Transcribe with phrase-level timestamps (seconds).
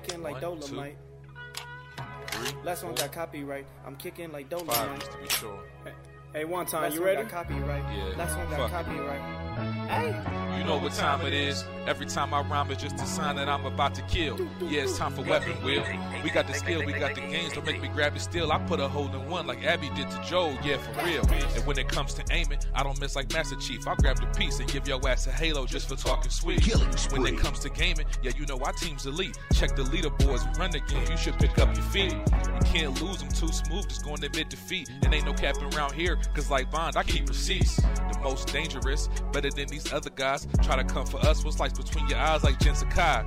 [0.00, 0.96] kicking like One, two, Dolomite.
[2.28, 3.66] Three, Last one got copyright.
[3.86, 5.00] I'm kicking like five, Dolomite.
[5.00, 5.60] just to be sure.
[6.32, 7.22] Hey, one time, Last you one ready?
[7.22, 7.82] got copyright.
[7.96, 8.16] Yeah.
[8.16, 8.84] Last one got Fuck it.
[8.86, 9.43] copyright.
[9.54, 11.64] You know what time it is.
[11.86, 14.38] Every time I rhyme, it's just a sign that I'm about to kill.
[14.62, 15.84] Yeah, it's time for weapon wheel.
[16.22, 17.52] We got the skill, we got the games.
[17.52, 18.50] Don't make me grab it still.
[18.50, 20.56] I put a hole in one like Abby did to Joe.
[20.64, 21.26] Yeah, for real.
[21.54, 23.86] And when it comes to aiming, I don't miss like Master Chief.
[23.86, 26.64] I'll grab the piece and give your ass a halo just for talking sweet.
[27.12, 29.38] When it comes to gaming, yeah, you know our team's elite.
[29.52, 31.06] Check the leaderboards, run the game.
[31.10, 32.12] You should pick up your feet.
[32.12, 34.90] You can't lose them too smooth, just going to admit defeat.
[35.02, 37.76] And ain't no capping around here, cause like Bond, I keep receipts.
[37.76, 39.10] The most dangerous,
[39.44, 40.46] better than these other guys.
[40.62, 43.24] Try to come for us, what's like between your eyes like Jin Sakai.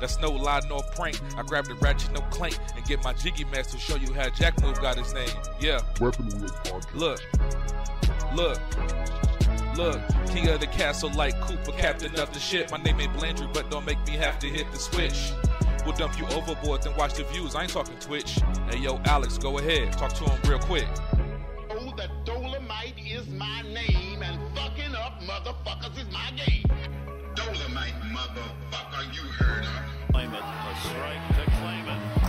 [0.00, 1.20] That's no lie nor prank.
[1.36, 4.30] I grab the ratchet, no clank, and get my jiggy mask to show you how
[4.30, 5.28] Jack Move got his name.
[5.60, 5.80] Yeah.
[6.00, 6.94] Weapon Wheel Podcast.
[6.94, 7.20] Look,
[8.34, 10.00] look, look.
[10.28, 12.70] King of the castle like Cooper, captain of the ship.
[12.70, 15.32] My name ain't Blandrew, but don't make me have to hit the switch.
[15.84, 17.54] We'll dump you overboard, then watch the views.
[17.54, 18.38] I ain't talking Twitch.
[18.70, 19.92] Hey yo, Alex, go ahead.
[19.92, 20.88] Talk to him real quick.
[22.70, 26.64] Know that Dolomite is my name and fucking up motherfuckers is my game.
[27.34, 29.84] Dolomite, motherfucker, you heard her.
[30.12, 30.42] Claim it.
[30.42, 32.19] A strike to claim it.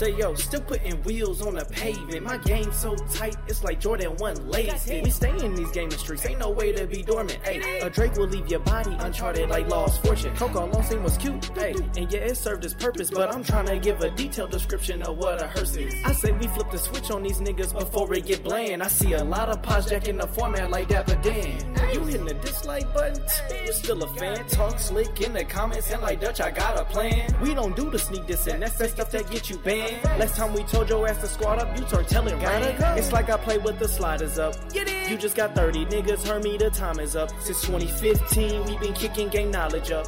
[0.00, 2.22] Say yo, still putting wheels on the pavement.
[2.24, 5.02] My game so tight, it's like Jordan one lazy.
[5.02, 7.38] We stay in these gaming streets, ain't no way to be dormant.
[7.44, 10.34] Hey, a Drake will leave your body uncharted like Lost Fortune.
[10.36, 13.10] Coco Long scene was cute, hey, and yeah, it served its purpose.
[13.10, 15.92] But I'm trying to give a detailed description of what a hearse is.
[16.06, 18.82] I say we flip the switch on these niggas before it get bland.
[18.82, 21.76] I see a lot of pods jacking the format like Dapper Dan.
[21.92, 23.22] You hitting the dislike button,
[23.66, 24.46] you still a fan.
[24.48, 27.34] Talk slick in the comments and like Dutch, I got a plan.
[27.42, 29.89] We don't do the sneak this and that's that stuff that get you banned.
[30.18, 32.62] Last time we told your ass to squat up, you turned telling ran.
[32.98, 34.54] It's like I play with the sliders up.
[34.74, 37.30] You just got 30 niggas, heard me, the time is up.
[37.40, 40.06] Since 2015, we been kicking game knowledge up.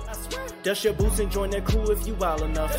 [0.62, 2.76] Dust your boots and join the crew if you wild enough.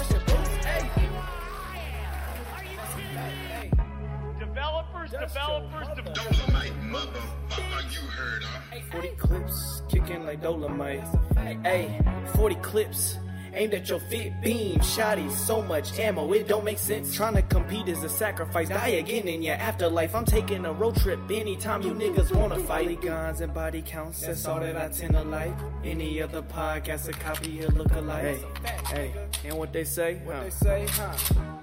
[4.39, 6.38] Developers, developers, developers.
[6.38, 8.91] Dolomite, motherfucker, you heard her.
[8.91, 11.03] 40 clips, kicking like Dolomite.
[11.63, 11.99] Hey,
[12.35, 13.17] 40 clips.
[13.56, 17.14] Aimed at your fit beam, shotty, so much ammo, it don't make sense.
[17.14, 20.16] Trying to compete is a sacrifice, die again in your afterlife.
[20.16, 23.02] I'm taking a road trip anytime you niggas wanna fight.
[23.02, 25.53] Guns and body counts, that's all that I tend to like.
[25.84, 28.40] Any other podcast, a copy, a look alike.
[28.66, 29.14] Hey, hey,
[29.46, 30.16] and what they say?
[30.24, 31.14] What they say, huh?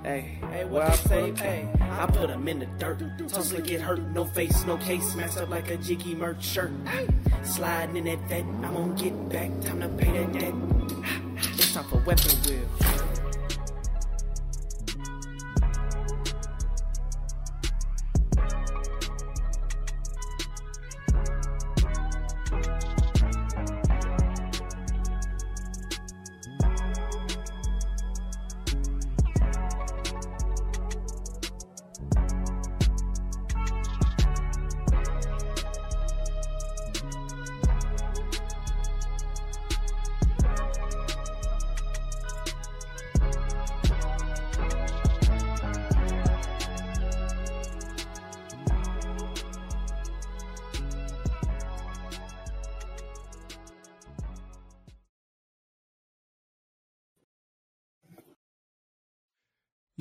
[0.05, 1.33] Hey, hey, what I say?
[1.33, 3.03] Hey, I put them in the dirt.
[3.29, 6.71] Tussle get hurt, no face, no case, smashed up like a jiggy merch shirt.
[7.43, 10.55] Sliding in that vet, I'm gonna get back, time to pay that debt.
[11.43, 12.90] It's time for weapon wheel.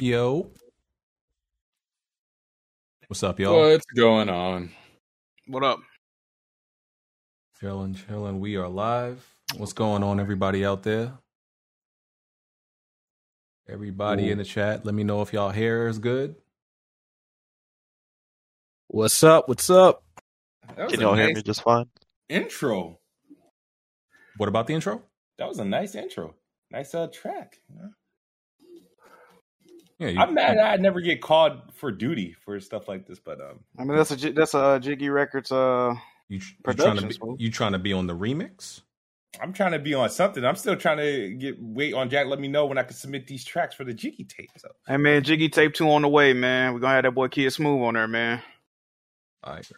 [0.02, 0.50] Yo.
[3.08, 3.60] What's up, y'all?
[3.60, 4.72] What's going on?
[5.46, 5.80] What up?
[7.60, 8.40] Chilling, chilling.
[8.40, 9.28] We are live.
[9.58, 11.12] What's going on, everybody out there?
[13.68, 16.36] Everybody in the chat, let me know if y'all hair is good.
[18.88, 19.50] What's up?
[19.50, 20.02] What's up?
[20.78, 21.88] Can y'all hear me just fine?
[22.30, 23.00] intro.
[24.38, 25.04] What about the intro?
[25.38, 26.36] That was a nice intro.
[26.72, 27.58] Nice uh, track.
[27.68, 27.90] you know?
[30.00, 33.42] Yeah, you, I'm mad I never get called for duty for stuff like this, but
[33.42, 35.52] um, I mean, that's a J- that's a uh, Jiggy Records.
[35.52, 35.94] Uh,
[36.30, 38.82] you, you trying to be, you trying to be on the remix?
[39.42, 40.44] I'm trying to be on something.
[40.46, 42.28] I'm still trying to get wait on Jack.
[42.28, 44.50] Let me know when I can submit these tracks for the Jiggy tape.
[44.58, 46.74] So hey man, Jiggy Tape Two on the way, man.
[46.74, 48.42] We're gonna have that boy Kid Smooth on there, man.
[49.44, 49.72] All right.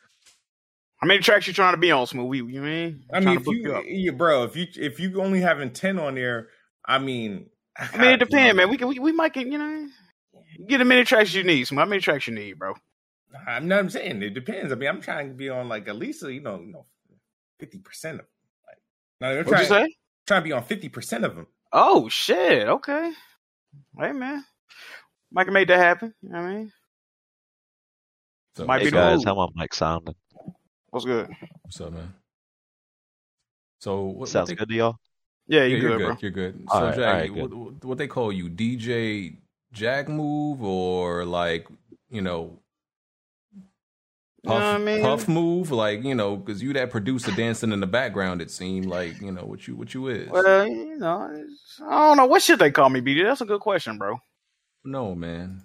[0.98, 2.36] How many tracks you trying to be on, Smooth?
[2.36, 3.06] You, you mean?
[3.12, 5.98] I Trying mean, if book you, yeah, bro, if you if you only having ten
[5.98, 6.50] on there,
[6.86, 8.70] I mean, I mean, it depends, man.
[8.70, 9.88] We can we, we might get you know
[10.68, 11.66] get as many tracks you need.
[11.68, 12.74] So How many tracks you need, bro?
[13.48, 14.72] I'm not I'm saying it depends.
[14.72, 16.86] I mean, I'm trying to be on like at least you know, you know,
[17.60, 18.28] fifty percent of them.
[18.68, 18.78] like.
[19.22, 19.96] No, I'm What'd you say?
[20.28, 21.48] trying to be on fifty percent of them.
[21.72, 22.68] Oh shit.
[22.68, 23.12] Okay.
[23.98, 24.44] Hey man,
[25.32, 26.14] Mike can make that happen.
[26.22, 26.72] You know what I mean,
[28.58, 29.26] So, Might Hey be the guys, move.
[29.26, 30.16] how my mic sounding?
[30.90, 31.30] What's good?
[31.62, 32.14] what's up, man?
[33.80, 34.96] So what, what Sounds they, good to y'all?
[35.48, 36.06] Yeah, Yeah, you you're good, good.
[36.08, 36.18] bro?
[36.20, 36.66] You're good.
[36.68, 39.38] All so, right, Jack, all right, what, what- what they call you, DJ
[39.72, 41.68] Jack Move, or like
[42.10, 42.60] you know,
[44.44, 45.02] Puff, what I mean?
[45.02, 48.42] Puff Move, like you know, because you that producer dancing in the background.
[48.42, 50.30] It seemed like you know what you what you is.
[50.30, 51.46] Well, you know,
[51.88, 52.26] I don't know.
[52.26, 53.24] What should they call me, BD?
[53.24, 54.20] That's a good question, bro.
[54.84, 55.64] No, man.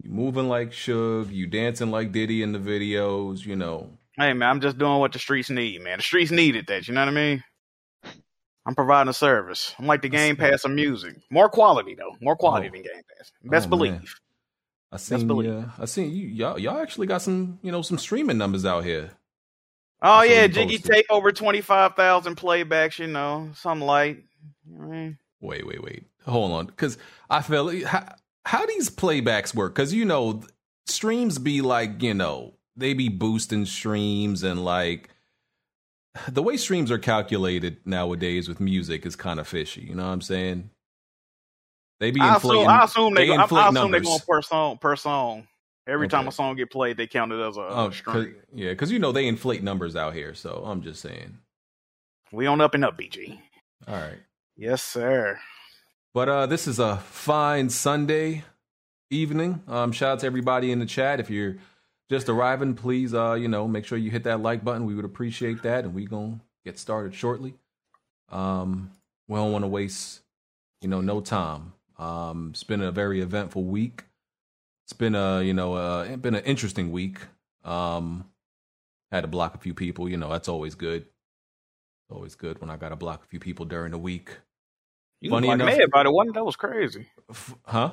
[0.00, 3.90] You moving like Suge, you dancing like Diddy in the videos, you know.
[4.16, 5.98] Hey, man, I'm just doing what the streets need, man.
[5.98, 6.86] The streets needed that.
[6.86, 7.42] You know what I mean?
[8.68, 9.74] I'm providing a service.
[9.78, 11.16] I'm like the Game Pass of music.
[11.30, 12.14] More quality though.
[12.20, 12.72] More quality Oh.
[12.72, 13.32] than Game Pass.
[13.44, 13.92] Best Oh, believe.
[13.92, 14.04] man.
[14.92, 15.50] I seen believe.
[15.50, 18.84] uh, I seen you y'all y'all actually got some, you know, some streaming numbers out
[18.84, 19.10] here.
[20.02, 22.98] Oh That's yeah, Jiggy Tape over twenty five thousand playbacks.
[22.98, 24.18] You know, something light.
[24.70, 25.18] You know what I mean?
[25.40, 26.04] Wait, wait, wait.
[26.26, 26.98] Hold on cuz
[27.30, 28.14] I feel how,
[28.44, 30.42] how these playbacks work cuz you know
[30.86, 35.08] streams be like, you know, they be boosting streams and like
[36.28, 40.12] the way streams are calculated nowadays with music is kind of fishy, you know what
[40.12, 40.70] I'm saying?
[42.00, 44.42] They be I inflating assume, I assume they, they I, I assume they going per
[44.42, 45.48] song per song.
[45.86, 48.14] Every time a song get played, they count it as a Oh, stream.
[48.14, 50.34] 'cause- yeah, because you know they inflate numbers out here.
[50.34, 51.38] So I'm just saying.
[52.30, 53.40] We on up and up, BG.
[53.88, 54.18] All right,
[54.56, 55.38] Yes, sir.
[56.12, 58.44] but uh, this is a fine Sunday
[59.10, 59.62] evening.
[59.66, 61.20] Um, shout out to everybody in the chat.
[61.20, 61.56] If you're
[62.10, 64.86] just arriving, please, uh, you know, make sure you hit that like button.
[64.86, 67.54] We would appreciate that, and we gonna get started shortly.
[68.30, 68.90] Um,
[69.26, 70.20] we don't want to waste,
[70.80, 71.72] you know, no time.
[71.98, 74.04] Um, it's been a very eventful week.
[74.84, 77.18] It's been a, you know, uh, it's been an interesting week.
[77.64, 78.24] Um,
[79.12, 80.08] had to block a few people.
[80.08, 81.06] You know, that's always good.
[82.10, 84.30] Always good when I got to block a few people during the week.
[85.20, 86.34] You Funny enough- everybody, wasn't?
[86.36, 87.06] That was crazy.
[87.28, 87.92] F- huh?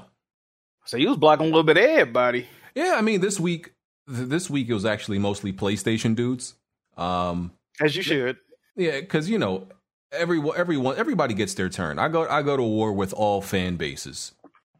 [0.85, 2.47] So you was blocking a little bit of everybody.
[2.75, 3.73] Yeah, I mean this week,
[4.07, 6.55] th- this week it was actually mostly PlayStation dudes.
[6.97, 8.37] Um, As you should.
[8.75, 9.67] yeah, because you know,
[10.11, 11.99] everyone, everyone, everybody gets their turn.
[11.99, 14.33] I go, I go to war with all fan bases.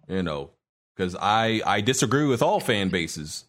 [0.08, 0.52] You know,
[0.96, 3.46] because I I disagree with all fan bases.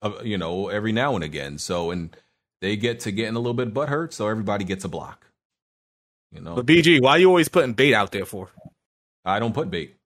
[0.00, 1.58] Uh, you know, every now and again.
[1.58, 2.16] So and
[2.60, 5.26] they get to getting a little bit butthurt, so everybody gets a block.
[6.32, 8.50] You know, But BG, why are you always putting bait out there for?
[9.24, 9.96] I don't put bait.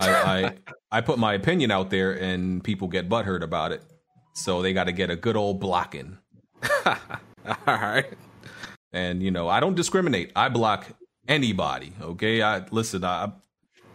[0.00, 0.54] I, I
[0.98, 3.82] I put my opinion out there, and people get butthurt about it.
[4.38, 6.18] So they got to get a good old blocking.
[6.86, 6.96] All
[7.66, 8.06] right.
[8.92, 10.32] And you know, I don't discriminate.
[10.36, 10.86] I block
[11.26, 11.92] anybody.
[12.00, 13.04] Okay, I listen.
[13.04, 13.32] I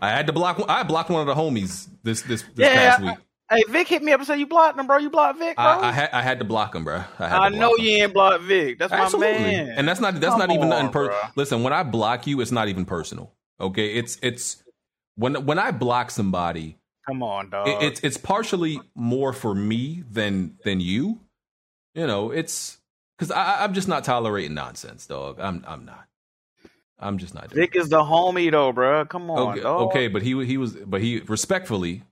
[0.01, 0.63] I had to block.
[0.67, 3.17] I blocked one of the homies this this this Yeah, past week.
[3.49, 4.97] Hey, Vic hit me up and said you blocked him, bro.
[4.97, 5.65] You blocked Vic, bro.
[5.65, 7.03] I, I had I had to block him, bro.
[7.19, 7.85] I, had I to know him.
[7.85, 8.79] you ain't blocked Vic.
[8.79, 9.33] That's Absolutely.
[9.33, 9.73] my man.
[9.77, 12.41] And that's not that's Come not even nothing on, per- Listen, when I block you,
[12.41, 13.31] it's not even personal.
[13.59, 13.93] Okay?
[13.93, 14.63] It's it's
[15.15, 16.77] when when I block somebody,
[17.07, 17.67] Come on, dog.
[17.67, 21.19] it, it's it's partially more for me than than you.
[21.95, 22.77] You know, it's
[23.33, 25.39] I I'm just not tolerating nonsense, dog.
[25.39, 26.05] I'm I'm not.
[26.99, 29.03] I'm just not Vic is the homie though, bro.
[29.05, 29.81] Come on, okay, dog.
[29.89, 32.03] okay, but he he was but he respectfully,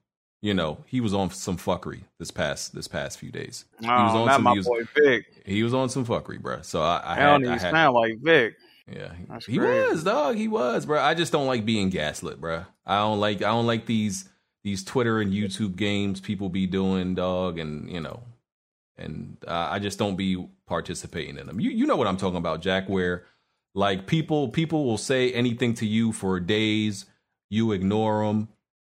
[0.42, 3.64] you know, he was on some fuckery this past this past few days.
[3.80, 5.24] No, he was on not some my he was, boy Vic.
[5.46, 6.62] he was on some fuckery, bruh.
[6.64, 8.54] So I, I had, I had sound like Vic.
[8.86, 9.90] yeah, he- That's he crazy.
[9.90, 10.36] was dog.
[10.36, 11.00] He was, bro.
[11.00, 12.66] I just don't like being gaslit, bro.
[12.84, 14.28] I don't like I don't like these
[14.64, 18.22] these Twitter and YouTube games people be doing, dog, and you know,
[18.96, 21.60] and uh, I just don't be participating in them.
[21.60, 22.88] You you know what I'm talking about, Jack?
[22.88, 23.24] Where
[23.74, 27.06] like people people will say anything to you for days,
[27.50, 28.48] you ignore them.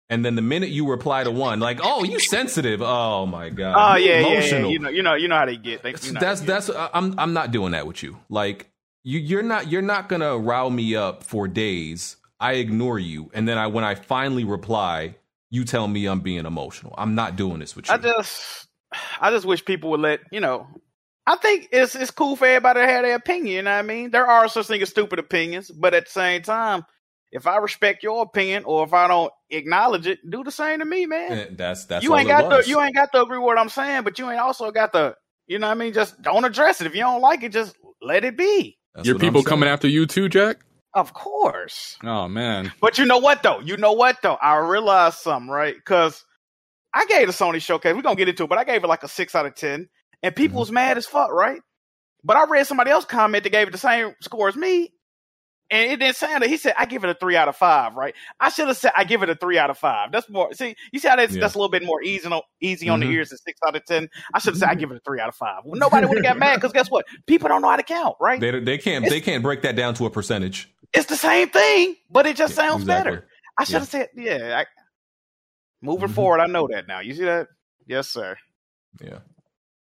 [0.10, 3.75] And then the minute you reply to one, like, "Oh, you sensitive." Oh my god.
[3.77, 4.27] Oh yeah, yeah, yeah.
[4.27, 4.72] emotional.
[4.72, 5.84] You know, you know, you know how they get.
[5.84, 6.48] They, you know how That's get.
[6.48, 8.17] that's I'm I'm not doing that with you.
[8.27, 8.69] Like
[9.03, 12.17] you you're not you're not gonna rile me up for days.
[12.41, 15.15] I ignore you, and then I when I finally reply,
[15.51, 16.96] you tell me I'm being emotional.
[16.98, 17.93] I'm not doing this with you.
[17.93, 18.67] I just,
[19.20, 20.65] I just wish people would let you know.
[21.27, 23.55] I think it's it's cool for everybody to have their opinion.
[23.55, 24.10] You know what I mean?
[24.10, 26.84] There are such things as stupid opinions, but at the same time,
[27.31, 30.86] if I respect your opinion or if I don't acknowledge it, do the same to
[30.86, 31.31] me, man.
[31.31, 32.65] Eh, that's that's you ain't got was.
[32.65, 34.93] to you ain't got to agree with what I'm saying, but you ain't also got
[34.93, 35.15] to,
[35.48, 35.93] you know what I mean?
[35.93, 36.88] Just don't address it.
[36.88, 38.77] If you don't like it, just let it be.
[38.96, 40.60] That's Your people coming after you too, Jack?
[40.93, 41.98] Of course.
[42.03, 42.71] Oh man.
[42.81, 43.60] But you know what though?
[43.62, 44.36] You know what though?
[44.36, 45.75] I realized something, right?
[45.75, 46.25] Because
[46.93, 47.95] I gave the Sony showcase.
[47.95, 49.88] We're gonna get into it, but I gave it like a six out of ten.
[50.24, 50.60] And people Mm-hmm.
[50.60, 51.62] was mad as fuck, right?
[52.24, 54.91] But I read somebody else comment that gave it the same score as me.
[55.74, 57.95] And it didn't sound that he said I give it a three out of five,
[57.95, 58.13] right?
[58.41, 60.12] I should have said I give it a three out of five.
[60.12, 61.39] That's more see, you see how that's Yeah.
[61.39, 63.03] that's a little bit more easy on easy on Mhm.
[63.07, 64.10] the ears than six out of ten.
[64.33, 65.62] I should have said I give it a three out of five.
[65.63, 67.05] Well, nobody would have got mad because guess what?
[67.25, 68.41] People don't know how to count, right?
[68.41, 70.69] They they can't It's- they can't break that down to a percentage.
[70.93, 73.12] It's the same thing, but it just Yeah, sounds exactly.
[73.12, 73.27] better.
[73.57, 74.62] I should have said, yeah.
[74.62, 74.65] I,
[75.81, 76.13] moving Mhm.
[76.15, 77.00] forward, I know that now.
[77.00, 77.48] You see that?
[77.88, 78.38] Yes, sir.
[79.01, 79.19] Yeah.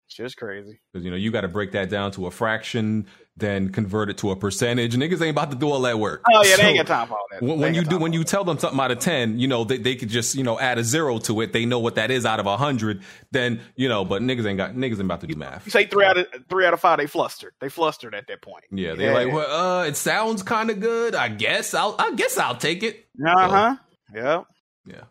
[0.08, 0.80] It's just crazy.
[0.92, 3.08] Because you know you got to break that down to a fraction,
[3.38, 4.96] then convert it to a percentage.
[4.96, 6.24] Niggas ain't about to do all that work.
[6.32, 7.42] Oh yeah, So, they ain't got time for all that.
[7.42, 9.78] When, when you do when you tell them something out of ten, you know they,
[9.78, 11.54] they could just you know add a zero to it.
[11.54, 13.02] They know what that is out of a hundred.
[13.32, 15.66] Then you know, but niggas ain't got niggas ain't about to do math.
[15.66, 17.54] You say three out of three out of five, they flustered.
[17.62, 18.66] They flustered at that point.
[18.72, 21.16] Yeah, they're like, well, uh, it sounds kind of good.
[21.16, 23.06] I guess I'll I guess I'll take it.
[23.26, 23.76] Uh huh.
[24.14, 24.44] Yeah.
[24.86, 25.04] Yeah.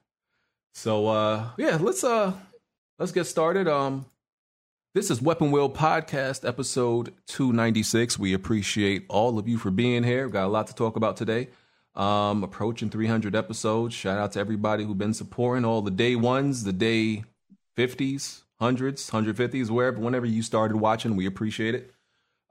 [0.74, 2.32] So uh yeah, let's uh
[2.98, 3.66] let's get started.
[3.66, 4.06] Um
[4.92, 8.18] this is Weapon Wheel Podcast, episode 296.
[8.18, 10.24] We appreciate all of you for being here.
[10.24, 11.48] We've got a lot to talk about today.
[11.94, 13.94] Um, approaching 300 episodes.
[13.94, 17.22] Shout out to everybody who've been supporting all the day ones, the day
[17.76, 21.14] 50s, hundreds, 150s, wherever, whenever you started watching.
[21.14, 21.92] We appreciate it.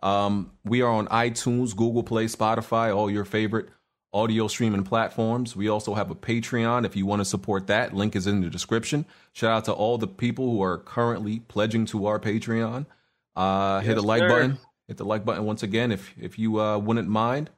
[0.01, 3.67] Um, we are on iTunes, Google Play, Spotify, all your favorite
[4.13, 5.55] audio streaming platforms.
[5.55, 7.93] We also have a Patreon if you want to support that.
[7.93, 9.05] Link is in the description.
[9.33, 12.85] Shout out to all the people who are currently pledging to our Patreon.
[13.35, 14.29] Uh, hit the like sir.
[14.29, 14.57] button.
[14.87, 17.49] Hit the like button once again if if you uh, wouldn't mind.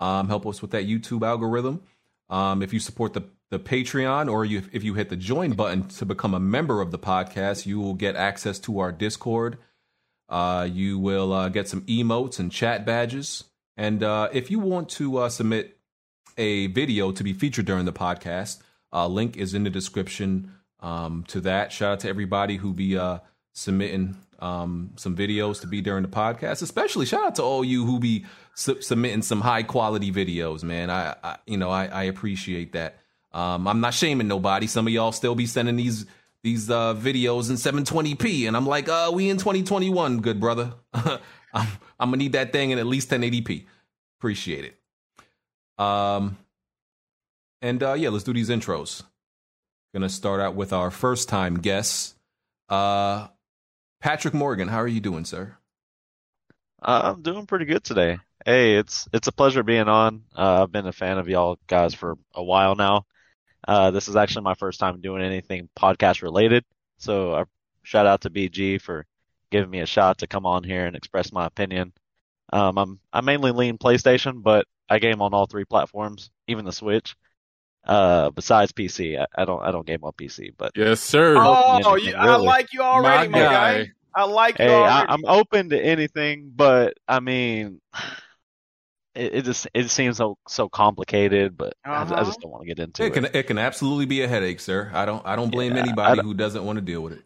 [0.00, 1.82] Um, help us with that YouTube algorithm.
[2.28, 5.86] Um, if you support the the Patreon or you, if you hit the join button
[5.88, 9.58] to become a member of the podcast, you will get access to our Discord.
[10.28, 13.44] Uh, you will uh, get some emotes and chat badges.
[13.76, 15.73] And uh, if you want to uh, submit
[16.36, 18.62] a video to be featured during the podcast,
[18.92, 21.72] uh, link is in the description um, to that.
[21.72, 23.18] Shout out to everybody who be uh,
[23.52, 26.62] submitting um, some videos to be during the podcast.
[26.62, 30.90] Especially shout out to all you who be su- submitting some high quality videos, man.
[30.90, 32.98] I, I you know I, I appreciate that.
[33.32, 34.66] Um, I'm not shaming nobody.
[34.66, 36.06] Some of y'all still be sending these
[36.42, 40.74] these uh, videos in 720p, and I'm like, uh, we in 2021, good brother.
[40.94, 41.18] I'm,
[41.98, 43.64] I'm gonna need that thing in at least 1080p.
[44.18, 44.78] Appreciate it.
[45.78, 46.38] Um,
[47.62, 49.02] and uh, yeah, let's do these intros.
[49.92, 52.14] Gonna start out with our first time guests.
[52.68, 53.28] Uh,
[54.00, 55.56] Patrick Morgan, how are you doing, sir?
[56.82, 58.18] Uh, I'm doing pretty good today.
[58.44, 60.24] Hey, it's it's a pleasure being on.
[60.36, 63.06] Uh, I've been a fan of y'all guys for a while now.
[63.66, 66.64] Uh, this is actually my first time doing anything podcast related.
[66.98, 67.44] So uh,
[67.82, 69.06] shout out to BG for
[69.50, 71.92] giving me a shot to come on here and express my opinion.
[72.52, 76.72] Um, I'm I mainly lean PlayStation, but I game on all three platforms, even the
[76.72, 77.16] Switch.
[77.86, 81.36] Uh, besides PC, I, I don't I don't game on PC, but Yes, sir.
[81.38, 83.82] Oh, anything, you, I like you already, my, My guy.
[83.84, 83.90] guy.
[84.16, 85.12] I like you Hey, I, already.
[85.12, 87.80] I'm open to anything, but I mean,
[89.14, 91.56] it, it just it seems so so complicated.
[91.56, 92.24] But I, I Uh-huh.
[92.24, 93.12] just don't want to get into It it.
[93.12, 94.90] can it can absolutely be a headache, sir.
[94.94, 97.22] I don't I don't blame Yeah, anybody don't- who doesn't want to deal with it.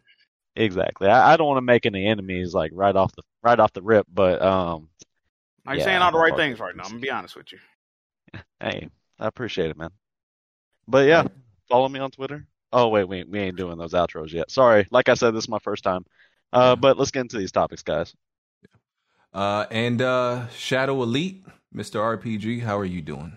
[0.56, 1.06] Exactly.
[1.08, 3.82] I, I don't want to make any enemies like right off the right off the
[3.82, 4.06] rip.
[4.12, 4.88] But um,
[5.68, 6.62] Are you yeah, saying all the right things it.
[6.62, 6.84] right now?
[6.84, 7.58] I'm gonna be honest with you.
[8.60, 9.90] hey, I appreciate it, man.
[10.86, 11.24] But yeah,
[11.68, 12.46] follow me on Twitter.
[12.72, 14.50] Oh wait, we we ain't doing those outros yet.
[14.50, 14.88] Sorry.
[14.90, 16.06] Like I said, this is my first time.
[16.54, 18.14] Uh, but let's get into these topics, guys.
[19.34, 21.44] Uh, and uh, Shadow Elite,
[21.74, 22.00] Mr.
[22.18, 23.36] RPG, how are you doing?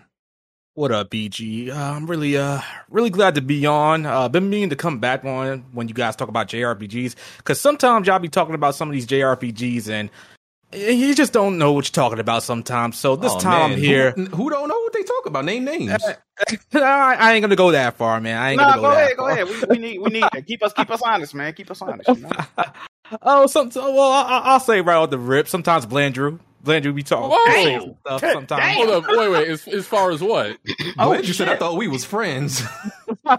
[0.72, 1.68] What up, BG?
[1.68, 4.06] Uh, I'm really, uh, really glad to be on.
[4.06, 8.06] Uh, been meaning to come back on when you guys talk about JRPGs, because sometimes
[8.06, 10.08] y'all be talking about some of these JRPGs and
[10.72, 12.96] you just don't know what you're talking about sometimes.
[12.98, 14.12] So this Oh, time man, I'm here.
[14.12, 15.44] Who, who don't know what they talk about?
[15.44, 16.02] Name names.
[16.74, 18.38] I, I ain't gonna go that far, man.
[18.38, 19.48] I ain't Nah, gonna go, go that ahead, go ahead.
[19.48, 20.46] We, we need, we need that.
[20.46, 21.52] Keep us, keep us honest, man.
[21.52, 22.08] Keep us honest.
[22.08, 22.30] You know?
[23.22, 25.46] oh, some, so, well, I, I'll say right off the rip.
[25.48, 27.54] Sometimes Blandrew, Blandrew be talking Whoa.
[27.54, 28.32] say stuff.
[28.32, 28.76] Sometimes.
[28.76, 29.48] Hold up, wait, wait.
[29.48, 30.56] As, as far as what?
[30.98, 32.62] oh, you said I thought we was friends.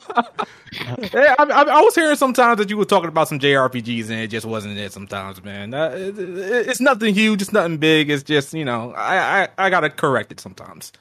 [1.14, 4.20] Yeah, I, I, I was hearing sometimes that you were talking about some JRPGs and
[4.22, 4.92] it just wasn't it.
[4.92, 8.10] Sometimes, man, uh, it, it- it's nothing huge, it's nothing big.
[8.10, 10.92] It's just you know, I I, I gotta correct it sometimes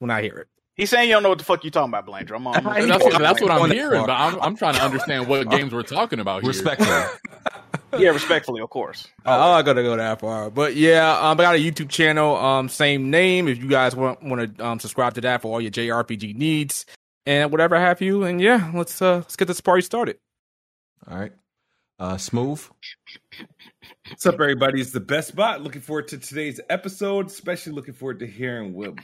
[0.00, 0.48] when I hear it.
[0.74, 2.34] He's saying you don't know what the fuck you talking about, Blandrew.
[2.36, 2.66] I'm on.
[2.66, 5.72] I That's what, that's what I'm hearing, but I'm, I'm trying to understand what games
[5.72, 6.48] we're talking about here.
[6.48, 7.06] Respectfully.
[8.02, 9.06] yeah, respectfully, of course.
[9.24, 12.34] Oh, I'm not gonna go that far, but yeah, um, I got a YouTube channel,
[12.36, 13.46] um, same name.
[13.46, 16.86] If you guys want want to um subscribe to that for all your JRPG needs
[17.26, 20.18] and whatever have you, and yeah, let's uh let's get this party started.
[21.08, 21.32] All right.
[21.98, 22.60] Uh, smooth.
[24.08, 24.80] What's up, everybody?
[24.80, 25.62] It's the best bot.
[25.62, 28.94] Looking forward to today's episode, especially looking forward to hearing what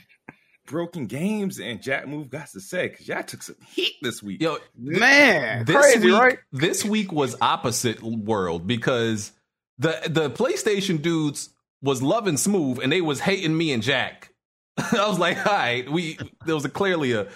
[0.67, 4.43] Broken Games and Jack Move got to say because y'all took some heat this week.
[4.43, 6.39] Yo, Man, this crazy, week, right?
[6.53, 9.33] This week was opposite world because
[9.79, 14.33] the the PlayStation dudes was loving Smooth and they was hating me and Jack.
[14.79, 17.29] I was like, all right, we there was a clearly a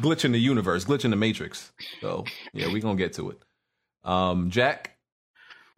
[0.00, 1.72] glitch in the universe, glitch in the matrix.
[2.00, 3.38] So yeah, we gonna get to it.
[4.04, 4.94] Um, Jack,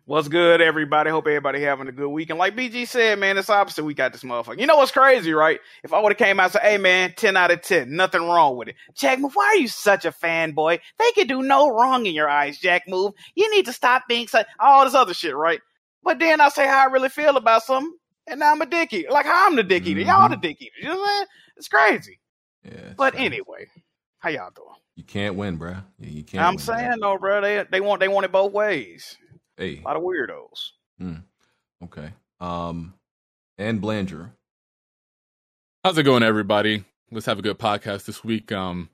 [0.06, 1.08] What's good, everybody?
[1.10, 2.30] Hope everybody having a good week.
[2.30, 3.84] And like BG said, man, it's opposite.
[3.84, 4.58] We got this motherfucker.
[4.58, 5.60] You know what's crazy, right?
[5.84, 8.22] If I would have came out and said, "Hey, man, ten out of ten, nothing
[8.22, 10.80] wrong with it." Jack Move, why are you such a fanboy?
[10.98, 13.12] They can do no wrong in your eyes, Jack Move.
[13.36, 15.60] You need to stop being such all this other shit, right?
[16.02, 17.96] but then I say how I really feel about something,
[18.26, 19.10] and now I'm a dick eater.
[19.12, 20.00] Like how I'm the dick eater.
[20.00, 20.42] Y'all the Mhm.
[20.42, 20.72] dick eater.
[20.80, 21.26] You know what I'm saying?
[21.58, 22.20] It's crazy.
[22.64, 23.66] Yeah, But so anyway,
[24.20, 24.68] how y'all doing?
[24.96, 25.76] you can't win, bro.
[25.98, 26.44] You, can't.
[26.44, 29.16] I'm win, saying though, bro, they they want they want it both ways.
[29.56, 30.70] Hey, A lot of weirdos.
[31.84, 32.10] okay.
[32.40, 32.94] Um,
[33.58, 34.30] and Blandrew.
[35.84, 36.84] How's it going, everybody?
[37.10, 38.52] Let's have a good podcast this week.
[38.52, 38.88] Um,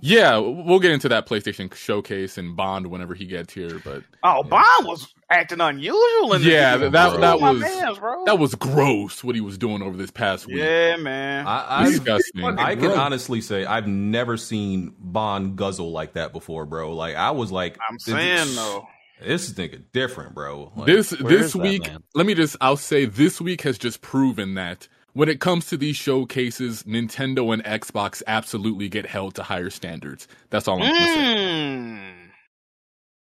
[0.00, 3.80] yeah, we'll get into that PlayStation showcase and Bond whenever he gets here.
[3.84, 6.52] But Oh, Bond was acting unusual in this.
[6.52, 7.20] yeah, game, that bro.
[7.20, 10.56] that oh, was mans, that was gross what he was doing over this past week.
[10.58, 11.46] yeah, man.
[11.46, 12.44] I, I've, Disgusting.
[12.44, 12.96] I can gross.
[12.98, 16.94] honestly say I've never seen Bond guzzle like that before, bro.
[16.94, 18.86] Like I was like, I'm this- saying though.
[19.22, 20.72] this nigga different, bro.
[20.76, 24.00] Like, this this is that week, let me just I'll say this week has just
[24.00, 29.42] proven that when it comes to these showcases, Nintendo and Xbox absolutely get held to
[29.42, 30.28] higher standards.
[30.50, 32.34] That's all I'm gonna say.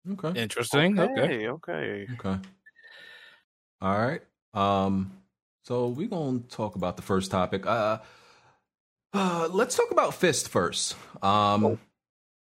[0.09, 0.13] Mm.
[0.13, 0.99] okay, Interesting.
[0.99, 1.47] Okay.
[1.47, 2.07] Okay, okay.
[2.15, 2.39] okay,
[3.81, 4.23] all right.
[4.55, 5.13] Um,
[5.65, 7.67] so we're gonna talk about the first topic.
[7.67, 7.99] Uh,
[9.13, 10.97] uh let's talk about fist first.
[11.23, 11.79] Um,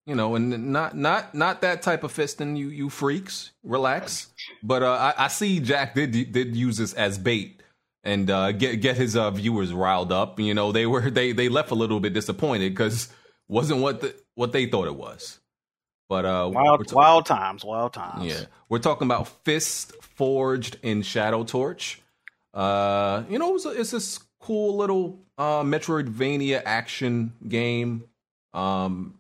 [0.08, 2.58] you know, and not not not that type of fisting.
[2.58, 4.28] You you freaks, relax.
[4.64, 7.62] But uh, I, I see Jack did did use this as bait
[8.06, 10.40] and uh, get get his uh, viewers riled up.
[10.40, 13.10] You know, they were they they left a little bit disappointed because
[13.48, 15.40] wasn't what the, what they thought it was.
[16.08, 18.26] But uh, Wild, ta- wild times, wild times.
[18.26, 22.00] yeah, we're talking about Fist Forged in Shadow Torch.
[22.54, 28.04] Uh, you know, it's, a, it's this cool little uh, Metroidvania action game
[28.54, 29.16] um,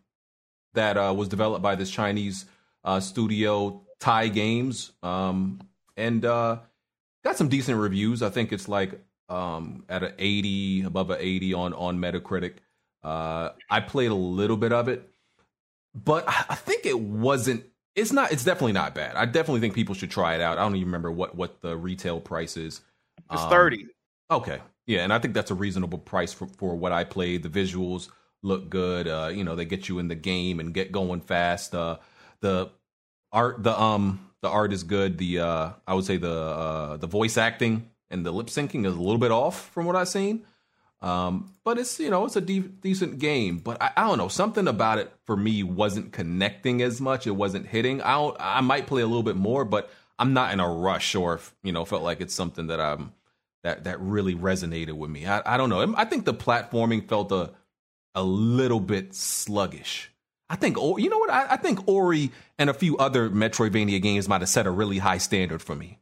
[0.75, 2.45] that uh, was developed by this Chinese
[2.83, 5.59] uh, studio, TiGames, um,
[5.97, 6.59] and uh,
[7.25, 8.21] got some decent reviews.
[8.21, 12.53] I think it's like um, at an 80, above an 80 on on Metacritic.
[13.03, 15.09] Uh, I played a little bit of it,
[15.93, 17.65] but I think it wasn't.
[17.95, 18.31] It's not.
[18.31, 19.15] It's definitely not bad.
[19.15, 20.57] I definitely think people should try it out.
[20.57, 22.81] I don't even remember what what the retail price is.
[23.31, 23.87] It's Um, thirty.
[24.31, 24.59] Okay.
[24.87, 27.41] Yeah, and I think that's a reasonable price for, for what I played.
[27.43, 28.09] The visuals
[28.43, 29.07] look good.
[29.07, 31.73] Uh, you know, they get you in the game and get going fast.
[31.73, 31.97] Uh,
[32.41, 32.69] the
[33.31, 35.17] art, the um, the art is good.
[35.17, 38.93] The uh, I would say the uh, the voice acting and the lip syncing is
[38.93, 40.45] a little bit off from what I've seen.
[41.01, 43.57] Um, but it's you know it's a de- decent game.
[43.57, 47.25] But I, I don't know something about it for me wasn't connecting as much.
[47.25, 48.03] It wasn't hitting.
[48.03, 51.39] I I might play a little bit more, but I'm not in a rush or
[51.63, 53.13] you know felt like it's something that I'm
[53.63, 55.25] that that really resonated with me.
[55.25, 55.95] I, I don't know.
[55.97, 57.49] I think the platforming felt a
[58.13, 60.11] a little bit sluggish.
[60.49, 61.29] I think Or- you know what?
[61.31, 64.99] I, I think Ori and a few other Metroidvania games might have set a really
[64.99, 65.99] high standard for me.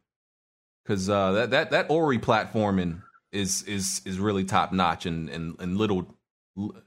[0.84, 3.02] Because uh, that that that Ori platforming
[3.32, 6.14] is is is really top notch, and and and little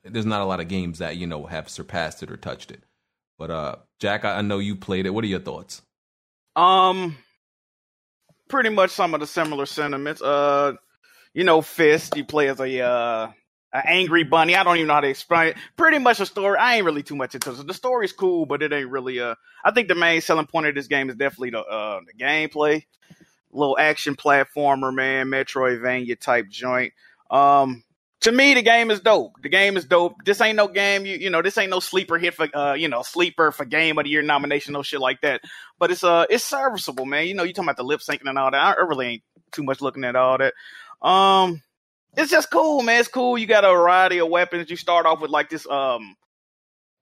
[0.04, 2.84] there's not a lot of games that you know have surpassed it or touched it.
[3.40, 5.10] But uh, Jack, I, I know you played it.
[5.10, 5.82] What are your thoughts?
[6.56, 7.18] Um,
[8.50, 10.22] pretty much some of the similar sentiments.
[10.22, 10.74] Uh,
[11.34, 12.16] you know, Fist.
[12.16, 13.32] You play as a uh,
[13.78, 14.56] an angry bunny.
[14.56, 15.58] I don't even know how to explain it.
[15.76, 16.58] Pretty much a story.
[16.58, 17.68] I ain't really too much into it.
[17.68, 19.20] The story's cool, but it ain't really.
[19.20, 22.24] Uh, I think the main selling point of this game is definitely the uh the
[22.24, 22.84] gameplay.
[23.52, 26.94] Little action platformer, man, Metroidvania type joint.
[27.32, 27.84] Um,
[28.22, 29.42] to me, the game is dope.
[29.42, 30.16] The game is dope.
[30.26, 31.06] This ain't no game.
[31.06, 33.98] You you know, this ain't no sleeper hit for uh you know sleeper for game
[33.98, 35.42] of the year nomination, no shit like that.
[35.78, 37.28] But it's uh it's serviceable, man.
[37.28, 38.78] You know, you talking about the lip syncing and all that.
[38.78, 40.54] I really ain't too much looking at all that.
[41.08, 41.62] Um,
[42.18, 43.00] it's just cool, man.
[43.00, 43.38] It's cool.
[43.38, 44.70] You got a variety of weapons.
[44.70, 46.16] You start off with like this um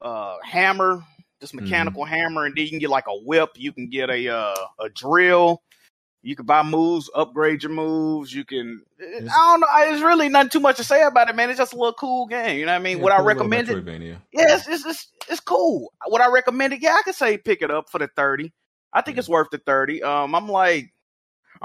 [0.01, 1.01] uh hammer,
[1.39, 3.51] this mechanical hammer, and then you can get like a whip.
[3.55, 5.61] You can get a uh a drill.
[6.21, 8.33] You can buy moves, upgrade your moves.
[8.33, 8.81] You can.
[8.99, 9.67] I don't know.
[9.93, 11.51] It's really nothing too much to say about it, man.
[11.51, 12.57] It's just a little cool game.
[12.57, 12.97] You know what I mean?
[12.97, 13.75] Yeah, Would I recommend it?
[14.33, 15.93] Yeah, it's, it's it's it's cool.
[16.07, 16.81] Would I recommend it?
[16.81, 18.51] Yeah, I could say pick it up for the thirty.
[18.91, 20.01] I think it's worth the thirty.
[20.01, 20.91] Um, I'm like,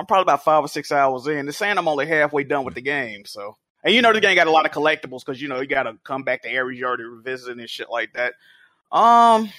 [0.00, 1.44] I'm probably about five or six hours in.
[1.44, 3.26] They're saying I'm only halfway done with the game.
[3.26, 5.66] So, and you know, the game got a lot of collectibles because you know you
[5.66, 8.32] got to come back to areas you already revisited and shit like that.
[8.90, 9.50] Um,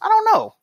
[0.00, 0.54] I don't know.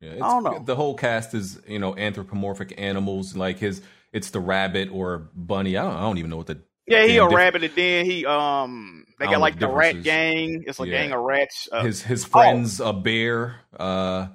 [0.00, 0.62] Yeah, it's, I don't know.
[0.64, 3.36] The whole cast is you know anthropomorphic animals.
[3.36, 3.82] Like his,
[4.12, 5.76] it's the rabbit or bunny.
[5.76, 8.04] I don't, I don't even know what the Yeah, he a diff- rabbit, and then
[8.04, 10.64] he um they got like the rat gang.
[10.66, 11.02] It's a Yeah.
[11.02, 11.68] gang of rats.
[11.70, 12.28] Uh, his his oh.
[12.28, 13.60] friend's a bear.
[13.78, 14.26] Uh,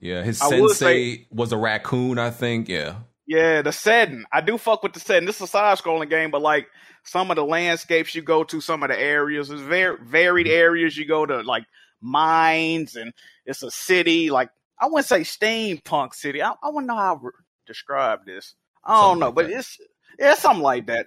[0.00, 2.18] yeah, his I sensei was a raccoon.
[2.18, 2.68] I think.
[2.68, 2.96] Yeah,
[3.26, 4.24] Yeah, the setting.
[4.32, 5.26] I do fuck with the setting.
[5.26, 6.68] This is a side scrolling game, but like
[7.04, 10.54] some of the landscapes you go to, some of the areas, is very varied Mm-hmm.
[10.56, 10.96] areas.
[10.96, 11.64] You go to like
[12.00, 13.12] mines, and
[13.46, 14.30] it's a city.
[14.30, 16.42] Like I wouldn't say steampunk city.
[16.42, 17.30] I, I wouldn't know how to
[17.66, 18.54] describe this.
[18.84, 19.58] I don't Something know, like but that.
[19.58, 19.78] it's
[20.18, 21.06] yeah, something like that.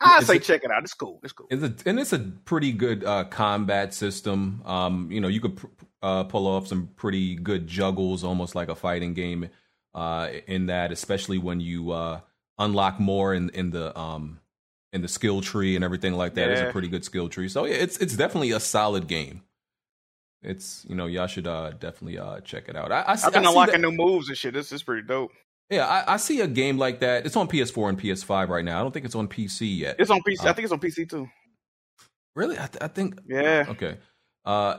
[0.00, 0.82] I say it- check it out.
[0.82, 1.20] It's cool.
[1.22, 1.46] It's cool.
[1.50, 4.60] it's a, and it's a pretty good uh, combat system.
[4.66, 5.66] Um, you know, you could pr-
[6.02, 9.48] uh, pull off some pretty good juggles, almost like a fighting game.
[9.94, 12.20] Uh, in that, especially when you uh,
[12.58, 14.40] unlock more in in the um
[14.92, 16.50] in the skill tree and everything like that.
[16.50, 17.48] It's a pretty good skill tree.
[17.48, 19.42] So yeah, it's it's definitely a solid game.
[20.42, 22.92] It's you know y'all should uh, definitely uh, check it out.
[22.92, 24.52] I, I, see- I've been I unlocking that- new moves and shit.
[24.54, 25.32] This is pretty dope.
[25.70, 27.24] yeah, I, I see a game like that.
[27.24, 28.78] It's on PS4 and PS5 right now.
[28.78, 29.96] I don't think it's on PC yet.
[29.98, 30.44] It's on PC.
[30.44, 31.28] Uh, I think it's on PC too.
[32.36, 33.64] Really, I, th- I think Yeah.
[33.70, 33.96] Okay.
[34.44, 34.78] Uh,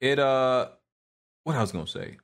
[0.00, 0.68] it uh,
[1.44, 2.16] what I was gonna say.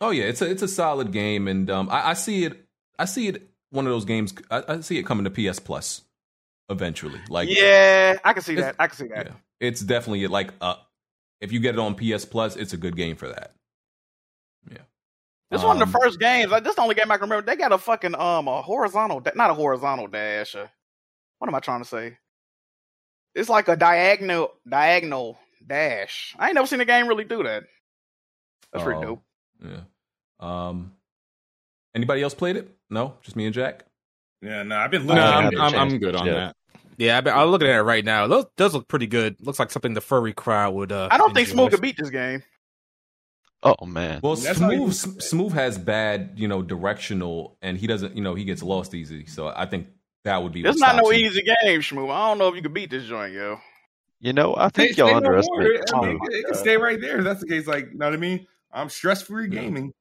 [0.00, 2.64] Oh yeah, it's a it's a solid game, and um, I, I see it.
[2.98, 3.48] I see it.
[3.70, 4.32] One of those games.
[4.50, 6.02] I, I see it coming to PS Plus
[6.68, 7.20] eventually.
[7.28, 8.76] Like yeah, I can see that.
[8.78, 9.26] I can see that.
[9.26, 10.76] yeah, it's definitely like uh,
[11.40, 13.54] if you get it on PS Plus, it's a good game for that.
[14.70, 14.78] Yeah.
[15.50, 16.50] This is one of the Um, first games.
[16.50, 17.46] Like this, is the only game I can remember.
[17.46, 20.54] They got a fucking um a horizontal, not a horizontal dash.
[20.54, 20.66] Uh,
[21.38, 22.18] what am I trying to say?
[23.34, 26.34] It's like a diagonal diagonal dash.
[26.38, 27.64] I ain't never seen a game really do that.
[28.72, 29.22] That's pretty Oh, dope.
[29.64, 29.80] Yeah.
[30.40, 30.92] Um.
[31.94, 32.74] Anybody else played it?
[32.90, 33.84] No, just me and Jack.
[34.42, 35.24] Yeah, no, I've been No, looking.
[35.24, 35.58] I'm, at it.
[35.60, 36.32] I'm, I'm good on Yeah.
[36.34, 36.56] that.
[36.96, 38.24] Yeah, I bet, I'm looking at it right now.
[38.24, 39.36] It looks, does look pretty good.
[39.40, 40.90] Looks like something the furry crowd would.
[40.92, 41.62] Uh, I don't think enjoy.
[41.62, 42.42] Smooth could beat this game.
[43.62, 44.20] Oh man.
[44.22, 48.44] Well, That's Smooth Smooth has bad, you know, directional, and he doesn't, you know, he
[48.44, 49.26] gets lost easy.
[49.26, 49.88] So I think
[50.24, 50.62] that would be.
[50.64, 51.20] It's not no him.
[51.24, 52.10] easy game, Smooth.
[52.10, 53.58] I don't know if you could beat this joint, yo.
[54.20, 55.38] You know, I Stay- think y'all stay no more.
[55.38, 55.94] underestimate.
[55.94, 57.18] I mean, Oh, my it can stay right there.
[57.18, 57.66] If that's the case.
[57.66, 58.46] Like, you know what I mean?
[58.72, 59.92] I'm stress free gaming.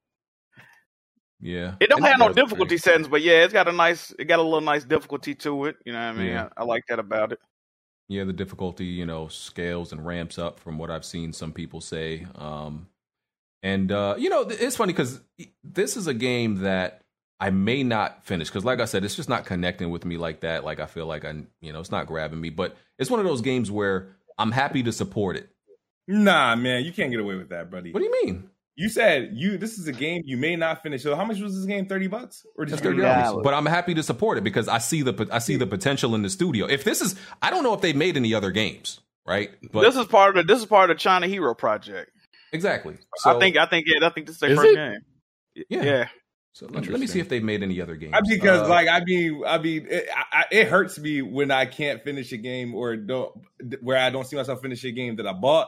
[1.39, 2.45] Yeah, It don't And have no that's great.
[2.45, 5.65] difficulty settings, but yeah, it's got a nice, it got a little nice difficulty to
[5.65, 5.75] it.
[5.85, 6.27] You know what I mean?
[6.29, 6.49] Yeah.
[6.57, 7.39] I, I like that about it.
[8.09, 11.79] Yeah, the difficulty, you know, scales and ramps up from what I've seen some people
[11.79, 12.25] say.
[12.35, 12.87] Um,
[13.61, 15.21] and uh, you know, it's funny because
[15.63, 17.01] this is a game that
[17.39, 20.39] I may not finish because, like I said, it's just not connecting with me like
[20.39, 20.63] that.
[20.63, 22.49] Like I feel like I, you know, it's not grabbing me.
[22.49, 25.49] But it's one of those games where I'm happy to support it.
[26.07, 27.91] Nah, man, you can't get away with that, buddy.
[27.91, 28.49] What do you mean?
[28.79, 31.01] You said you this is a game you may not finish.
[31.01, 31.87] So how much was this game?
[31.87, 32.45] Thirty bucks?
[32.55, 35.01] Or did It's you thirty dollars, but I'm happy to support it because I see
[35.01, 36.67] the I see the potential in the studio.
[36.67, 39.49] If this is, I don't know if they've made any other games, right?
[39.73, 42.11] But this is part of the, this is part of the China Hero project.
[42.53, 42.97] exactly.
[43.15, 44.75] So I think I think yeah, I think this is their Is first it?
[44.75, 44.99] game.
[45.69, 45.83] Yeah.
[45.83, 46.07] Yeah.
[46.53, 48.13] So let, let me see if they've made any other games.
[48.15, 51.49] I because Uh, like I mean I mean it, I, I, it hurts me when
[51.51, 53.31] I can't finish a game or don't
[53.81, 55.67] where I don't see myself finish a game that I bought.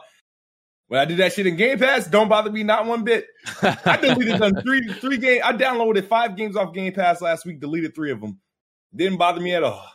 [0.90, 3.28] When I did that shit in Game Pass, don't bother me not one bit.
[3.62, 5.40] I deleted them three three game.
[5.44, 7.60] I downloaded five games off Game Pass last week.
[7.60, 8.40] Deleted three of them.
[8.92, 9.86] Didn't bother me at all.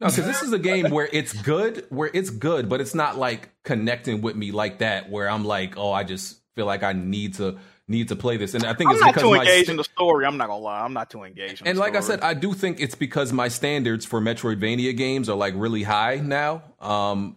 [0.00, 3.18] No, because this is a game where it's good, where it's good, but it's not
[3.18, 5.10] like connecting with me like that.
[5.10, 8.54] Where I'm like, oh, I just feel like I need to need to play this,
[8.54, 10.26] and I think I'm it's not because too my engaged sta- in the story.
[10.26, 10.80] I'm not gonna lie.
[10.80, 11.62] I'm not too engaged.
[11.62, 14.96] In and the like I said, I do think it's because my standards for Metroidvania
[14.96, 16.62] games are like really high now.
[16.80, 17.36] Um,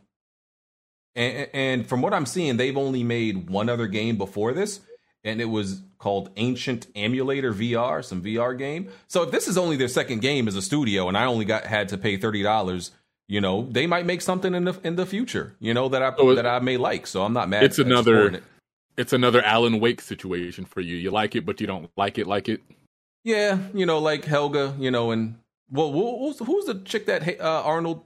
[1.19, 4.79] and, and from what I'm seeing, they've only made one other game before this,
[5.23, 8.89] and it was called Ancient Emulator VR, some VR game.
[9.08, 11.65] So if this is only their second game as a studio, and I only got
[11.65, 12.91] had to pay thirty dollars,
[13.27, 16.15] you know, they might make something in the in the future, you know, that I
[16.15, 17.05] So that I may like.
[17.05, 17.63] So I'm not mad.
[17.63, 18.43] It's another- it.
[18.97, 20.97] It's another Alan Wake situation for you.
[20.97, 22.27] You like it, but you don't like it.
[22.27, 22.62] Like it.
[23.23, 25.36] Yeah, you know, like Helga, you know, and
[25.71, 28.03] well, who's, who's the chick that uh, Arnold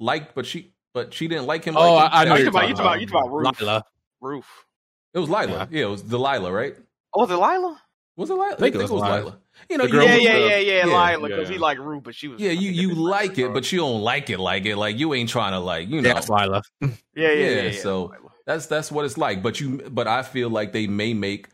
[0.00, 1.76] liked, but she but she didn't like him.
[1.76, 2.12] Oh, like?
[2.12, 3.60] I- I know you you're talking about you talking talking about you talking about Roof?
[3.60, 3.84] Lila.
[4.20, 4.66] Roof.
[5.14, 5.68] It was Lila.
[5.70, 5.84] Yeah.
[5.84, 6.74] it was Delilah, right?
[7.14, 7.80] Oh, was it Lila?
[8.16, 8.44] Was it Lila?
[8.46, 9.16] I think think, it it was was Lila.
[9.16, 9.38] Lila.
[9.68, 11.52] You know, The girl you, Yeah, yeah, the- yeah, yeah, yeah, Lila, because yeah.
[11.54, 12.40] he like Roof, but she was.
[12.40, 14.76] yeah, you you like it, but you don't like it, like it.
[14.76, 16.08] Like you ain't trying to like you know.
[16.08, 16.62] Yeah, it's Lila.
[16.80, 17.48] yeah, yeah, yeah.
[17.50, 18.18] yeah, yeah, so- Lila.
[18.44, 19.40] That's that's what it's like.
[19.42, 21.48] But you, but I feel like they may make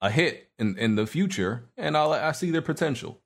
[0.00, 3.20] a hit in in the future, and I I see their potential.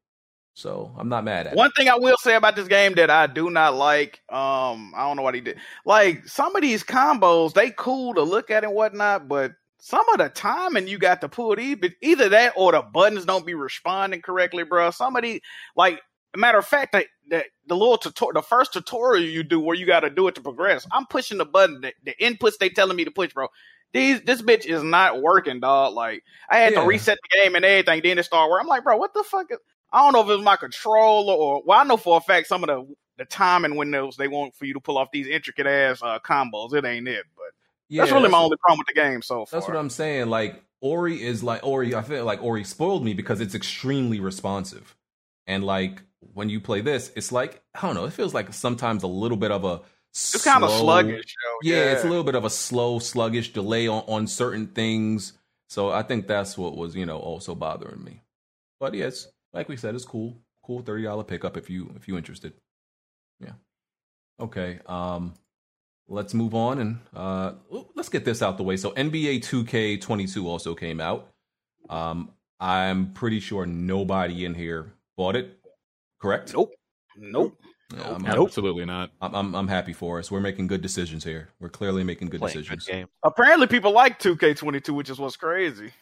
[0.57, 1.57] So I'm not mad at it.
[1.57, 5.07] One thing I will say about this game that I do not like, um, I
[5.07, 5.59] don't know what he did.
[5.85, 10.16] Like some of these combos, they cool to look at and whatnot, but some of
[10.16, 13.53] the timing you got to pull these, but either that or the buttons don't be
[13.53, 14.90] responding correctly, bro.
[14.90, 15.42] Somebody
[15.77, 16.01] like,
[16.35, 19.85] matter of fact, that the, the little tutorial, the first tutorial you do where you
[19.85, 22.97] got to do it to progress, I'm pushing the button, the, the inputs they telling
[22.97, 23.49] me to push, bro.
[23.92, 25.92] These this bitch is not working, dog.
[25.92, 26.81] Like I had Yeah.
[26.81, 28.64] to reset the game and everything, then it started working.
[28.64, 29.51] I'm like, bro, what the fuck?
[29.51, 29.59] Is,
[29.97, 32.49] I don't know if it was my controller or well, I know for a fact
[32.49, 35.67] some of the the timing windows they want for you to pull off these intricate
[35.67, 36.75] ass uh, combos.
[36.75, 37.47] It ain't it, but
[37.89, 39.59] Yeah, that's really my only problem with the game so far.
[39.59, 40.29] That's what I'm saying.
[40.29, 41.95] Like Ori is like Ori.
[41.95, 44.95] I feel like Ori spoiled me because it's extremely responsive,
[45.47, 46.03] and like
[46.35, 48.05] when you play this, it's like I don't know.
[48.05, 49.81] It feels like sometimes a little bit of a.
[50.13, 51.71] It's kind of slow- sluggish, yo.
[51.71, 55.33] Yeah, it's a little bit of a slow, sluggish delay on, on certain things.
[55.71, 58.21] So I think that's what was you know also bothering me.
[58.79, 60.37] But yes, like we said, it's cool.
[60.64, 62.53] Cool thirty dollar pickup if you if you interested.
[63.40, 63.53] Yeah.
[64.40, 64.81] Okay.
[64.87, 65.35] Um
[66.09, 67.53] let's move on and uh
[67.95, 68.77] let's get this out the way.
[68.77, 71.29] So NBA 2K22 also came out.
[71.88, 75.59] Um I'm pretty sure nobody in here bought it.
[76.21, 76.53] Correct?
[76.55, 76.73] Nope.
[77.16, 77.59] Nope.
[77.95, 79.11] Yeah, I'm, Absolutely not.
[79.21, 80.31] I'm, I'm I'm happy for us.
[80.31, 81.51] We're making good decisions here.
[81.61, 82.87] We're clearly making good Playing good decisions.
[82.87, 83.07] game.
[83.23, 85.92] Apparently, people like 2K22, which is what's crazy.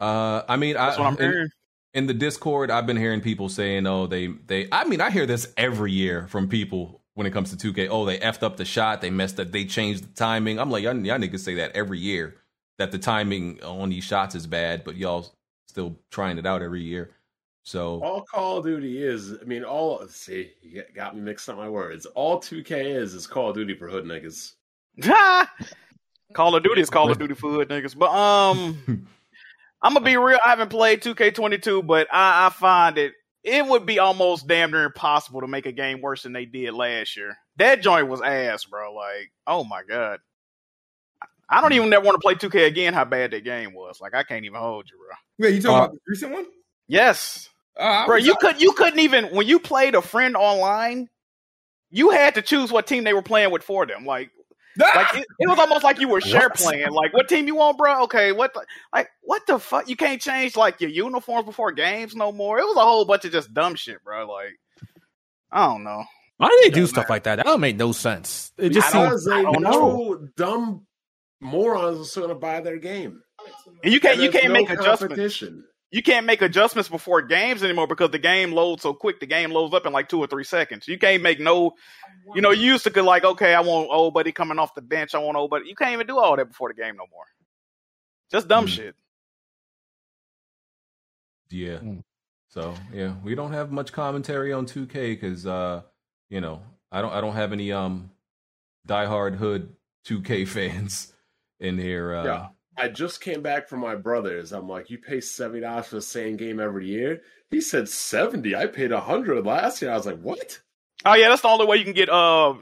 [0.00, 1.48] Uh, I mean, That's I, what I'm in- hearing.
[1.96, 5.26] In the Discord, I've been hearing people saying, "Oh, they they." I mean, I hear
[5.26, 7.88] this every year from people when it comes to 2K.
[7.90, 9.00] Oh, they effed up the shot.
[9.00, 9.50] They messed up.
[9.50, 10.60] They changed the timing.
[10.60, 12.36] I'm like, y'all, y'all niggas say that every year
[12.78, 15.32] that the timing on these shots is bad, but y'all
[15.66, 17.10] still trying it out every year.
[17.64, 21.48] So All Call of Duty is, I mean, all see, you got- got me mixed
[21.48, 22.04] up my words.
[22.06, 24.52] All 2K is is Call of Duty for hood niggas.
[26.34, 27.96] Call of Duty is Call of Duty for hood niggas.
[27.98, 29.06] But um,
[29.82, 30.38] I'm gonna be real.
[30.44, 33.12] I haven't played 2K22, but I, I find it
[33.44, 36.74] it would be almost damn near impossible to make a game worse than they did
[36.74, 37.36] last year.
[37.58, 38.92] That joint was ass, bro.
[38.94, 40.18] Like, oh my god.
[41.48, 42.92] I don't even ever want to play 2K again.
[42.92, 44.00] How bad that game was.
[44.00, 45.46] Like, I can't even hold you, bro.
[45.46, 46.46] Wait, you talking Uh, about the recent one?
[46.88, 48.16] Yes, Uh, bro.
[48.16, 51.08] was- You could you couldn't even when you played a friend online.
[51.90, 54.04] You had to choose what team they were playing with for them.
[54.04, 54.30] Like,
[54.78, 56.54] like it, it was almost like you were share What?
[56.54, 56.90] playing.
[56.90, 58.04] Like, what team you want, bro?
[58.04, 58.54] Okay, what?
[58.54, 59.88] The, like, what the fuck?
[59.88, 62.58] You can't change like your uniforms before games no more.
[62.58, 64.30] It was a whole bunch of just dumb shit, bro.
[64.30, 64.54] Like,
[65.50, 66.04] I don't know.
[66.38, 67.36] Why do they do stuff like that?
[67.36, 68.52] That don't make no sense.
[68.58, 70.86] It just I seems Because I they don't know dumb
[71.40, 73.22] morons are still going to buy their game.
[73.82, 75.42] And you can't And you can't no make adjustments.
[75.92, 79.20] You can't make adjustments before games anymore because the game loads so quick.
[79.20, 80.88] The game loads up in like two or three seconds.
[80.88, 81.72] You can't make no.
[82.34, 84.82] You know, you used to could like, okay, I want old buddy coming off the
[84.82, 85.14] bench.
[85.14, 85.68] I want old buddy.
[85.68, 87.24] You can't even do all that before the game no more.
[88.30, 88.68] Just dumb Mm.
[88.68, 88.94] shit.
[91.50, 91.78] yeah.
[91.78, 92.02] Mm.
[92.48, 95.82] So yeah, we don't have much commentary on 2K because uh,
[96.30, 98.10] you know, I don't I don't have any um
[98.88, 99.74] diehard hood
[100.06, 101.12] 2K fans
[101.60, 102.14] in here.
[102.14, 102.46] Uh, Yeah.
[102.78, 104.52] I just came back from my brother's.
[104.52, 107.22] I'm like, you pay seventy dollars for the same game every year.
[107.50, 108.54] He said seventy.
[108.54, 109.90] I paid a hundred last year.
[109.92, 110.60] I was like, what?
[111.04, 112.54] Oh yeah, that's the only way you can get uh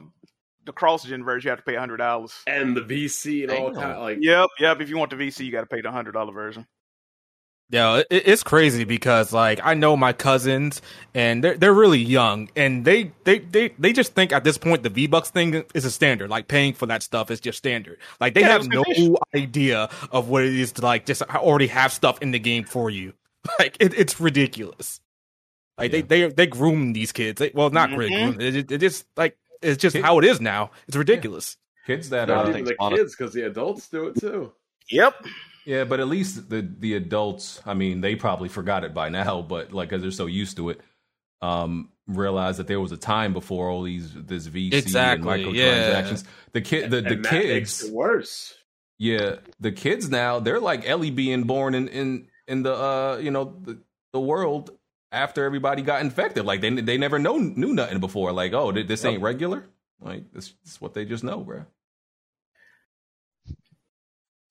[0.65, 1.47] the cross gen version.
[1.47, 2.33] You have to pay hundred dollars.
[2.47, 3.73] And the VC and all Damn.
[3.73, 4.81] kind of like, Yep, yep.
[4.81, 6.67] If you want the VC, you got to pay the hundred dollar version.
[7.69, 10.81] Yeah, it, it's crazy because like I know my cousins
[11.15, 14.83] and they're they're really young and they they they they just think at this point
[14.83, 16.29] the V Bucks thing is a standard.
[16.29, 17.97] Like paying for that stuff is just standard.
[18.21, 19.17] Like they Yeah, have no was conditioned.
[19.35, 22.89] idea of what it is to like just already have stuff in the game for
[22.89, 23.13] you.
[23.59, 24.99] Like it, it's ridiculous.
[25.77, 26.01] Like Yeah.
[26.01, 27.39] they they they groom these kids.
[27.39, 28.35] They, well, not really Mhm.
[28.37, 28.41] groom.
[28.41, 30.71] It, it, it just like it's just Kid- how it is now.
[30.87, 31.57] It's ridiculous.
[31.85, 34.51] kids that not uh, even the kids because the adults do it too.
[34.89, 35.25] Yep.
[35.65, 39.41] Yeah, but at least the the adults, I mean, they probably forgot it by now,
[39.41, 40.81] but like because they're so used to it,
[41.41, 46.23] um, realize that there was a time before all these this VC Exactly, and microtransactions.
[46.23, 46.29] yeah.
[46.53, 48.53] The kid, the, the and that makes kids, it worse.
[48.99, 53.31] yeah, the kids now they're like Ellie being born in in in the uh you
[53.31, 53.79] know the
[54.13, 54.69] the world
[55.15, 56.45] after everybody got infected.
[56.45, 58.31] Like they they never know knew nothing before.
[58.31, 59.65] Like oh this ain't regular.
[60.01, 61.65] Like this, this is what they just know, bro.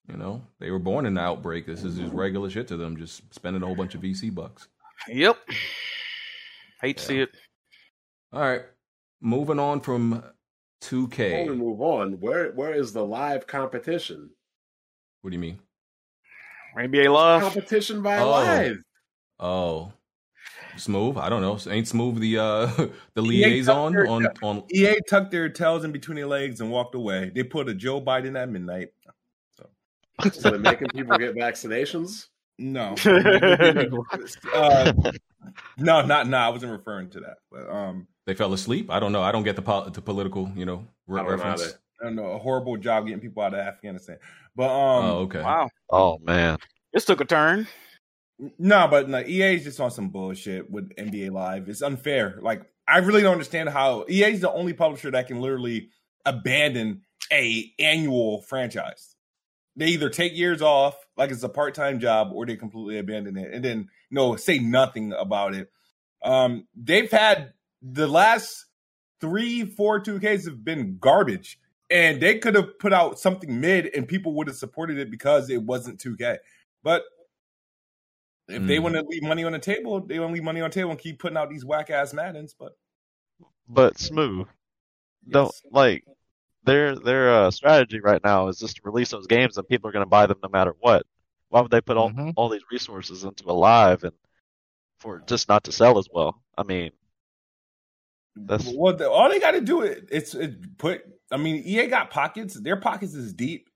[0.09, 1.67] You know, they were born in the outbreak.
[1.67, 2.97] This is just regular shit to them.
[2.97, 4.69] Just spending a whole bunch of VC bucks.
[5.09, 5.39] Yep.
[6.83, 7.31] Hate to see it.
[8.33, 8.63] All right,
[9.21, 11.57] moving on from Before we 2K.
[11.57, 14.31] move on, where where is the live competition?
[15.23, 15.59] What do you mean?
[16.77, 17.41] NBA Live.
[17.43, 18.29] Competition by Oh.
[18.31, 18.77] live.
[19.39, 19.93] Oh,
[20.77, 21.17] smooth.
[21.19, 21.59] I don't know.
[21.71, 22.67] Ain't smooth the uh
[23.15, 24.65] the EA liaison their- on on.
[24.73, 27.31] EA tucked their tails in between their legs and walked away.
[27.35, 28.89] They put a Joe Biden at midnight.
[30.33, 32.29] So they're making people get vaccinations.
[32.57, 32.95] No,
[34.55, 34.93] uh,
[35.77, 36.37] no, not no.
[36.37, 37.39] I wasn't referring to that.
[37.51, 38.91] But um, They fell asleep.
[38.91, 39.23] I don't know.
[39.23, 41.75] I don't get the po- the political you know re- I don't know reference.
[42.01, 42.27] I don't know.
[42.27, 44.19] A horrible job getting people out of Afghanistan.
[44.55, 45.43] But um, oh, okay.
[45.43, 45.69] wow.
[45.91, 46.59] Oh man,
[46.93, 47.67] This took a turn.
[48.59, 51.69] No, but no, EA is just on some bullshit with NBA Live.
[51.69, 52.39] It's unfair.
[52.43, 55.91] Like I really don't understand how EA is the only publisher that can literally
[56.25, 59.17] abandon a annual franchise.
[59.77, 63.37] They either take years off, like it's a part time job, or they completely abandon
[63.37, 65.71] it, and then you know say nothing about it.
[66.23, 68.67] Um, they've had the last
[69.21, 71.59] three, four two Ks have been garbage,
[71.91, 75.51] and they could have put out something mid, and people would have supported it because
[75.51, 76.39] it wasn't two K.
[76.83, 77.03] But
[78.49, 78.83] if they Mm.
[78.83, 80.91] want to leave money on the table, they want to leave money on the table
[80.91, 82.55] and keep putting out these whack ass Maddens.
[82.59, 82.73] But
[83.69, 84.47] but smooth.
[85.29, 86.05] Don't like
[86.65, 89.93] their their uh, strategy right now is just to release those games and people are
[89.93, 91.07] going to buy them no matter what.
[91.49, 92.35] Why would they put all Mhm.
[92.37, 94.15] all these resources into a live and
[95.01, 96.43] for just not to sell as well?
[96.59, 96.93] I mean,
[98.37, 101.03] that's well, the, all they got to do it, it's it put.
[101.31, 102.55] I mean, EA got pockets.
[102.55, 103.71] Their pockets is deep.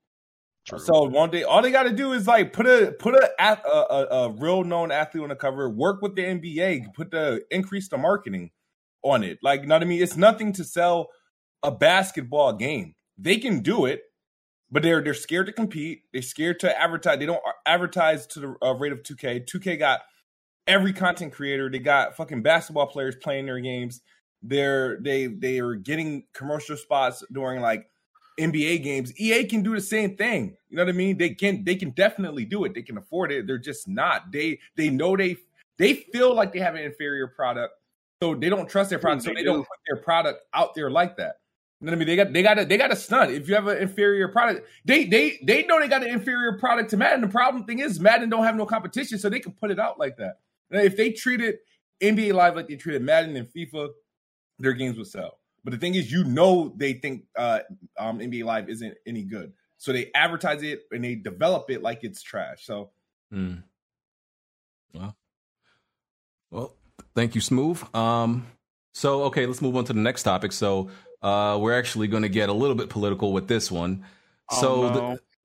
[0.77, 3.57] So one day, all they got to do is like put a put a, a,
[3.67, 5.69] a a real known athlete on the cover.
[5.69, 8.51] Work with the NBA, put the increase the marketing
[9.01, 9.39] on it.
[9.41, 10.01] Like, you know what I mean?
[10.01, 11.09] It's nothing to sell
[11.63, 12.95] a basketball game.
[13.17, 14.03] They can do it,
[14.71, 16.03] but they're they're scared to compete.
[16.13, 17.19] They're scared to advertise.
[17.19, 19.45] They don't advertise to the uh, rate of 2K.
[19.45, 20.01] 2K got
[20.67, 21.69] every content creator.
[21.69, 24.01] They got fucking basketball players playing their games.
[24.41, 27.88] They're they they are getting commercial spots during like
[28.39, 29.19] NBA games.
[29.19, 30.55] EA can do the same thing.
[30.69, 31.17] You know what I mean?
[31.17, 32.73] They can they can definitely do it.
[32.73, 33.45] They can afford it.
[33.47, 34.31] They're just not.
[34.31, 35.37] They they know they
[35.77, 37.73] they feel like they have an inferior product,
[38.21, 39.23] so they don't trust their product.
[39.23, 39.45] Mm, so They they do.
[39.53, 41.35] don't put their product out there like that.
[41.81, 42.07] You know what I mean?
[42.07, 43.31] They got they got a, they got a stunt.
[43.31, 46.89] If you have an inferior product, they they they know they got an inferior product
[46.91, 47.21] to Madden.
[47.21, 49.97] The problem thing is Madden don't have no competition, so they can put it out
[49.97, 50.39] like that.
[50.69, 51.55] Now, if they treated
[52.01, 53.89] NBA Live like they treated Madden and FIFA,
[54.59, 55.38] their games would sell.
[55.63, 57.59] But the thing is, you know, they think uh,
[57.97, 62.03] um, NBA Live isn't any good, so they advertise it and they develop it like
[62.03, 62.65] it's trash.
[62.65, 62.91] So
[63.31, 63.55] Hmm.
[64.93, 65.15] Well,
[66.51, 66.75] well,
[67.15, 67.83] thank you, Smooth.
[67.95, 68.47] Um,
[68.93, 70.51] so okay, let's move on to the next topic.
[70.51, 70.89] So
[71.21, 74.05] uh, we're actually going to get a little bit political with this one.
[74.51, 74.93] Oh, So no.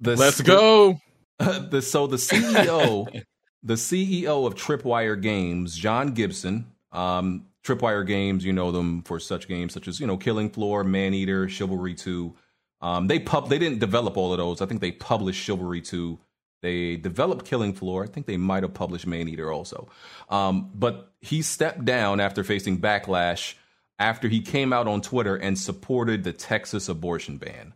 [0.01, 0.99] the, the Let's go.
[1.39, 3.23] the so the CEO,
[3.63, 6.67] the CEO of Tripwire Games, John Gibson.
[6.93, 10.85] Um, Tripwire Games, you know them for such games such as you know Killing Floor,
[10.85, 12.35] Maneater, Chivalry Two.
[12.81, 14.61] Um, they pub they didn't develop all of those.
[14.61, 16.19] I think they published Chivalry Two.
[16.61, 18.05] They developed Killing Floor.
[18.05, 19.89] I think they might have published Maneater also.
[20.29, 23.55] Um, but he stepped down after facing backlash
[23.99, 27.75] after he came out on Twitter and supported the Texas abortion ban.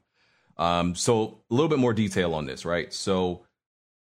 [0.56, 2.92] Um, so a little bit more detail on this, right?
[2.92, 3.44] So,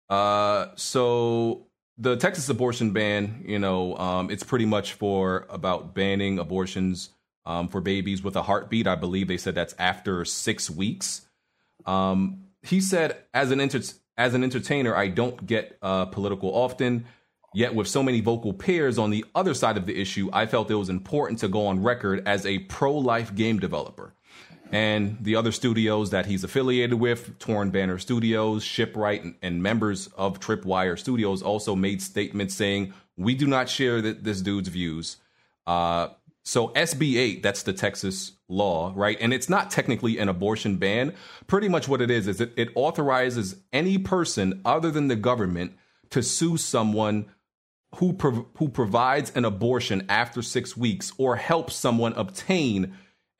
[0.08, 6.38] uh, so the Texas abortion ban, you know, um, it's pretty much for about banning
[6.38, 7.10] abortions
[7.46, 8.86] um, for babies with a heartbeat.
[8.86, 11.22] I believe they said that's after six weeks.
[11.86, 13.82] Um, he said, as an enter-
[14.16, 17.06] as an entertainer, I don't get uh, political often.
[17.56, 20.72] Yet, with so many vocal peers on the other side of the issue, I felt
[20.72, 24.12] it was important to go on record as a pro life game developer.
[24.72, 30.08] And the other studios that he's affiliated with, Torn Banner Studios, Shipwright, and, and members
[30.16, 35.18] of Tripwire Studios also made statements saying, We do not share th- this dude's views.
[35.66, 36.08] Uh,
[36.46, 39.16] so, SB 8, that's the Texas law, right?
[39.20, 41.14] And it's not technically an abortion ban.
[41.46, 45.72] Pretty much what it is, is it, it authorizes any person other than the government
[46.10, 47.26] to sue someone
[47.96, 52.94] who prov- who provides an abortion after six weeks or helps someone obtain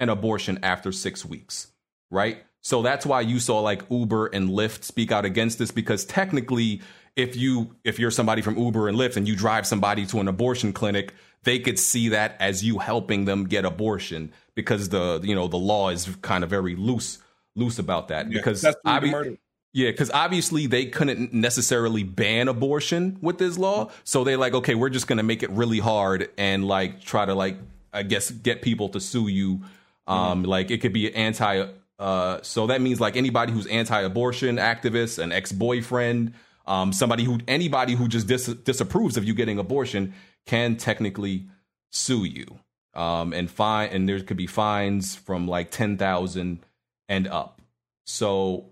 [0.04, 1.72] an abortion after six weeks,
[2.10, 2.44] right?
[2.60, 6.80] So that's why you saw like Uber and Lyft speak out against this because technically,
[7.16, 10.28] if you if you're somebody from Uber and Lyft and you drive somebody to an
[10.28, 11.12] abortion clinic,
[11.42, 15.58] they could see that as you helping them get abortion because the you know the
[15.58, 17.18] law is kind of very loose
[17.56, 19.38] loose about that Yeah, because obvi-
[19.72, 23.90] yeah, because obviously they couldn't necessarily ban abortion with this law.
[24.04, 27.34] So they're like, okay, we're just gonna make it really hard and like try to
[27.34, 27.58] like
[27.92, 29.62] I guess get people to sue you.
[30.06, 31.66] Um, like it could be anti.
[31.98, 36.34] Uh, so that means like anybody who's anti-abortion activist, an ex-boyfriend,
[36.66, 40.14] um, somebody who anybody who just dis- disapproves of you getting abortion
[40.46, 41.46] can technically
[41.92, 42.58] sue you.
[42.94, 46.60] Um, and fine, and there could be fines from like ten thousand
[47.08, 47.60] and up.
[48.06, 48.66] So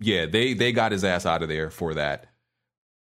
[0.00, 2.26] yeah, they they got his ass out of there for that.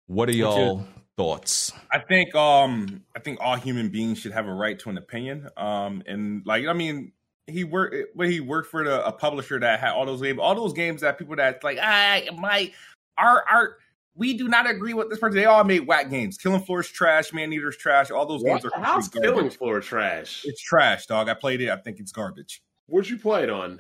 [0.08, 0.86] What are y'all
[1.18, 1.72] thoughts?
[1.92, 5.50] I think um I think all human beings should have a right to an opinion.
[5.58, 7.12] Um and like I mean
[7.48, 10.56] he worked when he worked for the, a publisher that had all those games, all
[10.56, 12.72] those games that people that like I my
[13.18, 13.78] our our
[14.16, 15.36] we do not agree with this person.
[15.36, 16.38] They all made whack games.
[16.38, 18.12] Killing Floor's trash, Man Eater's trash.
[18.12, 19.50] All those games are How's complete Killing.
[19.50, 20.44] Floor trash?
[20.46, 21.30] It's trash, dog.
[21.30, 21.70] I played it.
[21.70, 22.62] I think it's garbage.
[22.86, 23.80] Where'd you play it on?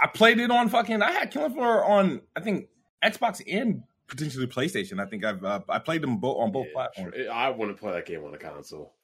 [0.00, 1.02] I played it on fucking.
[1.02, 2.22] I had Killing Floor on.
[2.34, 2.68] I think
[3.04, 5.00] Xbox and potentially PlayStation.
[5.00, 7.14] I think I've uh, I played them both on both platforms.
[7.32, 8.94] I wouldn't play that game on a console.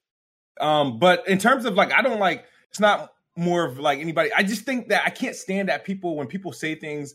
[0.60, 2.44] Um, but in terms of like, I don't like.
[2.70, 4.30] It's not more of like anybody.
[4.32, 7.14] I just think that I can't stand that people when people say things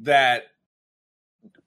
[0.00, 0.44] that,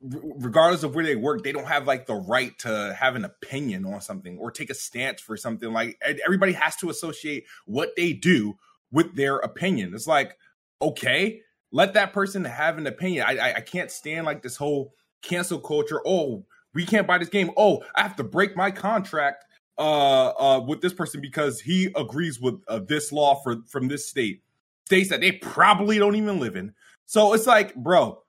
[0.04, 3.26] r- regardless of where they work, they don't have like the right to have an
[3.26, 5.72] opinion on something or take a stance for something.
[5.72, 8.58] Like everybody has to associate what they do
[8.92, 9.94] with their opinion.
[9.94, 10.38] It's like
[10.82, 11.42] okay,
[11.72, 13.26] let that person have an opinion.
[13.28, 16.02] I I, I can't stand like this whole cancel culture.
[16.06, 17.52] Oh, we can't buy this game.
[17.58, 19.46] Oh, I have to break my contract
[19.80, 24.08] uh uh with this person because he agrees with uh, this law for from this
[24.08, 24.44] state
[24.86, 26.74] states that they probably don't even live in
[27.06, 28.22] so it's like bro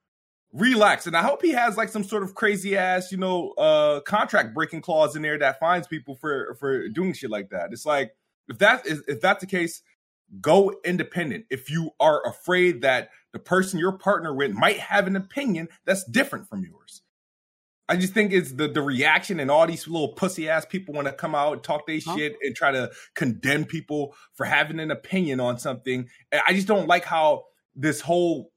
[0.52, 4.00] relax and i hope he has like some sort of crazy ass you know uh
[4.02, 7.86] contract breaking clause in there that fines people for for doing shit like that it's
[7.86, 8.14] like
[8.48, 9.82] if that is if that's the case
[10.40, 15.16] go independent if you are afraid that the person you're partner with might have an
[15.16, 17.02] opinion that's different from yours.
[17.88, 21.08] I just think it's the the reaction and all these little pussy ass people want
[21.08, 22.16] to come out and talk their Huh?
[22.16, 26.08] shit and try to condemn people for having an opinion on something.
[26.30, 28.52] And I just don't like how this whole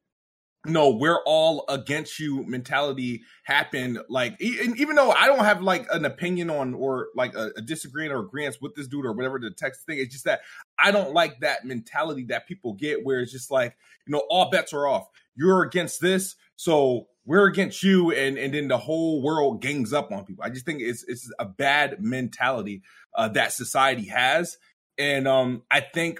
[0.65, 3.99] no, we're all against you mentality happened.
[4.07, 7.61] Like, and even though I don't have like an opinion on or like a, a
[7.61, 10.41] disagreement or agreement with this dude or whatever the text thing, it's just that
[10.79, 13.75] I don't like that mentality that people get where it's just like,
[14.07, 15.07] you know, all bets are off.
[15.35, 20.11] You're against this, so we're against you, and and then the whole world gangs up
[20.11, 20.43] on people.
[20.43, 22.83] I just think it's it's a bad mentality
[23.15, 24.57] uh, that society has,
[24.97, 26.19] and um, I think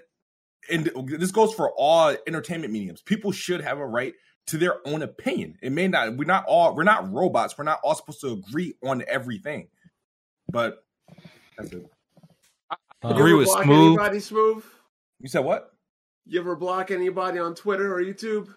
[0.72, 3.02] and this goes for all entertainment mediums.
[3.02, 4.14] People should have a right
[4.48, 5.58] to their own opinion.
[5.62, 6.18] It may not.
[6.18, 6.76] We're not all.
[6.76, 7.58] We're not robots.
[7.58, 9.70] We're not all supposed to agree on everything.
[10.50, 10.84] But
[11.58, 11.90] that's it.
[13.04, 14.00] You Agree with Smooth.
[14.00, 14.64] Anybody smooth?
[15.20, 15.74] You said what?
[16.26, 18.54] You ever block anybody on Twitter or YouTube?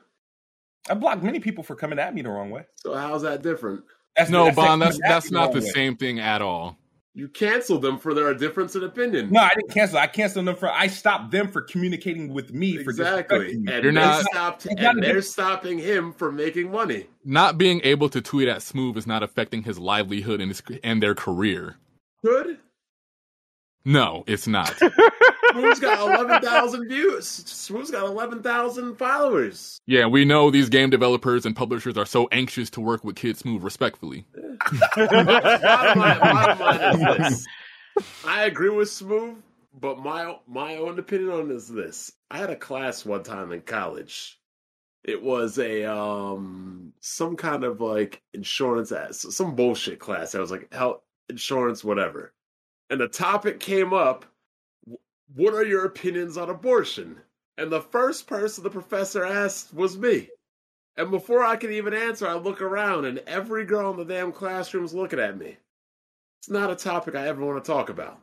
[0.88, 2.64] I blocked many people for coming at me the wrong way.
[2.76, 3.82] So how's that different?
[4.16, 4.84] That's no, that's Bond, it.
[4.84, 5.66] that's that's not the way.
[5.66, 6.78] same thing at all.
[7.16, 9.30] You canceled them for their difference in opinion.
[9.32, 9.96] No, I didn't cancel.
[9.96, 10.70] I canceled them for.
[10.70, 13.38] I stopped them for communicating with me Exactly.
[13.38, 13.52] disrespecting.
[13.54, 17.06] And You're they not- stopped It's not and a they're stopping him from making money.
[17.24, 21.02] Not being able to tweet at Smooth is not affecting his livelihood and his and
[21.02, 21.76] their career.
[22.22, 22.58] Good.
[23.86, 24.74] No, it's not.
[25.52, 27.28] Smooth's got eleven thousand views.
[27.28, 29.80] Smooth's got eleven thousand followers.
[29.86, 33.36] yeah, we know these game developers and publishers are so anxious to work with Kid
[33.36, 34.26] Smooth respectfully.
[34.96, 37.46] bottom, line, bottom line is this.
[38.26, 39.36] I agree with Smooth,
[39.72, 42.12] but my my own opinion on this is this.
[42.28, 44.38] I had a class one time in college.
[45.04, 50.34] It was a um some kind of like insurance some bullshit class.
[50.34, 52.32] I was like health insurance whatever.
[52.90, 54.24] And the topic came up
[55.34, 57.20] what are your opinions on abortion?
[57.58, 60.28] And the first person the professor asked was me.
[60.96, 64.32] And before I could even answer, I look around and every girl in the damn
[64.32, 65.56] classroom classroom's looking at me.
[66.40, 68.20] It's not a topic I ever want to talk about.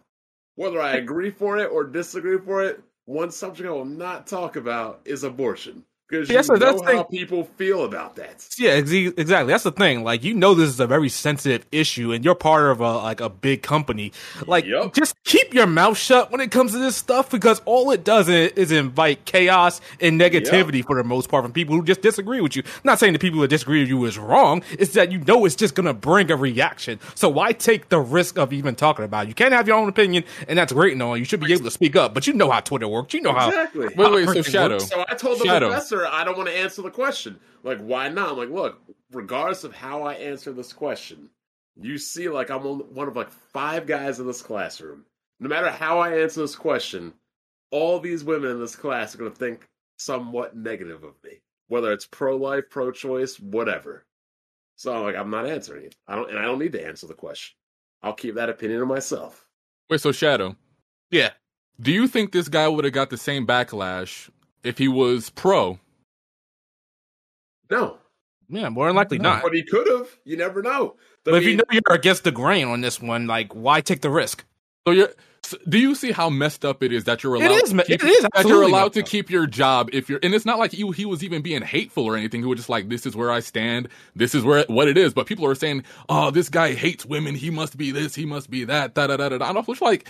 [0.55, 4.55] Whether I agree for it or disagree for it, one subject I will not talk
[4.55, 5.83] about is abortion.
[6.13, 7.03] Because you Yes, know that's how thing.
[7.05, 8.47] people feel about that.
[8.57, 9.51] Yeah, ex- exactly.
[9.51, 10.03] That's the thing.
[10.03, 13.19] Like, you know, this is a very sensitive issue, and you're part of a like
[13.19, 14.11] a big company.
[14.45, 14.93] Like, Yup.
[14.93, 18.29] just keep your mouth shut when it comes to this stuff, because all it does
[18.29, 22.41] is, is invite chaos and negativity for the most part from people who just disagree
[22.41, 22.61] with you.
[22.83, 24.61] not saying the people who disagree with you is wrong.
[24.71, 26.99] It's that you know it's just gonna bring a reaction.
[27.15, 29.29] So why take the risk of even talking about it?
[29.29, 31.17] You can't have your own opinion, and that's great and all.
[31.17, 33.13] You should be able to speak up, but you know how Twitter works.
[33.15, 33.47] You know how.
[33.47, 33.87] Exactly.
[33.95, 34.75] Wait, wait, so Shadow.
[34.75, 34.89] works.
[34.89, 35.69] So I told the Shadow.
[35.69, 37.39] professor I don't want to answer the question.
[37.63, 38.29] Like, why not?
[38.31, 38.81] I'm like, look,
[39.11, 41.29] regardless of how I answer this question,
[41.79, 45.05] you see, like, I'm one of like five guys in this classroom.
[45.39, 47.13] No matter how I answer this question,
[47.71, 51.91] all these women in this class are going to think somewhat negative of me, whether
[51.91, 54.05] it's pro life, pro choice, whatever.
[54.75, 55.95] So I'm like, I'm not answering it.
[56.07, 57.55] I don't, and I don't need to answer the question.
[58.01, 59.45] I'll keep that opinion to myself.
[59.89, 60.55] Wait, so Shadow,
[61.11, 61.31] Yeah.
[61.79, 64.29] do you think this guy would have got the same backlash
[64.63, 65.79] if he was pro?
[67.73, 67.97] No,
[68.49, 69.41] Yeah, more than likely not.
[69.43, 70.07] but he could have.
[70.25, 70.95] You never know.
[70.97, 74.01] I But if you know you're against the grain on this one, like, why take
[74.01, 74.43] the risk?
[74.87, 75.09] So you're.
[75.43, 77.51] so do you see how messed up it is that you're allowed?
[77.63, 79.05] is to me- keep, it is that you're allowed to up.
[79.07, 82.03] keep your job if you're, and it's not like he, he was even being hateful
[82.05, 82.41] or anything.
[82.41, 83.87] He was just like, "This is where I stand.
[84.15, 87.35] This is where what it is." But people are saying, "Oh, this guy hates women.
[87.35, 88.13] He must be this.
[88.13, 89.37] He must be that." Da da da da.
[89.37, 89.49] da.
[89.49, 90.09] And I was like,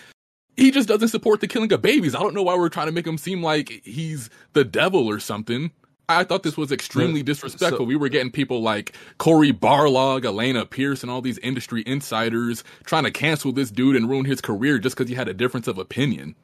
[0.57, 2.15] he just doesn't support the killing of babies.
[2.15, 5.19] I don't know why we're trying to make him seem like he's the devil or
[5.19, 5.71] something.
[6.09, 7.79] I thought this was extremely So- disrespectful.
[7.79, 12.63] so- we were getting people like Cory Barlog, Alanah Pearce, and all these industry insiders
[12.85, 15.67] trying to cancel this dude and ruin his career just because he had a difference
[15.67, 16.35] of opinion.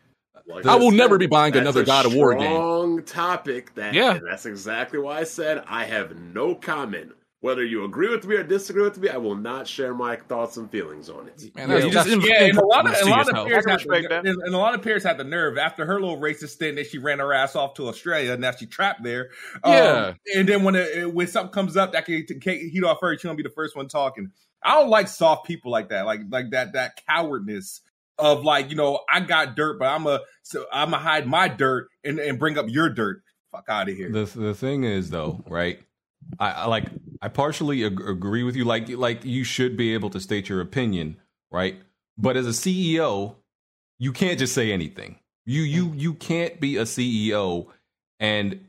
[0.48, 2.42] Like I will never be buying another a God of War game.
[2.42, 3.76] Strong topic.
[3.76, 4.18] That Yeah.
[4.28, 7.12] that's exactly why I said I have no comment.
[7.42, 10.58] Whether you agree with me or disagree with me, I will not share my thoughts
[10.58, 11.56] and feelings on it.
[11.56, 13.80] Man, Yeah, just that's- Yeah, and a lot of a lot of peers I had
[14.26, 16.88] the, and a lot of peers had the nerve after her little racist stint that
[16.88, 18.36] she ran her ass off to Australia.
[18.36, 19.30] Now she trapped there.
[19.64, 20.14] Um, Yeah.
[20.36, 23.24] and then when it, when something comes up that can take heat off her, she
[23.24, 24.32] gonna be the first one talking.
[24.62, 27.80] I don't like soft people like that, like like that that cowardness
[28.18, 31.48] of like you know I got dirt, but I'm a so I'm gonna hide my
[31.48, 33.22] dirt and and bring up your dirt.
[33.54, 34.12] Fuck out of here.
[34.12, 35.80] The the thing is though, right?
[36.38, 36.86] I, I like
[37.22, 38.66] I partially ag- agree with you.
[38.66, 41.18] Like like you should be able to state your opinion,
[41.52, 41.78] right?
[42.18, 43.36] But as a CEO,
[43.98, 45.20] you can't just say anything.
[45.46, 46.00] You you mm.
[46.00, 47.68] you can't be a CEO
[48.20, 48.66] and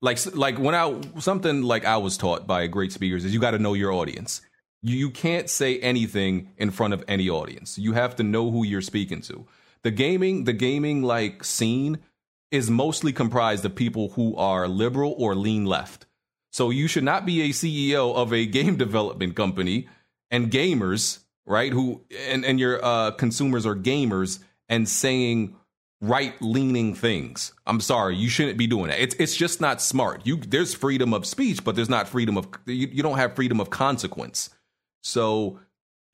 [0.00, 3.40] like like when I something like I was taught by a great speakers is you
[3.40, 4.40] got to know your audience.
[4.82, 7.78] You you can't say anything in front of any audience.
[7.78, 9.46] You have to know who you're speaking to.
[9.82, 11.98] The gaming the gaming like scene
[12.50, 16.06] is mostly comprised of people who are liberal or lean left.
[16.50, 19.88] So you should not be a CEO of a game development company
[20.30, 21.72] and gamers, right?
[21.72, 25.56] Who and and your uh, consumers are gamers and saying
[26.00, 27.52] right leaning things.
[27.66, 29.00] I'm sorry, you shouldn't be doing that.
[29.00, 30.26] It's it's just not smart.
[30.26, 33.60] You there's freedom of speech, but there's not freedom of you, you don't have freedom
[33.60, 34.50] of consequence.
[35.02, 35.60] So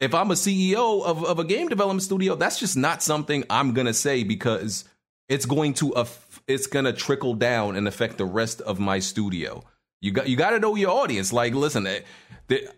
[0.01, 3.73] if I'm a CEO of, of a game development studio, that's just not something I'm
[3.73, 4.85] gonna say because
[5.29, 5.95] it's going to
[6.47, 9.65] it's gonna trickle down and affect the rest of my studio.
[10.05, 11.33] You got you got to know your audience.
[11.33, 12.01] Like, listen, eh,
[12.49, 12.71] the,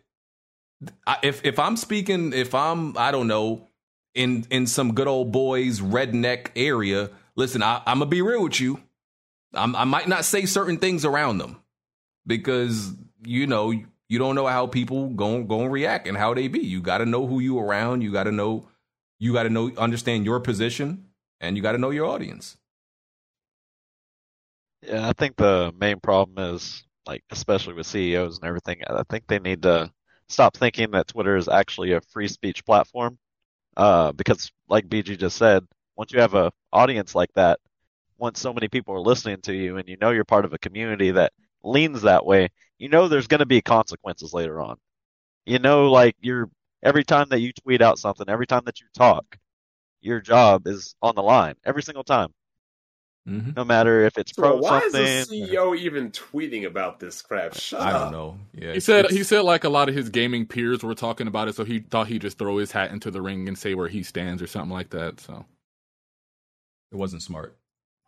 [1.25, 3.67] if if I'm speaking, if I'm I don't know
[4.15, 8.61] in in some good old boys redneck area, listen, I, I'm gonna be real with
[8.61, 8.81] you.
[9.55, 11.61] I'm, I might not say certain things around them
[12.29, 12.93] because
[13.25, 16.61] you know you don't know how people going going react and how they be.
[16.61, 18.03] You got to know who you around.
[18.03, 18.69] You got to know
[19.19, 21.07] you got to know understand your position
[21.41, 22.57] and you got to know your audience.
[24.83, 28.83] Yeah, I think the main problem is like, especially with CEOs and everything.
[28.89, 29.93] I think they need to
[30.29, 33.19] stop thinking that Twitter is actually a free speech platform.
[33.77, 35.65] Uh, because like BG just said,
[35.97, 37.61] once you have a audience like that,
[38.19, 40.59] once so many people are listening to you and you know you're part of a
[40.59, 41.33] community that
[41.65, 42.49] leans that way,
[42.79, 44.77] you know there's going to be consequences later on.
[45.47, 46.51] You know, like you're
[46.83, 49.39] every time that you tweet out something, every time that you talk,
[50.01, 52.33] your job is on the line every single time.
[53.29, 53.51] Mm-hmm.
[53.57, 55.03] No matter if it's So pro why something.
[55.03, 57.55] is the CEO even tweeting about this crap?
[57.55, 58.03] Shut I up.
[58.03, 58.39] don't know.
[58.55, 61.27] Yeah, He said it's- he said like a lot of his gaming peers were talking
[61.27, 63.75] about it, so he thought he'd just throw his hat into the ring and say
[63.75, 65.19] where he stands or something like that.
[65.21, 65.45] So
[66.93, 67.57] it wasn't smart.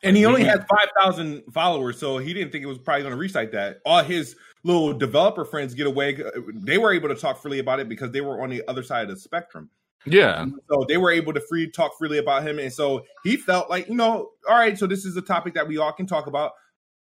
[0.05, 3.19] And he only had 5,000 followers, so he didn't think it was probably going to
[3.19, 3.79] reach like that.
[3.85, 6.17] All his little developer friends get away.
[6.55, 9.03] They were able to talk freely about it because they were on the other side
[9.03, 9.71] of the spectrum.
[10.13, 12.59] Yeah, So they were able to free talk freely about him.
[12.59, 15.69] And so he felt like, you know, all right, so this is a topic that
[15.69, 16.53] we all can talk about.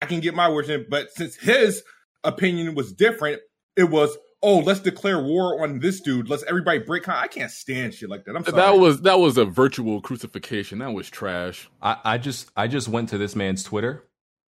[0.01, 0.85] I can get my words in.
[0.89, 1.83] But since his
[2.23, 3.41] opinion was different,
[3.75, 6.29] it was, oh, let's declare war on this dude.
[6.29, 7.03] Let's everybody break.
[7.03, 7.15] Con-.
[7.15, 8.35] I can't stand shit like that.
[8.35, 8.57] I'm sorry.
[8.57, 10.79] that was that was a virtual crucifixion.
[10.79, 11.69] That was trash.
[11.81, 14.03] I, I just I just went to this man's Twitter.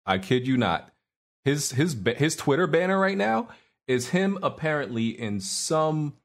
[0.06, 0.92] I kid you not.
[1.46, 3.48] His his his Twitter banner right now
[3.88, 6.16] is him apparently in some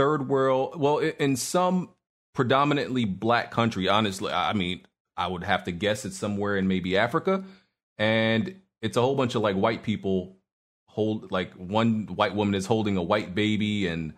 [0.00, 1.90] third world, well, in some
[2.34, 3.86] predominantly black country.
[3.86, 4.80] Honestly, I mean,
[5.14, 7.44] I would have to guess it's somewhere in maybe Africa,
[7.98, 10.38] and it's a whole bunch of like white people
[10.88, 14.14] hold like one white woman is holding a white baby, and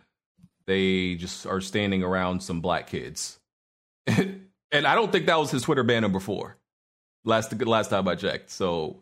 [0.68, 3.40] they just are standing around some black kids.
[4.06, 6.58] and I don't think that was his Twitter banner before.
[7.24, 8.50] Last last time I checked.
[8.50, 9.00] So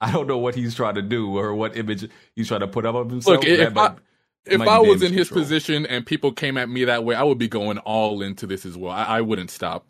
[0.00, 2.86] I don't know what he's trying to do or what image he's trying to put
[2.86, 3.38] up of himself.
[3.38, 3.96] Look, if I
[4.46, 5.44] if might I was damage in his control.
[5.44, 8.66] position and people came at me that way, I would be going all into this
[8.66, 8.92] as well.
[8.92, 9.86] I, I wouldn't stop.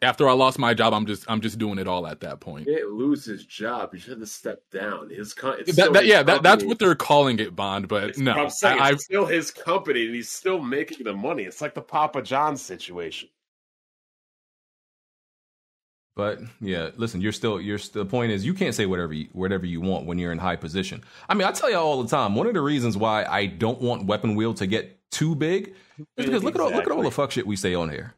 [0.00, 2.66] After I lost my job, I'm just I'm just doing it all at that point.
[2.66, 3.92] He didn't lose his job.
[3.94, 5.08] He should have stepped down.
[5.10, 7.86] His con- it's That, that, his yeah, that, that's what they're calling it, Bond.
[7.86, 11.12] But It's- no, I'm saying I, it's still his company, and he's still making the
[11.14, 11.44] money.
[11.44, 13.28] It's like the Papa John situation.
[16.14, 19.28] But yeah, listen, you're still you're still, the point is you can't say whatever you,
[19.32, 21.02] whatever you want when you're in high position.
[21.28, 23.80] I mean, I tell you all the time, one of the reasons why I don't
[23.80, 25.74] want Weapon Wheel to get too big
[26.18, 28.14] is because look at all look at all the fuck shit we say on here.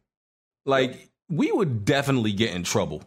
[0.66, 3.02] Like we would definitely get in trouble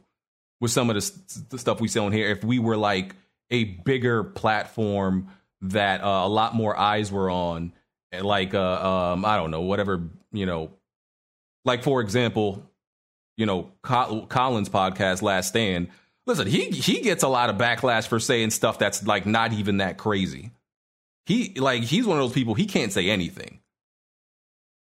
[0.61, 3.13] with some of the, s- the stuff we say on here if we were like
[3.51, 5.27] a bigger platform
[5.61, 7.73] that uh, a lot more eyes were on,
[8.21, 10.71] like uh, um, I don't know, whatever you know,
[11.65, 12.63] like for example,
[13.37, 15.87] you know, Col- Colin's podcast, Last Stand.
[16.25, 19.77] Listen, he he gets a lot of backlash for saying stuff that's like not even
[19.77, 20.51] that crazy.
[21.25, 23.59] He like he's one of those people he can't say anything,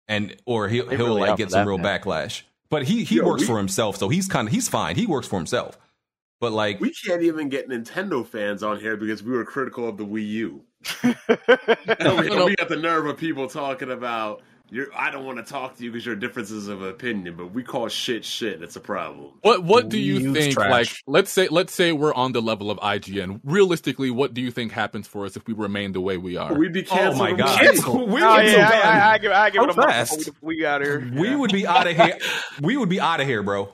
[0.09, 2.01] and or he'll They he'll really like get some that, real man.
[2.01, 2.43] backlash.
[2.71, 4.97] But he he Yo, works we- for himself, so he's kind of he's fine.
[4.97, 5.79] He works for himself.
[6.41, 9.97] But like We can't even get Nintendo fans on here because we were critical of
[9.97, 10.65] the Wii U.
[11.03, 11.17] and
[12.21, 12.45] we, No.
[12.47, 14.87] we got the nerve of people talking about you're.
[14.97, 17.89] I don't want to talk to you because your differences of opinion, but we call
[17.89, 18.63] shit shit.
[18.63, 19.33] It's a problem.
[19.43, 20.55] What what do you Wii think?
[20.55, 20.71] trash.
[20.71, 23.41] Like, let's say let's say we're on the level of IGN.
[23.45, 26.55] Realistically, what do you think happens for us if we remain the way we are?
[26.55, 27.15] We'd be oh canceled.
[27.15, 27.61] Oh my God.
[27.61, 28.07] immediately.
[28.07, 28.83] we Oh would be yeah, done.
[28.87, 30.31] I, I, I give I give it a How month fast?
[30.43, 31.11] we, we got here.
[31.15, 32.19] we would be out of here.
[32.61, 33.73] We would be out of here, bro.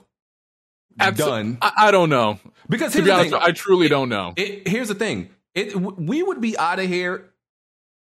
[0.98, 1.58] Abso- Done.
[1.62, 2.38] I, I don't know.
[2.68, 3.40] Because To here's be the honest, thing.
[3.42, 4.32] I truly don't know.
[4.36, 5.30] It, here's the thing.
[5.54, 7.29] It we would be out of here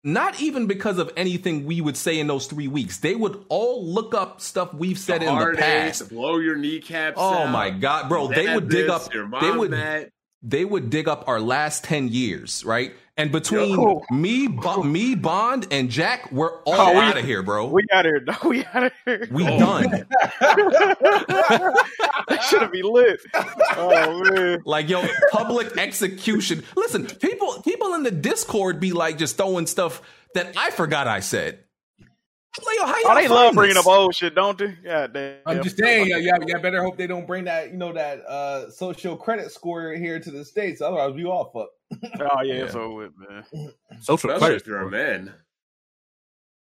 [0.04, 2.98] not even because of anything we would say in those three weeks.
[2.98, 6.08] They would all look up stuff we've said in the past.
[6.08, 7.16] blow your kneecaps.
[7.18, 8.28] Oh out, my god, bro!
[8.28, 9.14] They would dig this, up.
[9.14, 9.70] Your They would.
[9.72, 10.10] that.
[10.42, 12.94] they would dig up our last 10 years, right?
[13.18, 14.02] And between Yo.
[14.10, 17.66] me, Bo- me, Bond, and Jack, we're all Oh, out of here, bro.
[17.66, 18.36] We out of here.
[18.48, 19.28] We out of here.
[19.30, 19.90] We done.
[20.40, 23.20] that should be lit.
[23.76, 24.62] Oh man.
[24.64, 26.64] Like yo, public execution.
[26.74, 30.00] Listen, people people in the Discord be like just throwing stuff
[30.34, 31.58] that I forgot I said.
[32.64, 34.72] Like, yo, how Oh, they love find bringing up old shit, don't they?
[34.84, 35.36] God damn.
[35.46, 36.58] I'm just saying, yeah, yeah, yeah.
[36.58, 40.30] Better hope they don't bring that, you know, that uh social credit score here to
[40.30, 40.80] the states.
[40.80, 41.68] Otherwise, we all fuck.
[42.20, 42.64] Oh yeah, Yeah.
[42.64, 43.44] it's over with, man.
[44.00, 44.62] Social Especially credit.
[44.62, 45.32] if you're a man.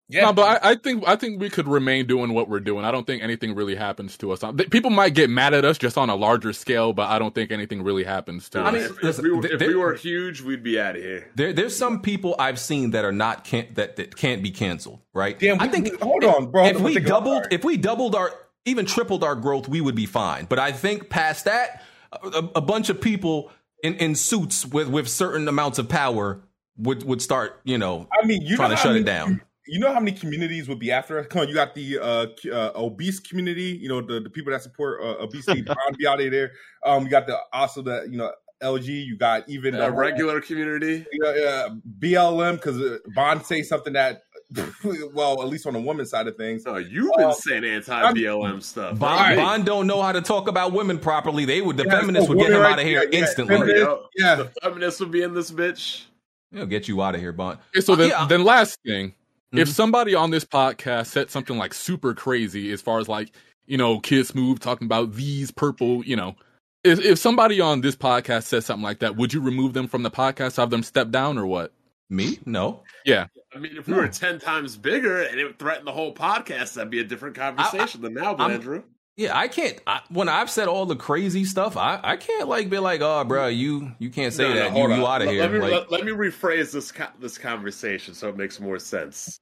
[0.10, 2.84] Yeah, No, but I, I think I think we could remain doing what we're doing.
[2.84, 4.44] I don't think anything really happens to us.
[4.44, 7.34] Uh, People might get mad at us just on a larger scale, but I don't
[7.34, 8.74] think anything really happens to I us.
[8.74, 11.32] mean, if, if we, were, th- if we were huge, we'd be out of here.
[11.36, 15.00] There, there's some people I've seen that are not can that, that can't be canceled,
[15.14, 15.40] right?
[15.40, 16.66] Damn, I think we- hold on, bro.
[16.66, 18.30] If Hold we doubled, if we doubled our,
[18.66, 20.46] even tripled our growth, we would be fine.
[20.46, 23.52] But I think past that, a, a bunch of people
[23.84, 26.42] in, in suits with with certain amounts of power
[26.78, 29.42] would would start, you know, I mean, you trying know to shut many- it down.
[29.66, 31.28] You know how many communities would be after us?
[31.28, 33.78] Come on, you got the uh, uh, obese community.
[33.82, 35.62] You know the, the people that support uh, obesity.
[35.66, 36.52] Bond be out of there.
[36.86, 38.30] Um, you got the also the you know
[38.62, 38.88] LG.
[38.88, 41.06] You got even A the regular community.
[41.24, 44.24] uh, uh, BLM because uh, Bond say something that,
[45.14, 46.66] well, at least on the woman's side of things.
[46.66, 49.00] No, you've been Uh, saying anti BLM stuff.
[49.00, 49.36] Bond, All right.
[49.38, 51.46] Bond don't know how to talk about women properly.
[51.46, 53.56] They would the Yeah, feminists would get him women out of right here yeah, instantly.
[53.58, 54.36] feminists- Yo, Yeah.
[54.36, 56.04] The feminists would be in this bitch.
[56.52, 57.60] They'll get you out of here, Bond.
[57.76, 58.26] Okay, so then, Yeah.
[58.28, 59.16] then last thing,
[59.54, 59.72] if Mhm.
[59.74, 63.32] somebody on this podcast said something like super crazy as far as like
[63.66, 66.36] you know Kid Smooth talking about these purple, you know,
[66.84, 70.04] if if somebody on this podcast says something like that, would you remove them from
[70.04, 71.72] the podcast, have them step down, or what?
[72.10, 72.38] Me?
[72.46, 72.82] No.
[73.06, 76.14] Yeah, I mean, if we were 10 times bigger and it would threaten the whole
[76.14, 78.84] podcast, that'd be a different conversation than now, I'm- Blandrew.
[79.16, 79.80] Yeah, I can't.
[79.86, 83.24] I, when I've said all the crazy stuff, I, I can't like be like, oh,
[83.24, 84.72] bro, you you can't say No, no, that.
[84.72, 85.42] hold you you out of Let- here.
[85.44, 88.80] Let me, like, let, let me rephrase this co- this conversation so it makes more
[88.80, 89.40] sense.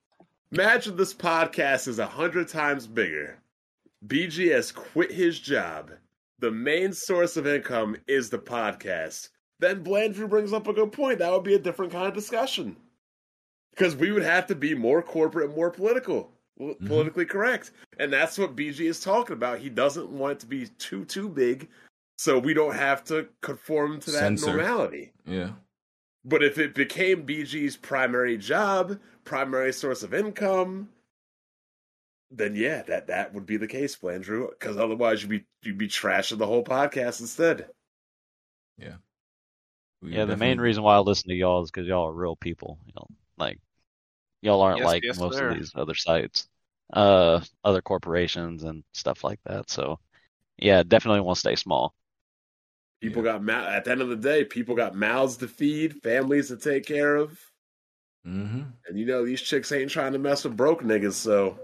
[0.52, 3.40] Imagine this podcast is a hundred times bigger.
[4.06, 5.92] BG has quit his job.
[6.40, 9.30] The main source of income is the podcast.
[9.60, 11.20] Then Blandrew brings up a good point.
[11.20, 12.76] That would be a different kind of discussion.
[13.72, 16.88] Because we would have to be more corporate and more political, pol- Mm-hmm.
[16.88, 17.72] politically correct.
[17.98, 19.60] And that's what BG is talking about.
[19.60, 21.70] He doesn't want it to be too, too big
[22.18, 24.58] so we don't have to conform to that Censor.
[24.58, 25.12] normality.
[25.26, 25.52] yeah.
[26.24, 30.90] But if it became BG's primary job, primary source of income,
[32.30, 34.50] then yeah, that that would be the case, Blandrew.
[34.52, 37.70] Because otherwise, you'd be you'd be trashing the whole podcast instead.
[40.04, 42.36] We Yeah, the main reason why I listen to y'all is because y'all are real
[42.36, 42.80] people.
[42.86, 43.08] You know,
[43.42, 43.60] like
[44.42, 45.50] y'all aren't Yes, like yes, most sir.
[45.50, 46.48] of these other sites,
[46.94, 49.70] uh, other corporations and stuff like that.
[49.70, 50.00] So,
[50.58, 51.94] yeah, definitely want to stay small.
[53.02, 56.48] People got mou- at the end of the day, people got mouths to feed, families
[56.50, 57.38] to take care of,
[58.26, 58.72] Mhm.
[58.88, 61.14] and you know these chicks ain't trying to mess with broke niggas.
[61.14, 61.60] So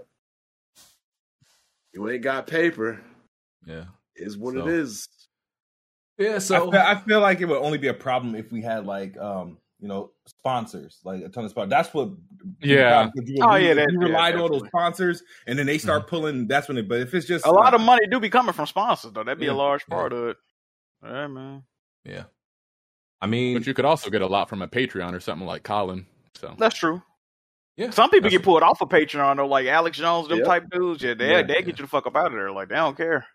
[1.92, 3.00] you ain't got paper.
[3.64, 3.84] Yeah.
[4.16, 5.08] Is what So- it is.
[6.18, 6.34] Yeah.
[6.36, 8.86] I, So feel, I feel like it would only be a problem if we had
[8.86, 11.70] like um you know sponsors like a ton of sponsors.
[11.70, 12.10] That's what
[12.60, 13.10] Yeah.
[13.14, 15.82] You, Oh, yeah, that- you yeah, relied on those sponsors, and then they mm-hmm.
[15.82, 16.46] start pulling.
[16.48, 16.88] That's when it.
[16.88, 19.22] But if it's just A lot like- of money do be coming from sponsors, though.
[19.24, 19.94] That'd be Yeah, a large yeah.
[19.94, 20.36] part of it.
[21.04, 21.62] Yeah, man.
[22.04, 22.24] yeah.
[23.20, 25.62] I mean, but you could also get a lot from a Patreon or something like
[25.64, 26.06] Colin.
[26.36, 27.02] So That's true.
[27.76, 27.90] yeah.
[27.90, 30.46] Some people get pulled off of Patreon, though, like Alex Jones, them Yep.
[30.46, 31.02] type dudes.
[31.02, 31.60] Yeah, they Yeah, they yeah.
[31.62, 32.50] get you the fuck up out of there.
[32.52, 33.26] Like they don't care.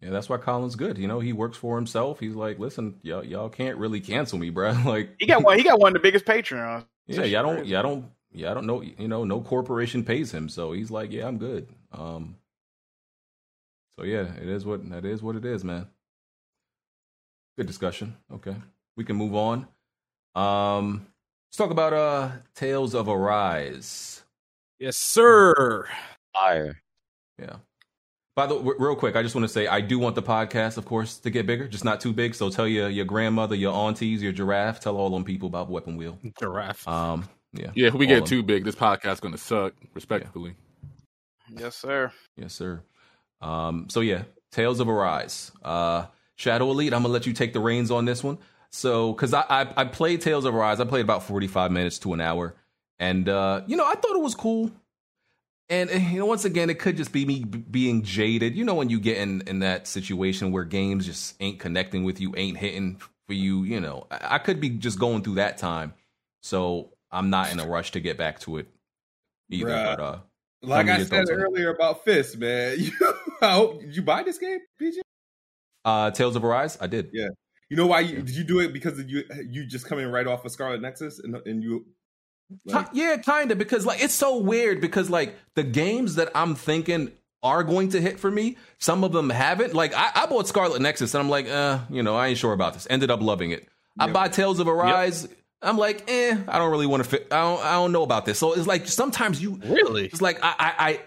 [0.00, 0.96] Yeah, that's why Colin's good.
[0.96, 2.20] You know, he works for himself.
[2.20, 4.72] He's like, listen, y'all, y'all can't really cancel me, bro.
[4.84, 5.58] Like, He got one.
[5.58, 6.84] He got one of the biggest Patreons.
[7.06, 8.82] yeah, y'all don't, y'all don't, yeah, I don't know.
[8.82, 11.66] You know, no corporation pays him, so he's like, yeah, I'm good.
[11.92, 12.36] Um,
[13.98, 15.22] so yeah, it is what that is.
[15.22, 15.88] What it is, man.
[17.56, 18.16] Good discussion.
[18.32, 18.54] Okay,
[18.96, 19.66] we can move on.
[20.36, 21.08] Um,
[21.48, 24.22] let's talk about uh, Tales of Arise.
[24.78, 25.88] Yes, sir.
[26.32, 26.80] Fire.
[27.40, 27.56] Yeah.
[28.38, 30.76] By the way, real quick, I just want to say I do want the podcast,
[30.76, 32.36] of course, to get bigger, just not too big.
[32.36, 35.96] So tell your your grandmother, your aunties, your giraffe, tell all them people about Weapon
[35.96, 36.20] Wheel.
[36.38, 36.86] Giraffe.
[36.86, 38.26] Um, yeah, yeah, if we all get them.
[38.26, 39.74] too big, this podcast's gonna suck.
[39.92, 40.54] Respectfully.
[41.50, 42.12] Yes, sir.
[42.36, 42.80] Yes, sir.
[43.40, 44.22] Um, so yeah,
[44.52, 45.50] Tales of Arise.
[45.60, 46.94] Uh, Shadow Elite.
[46.94, 48.38] I'm gonna let you take the reins on this one.
[48.70, 52.12] So, because I, I I played Tales of Arise, I played about 45 minutes to
[52.12, 52.54] an hour,
[53.00, 54.70] and uh, you know I thought it was cool.
[55.70, 58.56] And eh, you know, once again, it could just be me b- being jaded.
[58.56, 62.20] You know, when you get in in that situation where games just ain't connecting with
[62.20, 63.64] you, ain't hitting for you.
[63.64, 65.94] You know, I, I could be just going through that time.
[66.42, 68.68] So I'm not in a rush to get back to it
[69.50, 69.68] either.
[69.68, 69.96] Bruh.
[69.96, 70.18] But uh,
[70.62, 72.76] like I said earlier about Fist, man.
[72.78, 72.92] You,
[73.40, 74.98] I hope did you buy this game, PJ?
[75.84, 77.10] uh, Tales of Arise, I did.
[77.12, 77.28] Yeah.
[77.70, 78.00] You know why?
[78.00, 79.24] You, did you do it because you?
[79.48, 81.86] You just coming right off of Scarlet Nexus, and, and you.
[82.68, 86.54] Ki- yeah, kind of because like it's so weird because like the games that I'm
[86.54, 89.74] thinking are going to hit for me, some of them haven't.
[89.74, 92.52] Like I, I bought Scarlet Nexus and I'm like, uh, you know, I ain't sure
[92.52, 92.86] about this.
[92.90, 93.68] Ended up loving it.
[93.98, 94.14] I Yep.
[94.14, 95.28] buy Tales of Arise.
[95.60, 97.26] I'm like, eh, I don't really want to fit.
[97.32, 98.38] I don't, I don't know about this.
[98.38, 100.06] So it's like sometimes you Really?
[100.06, 101.00] It's like I, I, I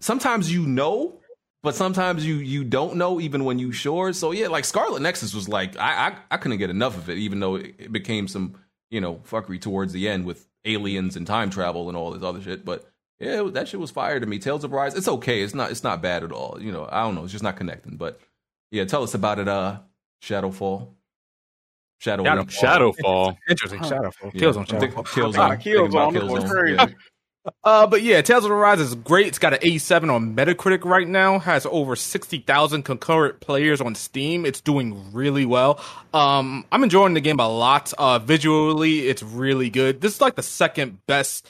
[0.00, 1.20] sometimes you know,
[1.62, 4.12] but sometimes you you don't know even when you sure.
[4.12, 7.18] So yeah, like Scarlet Nexus was like I I, I couldn't get enough of it,
[7.18, 8.54] even though it, it became some
[8.90, 12.40] you know fuckery towards the end with aliens and time travel and all this other
[12.40, 12.64] shit.
[12.64, 12.84] But
[13.18, 14.38] yeah, it- that shit was fire to me.
[14.38, 15.42] Tales of Rise, it's okay.
[15.42, 16.58] It's not it's not bad at all.
[16.60, 17.22] You know, I don't know.
[17.24, 17.96] It's just not connecting.
[17.96, 18.20] But
[18.70, 19.48] yeah, tell us about it.
[19.48, 19.78] Uh,
[20.22, 20.88] Shadowfall.
[21.98, 22.24] Shadow.
[22.24, 22.44] Shadow-
[22.92, 23.36] Shadowfall.
[23.48, 23.80] Interesting.
[23.80, 24.32] Shadowfall.
[24.34, 24.40] Yeah.
[24.40, 25.06] Killzone I think Shadowfall.
[25.06, 25.62] Killzone.
[25.62, 26.48] Thinking about Killzone, that's Killzone.
[26.50, 26.94] crazy.
[27.64, 29.26] Uh, but yeah, Tales of the Arise is great.
[29.26, 31.38] It's got an 87 on Metacritic right now.
[31.38, 34.44] Has over 60,000 concurrent players on Steam.
[34.44, 35.82] It's doing really well.
[36.12, 37.92] Um, I'm enjoying the game a lot.
[37.98, 40.00] Uh, visually, it's really good.
[40.00, 41.48] This is like the second best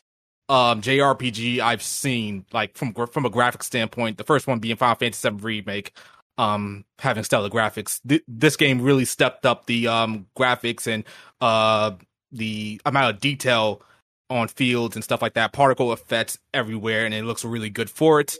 [0.49, 4.19] um JRPG I've seen, like from from a graphic standpoint.
[4.19, 5.97] The first one being Final Fantasy VII Remake,
[6.39, 8.01] um, having stellar graphics.
[8.09, 11.05] Th- this game really stepped up the um graphics and
[11.41, 11.93] uh
[12.33, 13.83] the amount of detail
[14.31, 18.21] on fields and stuff like that, particle effects everywhere, and it looks really good for
[18.21, 18.39] it.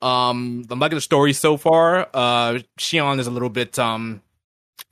[0.00, 2.08] Um, I'm liking the story so far.
[2.14, 4.22] Uh, is a little bit, um,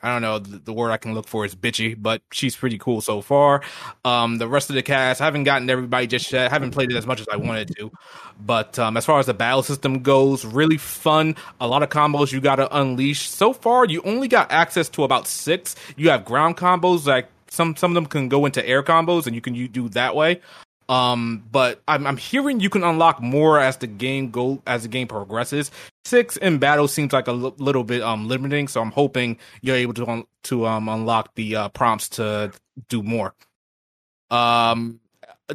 [0.03, 2.79] I don't know, the, the word I can look for is bitchy, but she's pretty
[2.79, 3.63] cool so far.
[4.05, 6.47] Um, the rest of the cast, I haven't gotten everybody just yet.
[6.47, 7.93] I haven't played it as much as I wanted to,
[8.41, 11.37] but um, as far as the battle system goes, really fun.
[11.61, 13.29] A lot of combos you got to unleash.
[13.29, 15.77] So far, you only got access to about six.
[15.97, 19.35] You have ground combos like some some of them can go into air combos, and
[19.35, 20.41] you can you do that way.
[20.89, 24.89] Um, but I'm I'm hearing you can unlock more as the game go as the
[24.89, 25.71] game progresses.
[26.05, 29.77] Six in battle seems like a l- little bit um limiting, so I'm hoping you're
[29.77, 32.53] able to un- to um unlock the uh, prompts to
[32.91, 33.35] do more.
[34.31, 35.01] Um,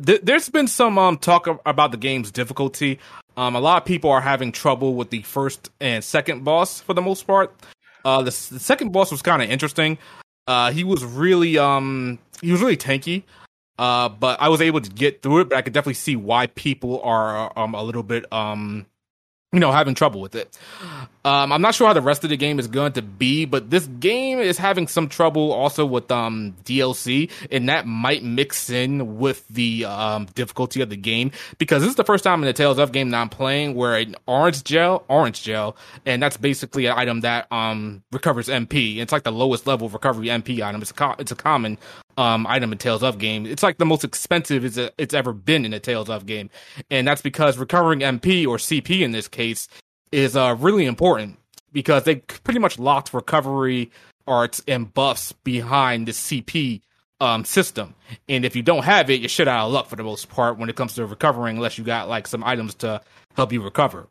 [0.04, 3.00] th- there's been some um talk a- about the game's difficulty.
[3.38, 6.94] Um, a lot of people are having trouble with the first and second boss for
[6.94, 7.56] the most part.
[8.04, 9.98] Uh, the, the second boss was kind of interesting.
[10.50, 13.22] Uh, he was really um he was really tanky.
[13.78, 15.50] Uh, but I was able to get through it.
[15.50, 18.88] But I could definitely see why people are um a little bit um
[19.52, 20.58] you know having trouble with it.
[21.26, 23.70] Um, I'm not sure how the rest of the game is going to be, but
[23.70, 29.18] this game is having some trouble also with um DLC, and that might mix in
[29.18, 32.54] with the um difficulty of the game because this is the first time in the
[32.54, 35.76] Tales of game that I'm playing where an orange gel, orange gel,
[36.06, 38.98] and that's basically an item that um recovers MP.
[38.98, 40.82] It's like the lowest level recovery MP item.
[40.82, 41.78] It's a co- it's a common
[42.20, 43.46] um item in Tales of game.
[43.46, 46.50] It's like the most expensive it's, it's ever been in a Tales of game,
[46.92, 49.68] and that's because recovering MP or CP in this case
[50.12, 51.40] is uh really important
[51.72, 53.90] because they pretty much locked recovery
[54.28, 56.82] arts and buffs behind the CP
[57.22, 57.96] um system.
[58.28, 60.58] And if you don't have it, you're shit out of luck for the most part
[60.58, 63.02] when it comes to recovering unless you got like some items to
[63.36, 64.08] help you recover.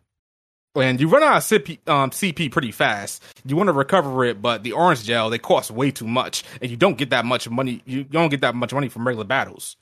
[0.81, 3.23] And you run out of CP, um, CP pretty fast.
[3.45, 6.71] You want to recover it, but the orange gel they cost way too much, and
[6.71, 7.83] you don't get that much money.
[7.87, 9.77] You don't get that much money from regular battles.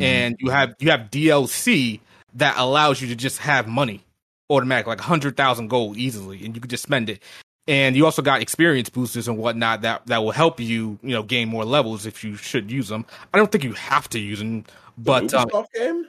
[0.00, 2.00] And you have you have DLC
[2.34, 4.04] that allows you to just have money
[4.50, 7.22] automatic, like hundred thousand gold easily, and you can just spend it.
[7.66, 11.22] And you also got experience boosters and whatnot that that will help you, you know,
[11.22, 13.06] gain more levels if you should use them.
[13.32, 14.64] I don't think you have to use them,
[14.98, 16.06] but um, Ubisoft game?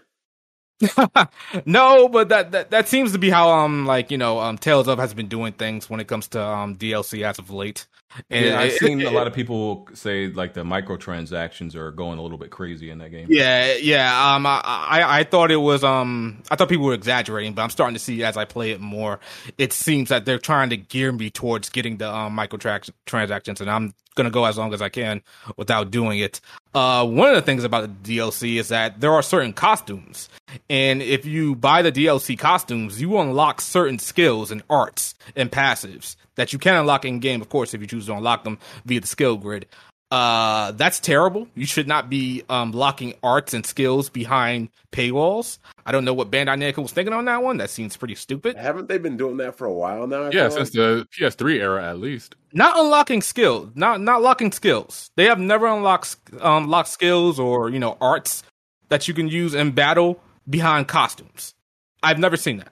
[1.66, 4.88] No, but that, that that seems to be how um like you know um Tales
[4.88, 7.88] of has been doing things when it comes to um DLC as of late.
[8.30, 12.22] And yeah, I've seen a lot of people say like the microtransactions are going a
[12.22, 13.28] little bit crazy in that game.
[13.30, 14.36] Yeah, yeah.
[14.36, 17.70] Um, I, I, I thought it was um, I thought people were exaggerating, but I'm
[17.70, 19.20] starting to see as I play it more,
[19.58, 23.94] it seems that they're trying to gear me towards getting the um microtransactions, and I'm
[24.16, 25.22] gonna go as long as I can
[25.58, 26.40] without doing it.
[26.74, 30.30] Uh, one of the things about the DLC is that there are certain costumes,
[30.70, 36.16] and if you buy the DLC costumes, you unlock certain skills and arts and passives
[36.36, 39.00] that you can unlock in game, of course, if you choose to unlock them via
[39.00, 39.66] the skill grid.
[40.12, 41.48] Uh, that's terrible.
[41.56, 45.58] You should not be um locking arts and skills behind paywalls.
[45.86, 47.58] I don't know what Bandai Namco was thinking on that one.
[47.58, 48.56] That seems pretty stupid.
[48.56, 50.24] Haven't they been doing that for a while now?
[50.24, 50.74] I Yeah, since like?
[50.74, 52.36] the PS3 era at least.
[52.54, 55.10] Not unlocking skills, not not locking skills.
[55.16, 58.44] They have never unlocked um locked skills or you know arts
[58.90, 61.56] that you can use in battle behind costumes.
[62.04, 62.72] I've never seen that.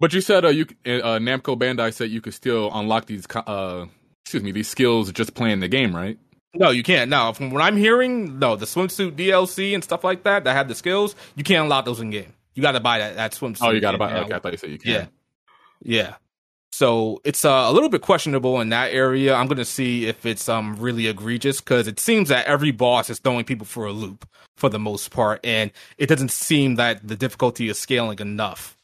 [0.00, 3.86] But you said uh, you uh, Namco Bandai said you could still unlock these uh
[4.24, 6.18] excuse me these skills just playing the game, right?
[6.54, 7.08] No, you can't.
[7.10, 10.66] Now, from what I'm hearing, no, the swimsuit DLC and stuff like that that have
[10.66, 12.32] the skills, you can't unlock those in game.
[12.54, 13.58] You got to buy that that swimsuit.
[13.62, 14.12] Oh, you got to buy.
[14.12, 14.90] uh, Okay, I thought you said you can.
[14.90, 15.06] Yeah,
[15.82, 16.14] yeah.
[16.72, 19.34] So it's uh, a little bit questionable in that area.
[19.34, 23.10] I'm going to see if it's um really egregious because it seems that every boss
[23.10, 24.26] is throwing people for a loop
[24.56, 28.76] for the most part, and it doesn't seem that the difficulty is scaling enough.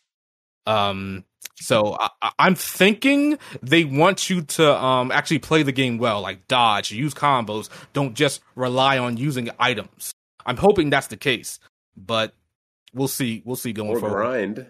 [0.67, 1.25] Um,
[1.59, 6.47] so I, I'm thinking they want you to um actually play the game well, like
[6.49, 10.13] dodge, use combos, don't just rely on using items.
[10.45, 11.59] I'm hoping that's the case,
[11.97, 12.35] but
[12.93, 13.43] we'll see.
[13.45, 14.17] We'll see going Or forward.
[14.17, 14.67] grind.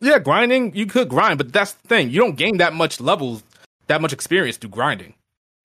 [0.00, 2.10] Yeah, grinding, you could grind, but that's the thing.
[2.10, 3.42] You don't gain that much levels,
[3.86, 5.14] that much experience through grinding.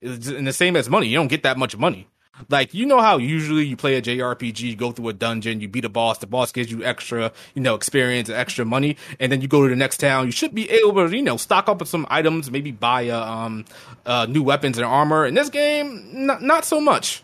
[0.02, 1.08] It's and the same as money.
[1.08, 2.08] You don't get that much money.
[2.50, 5.68] Like, you know how usually you play a JRPG, you go through a dungeon, you
[5.68, 9.32] beat a boss, the boss gives you extra, you know, experience, and extra money, and
[9.32, 10.26] then you go to the next town.
[10.26, 13.24] You should be able to, you know, stock up on some items, maybe buy uh,
[13.24, 13.66] um,
[14.06, 15.26] uh, new weapons and armor.
[15.26, 17.24] In this game, not, not so much.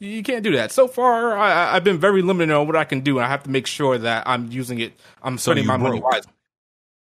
[0.00, 0.72] You can't do that.
[0.72, 3.44] So far, I, I've been very limited on what I can do, and I have
[3.44, 4.92] to make sure that I'm using it.
[5.22, 6.30] I'm So spending my money wisely.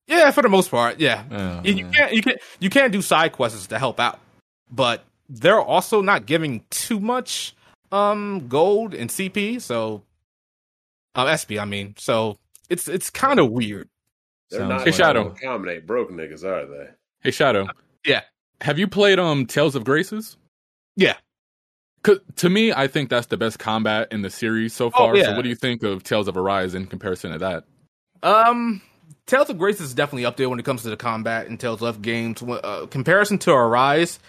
[0.08, 1.24] Yeah, for the most part, yeah.
[1.32, 4.20] Oh, you, you can't you can't you can't do side quests to help out,
[4.70, 7.56] but they're also not giving too much
[7.92, 10.04] um gold and CP, so
[11.16, 11.58] um SP.
[11.60, 12.38] I mean, so
[12.70, 13.88] it's it's kind of weird.
[14.50, 15.24] They're Sounds not Hey, trying Shadow.
[15.30, 16.90] to accommodate broke niggas, are they?
[17.22, 17.68] Hey Shadow.
[18.06, 18.22] Yeah.
[18.62, 20.38] Have you played um Tales of Graces?
[20.96, 21.16] Yeah.
[22.04, 25.12] 'Cause to me, I think that's the best combat in the series so far.
[25.14, 25.24] Oh, yeah.
[25.26, 27.64] So, what do you think of Tales of Arise in comparison to that?
[28.24, 28.82] Um,
[29.26, 31.82] Tales of Grace is definitely up there when it comes to the combat in Tales
[31.82, 32.44] of games.
[32.44, 34.20] Uh, comparison to Arise,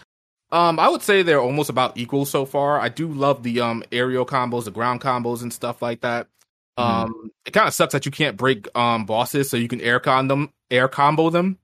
[0.52, 2.78] um, I would say they're almost about equal so far.
[2.80, 6.28] I do love the um aerial combos, the ground combos, and stuff like that.
[6.76, 10.00] Um, it kind of sucks that you can't break um bosses, so you can air
[10.00, 11.58] con them, air combo them.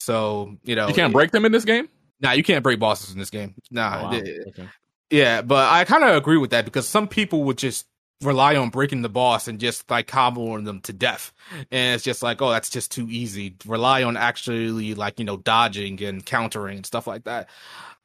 [0.00, 1.88] So you know You can't break them in this game.
[2.20, 3.54] Nah, you can't break bosses in this game.
[3.70, 4.12] Nah, Oh, wow.
[4.14, 4.68] it- Okay.
[5.10, 7.86] yeah, but I kind of agree with that because some people would just
[8.22, 11.32] rely on breaking the boss and just like comboing them to death.
[11.72, 13.56] And it's just like, oh, that's just too easy.
[13.66, 17.48] Rely on actually like, you know, dodging and countering and stuff like that.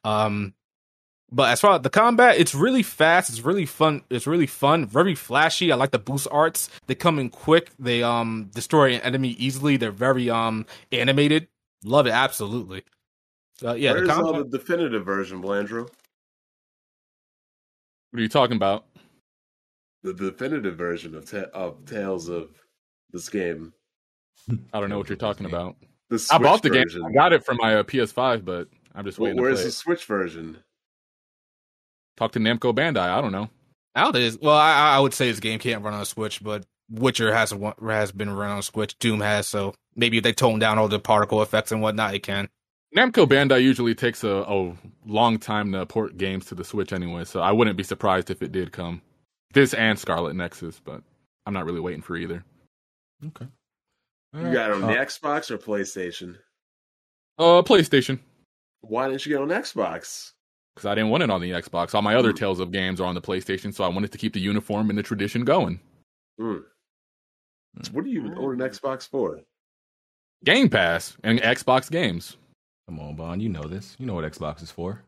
[0.04, 0.54] Um
[1.30, 4.86] but as far as the combat, it's really fast, it's really fun, it's really fun,
[4.86, 5.70] very flashy.
[5.70, 6.70] I like the boost arts.
[6.86, 11.48] They come in quick, they um destroy an enemy easily, they're very um animated.
[11.84, 12.82] Love it absolutely.
[13.54, 15.88] So yeah, the Where's all combat, the definitive version, Blandrew?
[18.10, 18.86] What are you talking about?
[20.02, 22.50] The definitive version of ta- of Tales of
[23.10, 23.74] this game.
[24.72, 25.76] I don't know what you're talking about.
[26.08, 27.02] The I bought the version.
[27.02, 27.10] game.
[27.10, 28.68] I got it from my uh, PS5, but
[28.98, 29.70] I'm just Well, waiting where's the.
[29.70, 30.58] Switch version?
[32.16, 32.98] Talk to Namco Bandai.
[32.98, 33.48] I don't know.
[33.94, 36.64] Out is well, I, I would say this game can't run on a Switch, but
[36.90, 38.98] Witcher has has been run on Switch.
[38.98, 42.24] Doom has, so maybe if they tone down all the particle effects and whatnot, it
[42.24, 42.48] can.
[42.96, 44.74] Namco Bandai usually takes a, a
[45.06, 48.42] long time to port games to the Switch anyway, so I wouldn't be surprised if
[48.42, 49.00] it did come.
[49.52, 51.02] This and Scarlet Nexus, but
[51.46, 52.44] I'm not really waiting for either.
[53.24, 53.46] Okay.
[54.34, 56.36] You got it on Uh, the Xbox or PlayStation?
[57.38, 58.18] Uh, PlayStation,
[58.80, 60.32] Why didn't you get on Xbox?
[60.74, 61.92] because I didn't want it on the Xbox.
[61.92, 62.36] All my other Hmm.
[62.36, 64.96] Tales of games are on the PlayStation, so I wanted to keep the uniform and
[64.98, 65.80] the tradition going.
[66.38, 66.58] Hmm.
[67.90, 69.40] What do you own an Xbox for?
[70.44, 72.36] Game Pass and Xbox games.
[72.86, 73.42] Come on, Bond.
[73.42, 73.96] You know this.
[73.98, 75.02] You know what Xbox is for.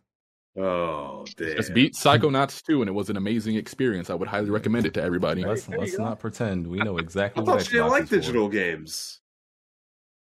[0.58, 1.56] Oh, damn.
[1.56, 4.10] Just beat Psychonauts 2, and it was an amazing experience.
[4.10, 5.44] I would highly recommend it to everybody.
[5.44, 8.16] Let's let's not pretend we know I exactly what thought you didn't like is for.
[8.16, 9.20] digital games.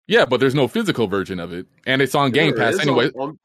[0.06, 3.10] Yeah, but there's no physical version of it, and it's on Game There Pass anyway.
[3.18, 3.38] on- on-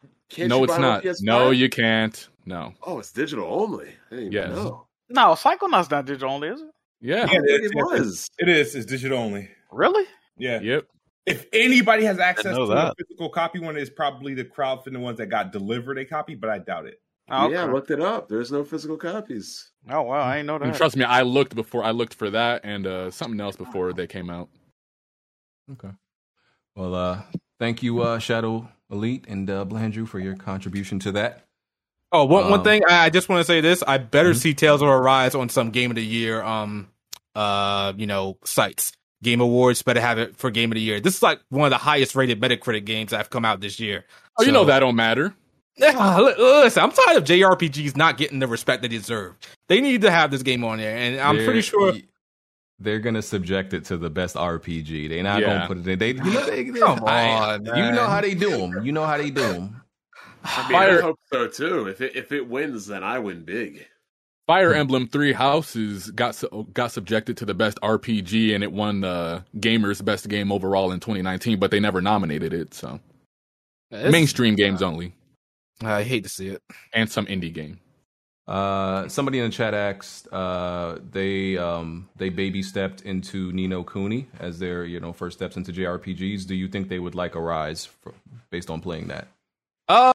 [0.48, 1.06] no, it's buy it on not.
[1.22, 2.28] No, you can't.
[2.46, 2.74] No.
[2.84, 3.88] Oh, it's digital only.
[3.88, 4.50] I didn't even Yes.
[4.50, 4.88] know.
[5.10, 6.68] No, Psychonauts not digital only, is it?
[7.02, 7.26] Yeah.
[7.32, 8.30] Yeah, I it, think it was.
[8.38, 8.76] it is.
[8.76, 9.50] It's digital only.
[9.72, 10.06] Really?
[10.38, 10.60] Yeah.
[10.62, 10.86] Yep.
[11.26, 15.18] If anybody has access know to a physical copy, one is probably the crowdfunding ones
[15.20, 17.02] that got delivered a copy, but I doubt it.
[17.32, 18.28] Oh, Yeah, I looked it up.
[18.28, 19.72] There's no physical copies.
[19.90, 20.78] oh wow, I ain't know And that.
[20.78, 21.84] trust me, I looked before.
[21.84, 24.50] I looked for that and uh, something else before they came out.
[25.72, 25.90] Okay.
[26.80, 27.22] Well, uh,
[27.60, 31.44] thank you, uh, Shadow Elite and uh, Blandrew for your contribution to that.
[32.14, 34.38] Oh, one one Um, thing I I just want to say this: I better Mhm.
[34.38, 36.88] see Tales of Arise on some Game of the Year, um,
[37.36, 38.94] uh, you know, sites.
[39.22, 41.02] Game Awards better have it for Game of the Year.
[41.02, 43.78] This is like one of the highest rated Metacritic games that have come out this
[43.78, 44.06] year.
[44.38, 45.34] Oh, you know that don't matter.
[45.78, 49.36] Listen, I'm tired of JRPGs not getting the respect they deserve.
[49.68, 51.94] They need to have this game on there, and I'm They're- pretty sure.
[52.80, 55.08] They're gonna subject it to the best RPG.
[55.10, 55.48] They're not Yeah.
[55.54, 56.00] gonna put it in.
[56.00, 57.96] They, you know, they, they- Come I- on, you man.
[57.96, 58.86] know how they do them.
[58.86, 59.82] You know how they do them.
[60.44, 61.88] I mean, Fire- I hope so too.
[61.88, 63.86] If it if it wins, then I win big.
[64.48, 69.04] Fire Emblem Three Houses got su- got subjected to the best RPG, and it won
[69.04, 71.60] uh, Gamers Best Game overall in 2019.
[71.60, 73.00] But they never nominated it, so
[73.92, 75.14] It's- mainstream games only,
[75.84, 76.64] I hate to see it.
[76.94, 77.80] and some indie game.
[78.50, 83.84] Uh, somebody in the chat asked, uh, they um, they baby stepped into Ni no
[83.84, 86.48] Kuni as their you know first steps into JRPGs.
[86.48, 87.86] Do you think they would like Arise?
[87.86, 88.12] For,
[88.50, 89.28] based on playing that?
[89.88, 90.12] Uh,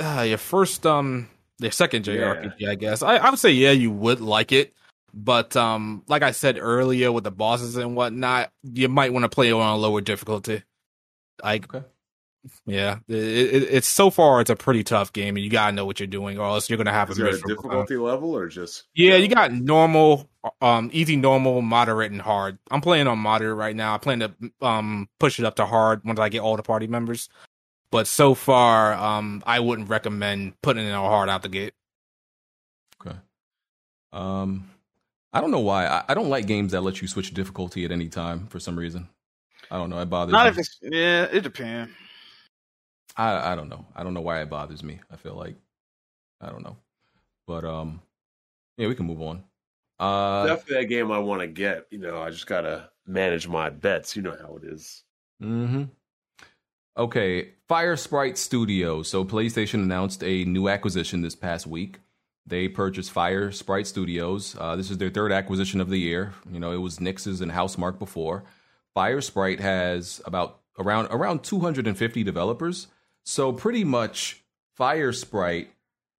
[0.00, 1.28] uh your first um
[1.58, 3.02] your second JRPG, I guess.
[3.02, 4.72] I, I would say yeah, you would like it.
[5.12, 9.28] But um like I said earlier with the bosses and whatnot, you might want to
[9.28, 10.62] play it on a lower difficulty.
[11.42, 11.84] Like Okay.
[12.66, 15.84] Yeah, it, it, it's so far it's a pretty tough game and you gotta know
[15.84, 17.62] what you're doing or else you're gonna have Is a there a miserable time.
[17.62, 20.28] difficulty level or just Yeah, you got normal,
[20.62, 22.58] um, easy, normal, moderate, and hard.
[22.70, 23.94] I'm playing on moderate right now.
[23.94, 26.86] I plan to um push it up to hard once I get all the party
[26.86, 27.28] members.
[27.90, 31.74] But so far, um, I wouldn't recommend putting it on hard out the gate.
[33.04, 33.16] Okay.
[34.12, 34.70] Um,
[35.32, 35.86] I don't know why.
[35.86, 38.78] I, I don't like games that let you switch difficulty at any time for some
[38.78, 39.08] reason.
[39.70, 39.98] I don't know.
[40.00, 40.50] It bothers Not me.
[40.50, 41.92] if it's yeah, it depends.
[43.20, 43.84] I I don't know.
[43.94, 45.00] I don't know why it bothers me.
[45.10, 45.56] I feel like
[46.40, 46.76] I don't know.
[47.46, 48.00] But um,
[48.76, 49.44] yeah, we can move on.
[49.98, 51.86] Uh, definitely a game I want to get.
[51.90, 54.16] You know, I just gotta manage my bets.
[54.16, 55.04] You know how it is.
[55.42, 55.84] Mm-hmm.
[56.96, 59.08] Okay, Firesprite Studios.
[59.08, 61.98] So PlayStation announced a new acquisition this past week.
[62.46, 64.56] They purchased Firesprite Studios.
[64.58, 66.32] Uh, this is their third acquisition of the year.
[66.50, 68.44] You know, it was Nixxes and Housemarque before.
[68.96, 72.88] Firesprite has about around around 250 developers.
[73.24, 74.42] So pretty much,
[74.78, 75.68] Firesprite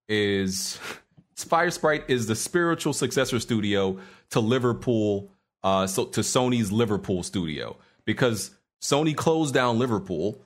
[0.08, 0.80] is
[1.36, 3.97] Firesprite is the spiritual successor studio
[4.30, 5.32] to Liverpool,
[5.64, 10.41] uh, so to Sony's Liverpool studio because Sony closed down Liverpool,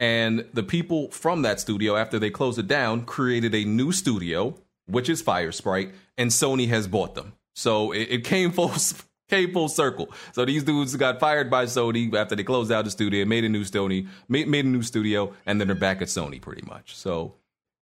[0.00, 4.54] and the people from that studio, after they closed it down, created a new studio,
[4.86, 7.32] which is Firesprite, and Sony has bought them.
[7.54, 8.74] So it, it came full
[9.28, 10.10] came full circle.
[10.32, 13.48] So these dudes got fired by Sony after they closed out the studio, made a
[13.48, 16.96] new Sony, made, made a new studio, and then they're back at Sony pretty much.
[16.96, 17.34] So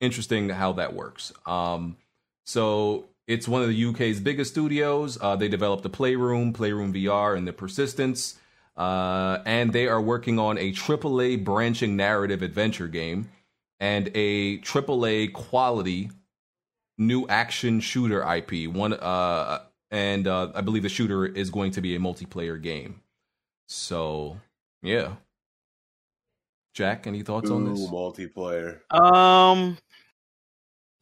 [0.00, 1.32] interesting how that works.
[1.46, 1.96] Um,
[2.44, 5.18] so it's one of the UK's biggest studios.
[5.20, 8.38] Uh, they developed the Playroom, Playroom VR, and the Persistence.
[8.76, 13.28] Uh, and they are working on a AAA branching narrative adventure game
[13.80, 16.10] and a AAA quality
[16.96, 18.68] new action shooter IP.
[18.68, 19.60] One, uh,
[19.90, 23.00] and uh, I believe the shooter is going to be a multiplayer game.
[23.66, 24.38] So,
[24.82, 25.12] yeah.
[26.74, 27.80] Jack, any thoughts on this?
[27.88, 28.80] multiplayer.
[28.92, 29.76] Um,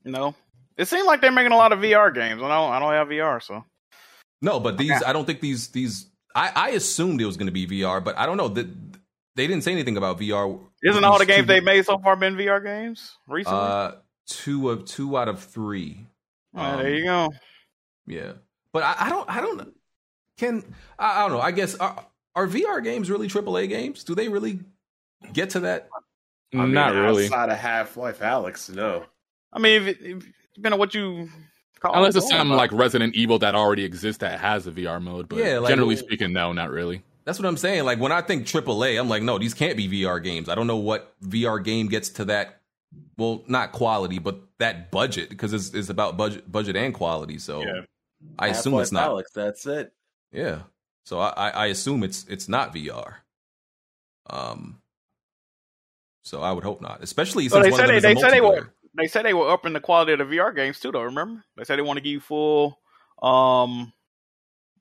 [0.05, 0.35] no.
[0.77, 2.43] It seems like they're making a lot of VR games.
[2.43, 2.73] I don't.
[2.73, 3.65] I don't have VR, so
[4.43, 7.53] No, but these I don't think these these I, I assumed it was going to
[7.53, 8.67] be VR, but I don't know that
[9.37, 10.61] they didn't say anything about VR.
[10.83, 13.59] isn't all the games they made so far been VR games recently?
[13.59, 13.93] Uh,
[14.27, 16.07] two of two out of three.
[16.55, 17.31] Ah, there you go.
[18.07, 18.33] Yeah,
[18.77, 19.75] but I, I don't I don't
[20.37, 20.63] can
[20.99, 21.43] I, I don't know.
[21.43, 24.05] I guess uh, are, are VR games really AAA games?
[24.05, 24.61] Do they really
[25.33, 25.89] get to that?
[26.53, 27.25] I mean, Not really.
[27.25, 29.05] Outside of Half Life, Alyx, no.
[29.51, 31.31] I mean, if it, if, depending on what you
[31.81, 35.27] call Unless it's something like Resident Evil that already exists that has a VR mode,
[35.27, 37.03] but Yeah, like- generally speaking, no, not really.
[37.25, 37.85] That's what I'm saying.
[37.85, 40.51] Like when I think AAA, I'm like, no, these can't be VR games.
[40.51, 42.61] I don't know what VR game gets to that.
[43.17, 47.39] Well, not quality, but that budget because it's, it's about budget, budget and quality.
[47.39, 47.81] So Yeah.
[48.39, 49.11] I assume Half-Life it's not.
[49.11, 49.93] Alyx, that's it.
[50.33, 50.61] Yeah.
[51.05, 53.15] So I, I, I assume it's it's not VR.
[54.29, 54.81] Um.
[56.23, 58.27] So I would hope not, especially since they one said of they, them is they
[58.27, 60.81] a said they were they said they were upping the quality of the VR games
[60.81, 60.91] too.
[60.91, 62.81] Though remember they said they want to give you full
[63.23, 63.93] um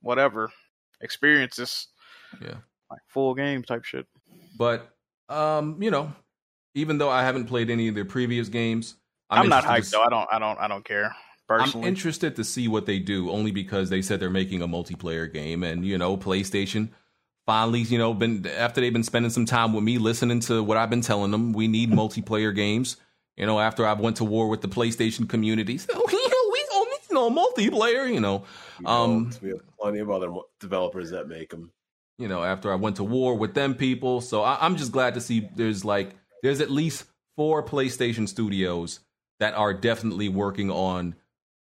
[0.01, 0.51] whatever
[1.01, 1.87] experiences,
[2.41, 2.55] Yeah.
[2.89, 4.07] like full game type shit.
[4.57, 4.89] But
[5.29, 6.13] um, you know,
[6.73, 8.95] even though I haven't played any of their previous games,
[9.29, 10.03] I'm, not hyped to though.
[10.03, 11.15] I don't I don't I don't care
[11.47, 11.87] personally.
[11.87, 15.31] I'm interested to see what they do, only because they said they're making a multiplayer
[15.31, 16.89] game, and you know, PlayStation
[17.45, 20.77] finally, you know, been after they've been spending some time with me, listening to what
[20.77, 21.53] I've been telling them.
[21.53, 22.97] We need multiplayer games.
[23.37, 26.65] You know, after I've went to war with the PlayStation community, so you know, we
[26.69, 28.11] don't need no multiplayer.
[28.11, 28.45] You know,
[28.85, 31.71] um, we have plenty of other developers that make them.
[32.17, 34.21] you know, after I went to war with them people.
[34.21, 39.01] So I, I'm just glad to see there's like there's at least four PlayStation studios
[39.39, 41.15] that are definitely working on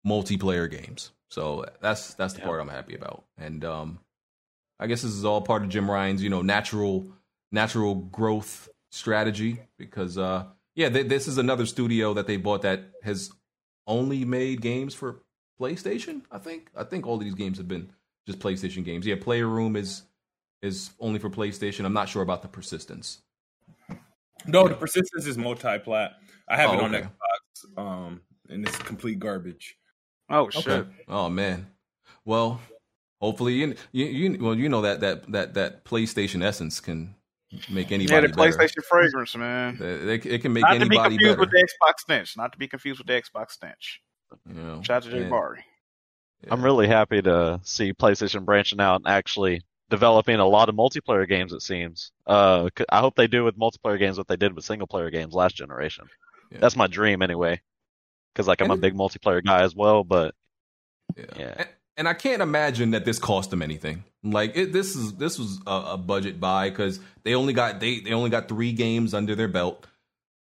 [0.05, 1.11] multiplayer games.
[1.29, 3.25] So that's that's the part I'm happy about.
[3.37, 3.99] And um,
[4.79, 7.07] I guess this is all part of Jim Ryan's you know natural
[7.51, 10.45] natural growth strategy because uh,
[10.75, 13.31] yeah, th- this is another studio that they bought that has
[13.87, 15.21] only made games for
[15.59, 16.21] PlayStation.
[16.31, 17.91] I think I think all of these games have been
[18.25, 19.05] just PlayStation games.
[19.05, 20.03] Yeah, Playroom is
[20.61, 21.85] is only for PlayStation.
[21.85, 23.21] I'm not sure about the persistence.
[24.45, 26.11] No, the persistence is multi-plat.
[26.47, 27.07] I have Oh, it on okay.
[27.07, 29.75] Xbox, um, and it's complete garbage.
[30.29, 30.67] Oh shit!
[30.67, 30.89] Okay.
[31.07, 31.67] Oh man.
[32.25, 32.61] Well,
[33.21, 37.15] hopefully you, you you well you know that that that that PlayStation essence can
[37.69, 38.51] make anybody Yeah, the better.
[38.57, 39.77] PlayStation fragrance, man.
[39.79, 41.39] They- they- it can make Not to be anybody confused better.
[41.39, 42.37] with the Xbox stench.
[42.37, 44.01] Not to be confused with the Xbox stench.
[44.47, 45.63] you know, Shout out to Jay and- Bari.
[46.49, 51.27] I'm really happy to see PlayStation branching out and actually developing a lot of multiplayer
[51.27, 51.51] games.
[51.51, 52.11] It seems.
[52.27, 55.09] Uh, c- I hope they do with multiplayer games what they did with single player
[55.09, 56.05] games last generation.
[56.51, 56.59] Yeah.
[56.61, 57.59] That's my dream anyway.
[58.33, 60.33] Because like I'm a big multiplayer guy as well, but
[61.17, 61.25] Yeah.
[61.37, 61.53] Yeah.
[61.57, 64.05] And, and I can't imagine that this cost them anything.
[64.23, 67.99] Like it, this is this was a, a budget buy because they only got they
[67.99, 69.85] they only got three games under their belt.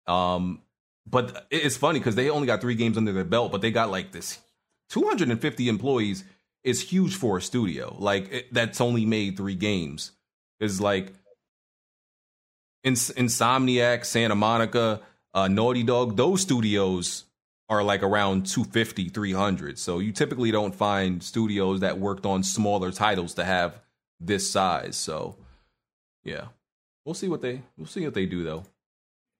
[0.06, 0.62] Um,
[1.06, 3.90] but it's funny because they only got three games under their belt, but they got
[3.90, 4.38] like this
[4.90, 6.24] 250 employees
[6.64, 7.94] is huge for a studio.
[7.98, 10.10] Like it, that's only made three games.
[10.58, 11.12] Is like
[12.82, 15.00] Ins- Insomniac, Santa Monica,
[15.34, 16.16] uh, Naughty Dog.
[16.16, 17.24] Those studios
[17.68, 22.90] are like around 250 300 so you typically don't find studios that worked on smaller
[22.90, 23.80] titles to have
[24.20, 24.96] this size.
[24.96, 25.36] So
[26.22, 26.46] yeah.
[27.04, 28.64] We'll see what they we'll see what they do though.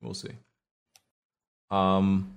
[0.02, 0.32] We'll see.
[1.70, 2.34] Um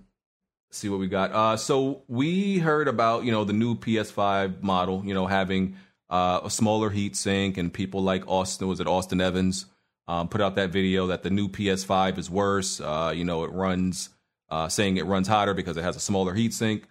[0.72, 1.32] see what we got.
[1.32, 5.76] Uh so we heard about you know the new ps5 model you know having
[6.10, 9.66] uh a smaller heat sink and people like austin was it austin evans
[10.10, 12.80] um, put out that video that the new ps5 is worse.
[12.80, 14.10] Uh you know it runs
[14.50, 16.84] uh, saying it runs hotter because it has a smaller heatsink.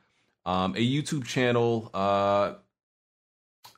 [0.44, 1.90] Um, a YouTube channel.
[1.92, 2.54] Uh,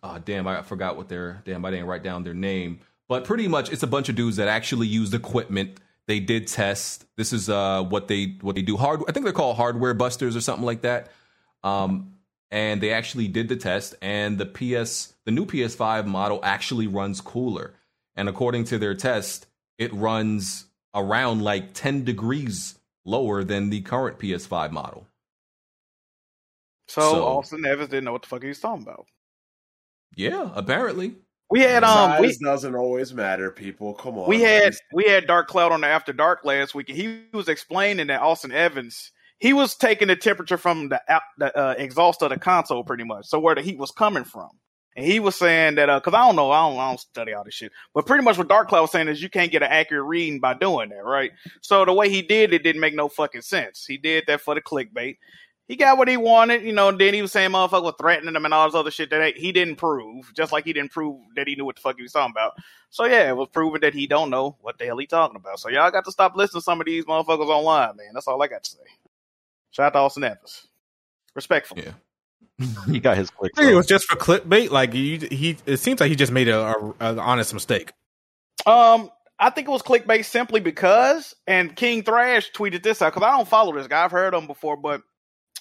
[0.03, 1.65] oh, damn, I forgot what their damn.
[1.65, 4.49] I didn't write down their name, but pretty much it's a bunch of dudes that
[4.49, 5.81] actually used equipment.
[6.07, 7.07] They did test.
[7.17, 8.77] This is uh, what they what they do.
[8.77, 9.01] Hard.
[9.09, 11.11] I think they're called hardware busters or something like that.
[11.63, 12.15] Um,
[12.51, 17.21] and they actually did the test, and the PS, the new PS5 model actually runs
[17.21, 17.75] cooler.
[18.17, 20.65] And according to their test, it runs
[20.95, 22.78] around like 10 degrees
[23.09, 25.07] lower than the current PS5 model.
[26.89, 29.07] So, So- Austin Evans didn't know what the fuck he was talking about.
[30.17, 31.17] Yeah, apparently.
[31.51, 33.95] We had um Size we doesn't always matter, people.
[33.95, 34.29] Come on.
[34.29, 34.81] we had guys.
[34.93, 38.21] we had Dark Cloud on the After Dark last week, and he was explaining that
[38.21, 42.39] Austin Evans he was taking the temperature from the out- the uh, exhaust of the
[42.39, 44.51] console, pretty much, so where the heat was coming from.
[44.99, 47.33] And he was saying that uh, because I don't know, I don't, I don't study
[47.33, 49.63] all this shit, but pretty much what Dark Cloud was saying is you can't get
[49.63, 51.31] an accurate reading by doing that, right?
[51.61, 53.87] So the way he did it didn't make no fucking sense.
[53.87, 55.19] He did that for the clickbait.
[55.69, 56.91] He got what he wanted, you know.
[56.91, 59.53] Then he was saying motherfucker was threatening him and all this other shit that he
[59.53, 62.11] didn't prove, just like he didn't prove that he knew what the fuck he was
[62.11, 62.55] talking about.
[62.91, 65.61] So yeah, it was proven that he don't know what the hell he talking about.
[65.61, 68.15] So y'all got to stop listening to some of these motherfuckers online, man.
[68.15, 68.79] That's all I got to say.
[69.71, 70.67] Shout out to Austin Evans.
[71.37, 71.79] Respectful.
[71.79, 71.93] Yeah.
[72.91, 73.53] he got his click.
[73.57, 74.71] I think it was just for clickbait.
[74.71, 77.93] Like he, he it seems like he just made a, a, a honest mistake.
[78.67, 83.27] Um, I think it was clickbait simply because, and King Thrash tweeted this out because
[83.27, 84.05] I don't follow this guy.
[84.05, 85.03] I've heard him before, but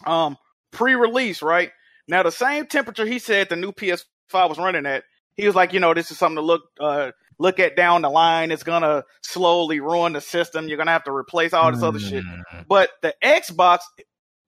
[0.06, 0.38] um,
[0.72, 1.72] pre-release, right
[2.08, 5.04] now, the same temperature he said the new PS5 was running at.
[5.36, 8.10] He was like, you know, this is something to look uh look at down the
[8.10, 8.50] line.
[8.50, 10.68] It's gonna slowly ruin the system.
[10.68, 12.24] You're gonna have to replace all this other shit.
[12.68, 13.80] But the Xbox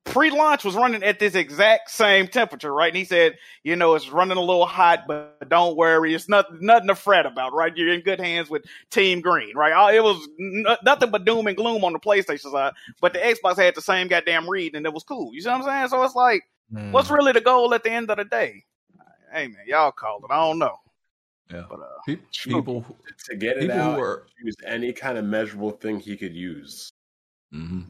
[0.10, 2.89] pre-launch was running at this exact same temperature, right?
[2.89, 6.57] And he said, you know, it's running a little hot, but don't worry, it's nothing
[6.62, 7.76] nothing to fret about, right?
[7.76, 9.93] You're in good hands with Team Green, right?
[9.95, 13.57] It was n- nothing but doom and gloom on the PlayStation side, but the Xbox
[13.57, 15.34] had the same goddamn read, and it was cool.
[15.34, 15.88] You see what I'm saying?
[15.89, 16.91] So it's like, Hmm.
[16.91, 18.64] what's really the goal at the end of the day?
[19.32, 20.32] Hey man, y'all call it.
[20.32, 20.76] I don't know.
[21.51, 21.66] Yeah.
[21.70, 22.86] But uh, Pe- People,
[23.30, 26.36] to get it people who out, are- use any kind of measurable thing he could
[26.36, 26.89] use.
[27.51, 27.82] hmm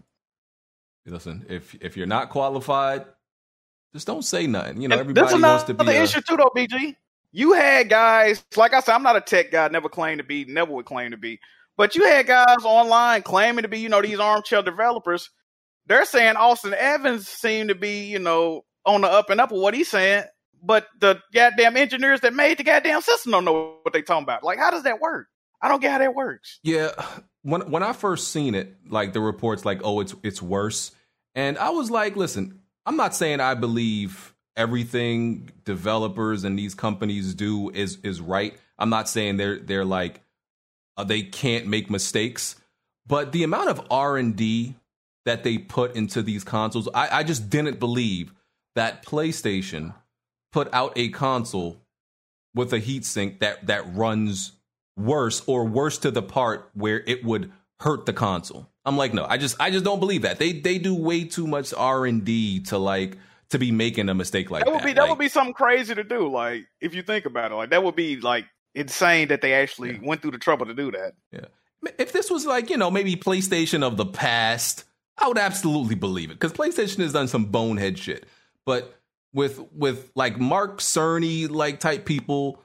[1.06, 3.06] Listen, if if you're not qualified,
[3.94, 4.82] just don't say nothing.
[4.82, 5.82] You know, And everybody is wants to be.
[5.84, 6.96] another issue too, though, BG.
[7.32, 10.46] You had guys, like I said, I'm not a tech guy, never claimed to be,
[10.46, 11.40] never would claim to be.
[11.78, 15.30] But you had guys online claiming to be, you know, these armchair developers.
[15.86, 19.62] They're saying Austin Evans seemed to be, you know, on the up and up with
[19.62, 20.24] what he's saying.
[20.62, 24.44] But the goddamn engineers that made the goddamn system don't know what they talking about.
[24.44, 25.28] Like, how does that work?
[25.62, 26.60] I don't get how that works.
[26.64, 26.92] Yeah,
[27.44, 30.92] when when I first seen it, like the reports, like oh, it's it's worse,
[31.36, 37.34] and I was like, listen, I'm not saying I believe everything developers and these companies
[37.34, 38.58] do is is right.
[38.78, 40.22] I'm not saying they're they're like
[40.98, 42.56] uh, they can't make mistakes,
[43.08, 44.76] but the amount of R and D
[45.26, 48.34] that they put into these consoles, I, I just didn't believe
[48.76, 49.94] that PlayStation
[50.52, 51.78] put out a console
[52.56, 54.54] with a heatsink that that runs
[55.00, 58.70] worse or worse to the part where it would hurt the console.
[58.86, 60.40] I'm like, no, I just I just don't believe that.
[60.40, 63.18] They they do way too much R and D to like
[63.50, 64.76] to be making a mistake like that that.
[64.76, 66.28] would be that Like, would be something crazy to do.
[66.30, 68.46] Like, if you think about it, like that would be like
[68.76, 71.14] insane that they actually went through the trouble to do that.
[71.32, 71.46] Yeah.
[71.98, 74.84] if this was like you know maybe PlayStation of the past,
[75.18, 78.26] I would absolutely believe it because PlayStation has done some bonehead shit.
[78.66, 78.96] But
[79.34, 82.62] with with like Mark Cerny like type people,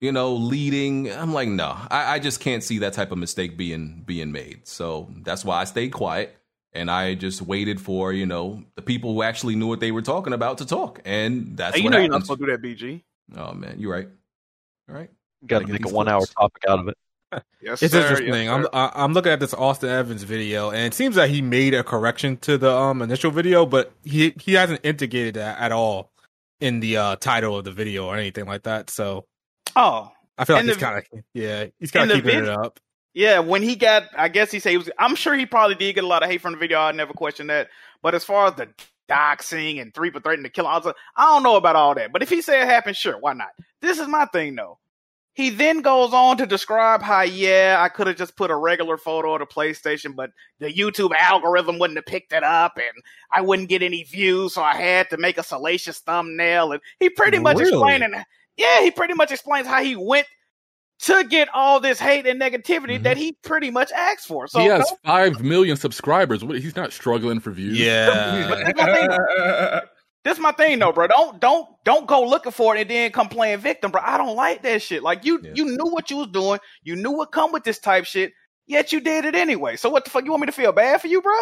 [0.00, 3.56] you know, leading, I'm like, no, I, I just can't see that type of mistake
[3.56, 4.66] being being made.
[4.68, 6.36] So that's why I stayed quiet
[6.72, 10.02] and I just waited for you know the people who actually knew what they were
[10.02, 12.52] talking about to talk, and that's Hey, you what know you're not supposed to do
[12.52, 13.02] that, BG.
[13.36, 14.08] Oh man, you're right.
[14.88, 15.10] All right.
[15.46, 16.96] Got to get make a these one hour topic out of it.
[17.60, 18.00] Yes, It's sir.
[18.00, 18.32] interesting.
[18.32, 18.66] Yes, I'm.
[18.72, 21.84] I- I'm looking at this Austin Evans video, and it seems that he made a
[21.84, 26.10] correction to the um initial video, but he he hasn't integrated that at all
[26.60, 28.88] in the uh title of the video or anything like that.
[28.90, 29.26] So
[29.78, 32.78] oh, I feel like he's kind of yeah he's kind of keeping vid- it up.
[33.14, 34.90] Yeah, when he got, I guess he said he was.
[34.98, 36.78] I'm sure he probably did get a lot of hate from the video.
[36.78, 37.68] I never questioned that.
[38.02, 38.68] But as far as the
[39.08, 41.94] doxing and three for threatening to kill, I was like, I don't know about all
[41.96, 42.12] that.
[42.12, 43.48] But if he said it happened, sure, why not?
[43.80, 44.78] This is my thing, though.
[45.32, 48.96] He then goes on to describe how, yeah, I could have just put a regular
[48.98, 53.02] photo of the PlayStation, but the YouTube algorithm wouldn't have picked it up, and
[53.32, 56.72] I wouldn't get any views, so I had to make a salacious thumbnail.
[56.72, 57.70] And he pretty much Really?
[57.70, 58.14] explaining,
[58.58, 60.26] yeah, he pretty much explains how he went
[61.00, 63.04] to get all this hate and negativity mm-hmm.
[63.04, 64.46] that he pretty much asked for.
[64.48, 66.42] So he has don't- five million subscribers.
[66.42, 67.78] He's not struggling for views.
[67.78, 69.08] But Yeah, that's my thing.
[69.08, 69.80] though.
[70.24, 71.06] That's my thing, though, bro.
[71.06, 74.02] Don't don't don't go looking for it and then come playing victim, bro.
[74.04, 75.02] I don't like that shit.
[75.02, 75.52] Like you Yeah.
[75.54, 76.58] you knew what you was doing.
[76.82, 78.32] You knew what come with this type shit.
[78.66, 79.76] Yet you did it anyway.
[79.76, 80.24] So what the fuck?
[80.24, 81.32] You want me to feel bad for you, bro?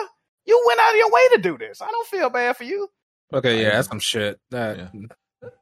[0.45, 1.81] You went out of your way to do this.
[1.81, 2.87] I don't feel bad for you.
[3.33, 4.39] okay, yeah, that's some shit.
[4.51, 4.89] That Yeah.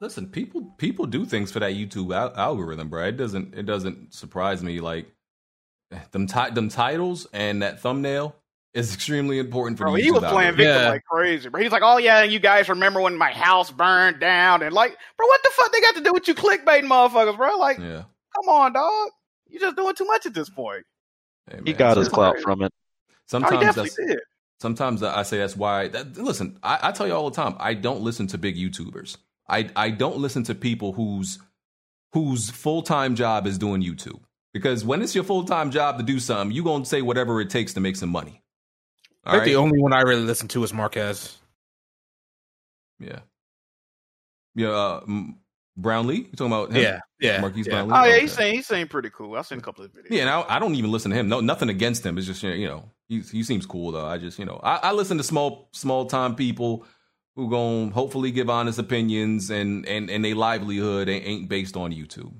[0.00, 3.04] Listen, people people do things for that YouTube al- algorithm, bro.
[3.06, 4.80] It doesn't it doesn't surprise me.
[4.80, 5.06] Like
[6.12, 8.34] them ti- them titles and that thumbnail
[8.72, 10.56] is extremely important for Bro, the YouTube he was playing algorithm.
[10.56, 10.88] victim Yeah.
[10.88, 11.60] like crazy, bro.
[11.62, 15.26] He's like, "Oh yeah, you guys remember when my house burned down?" And like, bro,
[15.26, 17.56] what the fuck they got to do with you clickbaiting motherfuckers, bro?
[17.58, 19.10] Like, Yeah, come on, dog.
[19.48, 20.84] You just doing too much at this point.
[21.50, 22.72] Hey, He man, got his clout from it.
[22.72, 22.78] Oh,
[23.08, 24.20] he Sometimes definitely that's did.
[24.60, 25.88] sometimes I say that's why.
[25.88, 27.54] That, listen, I, I tell you all the time.
[27.58, 29.16] I don't listen to big YouTubers.
[29.48, 31.38] I I don't listen to people whose
[32.12, 34.20] whose full time job is doing YouTube.
[34.52, 37.50] Because when it's your full time job to do something, you gonna say whatever it
[37.50, 38.42] takes to make some money.
[39.24, 39.46] I think right.
[39.46, 41.38] the only one I really listen to is Marques.
[43.00, 43.20] Yeah.
[44.54, 44.68] Yeah.
[44.68, 45.00] Uh,
[45.76, 46.16] Brownlee.
[46.16, 46.82] You talking about him?
[46.82, 47.72] Yeah, yeah, Marques yeah.
[47.72, 47.94] Brownlee.
[47.96, 48.20] Oh yeah, Okay.
[48.20, 49.36] he seemed he seemed pretty cool.
[49.36, 50.10] I've seen a couple of videos.
[50.10, 51.28] Yeah, and I, I don't even listen to him.
[51.28, 52.16] No, nothing against him.
[52.16, 54.06] It's just you know he he seems cool though.
[54.06, 56.86] I just you know I, I listen to small small time people
[57.36, 61.92] who gon' hopefully give honest opinions and and and their livelihood ain't, ain't based on
[61.92, 62.32] YouTube.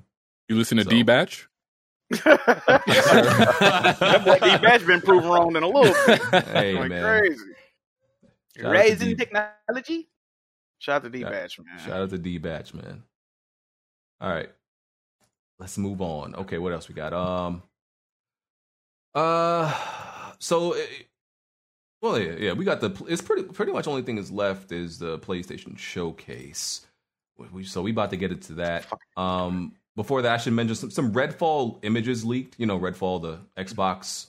[0.49, 1.47] You listen to So- D Batch?
[2.11, 2.31] that
[4.25, 6.21] boy D Batch been proven wrong in a little bit.
[6.47, 7.43] Hey Going man, crazy.
[8.57, 10.09] Shout Raising technology.
[10.79, 11.79] Shout out to D Batch, man.
[11.79, 13.03] shout out to D Batch man.
[14.21, 14.49] All right,
[15.59, 16.35] let's move on.
[16.35, 17.13] Okay, what else we got?
[17.13, 17.63] Um,
[19.13, 19.73] uh,
[20.39, 20.75] so.
[22.01, 22.91] Well, yeah, yeah, we got the.
[23.07, 26.85] It's pretty pretty much only thing that's left is the PlayStation Showcase.
[27.51, 28.85] We- so we about to get into that.
[29.17, 32.55] Um, before that, I should mention some some Redfall images leaked.
[32.59, 34.27] You know, Redfall, the Xbox,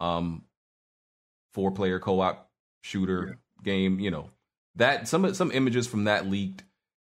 [0.00, 0.42] um,
[1.52, 2.50] four player co op
[2.82, 3.98] shooter game.
[4.00, 4.30] You know
[4.76, 6.62] that some some images from that leaked,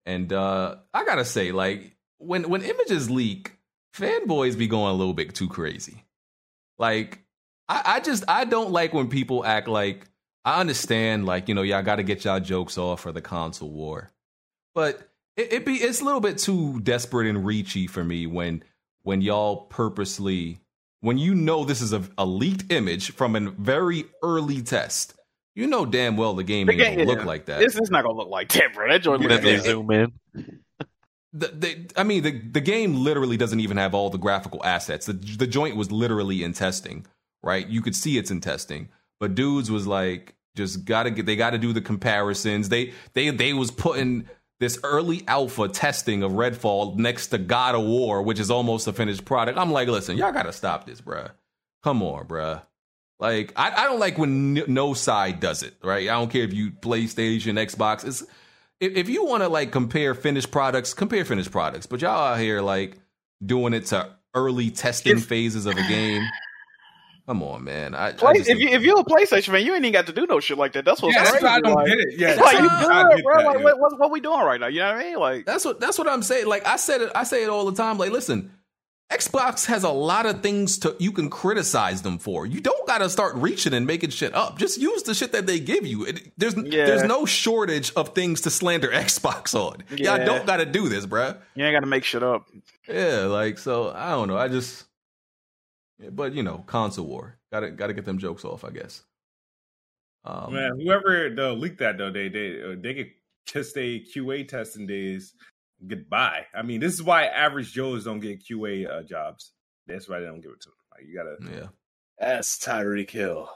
[0.06, 3.52] and uh, I gotta say, like when when images leak,
[3.94, 6.04] fanboys be going a little bit too crazy.
[6.78, 7.24] Like
[7.70, 10.06] I, I just I don't like when people act like
[10.44, 13.70] I understand, like you know, y'all got to get y'all jokes off for the console
[13.70, 14.10] war,
[14.74, 18.64] but it, it be it's a little bit too desperate and reachy for me when
[19.02, 20.58] when y'all purposely
[21.00, 25.14] when you know this is a, a leaked image from a very early test.
[25.54, 27.60] You know damn well the game The ain't game- gonna look like that.
[27.60, 28.88] This is not gonna look like that, bro.
[28.88, 30.12] That joint Yeah, looks like zoom in.
[31.32, 35.06] the, the, I mean, the the game literally doesn't even have all the graphical assets.
[35.06, 37.06] The the joint was literally in testing,
[37.42, 37.66] right?
[37.66, 38.88] You could see it's in testing,
[39.18, 41.26] but dudes was like, just gotta get.
[41.26, 42.68] They got to do the comparisons.
[42.68, 47.82] They they they was putting this early alpha testing of Redfall next to God of
[47.82, 49.58] War, which is almost a finished product.
[49.58, 51.30] I'm like, listen, y'all got to stop this, bruh.
[51.82, 52.62] Come on, bruh.
[53.18, 56.08] Like, I, I don't like when n- no side does it, right?
[56.08, 58.06] I don't care if you PlayStation, Xbox.
[58.06, 58.22] It's
[58.80, 61.86] if, if you want to like compare finished products, compare finished products.
[61.86, 62.98] But y'all out here like
[63.44, 66.26] doing it to early testing phases of a game.
[67.30, 67.94] Come on, man.
[67.94, 70.12] I, I just if you if you're a PlayStation fan, you ain't even got to
[70.12, 70.84] do no shit like that.
[70.84, 71.46] That's what's Yeah, that's crazy.
[71.46, 72.18] why I don't like, get it.
[72.18, 73.36] Yeah, it's like you that's why I good, get bro.
[73.36, 73.62] that, like yeah.
[73.64, 74.66] what, what what we doing right now?
[74.66, 75.16] You know what I mean?
[75.20, 76.46] Like that's what that's what I'm saying.
[76.48, 77.98] Like I said it, I say it all the time.
[77.98, 78.50] Like, listen,
[79.12, 82.46] Xbox has a lot of things to you can criticize them for.
[82.46, 84.58] You don't got to start reaching and making shit up.
[84.58, 86.06] Just use the shit that they give you.
[86.06, 86.86] It, there's Yeah.
[86.86, 89.84] there's no shortage of things to slander Xbox on.
[89.96, 90.16] Yeah.
[90.16, 91.36] Y'all don't got to do this, bruh.
[91.54, 92.48] you ain't got to make shit up.
[92.88, 93.92] Yeah, like so.
[93.94, 94.36] I don't know.
[94.36, 94.89] I just, yeah,
[96.12, 97.38] but you know, console war.
[97.52, 98.64] Got to got to get them jokes off.
[98.64, 99.02] I guess.
[100.24, 103.10] Um, Man, whoever though leaked that though, they they uh, they could
[103.46, 105.34] kiss their QA testing days
[105.86, 106.46] goodbye.
[106.54, 109.52] I mean, this is why average Joes don't get QA uh, jobs.
[109.86, 110.76] That's why they don't give it to them.
[110.92, 111.60] Like you gotta.
[111.62, 111.68] yeah.
[112.18, 113.48] That's Tyreek Hill.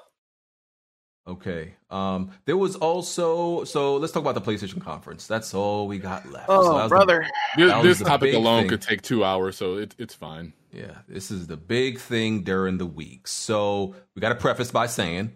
[1.27, 1.75] Okay.
[1.91, 5.27] Um, there was also so let's talk about the PlayStation conference.
[5.27, 6.47] That's all we got left.
[6.49, 7.27] Oh, So that was the- brother.
[7.57, 8.71] This, this topic alone thing.
[8.71, 10.53] could take two hours, so it, it's fine.
[10.75, 13.29] Yeah, this is the big thing during the week.
[13.29, 15.33] So we got to preface by saying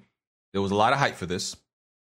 [0.52, 1.56] there was a lot of hype for this.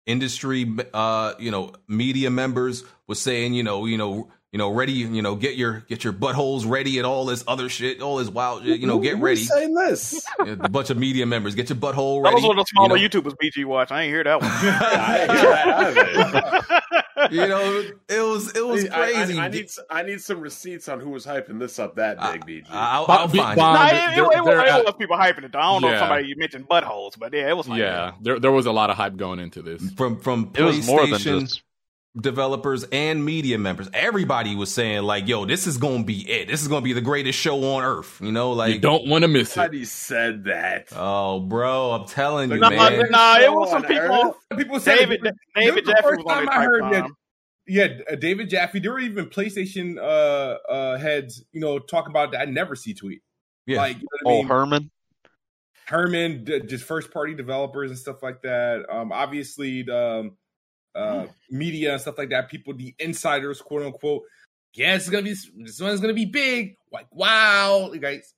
[0.06, 4.92] Industry, uh, you know, media members was saying, you know, you know, you know, ready,
[4.94, 8.30] you know, get your get your buttholes ready and all this other shit, all this
[8.30, 9.44] wild shit, you know, Who- get who's ready.
[9.44, 10.24] saying this?
[10.46, 12.36] Yeah, a bunch of media members, get your butthole That ready.
[12.36, 13.20] was one of the smaller you know.
[13.22, 13.92] YouTubers BG watch.
[13.92, 14.52] I ain't hear that one.
[17.16, 17.76] I ain't hear that either.
[17.76, 19.40] You know, it was it was I- I- crazy.
[19.40, 22.68] I, need I need some receipts on who was hyping this up that big, BG.
[22.70, 23.94] I'll, But- I'll find Bond- Nah, it.
[23.94, 25.56] it, it, they're- it, was, it was people hyping it.
[25.56, 27.68] I don't know if somebody you mentioned buttholes, but yeah, it was.
[27.68, 27.78] hype.
[27.80, 29.82] Yeah, there there was a lot of hype going into this.
[29.92, 31.62] from from It was more than just
[32.20, 33.90] developers and media members.
[33.94, 36.48] Everybody was saying like, "Yo, this is going to be it.
[36.48, 38.82] This is going to be the greatest show on earth." You know, like You like,
[38.82, 39.54] don't want to miss it.
[39.54, 40.88] Somebody said that.
[40.96, 43.12] oh, bro, I'm telling you, Nah, man.
[43.12, 44.36] nah, it was some people.
[44.52, 44.58] Earth?
[44.58, 45.36] People said David, it.
[45.56, 47.10] David This was the first time I heard that.
[47.68, 48.80] Yeah, uh, David Jaffe.
[48.80, 52.42] There were even PlayStation uh, uh, heads, you know, talk about that.
[52.42, 53.22] I never see tweet.
[53.66, 53.78] Yeah.
[53.78, 54.48] Like, you know what I oh mean?
[54.48, 54.92] Hermen.
[55.88, 58.86] Hermen, d- just first party developers and stuff like that.
[58.90, 60.38] Um, obviously, the um,
[60.96, 62.50] uh, media and stuff like that.
[62.50, 64.24] People, the insiders, quote unquote.
[64.74, 66.76] Yeah, it's gonna be this one's gonna be big.
[66.92, 68.34] Like, wow, you guys.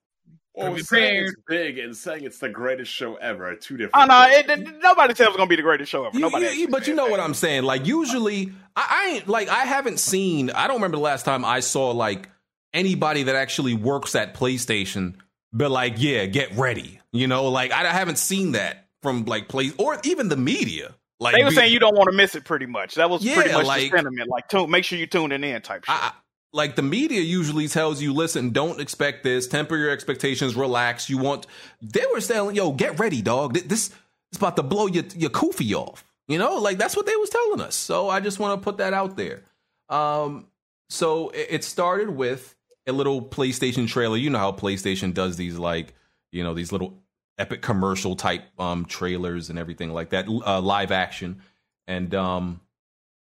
[0.53, 4.03] Well, be saying it's big and saying it's the greatest show ever two different.
[4.03, 6.15] Oh no, it, it, nobody said it was gonna be the greatest show ever.
[6.15, 6.45] You- Nobody.
[6.45, 7.63] you- actually but you know what I'm saying.
[7.63, 10.49] Like usually, I, I ain't like I haven't seen.
[10.49, 12.27] I don't remember the last time I saw like
[12.73, 15.15] anybody that actually works at PlayStation
[15.55, 19.49] be like, "Yeah, get ready." You know, like I, I haven't seen that from like
[19.49, 20.95] play or even the media.
[21.19, 22.43] Like They were be- saying you don't want to miss it.
[22.45, 22.95] Pretty much.
[22.95, 24.29] That was pretty much like- the sentiment.
[24.29, 25.61] Like, tune, make sure you tune in.
[25.61, 25.89] Type shit.
[25.95, 26.11] I-
[26.53, 29.47] like the media usually tells you, listen, don't expect this.
[29.47, 30.55] Temper your expectations.
[30.55, 31.09] Relax.
[31.09, 31.45] You want.
[31.81, 33.55] They were saying, yo, get ready, dog.
[33.55, 33.89] This
[34.31, 36.03] is about to blow your your koofy off.
[36.27, 37.75] You know, like that's what they was telling us.
[37.75, 39.43] So I just want to put that out there.
[39.89, 40.47] Um,
[40.89, 42.55] so it, it started with
[42.87, 44.17] a little PlayStation trailer.
[44.17, 45.93] You know how PlayStation does these like,
[46.31, 46.97] you know, these little
[47.37, 51.41] epic commercial type um trailers and everything like that, uh, live action.
[51.87, 52.61] And um,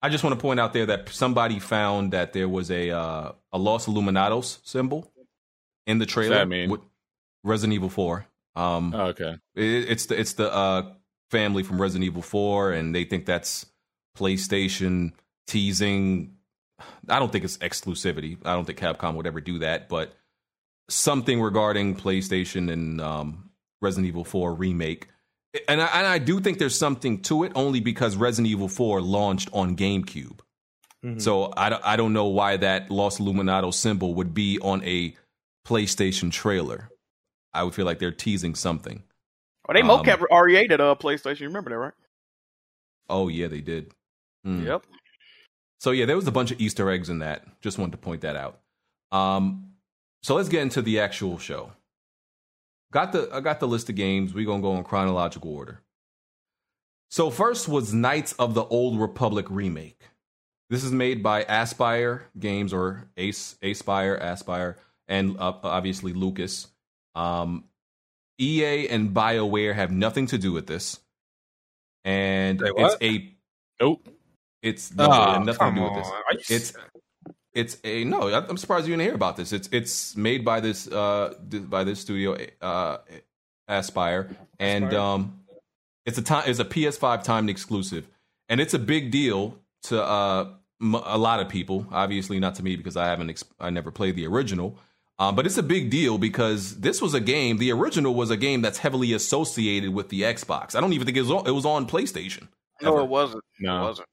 [0.02, 3.32] I just want to point out there that somebody found that there was a uh,
[3.54, 5.12] a Los Iluminados symbol
[5.88, 6.36] in the trailer.
[6.36, 6.70] that mean?
[6.70, 6.82] with
[7.44, 8.26] Resident Evil Four.
[8.56, 9.38] Um, Oh, okay.
[9.56, 10.92] it, it's the it's the uh,
[11.30, 13.66] family from Resident Evil Four, and they think that's
[14.18, 15.14] PlayStation
[15.48, 16.36] teasing.
[17.08, 18.38] I don't think it's exclusivity.
[18.44, 20.14] I don't think Capcom would ever do that, but
[20.90, 23.51] something regarding PlayStation and um,
[23.82, 25.08] Resident Evil Four remake.
[25.68, 29.02] And I, and I do think there's something to it, only because Resident Evil Four
[29.02, 30.40] launched on GameCube.
[31.18, 35.16] So I, don't- I don't know why that Lost Illuminato symbol would be on a
[35.68, 36.90] PlayStation trailer.
[37.56, 39.02] I would feel like they're teasing something.
[39.68, 41.40] Oh, they um, mocap RE8 at uh, PlayStation.
[41.42, 41.94] You remember that, right?
[43.10, 43.92] Oh yeah, they did.
[44.46, 44.64] Hmm.
[44.66, 44.84] Yep.
[45.80, 47.46] So yeah, there was a bunch of Easter eggs in that.
[47.62, 48.60] Just wanted to point that out.
[49.12, 49.72] Um,
[50.22, 51.72] so let's get into the actual show.
[52.92, 54.34] Got the I got the list of games.
[54.34, 55.82] We're gonna go in chronological order.
[57.10, 60.02] So first was Knights of the Old Republic remake.
[60.70, 64.76] This is made by Aspyr Games or Ace Aspyr Aspyr
[65.08, 66.68] and uh, obviously Lucas.
[67.16, 67.66] Um,
[68.40, 71.00] EA and BioWare have nothing to do with this,
[72.06, 73.36] and Wait, it's a
[73.82, 74.08] Nope.
[74.62, 76.08] it's no, Oh, nothing to do with this.
[76.08, 76.14] on.
[76.14, 76.74] Are you It's
[77.54, 78.30] it's a no.
[78.30, 79.52] I- I'm surprised you didn't hear about this.
[79.54, 81.34] It's it's made by this uh
[81.70, 82.98] by this studio uh
[83.70, 84.94] Aspyr, and Aspyr.
[85.00, 85.40] um
[86.06, 88.08] it's a time it's a PS5 timed exclusive,
[88.50, 90.50] and it's a big deal to uh
[90.82, 91.86] m- a lot of people.
[91.92, 94.78] Obviously, not to me because I haven't ex- I never played the original.
[95.20, 97.58] Um, but it's a big deal because this was a game.
[97.58, 100.74] The original was a game that's heavily associated with the Xbox.
[100.74, 102.48] I don't even think it was on, it was on PlayStation.
[102.82, 103.44] No, it wasn't.
[103.60, 103.84] No.
[103.84, 104.08] It wasn't.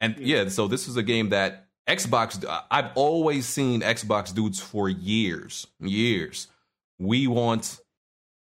[0.00, 2.44] And yeah, so this is a game that Xbox.
[2.70, 6.46] I've always seen Xbox dudes for years, years.
[6.98, 7.80] We want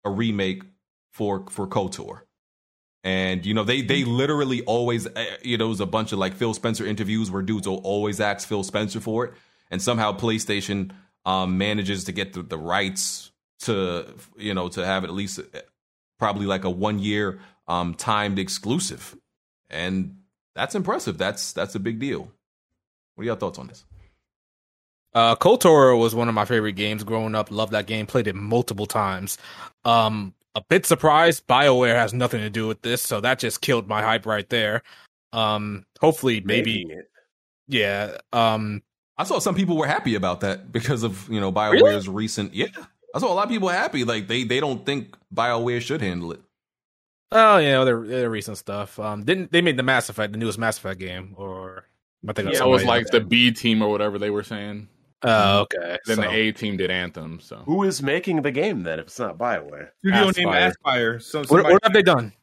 [0.03, 0.64] a remake
[1.11, 2.22] for for Kotor,
[3.03, 6.19] and you know they they literally always eh, you know it was a bunch of
[6.19, 9.34] like Phil Spencer interviews where dudes will always ask Phil Spencer for it,
[9.69, 10.91] and somehow PlayStation
[11.26, 14.07] um, manages to get the, the rights to
[14.38, 15.61] you know to have it at least eh,
[16.18, 19.15] probably like a one year um, timed exclusive,
[19.69, 20.18] and
[20.56, 21.19] that's impressive.
[21.19, 22.31] That's that's a big deal.
[23.20, 23.84] What are your thoughts on this?
[25.14, 27.52] Uh, KOTOR was one of my favorite games growing up.
[27.52, 28.06] Loved that game.
[28.06, 29.38] Played it multiple times.
[29.84, 31.46] Um, a bit surprised.
[31.46, 34.84] Bioware has nothing to do with this, so that just killed my hype right there.
[35.34, 37.12] Um, hopefully, maybe, Making it.
[37.68, 38.18] yeah.
[38.32, 38.84] Um,
[39.18, 42.54] I saw some people were happy about that because of you know Bioware's recent.
[42.54, 42.68] Yeah,
[43.14, 44.06] I saw a lot of people happy.
[44.06, 46.40] Like they they don't think Bioware should handle it.
[47.34, 48.98] Oh yeah, their, their recent stuff.
[48.98, 51.84] Um, didn't they made the Mass Effect, the newest Mass Effect game, or am
[52.28, 54.90] I thinking of Yeah, it was like the B team or whatever they were saying.
[55.24, 55.98] Oh, okay.
[56.06, 57.40] Then So- the A team did Anthem.
[57.41, 59.00] So Who is making the game then?
[59.00, 60.74] If it's not Bioware, Studio name Aspyr.
[60.86, 61.22] Aspyr.
[61.22, 62.34] Some What, what have they done?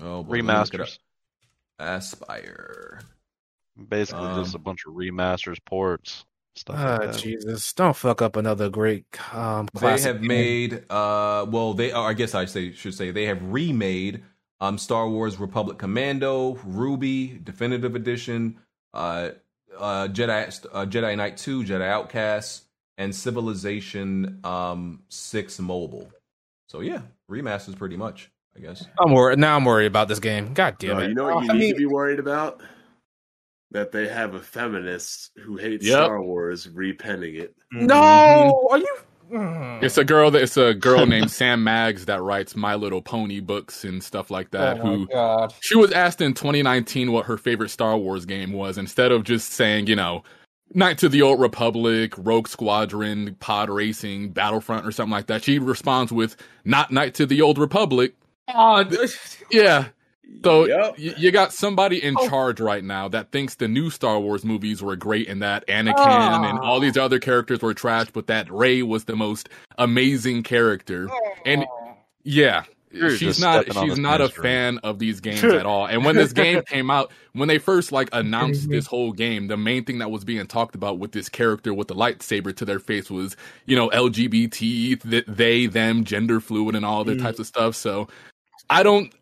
[0.00, 0.88] Oh, boy, let me look it up.
[0.88, 0.98] Remasters.
[1.80, 3.00] Aspyr.
[3.88, 6.24] Basically, just Um, a bunch of remasters, ports,
[6.54, 7.18] stuff Ah, like that.
[7.18, 7.72] Jesus!
[7.72, 9.04] Don't fuck up another great
[9.34, 9.68] um.
[9.80, 10.28] They have game.
[10.28, 14.22] made uh well they I guess I say should say they have remade
[14.60, 18.60] um Star Wars Republic Commando, Ruby, Definitive Edition,
[18.94, 19.30] uh
[19.78, 22.62] uh Jedi uh, Jedi Knight 2, Jedi Outcast,
[22.96, 26.08] and Civilization um 6 mobile.
[26.68, 28.86] So yeah, remasters pretty much, I guess.
[28.98, 29.56] I'm worried now.
[29.56, 30.54] I'm worried about this game.
[30.54, 31.08] God damn No, it!
[31.08, 32.62] you know what you I need mean- to be worried about?
[33.72, 36.04] That they have a feminist who hates Yep.
[36.04, 37.56] Star Wars repenning it.
[37.72, 38.96] No, are you?
[39.30, 43.40] It's a girl that it's a girl named Sam Maggs that writes My Little Pony
[43.40, 44.78] books and stuff like that.
[44.80, 45.52] oh who God.
[45.60, 48.78] she was asked in 2019 what her favorite Star Wars game was.
[48.78, 50.22] Instead of just saying, you know,
[50.72, 55.58] Knights of the Old Republic, Rogue Squadron, Pod Racing, Battlefront, or something like that, she
[55.58, 58.14] responds with not Knights of the Old Republic.
[58.52, 58.84] Oh,
[59.50, 59.88] Yeah.
[60.42, 60.94] So Yep.
[60.98, 62.28] y- you got somebody in Oh.
[62.28, 65.94] charge right now that thinks the new Star Wars movies were great and that Anakin
[65.96, 66.44] Oh.
[66.44, 67.04] and all these ah.
[67.04, 69.48] other characters were trash, but that Rey was the most
[69.78, 71.08] amazing character.
[71.46, 71.64] And
[72.24, 75.86] yeah, You're she's not she's not a fan of these games at all.
[75.86, 78.72] And when this game came out, when they first like announced mm-hmm.
[78.72, 81.88] this whole game, the main thing that was being talked about with this character with
[81.88, 83.36] the lightsaber to their face was,
[83.66, 87.40] you know, LGBT, th- they, them, gender fluid, and all other types mm.
[87.40, 87.74] of stuff.
[87.74, 88.08] So
[88.70, 89.12] I don't.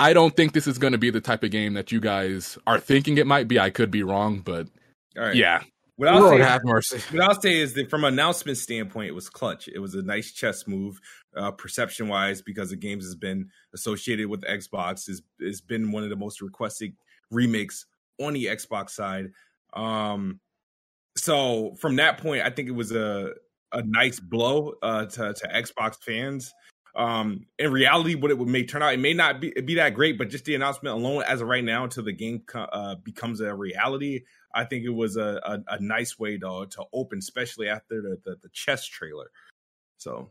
[0.00, 2.56] I don't think this is going to be the type of game that you guys
[2.66, 3.60] are thinking it might be.
[3.60, 4.66] I could be wrong, but
[5.16, 5.36] All right.
[5.36, 5.62] yeah,
[5.96, 6.98] What I'll Lord say, have mercy.
[7.16, 9.68] what I'll say is that from an announcement standpoint, it was clutch.
[9.68, 10.98] It was a nice chess move,
[11.36, 15.06] uh, perception wise, because the games has been associated with Xbox.
[15.06, 16.94] has has been one of the most requested
[17.30, 17.84] remakes
[18.18, 19.26] on the Xbox side.
[19.74, 20.40] Um,
[21.16, 23.32] so from that point, I think it was a
[23.72, 26.52] a nice blow uh, to to Xbox fans.
[26.96, 29.94] Um, in reality, what it would may turn out, it may not be be that
[29.94, 32.96] great, but just the announcement alone, as of right now, until the game co- uh,
[32.96, 34.22] becomes a reality,
[34.54, 38.18] I think it was a, a, a nice way to to open, especially after the,
[38.24, 39.30] the the chess trailer.
[39.98, 40.30] So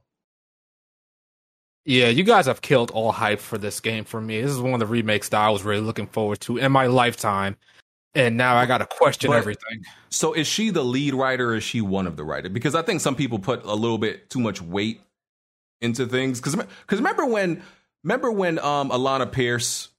[1.86, 4.42] Yeah, you guys have killed all hype for this game for me.
[4.42, 6.88] This is one of the remakes that I was really looking forward to in my
[6.88, 7.56] lifetime,
[8.14, 9.84] and now I got to question But- everything.
[10.10, 12.52] So is she the lead writer or is she one of the writers?
[12.52, 15.02] Because I think some people put a little bit too much weight
[15.82, 16.40] into things.
[16.40, 17.62] Because because remember when
[18.04, 19.90] remember when um Alanah Pearce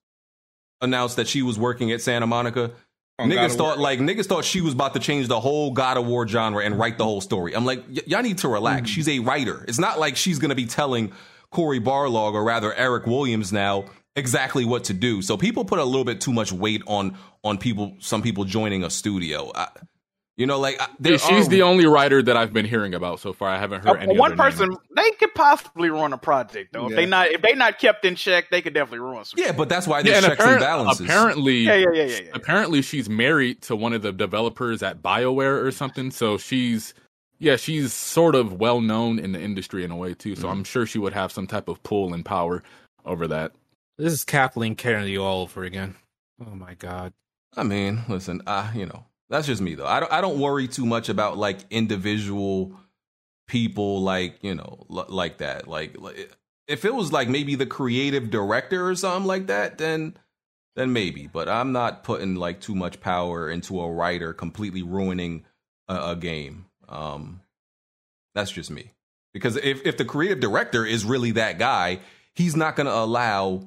[0.81, 2.73] announced that she was working at Santa Monica.
[3.19, 6.07] On niggas thought like niggas thought she was about to change the whole God of
[6.07, 7.55] War genre and write the whole story.
[7.55, 8.89] I'm like, y- y'all need to relax.
[8.89, 9.65] She's a writer.
[9.69, 11.13] It's not like she's gonna be telling
[11.51, 13.85] Cory Barlog or rather Eric Williams now
[14.17, 15.21] exactly what to do.
[15.21, 17.97] So people put a little bit too much weight on on people.
[17.99, 19.53] Some people joining a studio.
[19.55, 19.69] I,
[20.41, 23.21] you know, like I- there she's are- the only writer that I've been hearing about
[23.21, 23.49] so far.
[23.51, 24.55] I haven't heard Uh, any one other names.
[24.59, 26.89] person they could possibly run a project though.
[26.89, 29.39] If they not if they not kept in check, they could definitely ruin some.
[29.39, 31.07] Yeah, but that's why Yeah, there's and checks and apparent- balances.
[31.07, 32.31] apparently, Yeah, yeah, yeah, yeah, yeah.
[32.35, 36.11] apparently she's married to one of the developers at BioWare or something.
[36.11, 36.95] So she's
[37.39, 40.35] yeah, she's sort of well known in the industry in a way too.
[40.37, 40.51] So Mm-hmm.
[40.59, 42.63] I'm sure she would have some type of pull and power
[43.05, 43.53] over that.
[43.99, 45.97] This is Kathleen Kennedy all over again.
[46.41, 47.13] Oh my god.
[47.57, 49.87] I mean, listen, I you know that's just me though.
[49.87, 52.75] I don't I don't worry too much about like individual
[53.47, 55.69] people like you know l- like that.
[55.69, 56.35] Like, like
[56.67, 60.17] if it was like maybe the creative director or something like that, then
[60.75, 61.29] then maybe.
[61.29, 65.45] But I'm not putting like too much power into a writer completely ruining
[65.89, 66.67] a, a game.
[66.89, 67.41] Um,
[68.35, 68.93] that's just me.
[69.33, 72.01] Because if if the creative director is really that guy,
[72.35, 73.63] he's not going to allow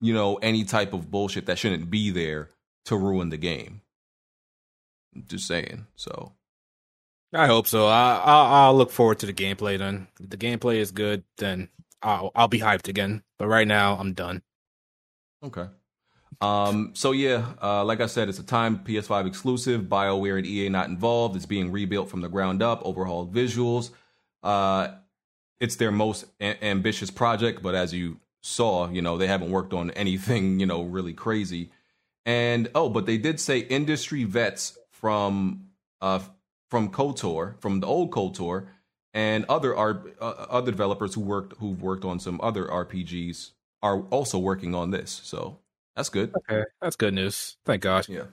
[0.00, 2.48] you know any type of bullshit that shouldn't be there
[2.86, 3.81] to ruin the game.
[5.26, 5.86] Just saying.
[5.96, 6.32] So
[7.34, 7.86] I hope so.
[7.86, 10.08] I, I'll, I'll look forward to the gameplay then.
[10.20, 11.68] If the gameplay is good, then
[12.02, 13.22] I'll I'll be hyped again.
[13.38, 14.42] But right now, I'm done.
[15.44, 15.66] okay.
[16.40, 16.90] Um.
[16.94, 19.82] So yeah, uh, like I said, it's a time PS5 exclusive.
[19.82, 21.36] BioWare and EA not involved.
[21.36, 23.90] It's being rebuilt from the ground up, overhauled visuals.
[24.42, 24.88] Uh,
[25.60, 29.72] it's their most a- ambitious project, but as you saw, you know they haven't worked
[29.72, 31.70] on anything, you know, really crazy.
[32.26, 35.66] And oh, but they did say industry vets from
[36.00, 36.20] uh
[36.70, 38.66] from KOTOR, from the old KOTOR,
[39.12, 43.50] and other R- uh, other developers who worked who've worked on some other RPGs
[43.82, 45.20] are also working on this.
[45.24, 45.58] So
[45.96, 46.32] that's good.
[46.38, 47.58] Okay, that's good news.
[47.66, 48.08] Thank God.
[48.08, 48.26] Yeah.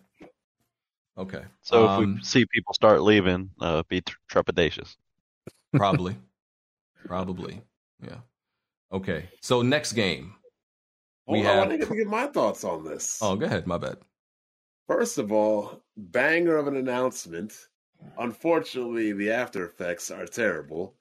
[1.18, 1.44] Okay.
[1.64, 4.96] So if Um, we see people start leaving, uh, be tr- trepidatious.
[5.74, 6.16] Probably.
[7.06, 7.62] Probably.
[8.02, 8.20] Yeah.
[8.94, 9.28] Okay.
[9.42, 10.36] So next game.
[11.28, 11.70] we Hold on, I have.
[11.72, 13.20] didn't get to get my thoughts on this.
[13.22, 13.68] Oh, go ahead.
[13.68, 13.98] My bad.
[14.90, 17.54] First of all, banger of an announcement.
[18.18, 20.96] Unfortunately, the after effects are terrible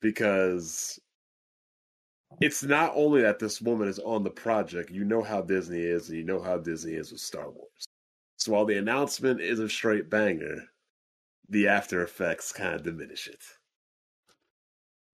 [0.00, 0.98] because
[2.40, 6.08] it's not only that this woman is on the project, you know how Disney is,
[6.08, 7.84] and you know how Disney is with Star Wars.
[8.38, 10.62] So while the announcement is a straight banger,
[11.50, 13.42] the after effects kind of diminish it.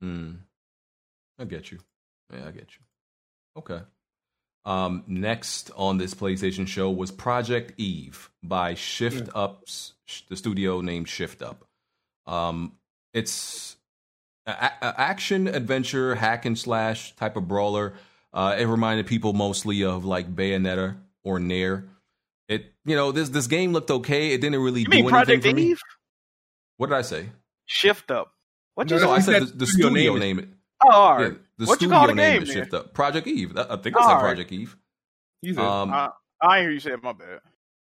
[0.00, 0.32] Hmm.
[1.36, 1.80] I get you.
[2.32, 2.84] Yeah, I get you.
[3.56, 3.80] Okay.
[4.66, 9.94] Um, next on this PlayStation show was Project Eve by Shift Up's
[10.28, 11.64] the studio named Shift Up.
[12.26, 12.72] Um,
[13.14, 13.76] it's
[14.46, 17.94] a, a- action adventure hack and slash type of brawler.
[18.32, 21.88] Uh, it reminded people mostly of like Bayonetta or Nier.
[22.48, 24.32] It you know this this game looked okay.
[24.32, 25.10] It didn't really You do mean anything
[25.40, 25.62] Project for me.
[25.70, 25.80] Eve?
[26.76, 27.30] What did I say?
[27.66, 28.32] Shift up.
[28.74, 29.10] What you No, say?
[29.10, 30.48] I said said the, the studio studio name name it.
[30.84, 31.32] Oh, all right.
[31.32, 32.42] Yeah, the what you studio call the name game?
[32.42, 32.52] is?
[32.52, 32.92] Shift Up.
[32.94, 33.56] Project Eve.
[33.56, 34.20] I think I said All right.
[34.20, 34.76] Project Eve.
[35.42, 36.08] You said, Um, I
[36.58, 37.02] ain't hear you say it.
[37.02, 37.40] My bad.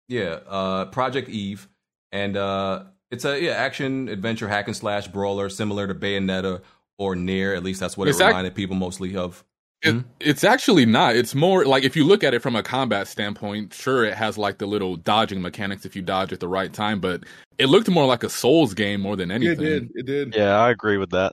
[0.09, 1.68] yeah, uh, Project Eve,
[2.12, 6.62] and uh, it's a yeah action adventure hack and slash brawler similar to Bayonetta
[6.98, 7.55] or Nier.
[7.55, 9.44] At least that's what It's it ac- reminded people mostly of.
[9.82, 11.16] It, it's actually not.
[11.16, 14.38] It's more like if you look at it from a combat standpoint, sure, it has
[14.38, 17.24] like the little dodging mechanics if you dodge at the right time, but
[17.59, 19.60] it looked more like a Souls game more than anything.
[19.60, 19.90] it did.
[19.94, 20.34] It did.
[20.34, 21.32] Yeah, I agree with that.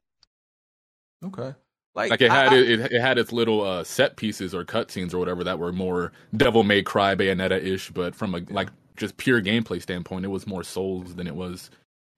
[1.25, 1.53] Okay,
[1.95, 4.63] like, Like it had I- it, it, it had its little uh, set pieces or
[4.65, 8.69] cutscenes or whatever that were more Devil May Cry Bayonetta ish, but from a like
[8.97, 11.69] just pure gameplay standpoint, it was more Souls than it was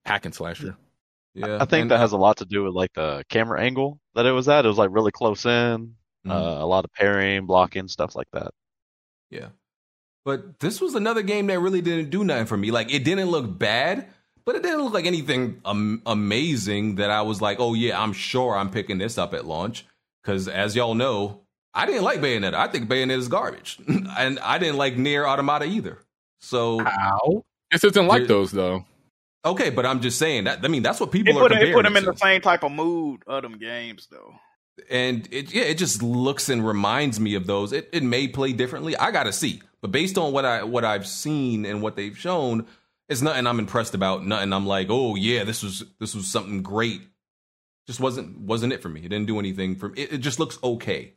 [0.05, 0.75] hack and slasher.
[1.33, 3.99] yeah, I think and- that has a lot to do with like the camera angle
[4.13, 4.65] that it was at.
[4.65, 5.95] It was like really close in,
[6.25, 6.31] Mhm.
[6.31, 8.51] uh, a lot of parrying, blocking, stuff like that.
[9.29, 9.49] Yeah.
[10.23, 12.71] But this was another game that really didn't do nothing for me.
[12.71, 14.07] Like it didn't look bad,
[14.45, 18.13] but it didn't look like anything um, amazing that I was like, "Oh yeah, I'm
[18.13, 19.85] sure I'm picking this up at launch."
[20.23, 21.41] Cuz as y'all know,
[21.73, 22.53] I didn't like Bayonetta.
[22.53, 23.79] I think Bayonetta is garbage.
[23.87, 25.99] and I didn't like Nier Automata either.
[26.39, 27.43] So How?
[27.71, 28.85] This isn't like those though.
[29.43, 31.55] okay, but I'm just saying that I mean that's what It people are put, it
[31.55, 34.33] comparing put him it in the same type of mood of them games, though.
[34.89, 37.73] and it yeah, it just looks and reminds me of those.
[37.73, 38.95] It it may play differently.
[38.97, 42.67] I gotta see, but based on what I what I've seen and what they've shown,
[43.09, 44.25] it's nothing I'm impressed about.
[44.25, 47.01] Nothing I'm like, oh yeah, this was this was something great.
[47.87, 49.01] Just wasn't wasn't it for me.
[49.01, 50.01] It didn't do anything for me.
[50.01, 51.13] It, it just looks okay.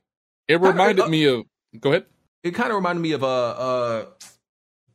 [0.48, 1.44] It reminded uh, me of.
[1.80, 2.06] Go ahead.
[2.42, 4.04] It kind of reminded me of uh uh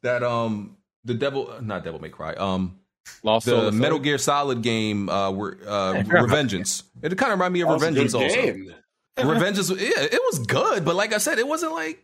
[0.02, 2.80] that um the devil not devil may cry um
[3.22, 3.74] Lost the Aside.
[3.74, 6.30] Metal Gear Solid game uh where uh Hey, fair enough.
[6.30, 6.84] Revengeance.
[7.02, 8.28] It kind of reminded me of That Revengeance also.
[8.28, 8.74] game.
[9.18, 12.04] Revengeance, yeah, it was good, but like I said, it wasn't like.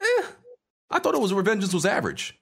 [0.00, 0.22] Eh,
[0.90, 2.38] I thought it was Revengeance was average.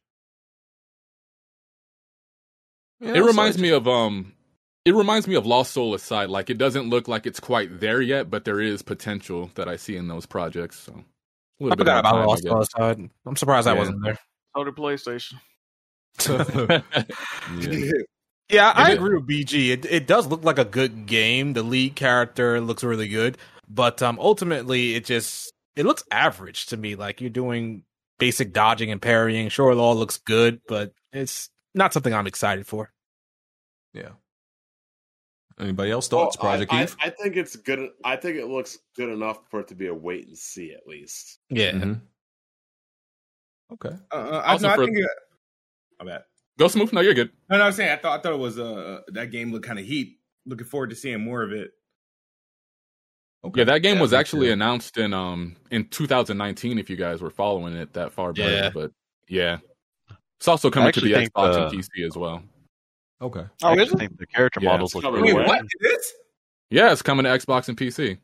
[3.01, 4.33] You It reminds it- me of um
[4.85, 6.29] it reminds me of Lost Soul Aside.
[6.31, 9.75] Like it doesn't look like it's quite there yet, but there is potential that I
[9.77, 10.79] see in those projects.
[10.79, 12.51] So a little I bit forgot more about time, I Lost guess.
[12.53, 13.11] Soul Side.
[13.27, 13.79] I'm surprised that Yeah.
[13.81, 14.19] wasn't there.
[14.57, 15.35] So the PlayStation.
[17.61, 17.93] Yeah.
[18.49, 19.71] Yeah, I agree with BG.
[19.73, 21.53] It it does look like a good game.
[21.55, 26.77] The lead character looks really good, but um, ultimately it just it looks average to
[26.77, 26.95] me.
[26.95, 27.83] Like you're doing
[28.21, 29.49] basic dodging and parrying.
[29.49, 32.91] Sure, it all looks good, but it's not something I'm excited for.
[33.93, 34.11] yeah.
[35.59, 36.37] Anybody else Well, thoughts?
[36.37, 36.97] Project I, Eve.
[37.01, 37.89] I, I think it's good.
[38.05, 40.87] I think it looks good enough for it to be a wait and see at
[40.87, 41.39] least.
[41.49, 42.03] Yeah, Mhm.
[43.73, 43.97] Okay.
[44.13, 44.99] Uh, uh, I, Also no, I for- think.
[44.99, 45.07] It,
[45.99, 46.25] my bad.
[46.59, 46.93] Go smooth.
[46.93, 47.31] No, you're good.
[47.49, 49.79] No, no, I'm saying I thought I thought it was uh that game looked kind
[49.79, 50.19] of heat.
[50.45, 51.71] Looking forward to seeing more of it.
[53.45, 53.61] Okay.
[53.61, 54.53] Yeah, that game Yeah, was actually too.
[54.53, 56.79] announced in um in 2019.
[56.79, 58.71] If you guys were following it that far back, Yeah.
[58.75, 58.93] but
[59.29, 59.59] yeah,
[60.39, 62.43] it's also coming to the think Xbox the- and PC as well.
[63.23, 63.45] Okay.
[63.63, 65.49] Oh, I actually think the character Yeah, models look coming really Wait, away.
[65.49, 65.63] well.
[65.63, 65.67] what?
[65.81, 66.13] It is?
[66.71, 68.19] Yeah, it's coming to Xbox and PC.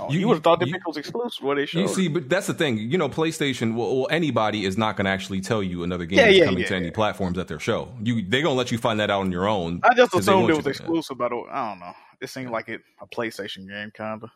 [0.00, 1.44] Oh, You- you, would have thought that you- pick was exclusive.
[1.44, 1.80] What they showed.
[1.80, 2.78] You see, but that's the thing.
[2.78, 3.74] You know, PlayStation.
[3.74, 6.44] Well, well anybody is not going to actually tell you another game Yeah, is yeah,
[6.44, 7.92] coming yeah, to any platforms at their show.
[8.02, 9.80] You, they're going to let you find that out on your own.
[9.82, 11.18] I just 'cause they assumed it was exclusive.
[11.18, 11.92] By the way, I don't know.
[12.20, 14.30] It seemed like it a PlayStation game, kind of.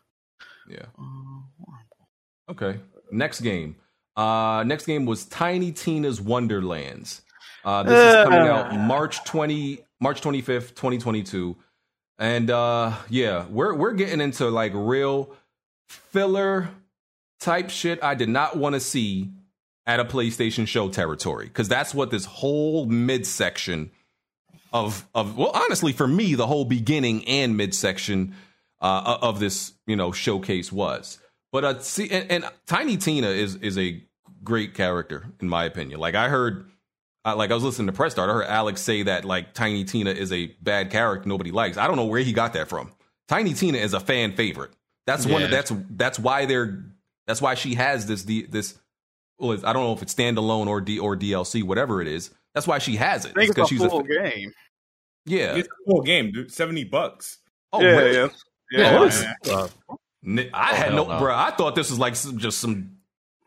[0.69, 0.85] Yeah.
[0.99, 2.79] Uh, okay.
[3.11, 3.77] Next game.
[4.17, 7.21] Uh, next game was Tiny Tina's Wonderlands.
[7.63, 11.55] Uh, this is coming out March twenty March twenty fifth, twenty twenty two,
[12.17, 15.35] and uh, yeah, we're we're getting into like real
[15.87, 16.69] filler
[17.39, 18.03] type shit.
[18.03, 19.29] I did not want to see
[19.85, 23.91] at a PlayStation show territory because that's what this whole midsection
[24.73, 28.33] of of well, honestly, for me, the whole beginning and midsection
[28.81, 31.19] uh, of this you know showcase was.
[31.51, 34.03] But uh, see, and, and Tiny Tina is is a
[34.47, 35.99] great character in my opinion.
[35.99, 36.69] Like I heard,
[37.25, 39.83] uh, like I was listening to Press Start, I heard Alex say that like Tiny
[39.83, 41.75] Tina is a bad character nobody likes.
[41.77, 42.91] I don't know where he got that from.
[43.27, 44.71] Tiny Tina is a fan favorite.
[45.05, 45.41] That's one.
[45.41, 45.47] Yeah.
[45.49, 46.83] That's that's why they're
[47.27, 48.77] That's why she has this D, this.
[49.37, 52.31] Well, I don't know if it's standalone or D or DLC, whatever it is.
[52.55, 53.33] That's why she has it.
[53.37, 54.51] I it's because a she's a full fa- game.
[55.25, 55.55] yeah.
[55.57, 56.51] It's a full game, dude.
[56.51, 57.37] Seventy bucks.
[57.73, 58.15] Oh, yeah, really?
[58.15, 58.27] yeah.
[58.71, 59.07] Yeah, Oh, man.
[60.39, 61.19] it's- I Oh, had no, no.
[61.19, 61.35] bro.
[61.35, 62.96] I thought this was like some, just some.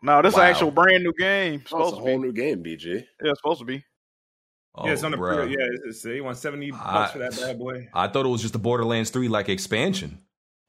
[0.01, 0.43] No, this is Wow.
[0.43, 1.53] an actual brand new game.
[1.53, 2.09] Oh, it's Supposed a to be.
[2.11, 2.95] whole new game, BG.
[2.95, 3.01] Yeah,
[3.31, 3.83] it's supposed to be.
[4.73, 5.43] Oh, yeah, it's on the bruh.
[5.43, 5.67] pre- yeah.
[5.85, 7.89] It's, it's, you want seventy bucks I- for that bad boy?
[7.93, 10.19] I thought it was just a Borderlands three like expansion.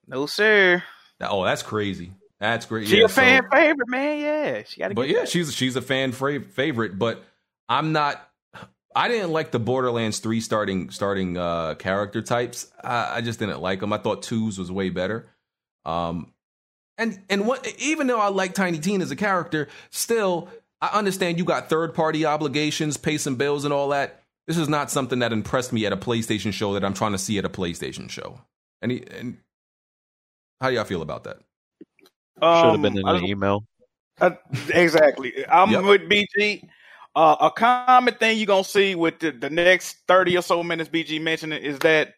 [0.06, 0.82] No sir.
[1.20, 2.12] Oh, that's crazy.
[2.40, 2.88] That's great.
[2.88, 4.18] She yeah, a fan so- favorite, man.
[4.20, 4.94] Yeah, she got to.
[4.94, 6.98] but yeah, she's she's a fan fra- favorite.
[6.98, 7.22] But
[7.68, 8.20] I'm not.
[8.94, 12.70] I didn't like the Borderlands three starting starting uh, character types.
[12.82, 13.92] I, I just didn't like them.
[13.92, 15.30] I thought twos was way better.
[15.86, 16.32] Um,
[16.98, 20.48] and and what even though I like Tiny Teen as a character, still
[20.80, 24.22] I understand you got third party obligations, pay some bills, and all that.
[24.48, 27.18] This is not something that impressed me at a PlayStation show that I'm trying to
[27.18, 28.40] see at a PlayStation show.
[28.82, 29.38] And, he, and
[30.60, 31.38] how do y'all feel about that?
[32.40, 33.64] Should have Um, been in I an email.
[34.20, 34.30] Uh,
[34.74, 35.46] exactly.
[35.48, 35.84] I'm Yep.
[35.84, 36.68] with BG.
[37.14, 40.90] Uh, a common thing you're gonna see with the, the next 30 or so minutes
[40.90, 42.14] BG mentioning is that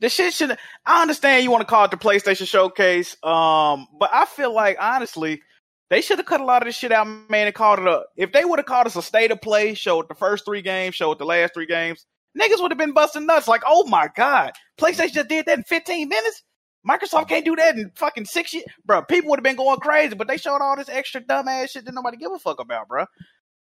[0.00, 3.16] the shit should I understand you want to call it the PlayStation showcase.
[3.22, 5.42] Um, but I feel like honestly,
[5.88, 8.02] they should have cut a lot of this shit out, man, and called it a
[8.16, 10.62] if they would have called us a state of play, show showed the first three
[10.62, 12.06] games, show showed the last three games,
[12.38, 15.64] niggas would have been busting nuts, like, oh my god, PlayStation just did that in
[15.64, 16.42] 15 minutes.
[16.88, 19.02] Microsoft can't do that in fucking six years, bro.
[19.02, 21.94] People would have been going crazy, but they showed all this extra dumbass shit that
[21.94, 23.06] nobody give a fuck about, bro.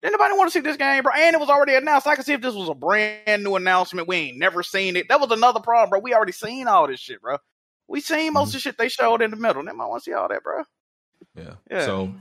[0.02, 1.14] Didn't nobody want to see this game, bro?
[1.16, 2.08] And it was already announced.
[2.08, 4.08] I can see if this was a brand new announcement.
[4.08, 5.08] We ain't never seen it.
[5.10, 6.00] That was another problem, bro.
[6.00, 7.38] We already seen all this shit, bro.
[7.88, 9.64] We seen most of the shit they showed in the middle.
[9.64, 10.64] They might want to see all that, bro.
[11.36, 11.54] Yeah.
[11.70, 11.86] Yeah.
[11.86, 12.14] So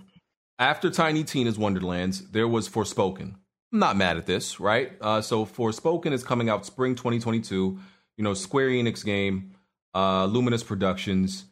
[0.59, 3.35] after Tiny Tina's Wonderlands, there was Forspoken.
[3.73, 4.93] I'm not mad at this, right?
[5.01, 7.79] Uh, so Forspoken is coming out spring 2022.
[8.17, 9.55] You know, Square Enix game,
[9.95, 11.47] uh, Luminous Productions,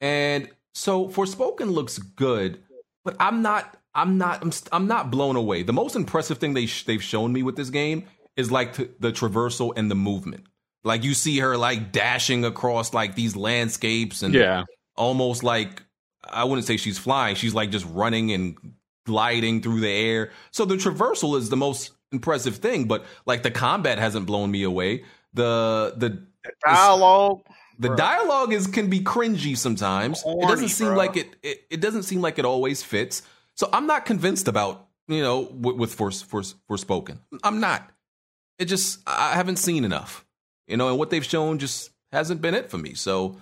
[0.00, 2.62] and so Forspoken looks good,
[3.04, 3.77] but I'm not.
[4.02, 4.42] I'm not.
[4.42, 5.62] I'm, I'm not blown away.
[5.62, 8.04] The most impressive thing they sh- they've shown me with this game
[8.36, 10.44] is like t- the traversal and the movement.
[10.84, 14.64] Like you see her like dashing across like these landscapes and Yeah.
[14.96, 15.82] almost like
[16.24, 17.34] I wouldn't say she's flying.
[17.36, 18.56] She's like just running and
[19.06, 20.30] gliding through the air.
[20.50, 24.62] So the traversal is the most impressive thing, but like the combat hasn't blown me
[24.62, 25.04] away.
[25.34, 26.26] The the
[26.64, 27.40] Dialogue.
[27.78, 27.96] the Bruh.
[27.96, 30.22] dialogue is can be cringy sometimes.
[30.26, 30.96] it doesn't seem bruh.
[30.96, 33.22] like it, it it doesn't seem like it always fits.
[33.58, 37.18] So I'm not convinced about, you know, with, with Force Force Forspoken.
[37.42, 37.90] I'm not.
[38.58, 40.24] It just I haven't seen enough.
[40.68, 42.94] You know, and what they've shown just hasn't been it for me.
[42.94, 43.36] So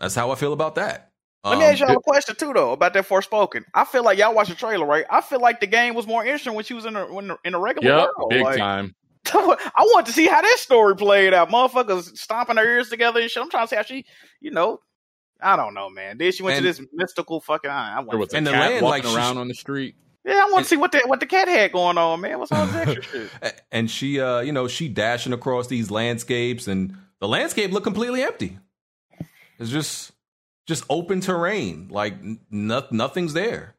[0.00, 1.10] that's how I feel about that.
[1.46, 3.64] Let me Um, ask y'all a question too, though, about that Forspoken.
[3.74, 5.04] I feel like y'all watched the trailer, right?
[5.10, 7.52] I feel like the game was more interesting when she was in a when, in
[7.54, 8.08] a regular Yep.
[8.16, 8.30] world.
[8.30, 8.94] Big Like, time.
[9.34, 11.50] I want to see how that story played out.
[11.50, 13.42] Motherfuckers stomping their ears together and shit.
[13.42, 14.06] I'm trying to see how she,
[14.40, 14.80] you know,
[15.44, 16.18] I don't know, man.
[16.18, 17.70] Then she went And- to this mystical fucking.
[17.70, 19.54] I, I There want was a And the cat land, walking like, around on the
[19.54, 19.94] street.
[20.24, 22.38] yeah, I want to see what the what the cat had going on, man.
[22.38, 23.02] What's all this extra
[23.42, 23.62] shit?
[23.70, 28.22] And she uh you know she dashing across these landscapes and the landscape looked completely
[28.22, 28.58] empty
[29.58, 30.12] it's just
[30.66, 33.76] just open terrain like n- no, nothing's there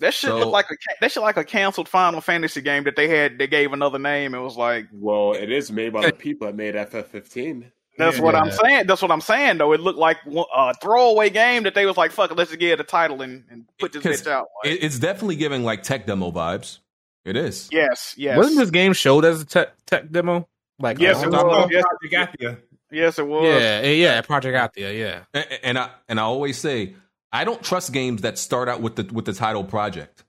[0.00, 2.84] That shit So- looked like a ca- that shit like a canceled Final Fantasy game
[2.84, 3.38] that they had.
[3.38, 4.34] They gave another name.
[4.34, 7.70] It was like Well, it is made by the people that made FF15.
[7.98, 8.22] That's Yeah.
[8.22, 8.86] what I'm saying.
[8.86, 9.58] That's what I'm saying.
[9.58, 12.80] Though it looked like a throwaway game that they was like, "Fuck let's just get
[12.80, 16.30] a title and, and put this bitch out." Like, it's definitely giving like tech demo
[16.30, 16.78] vibes
[17.24, 20.46] it is yes, yes, Wasn't this game showed as a tech, tech demo?
[20.78, 21.68] Like Yes, it was.
[21.70, 21.84] Yes.
[22.00, 22.58] Project Athia.
[22.90, 23.44] yes, it was.
[23.62, 25.20] Yeah, yeah, Project Athia, yeah.
[25.32, 26.94] A- and i and i always say
[27.32, 30.22] i don't trust games that start out with the with the title project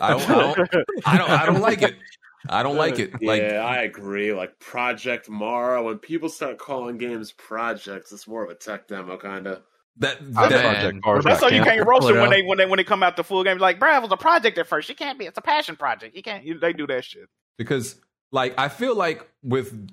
[0.00, 0.58] i don't i don't
[1.06, 1.96] i don't, I don't like it
[2.48, 4.32] i don't like it like yeah, I agree.
[4.32, 9.16] Like Project Mara, when people start calling games projects, it's more of a tech demo,
[9.16, 9.62] kind of.
[9.98, 12.78] that, that project cars That's so you can't roast them when they when they when
[12.78, 13.58] they come out the full game.
[13.58, 14.88] Like, bruh, it was a project at first.
[14.88, 15.26] You can't be.
[15.26, 16.16] It's a passion project.
[16.16, 16.44] You can't.
[16.44, 17.28] You, they do that shit.
[17.58, 17.96] because
[18.32, 19.88] like I feel like with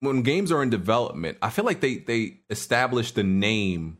[0.00, 3.98] when games are in development, I feel like they they establish the name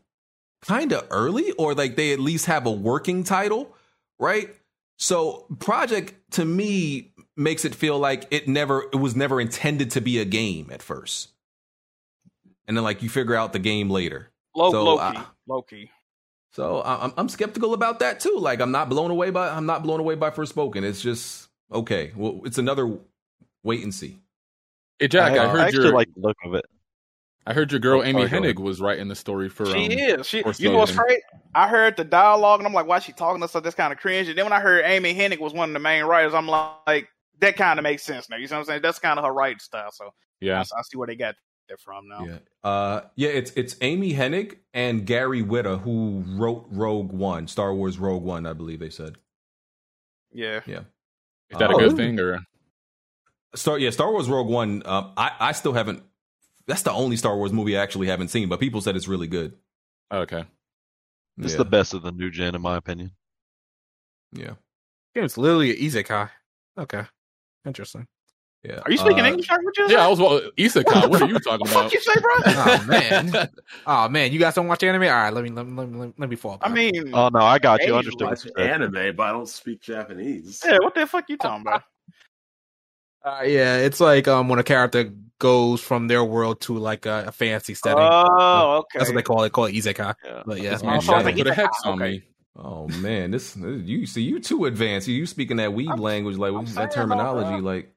[0.61, 3.75] kind of early or like they at least have a working title,
[4.19, 4.49] right?
[4.97, 10.01] So project to me makes it feel like it never it was never intended to
[10.01, 11.31] be a game at first.
[12.67, 14.31] And then like you figure out the game later.
[14.55, 15.91] Low, So, low key, uh, low key.
[16.51, 18.37] So I- I'm I'm skeptical about that too.
[18.37, 20.83] Like I'm not blown away by I'm not blown away by Forspoken.
[20.83, 22.11] It's just okay.
[22.15, 22.97] Well, it's another
[23.63, 24.19] wait and see.
[24.99, 26.65] Hey Jack, I, I, heard actually your like the look of it.
[27.45, 28.53] I heard your girl Oh, Amy sorry.
[28.53, 29.65] Hennig was writing the story for.
[29.65, 30.27] She um, is.
[30.27, 30.43] She.
[30.43, 30.59] Forspoken.
[30.59, 31.19] You know what's great?
[31.53, 33.51] I heard the dialogue and I'm like, why is she talking to us?
[33.51, 34.29] That's kind of cringe.
[34.29, 37.09] And then when I heard Amy Hennig was one of the main writers, I'm like,
[37.39, 38.37] that kind of makes sense now.
[38.37, 38.81] You know what I'm saying?
[38.81, 39.91] That's kind of her writing style.
[39.91, 41.35] So Yeah, I see where they got
[41.69, 42.25] that from now.
[42.25, 42.37] Yeah.
[42.63, 47.97] Uh, yeah, it's it's Amy Hennig and Gary Whitta who wrote Rogue One, Star Wars
[47.99, 49.17] Rogue One, I believe they said.
[50.31, 50.61] Yeah.
[50.65, 50.81] Yeah.
[51.49, 51.79] Is that a Oh.
[51.79, 52.39] good thing or?
[53.55, 54.81] Star yeah, Star Wars Rogue One.
[54.85, 56.03] Um, I I still haven't.
[56.65, 59.27] That's the only Star Wars movie I actually haven't seen, but people said it's really
[59.27, 59.53] good.
[60.11, 60.45] Okay.
[61.37, 61.57] It's yeah.
[61.57, 63.11] the best of the new gen, in my opinion.
[64.31, 64.53] Yeah.
[65.15, 66.29] It's literally an isekai.
[66.77, 67.03] Okay,
[67.65, 68.07] interesting.
[68.63, 68.79] Yeah.
[68.85, 69.49] Are you speaking Uh, English?
[69.49, 71.09] What Yeah, I was well, Isekai.
[71.09, 71.83] What are you talking about?
[71.83, 71.93] What the fuck about?
[71.93, 72.31] you say, bro?
[72.55, 73.49] Oh man,
[73.87, 75.03] oh man, you guys don't watch anime?
[75.03, 76.59] All right, let me let me let me, let me, let me fall.
[76.61, 77.87] I mean, Oh no, I got you.
[77.87, 78.21] Hey, Understood.
[78.21, 80.61] what Watch anime, but I don't speak Japanese.
[80.65, 81.83] yeah, what the fuck you talking about?
[83.25, 85.09] Uh, yeah, it's like um when a character
[85.39, 88.03] goes from their world to like a, a fancy setting.
[88.03, 88.99] Oh, okay.
[88.99, 89.51] That's what they call it.
[89.53, 90.13] Call it isekai.
[90.25, 90.43] Yeah.
[90.45, 92.11] But yeah, This Oh, man so I was Shannon like, put a hex on okay.
[92.11, 92.23] me.
[92.55, 95.07] Oh man, this you see you too advanced.
[95.07, 97.71] You, you speaking that weeb I'm- language like I'm that terminology bro.
[97.71, 97.93] like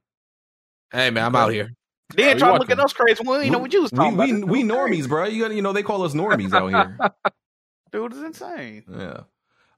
[0.93, 1.71] hey man, I'm out here.
[2.15, 3.23] Then you try to look at us crazy.
[3.27, 4.49] We ain't know what you was talking we, about.
[4.49, 5.25] we normies, bro.
[5.25, 7.11] You got you know they call us normies out here.
[7.93, 8.85] Dude is insane.
[8.91, 9.23] Yeah.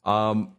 [0.05, 0.57] Um,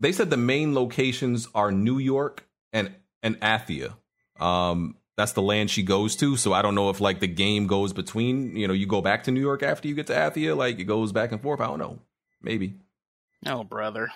[0.00, 3.94] they said the main locations are New York and and Athia.
[4.38, 6.36] Um, that's the land she goes to.
[6.36, 8.56] So I don't know if like the game goes between.
[8.56, 10.56] You know, you go back to New York after you get to Athia.
[10.56, 11.60] Like it goes back and forth.
[11.60, 11.98] I don't know.
[12.42, 12.74] Maybe.
[13.46, 14.08] Oh, brother.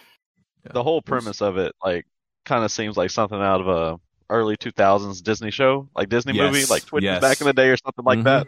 [0.64, 0.72] Yeah.
[0.72, 2.06] The whole premise of it, like,
[2.44, 4.00] kind of seems like something out of a
[4.30, 7.20] early 2000s Disney show, like Disney movie, like Twitches yes.
[7.20, 8.24] back in the day or something like Mhm.
[8.24, 8.46] that.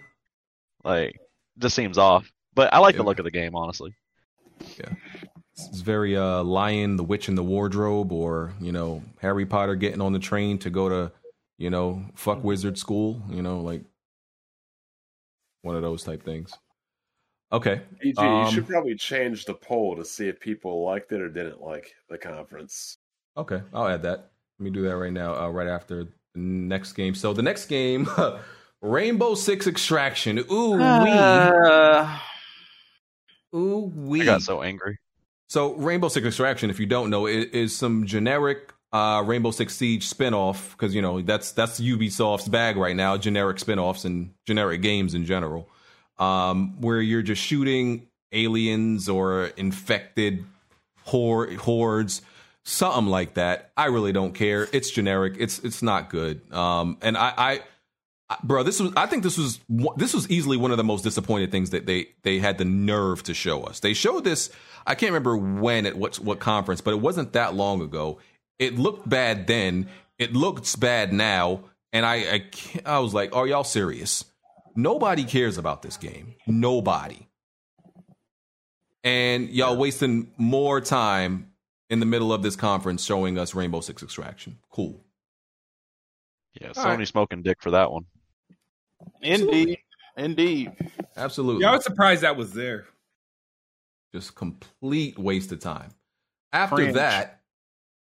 [0.85, 1.21] Like,
[1.59, 2.31] just seems off.
[2.55, 3.95] But I like the look of the game, honestly.
[4.79, 4.93] Yeah.
[5.53, 10.01] It's very uh Lion, the Witch in the Wardrobe, or you know Harry Potter getting
[10.01, 11.13] on the train to go to
[11.59, 13.23] you know fuck wizard school.
[13.29, 13.83] You know, like
[15.63, 16.53] one of those type things.
[17.53, 17.81] Okay.
[18.05, 21.29] EG, Um, you should probably change the poll to see if people liked it or
[21.29, 22.99] didn't like the conference.
[23.37, 24.31] Okay, I'll add that.
[24.59, 26.11] Let me do that right now, uh, right after the
[26.41, 27.15] next game.
[27.15, 28.09] So the next game,
[28.83, 30.39] Rainbow Six Extraction.
[30.51, 32.19] Ooh wee, Uh,
[33.55, 34.23] ooh wee.
[34.23, 34.99] I got so angry.
[35.49, 39.75] So Rainbow Six Extraction, if you don't know, is, is some generic uh, Rainbow Six
[39.75, 44.83] Siege spinoff because you know that's that's Ubisoft's bag right now, generic spinoffs and generic
[44.83, 45.69] games in general,
[46.21, 50.45] um, where you're just shooting aliens or infected
[51.05, 52.23] hor- hordes,
[52.65, 53.73] something like that.
[53.77, 54.69] I really don't care.
[54.73, 55.35] It's generic.
[55.39, 56.41] It's it's not good.
[56.53, 57.61] Um, and I, I
[58.45, 59.59] bro this was i think this was
[59.97, 63.23] this was easily one of the most disappointed things that they they had the nerve
[63.23, 64.51] to show us they showed this
[64.87, 68.19] i can't remember when at what what conference but it wasn't that long ago
[68.61, 69.89] it looked bad then
[70.19, 71.61] it looks bad now
[71.93, 72.45] and i i,
[72.87, 74.25] I was like are y'all serious
[74.77, 77.27] nobody cares about this game nobody
[79.05, 81.51] and y'all wasting more time
[81.89, 85.03] in the middle of this conference showing us rainbow six extraction cool
[86.61, 87.09] Yeah, All Sony right.
[87.09, 88.05] smoking dick for that one.
[89.23, 89.79] indeed.
[90.17, 90.73] Indeed.
[91.17, 92.87] absolutely Yeah, I was surprised that was there.
[94.15, 95.91] just complete waste of time.
[96.53, 96.95] After Cringe.
[96.95, 97.41] that,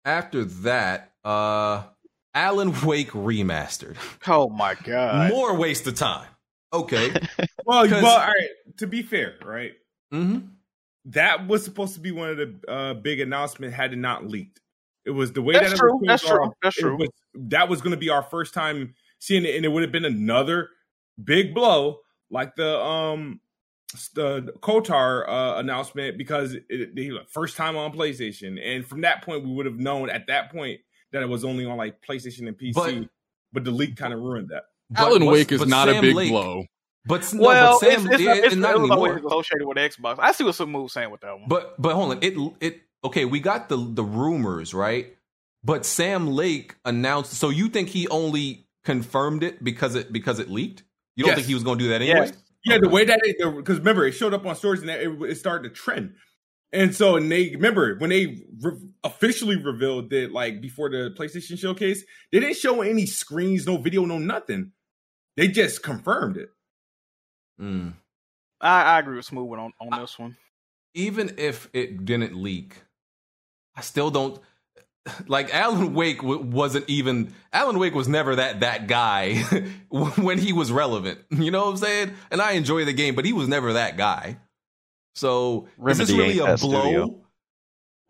[0.04, 1.84] after that, uh
[2.34, 3.96] Alan Wake remastered.
[4.26, 5.30] Oh, my God.
[5.30, 6.26] More waste of time.
[6.74, 7.12] Okay.
[7.66, 8.48] Well, 'Cause- well, all right.
[8.78, 9.72] To be fair, right,
[10.10, 10.38] hmm
[11.06, 14.60] that was supposed to be one of the uh, big announcements had it not leaked.
[15.04, 15.96] It was the way That's that it true.
[15.98, 16.44] was That's true.
[16.44, 16.96] off, That's it true.
[16.96, 19.92] was- that was going to be our first time seeing it, and it would have
[19.92, 20.70] been another
[21.22, 23.40] big blow, like the um
[24.14, 29.44] the KOTOR uh, announcement, because it, the first time on PlayStation, and from that point
[29.44, 30.80] we would have known at that point
[31.12, 32.74] that it was only on like PlayStation and PC.
[32.74, 33.08] But-
[33.52, 34.64] But, the leak kind of ruined that.
[34.96, 36.64] Alan what's- Wake is but not a big Lake- blow.
[37.06, 39.28] But no, well, but Sam, it's, it's, yeah, it's, and not it was always anymore.
[39.32, 40.16] associated with Xbox.
[40.18, 41.48] I see what some moves saying with that one.
[41.48, 43.26] But but hold on, it it okay.
[43.26, 45.14] We got the the rumors right,
[45.62, 47.34] but Sam Lake announced.
[47.34, 50.82] So you think he only confirmed it because it because it leaked?
[51.14, 51.36] You don't Yes.
[51.36, 52.20] think he was going to do that anyway?
[52.26, 52.32] Yes.
[52.64, 55.34] Yeah, the way that it because remember it showed up on stories and it, it
[55.36, 56.14] started to trend,
[56.74, 61.58] and so and they remember when they re- officially revealed that like before the PlayStation
[61.58, 64.72] showcase, they didn't show any screens, no video, no nothing.
[65.36, 66.48] They just confirmed it.
[67.60, 67.94] Mm.
[68.60, 70.36] I, I agree with Smooth on, on this one.
[70.94, 72.82] even if it didn't leak,
[73.76, 74.40] I still don't
[75.26, 79.34] like Alan Wake w- wasn't even Alan Wake was never that that guy
[79.90, 81.18] when he was relevant.
[81.30, 82.14] You know what I'm saying?
[82.30, 84.38] And I enjoy the game, but he was never that guy.
[85.14, 86.56] So is this really a blow?
[86.56, 87.20] studio.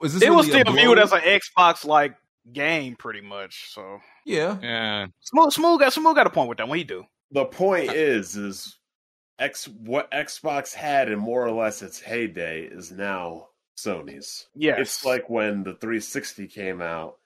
[0.01, 2.17] Was this It was really a still viewed as an Xbox like
[2.53, 3.71] game, pretty much.
[3.73, 4.59] So yeah.
[4.63, 5.07] Yeah.
[5.21, 6.79] Smooth, Smooth got Smooth got a point with that one.
[6.79, 7.05] He do.
[7.31, 8.79] The point is, is
[9.39, 14.47] X what Xbox had in more or less its heyday is now Sony's.
[14.55, 14.79] Yes.
[14.79, 17.17] It's like when the 360 came out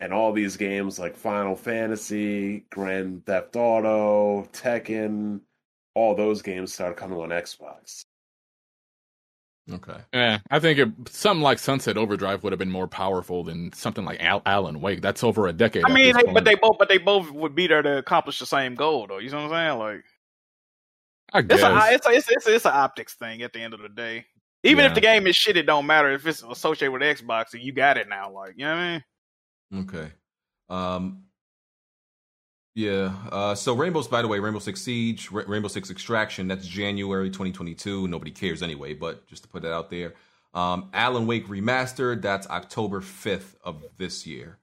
[0.00, 5.40] and all these games like Final Fantasy, Grand Theft Auto, Tekken,
[5.94, 8.04] all those games started coming on Xbox.
[9.70, 9.98] Okay.
[10.14, 14.04] Yeah, I think it, something like Sunset Overdrive would have been more powerful than something
[14.04, 15.02] like Al- Alan Wake.
[15.02, 15.84] That's over a decade.
[15.84, 18.46] I mean, they, but they both, but they both would be there to accomplish the
[18.46, 19.18] same goal, though.
[19.18, 19.78] You know what I'm saying?
[19.78, 20.04] Like,
[21.34, 23.82] I it's a, it's a, it's, it's, it's an optics thing at the end of
[23.82, 24.24] the day.
[24.64, 24.88] Even Yeah.
[24.88, 27.72] if the game is shit, it don't matter if it's associated with Xbox and you
[27.72, 28.32] got it now.
[28.32, 29.84] Like, you know what I mean?
[29.84, 30.12] Okay.
[30.70, 31.24] Um.
[32.74, 33.14] Yeah.
[33.30, 33.54] Uh.
[33.54, 36.48] So Rainbow's, by the way, Rainbow Six Siege, Ra- Rainbow Six Extraction.
[36.48, 38.08] That's January 2022.
[38.08, 40.14] Nobody cares anyway, but just to put that out there.
[40.54, 40.90] Um.
[40.92, 42.22] Alan Wake remastered.
[42.22, 44.58] That's October 5th of this year.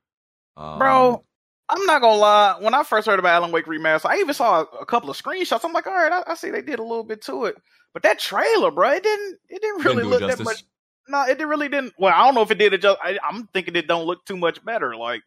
[0.57, 1.23] Um, Bro,
[1.69, 2.56] I'm not gonna lie.
[2.60, 5.22] When I first heard about Alan Wake remaster, I even saw a, a couple of
[5.22, 5.61] screenshots.
[5.64, 7.56] I'm like, all right, I, I see they did a little bit to it,
[7.94, 10.64] but that trailer, bro, it didn't, it didn't Didn't really it look that much.
[11.07, 11.94] No, it didn't really didn't.
[11.99, 12.98] Well, I don't know if it did it just.
[13.02, 14.95] I, I'm thinking it don't look too much better.
[14.95, 15.22] Like,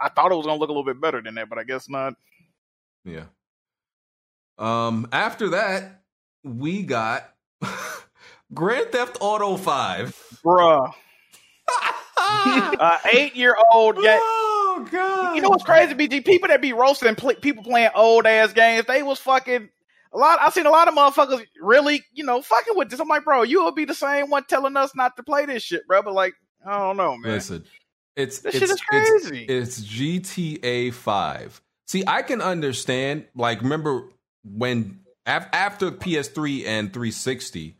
[0.00, 1.88] I thought it was gonna look a little bit better than that, but I guess
[1.88, 2.14] not.
[3.04, 3.24] Yeah.
[4.58, 5.08] Um.
[5.12, 6.02] After that,
[6.42, 7.32] we got
[8.54, 10.40] Grand Theft Auto 5.
[10.44, 10.92] Bruh.
[12.26, 14.18] uh, eight year old game.
[14.20, 15.36] Oh god!
[15.36, 16.24] You know what's crazy, BG?
[16.24, 19.68] People that be roasting pl- people playing old ass games, they was fucking
[20.12, 20.38] a lot.
[20.40, 23.00] I seen a lot of motherfuckers really, you know, fucking with this.
[23.00, 25.62] I'm like, bro, you will be the same one telling us not to play this
[25.62, 26.02] shit, bro.
[26.02, 26.34] But like,
[26.66, 27.32] I don't know, man.
[27.32, 27.64] Listen,
[28.22, 28.86] it's This it's, shit is it's-
[29.28, 29.44] crazy.
[29.44, 31.60] It's, GTA Five.
[31.86, 33.24] See, I can understand.
[33.34, 34.04] Like, remember
[34.44, 37.76] when af- after PS3 and 360,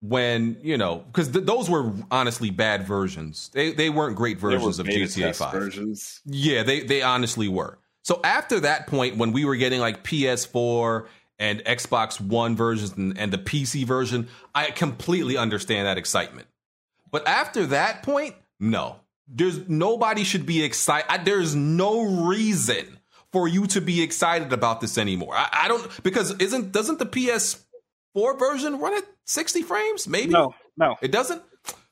[0.00, 3.50] when you know, because th- those were honestly bad versions.
[3.54, 5.52] They they weren't great There were versions of GTA Five.
[5.52, 6.20] versions.
[6.26, 7.78] Yeah, they they honestly were.
[8.02, 11.06] So after that point, when we were getting like PS4
[11.38, 16.46] and Xbox One versions and, and the PC version, I completely understand that excitement.
[17.10, 18.96] But after that point, no,
[19.28, 21.24] there's nobody should be excited.
[21.24, 22.98] There's no reason
[23.32, 25.34] for you to be excited about this anymore.
[25.34, 30.06] I, I don't because isn't doesn't the PS4 version run at 60 frames?
[30.06, 31.42] Maybe No, no, it doesn't.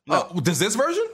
[0.09, 1.06] Uh, does this version?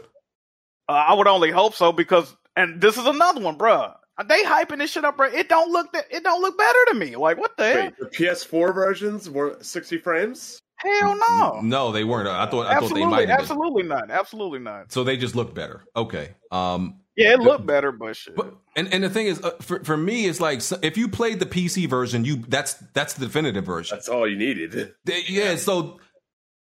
[0.88, 3.92] uh, I would only hope so because, and this is another one, bro.
[4.26, 5.28] They hyping this shit up, bro.
[5.28, 6.06] It don't look that.
[6.10, 7.14] It don't look better to me.
[7.14, 7.90] Like, what the hell?
[8.00, 10.58] The PS4 versions were 60 frames?
[10.78, 11.60] Hell no.
[11.62, 12.28] No, they weren't.
[12.28, 13.40] I thought I thought they Absolutely, might have been.
[13.40, 14.10] absolutely not.
[14.10, 14.92] Absolutely not.
[14.92, 15.84] So they just look better.
[15.96, 16.34] Okay.
[16.50, 17.00] Um.
[17.16, 18.36] Yeah, it looked better, but shit.
[18.36, 21.08] But and and the thing is, uh, for for me, it's like so- if you
[21.08, 23.96] played the PC version, you that's that's the definitive version.
[23.96, 24.94] That's all you needed.
[25.04, 25.56] They- yeah.
[25.56, 25.98] So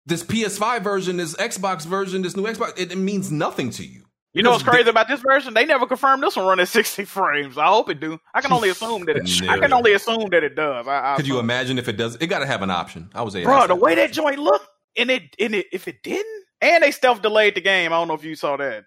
[0.05, 4.03] this PS5 version, this Xbox version, this new Xbox, it, it means nothing to you.
[4.33, 5.53] You know what's Because crazy about this version?
[5.53, 7.57] They never confirmed this one running 60 frames.
[7.57, 8.17] I hope it do.
[8.33, 9.41] I can only assume that it.
[9.49, 10.87] I can only assume that it does.
[10.87, 11.45] I, I Could you assume.
[11.45, 12.15] imagine if it does?
[12.15, 13.09] It got to have an option.
[13.13, 13.67] I was a bro?
[13.67, 17.21] The way that joint looked, and it, and it, if it didn't, and they stealth
[17.21, 17.91] delayed the game.
[17.91, 18.85] I don't know if you saw that.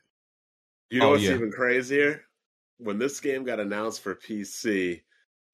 [0.91, 1.35] You know Oh, what's yeah.
[1.35, 2.23] even crazier?
[2.79, 5.03] When this game got announced for PC,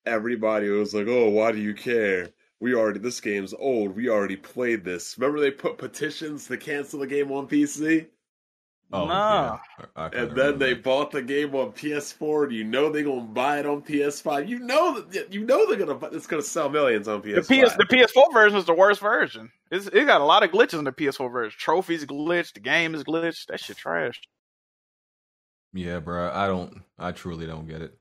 [0.07, 2.29] everybody was like, "Oh, why do you care?
[2.61, 3.97] We already this game's old.
[3.97, 8.07] We already played this." Remember they put petitions to cancel the game on PC,
[8.93, 9.59] Oh, Nah.
[9.79, 9.87] yeah.
[9.97, 10.83] I- I kinda and then remember they that.
[10.83, 12.45] bought the game on PS4.
[12.45, 14.49] And you know they're gonna buy it on PS5.
[14.49, 17.47] You know that you know they're gonna bu- it's gonna sell millions on PS5.
[17.69, 19.51] PS, the PS4 version is the worst version.
[19.71, 21.57] It's, it got a lot of glitches in the PS4 version.
[21.59, 22.55] Trophies glitched.
[22.55, 23.47] The game is glitched.
[23.47, 24.21] That shit trash.
[25.73, 26.31] Yeah, bro.
[26.35, 26.83] I don't.
[26.99, 27.97] I truly don't get it.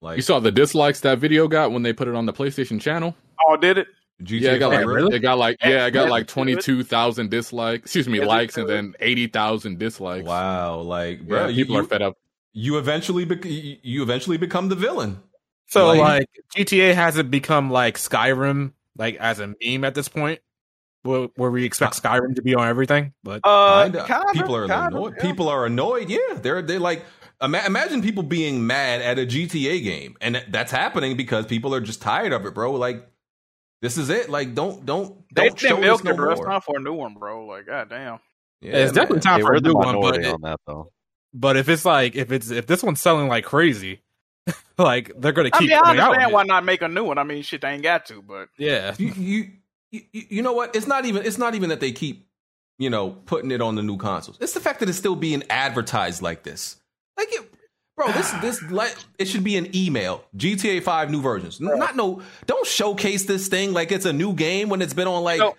[0.00, 2.80] Like You saw the dislikes that video got when they put it on the PlayStation
[2.80, 3.14] channel.
[3.46, 3.88] Oh, did it?
[4.22, 5.16] GTA yeah, it got like really?
[5.16, 6.62] it got like yeah, it got like it's twenty good.
[6.62, 7.82] two thousand dislikes.
[7.84, 10.26] Excuse me, Yes, likes, and then eighty thousand dislikes.
[10.26, 12.16] Wow, like Yeah, bro, you, people are fed up.
[12.52, 15.20] you eventually bec- you you eventually become the villain.
[15.68, 20.40] So Like- like, GTA hasn't become like Skyrim, like as a meme at this point,
[21.02, 23.12] where, where we expect Skyrim to be on everything.
[23.22, 24.04] But Uh, Kinda.
[24.06, 25.14] kinda, people are kinda, annoyed.
[25.16, 25.22] yeah.
[25.22, 26.10] People are annoyed.
[26.10, 27.04] Yeah, they're they like
[27.40, 31.80] ima- imagine people being mad at a GTA game, and that's happening because people are
[31.80, 32.72] just tired of it, bro.
[32.72, 33.06] Like
[33.82, 34.28] this is it.
[34.30, 36.32] Like don't don't They don't show didn't milk us no it, bro.
[36.32, 37.46] It's time for a new one, bro.
[37.46, 38.18] Like, goddamn.
[38.60, 40.00] Yeah, it's definitely time They for a new one.
[40.00, 40.92] But, it- on that though.
[41.32, 44.00] but if it's like if it's if this one's selling like crazy,
[44.78, 46.10] like they're gonna I keep mean, I coming out.
[46.10, 46.46] understand with why it.
[46.48, 47.18] not make a new one.
[47.18, 49.50] I mean, shit, they ain't got to, but Yeah, You, you
[49.90, 50.76] you you know what?
[50.76, 52.26] It's not even it's not even that they keep
[52.78, 54.36] you know putting it on the new consoles.
[54.40, 56.76] It's the fact that it's still being advertised like this.
[57.16, 57.52] Like it,
[58.04, 60.24] bro, this this like it should be an email.
[60.36, 61.60] GTA Five new versions.
[61.60, 62.22] Not no.
[62.46, 65.38] Don't showcase this thing like it's a new game when it's been on like.
[65.38, 65.56] No.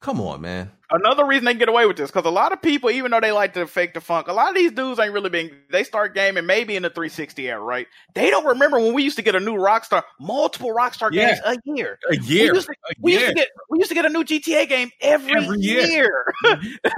[0.00, 0.70] Come on, man.
[0.92, 3.18] another reason they can get away with this because a lot of people, even though
[3.18, 5.50] they like to fake the funk, a lot of these dudes ain't really been.
[5.72, 7.88] They start gaming maybe in the 360 era, right?
[8.14, 11.30] They don't remember when we used to get a new Rockstar, multiple Rockstar Yeah.
[11.34, 11.98] games a year.
[12.12, 12.52] a year.
[12.52, 14.68] We used, to, a we used to get we used to get a new GTA
[14.68, 15.84] game every, Every year.
[15.84, 16.34] year.
[16.44, 16.90] Mm-hmm.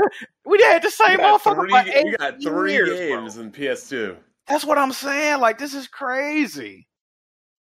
[0.44, 2.98] we had the we same got motherfucker three, for we got three years, bro.
[3.22, 4.16] games in PS2.
[4.46, 5.40] That's what I'm saying.
[5.40, 6.86] Like this is crazy.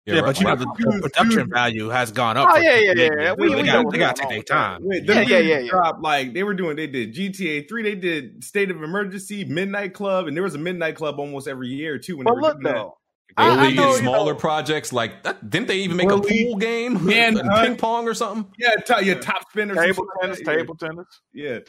[0.06, 2.48] Yeah, but you know the, the production value has gone up.
[2.48, 3.34] Oh for yeah, yeah, yeah.
[3.36, 4.82] We, they we got what's they got to take their time.
[4.84, 5.70] Wait, Yeah, yeah, yeah, yeah.
[5.70, 6.76] dropped, like they were doing.
[6.76, 7.82] They did GTA three.
[7.82, 11.70] They did State of Emergency, Midnight Club, and there was a Midnight Club almost every
[11.70, 12.18] year too.
[12.18, 12.76] When But they were look doing that.
[12.76, 12.98] though,
[13.36, 15.50] I, I know, and you smaller know, projects like that.
[15.50, 16.98] Didn't they even make Bully, a pool game?
[17.12, 17.50] And Hunt.
[17.50, 18.46] Uh, ping pong or something?
[18.60, 20.54] Yeah, t- yeah, top spinners, and table tennis, yeah.
[20.54, 21.08] table tennis.
[21.34, 21.60] Yeah,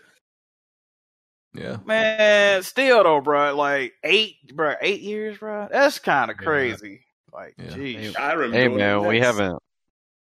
[1.56, 1.78] Yeah.
[1.84, 3.54] Man, still though, bro.
[3.56, 4.74] Like eight, bro.
[4.80, 5.68] Eight years, bro.
[5.70, 6.44] That's kind of Yeah.
[6.46, 7.00] crazy.
[7.32, 7.74] Like, Yeah.
[7.74, 8.16] geez.
[8.16, 8.56] I remember.
[8.56, 9.62] Hey when man, we haven't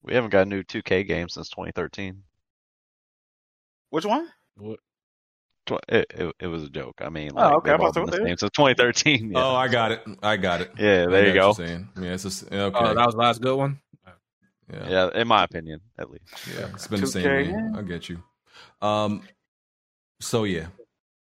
[0.04, 2.24] we haven't got a new 2K game since 2013.
[3.90, 4.28] Which one?
[4.56, 4.80] What?
[5.88, 6.96] It, it, it was a joke.
[7.02, 9.32] I mean, Oh, okay, they've I all thought so, been the same since 2013.
[9.32, 10.02] Yeah, Oh, I got it.
[10.24, 10.72] I got it.
[10.78, 11.50] yeah there you go.
[11.50, 11.90] what you're saying.
[12.00, 12.78] Yeah, it's just okay.
[12.78, 13.80] Oh, that was the last good one.
[14.74, 14.90] yeah.
[14.90, 16.26] Yeah, in my opinion, at least.
[16.58, 17.76] Yeah, it's been the same 2K, game.
[17.76, 18.22] I get you.
[18.82, 19.22] Um,
[20.20, 20.68] so yeah,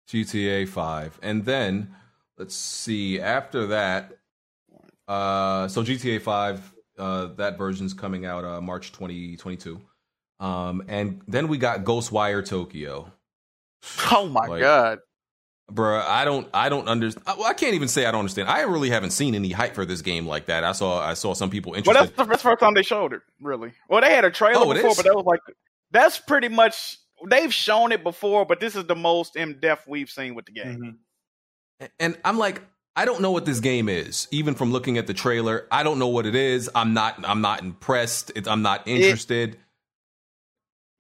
[0.07, 1.93] GTA Five, and then
[2.37, 3.19] let's see.
[3.19, 4.17] After that,
[5.07, 9.81] uh, so GTA Five, uh, that version's coming out uh, March twenty twenty two,
[10.39, 13.11] um, and then we got Ghostwire Tokyo.
[14.11, 14.99] Oh my Like, god.
[15.71, 17.25] Bruh, I don't, I don't understand.
[17.37, 18.47] Well, I can't even say I don't understand.
[18.47, 20.63] I really haven't seen any hype for this game like that.
[20.63, 22.03] I saw, I saw some people Well, interested.
[22.07, 23.21] that's the, that's the first time they showed it.
[23.41, 23.73] Really.
[23.89, 25.41] Well, they had a trailer Oh, before, but that was like
[25.91, 30.09] that's pretty much they've shown it before, but this is the most in depth we've
[30.09, 30.97] seen with the game.
[31.81, 31.85] Mm-hmm.
[31.99, 32.61] and I'm like,
[32.95, 34.27] I don't know what this game is.
[34.31, 36.69] Even from looking at the trailer, I don't know what it is.
[36.73, 37.23] I'm not.
[37.27, 38.31] I'm not impressed.
[38.35, 39.57] It, I'm not interested.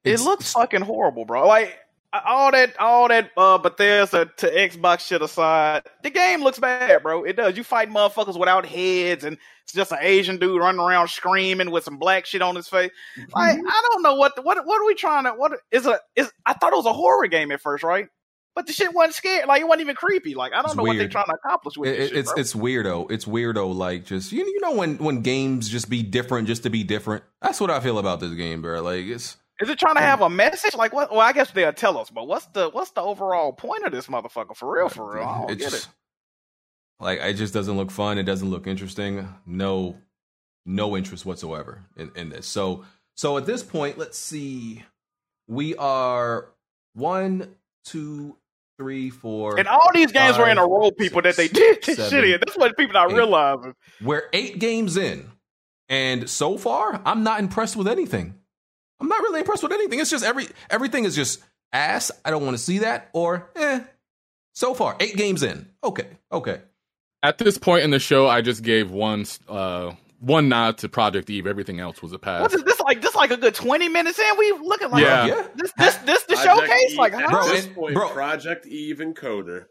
[0.03, 1.47] It It's- looks fucking horrible, bro.
[1.47, 1.77] Like
[2.13, 7.23] all that, all that uh, Bethesda to Xbox shit aside, the game looks bad, bro.
[7.23, 7.57] It does.
[7.57, 11.83] You fight motherfuckers without heads, and it's just an Asian dude running around screaming with
[11.83, 12.91] some black shit on his face.
[13.35, 16.31] Like I don't know what what what are we trying to what is a is
[16.45, 18.07] I thought it was a horror game at first, right?
[18.55, 19.45] But the shit wasn't scared.
[19.47, 20.33] Like it wasn't even creepy.
[20.33, 22.17] Like I don't It's know what they're trying to accomplish with It- this it- shit,
[22.17, 22.41] it's bro.
[22.41, 23.11] it's weirdo.
[23.11, 23.75] It's weirdo.
[23.75, 27.23] Like just you you know when when games just be different just to be different.
[27.41, 28.81] That's what I feel about this game, bro.
[28.81, 30.07] Like it's Is it trying to hmm.
[30.07, 30.75] have a message?
[30.75, 31.11] Like what?
[31.11, 32.09] Well, I guess they'll tell us.
[32.09, 34.55] But what's the what's the overall point of this motherfucker?
[34.55, 35.23] For real, for real.
[35.23, 35.87] I don't get it.
[36.99, 38.17] like it just doesn't look fun.
[38.17, 39.27] It doesn't look interesting.
[39.45, 39.97] No,
[40.65, 42.45] no interest whatsoever in, in this.
[42.47, 42.85] So
[43.15, 44.83] so at this point, let's see.
[45.47, 46.49] We are
[46.93, 48.37] one, two,
[48.77, 49.57] three, four.
[49.57, 52.23] And all these games were in a row, people that they did this seven, shit
[52.25, 52.39] in.
[52.39, 53.15] That's what people not eight.
[53.15, 53.73] realizing.
[54.01, 55.31] We're eight games in,
[55.89, 58.35] and so far, I'm not impressed with anything.
[58.99, 59.99] I'm not really impressed with anything.
[59.99, 61.39] It's just every everything is just
[61.73, 62.11] ass.
[62.25, 63.09] I don't want to see that.
[63.13, 63.81] Or eh.
[64.53, 65.67] So far, eight games in.
[65.83, 66.61] Okay, okay.
[67.23, 71.29] At this point in the show, I just gave one uh, one nod to Project
[71.29, 71.45] Eve.
[71.45, 72.41] Everything else was a pass.
[72.41, 73.01] What is this like?
[73.01, 74.25] This like a good twenty minutes in.
[74.37, 75.25] We looking like Yeah.
[75.27, 75.47] Yeah.
[75.55, 76.91] this this this the Project showcase.
[76.91, 77.29] Eve- Like at huh?
[77.29, 79.65] Bro, this point, bro- Project Eve and KOTOR.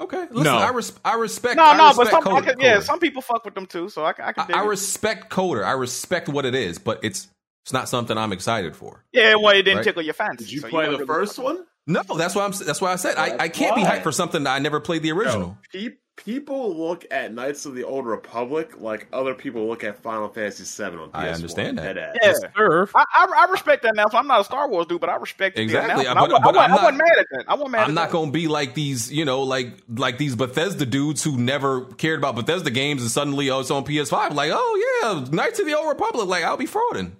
[0.00, 0.26] Okay.
[0.30, 0.56] Listen, No.
[0.56, 1.56] I, res- I respect.
[1.56, 2.82] no, I no, but respect some I KOTOR- could, yeah, KOTOR.
[2.84, 3.88] some people fuck with them too.
[3.90, 4.54] So I, can- I can.
[4.54, 5.64] I, I respect KOTOR.
[5.64, 7.28] I respect what it is, but it's
[7.62, 9.04] it's not something I'm excited for.
[9.12, 9.84] yeah, well, it didn't Right.
[9.84, 10.44] tickle your fancy.
[10.44, 11.64] Did you so play don't the really first one?
[11.86, 12.52] No, that's why I'm.
[12.52, 15.02] That's why I said I, I can't be hyped for something that I never played
[15.02, 15.56] the original.
[15.72, 20.28] Pe- people look at Knights of the Old Republic like other people look at Final
[20.28, 21.14] Fantasy VII on PS4.
[21.14, 21.96] I understand that.
[21.96, 22.14] Deadass.
[22.22, 22.32] Yeah.
[22.54, 22.92] Serve.
[22.94, 24.06] I, I, I respect that now.
[24.08, 26.42] So I'm not a Star Wars dude, but I respect the Exactly, announcement.
[26.42, 27.44] but- I, wa- I, but I'm I wasn't not- mad at that.
[27.48, 27.78] I wasn't mad.
[27.84, 28.12] I'm at not that.
[28.12, 32.34] gonna be like these, you know, like like these Bethesda dudes who never cared about
[32.36, 34.34] Bethesda games and suddenly oh it's on PS5.
[34.34, 36.26] Like oh yeah, Knights of the Old Republic.
[36.28, 37.12] Like I'll be frauding,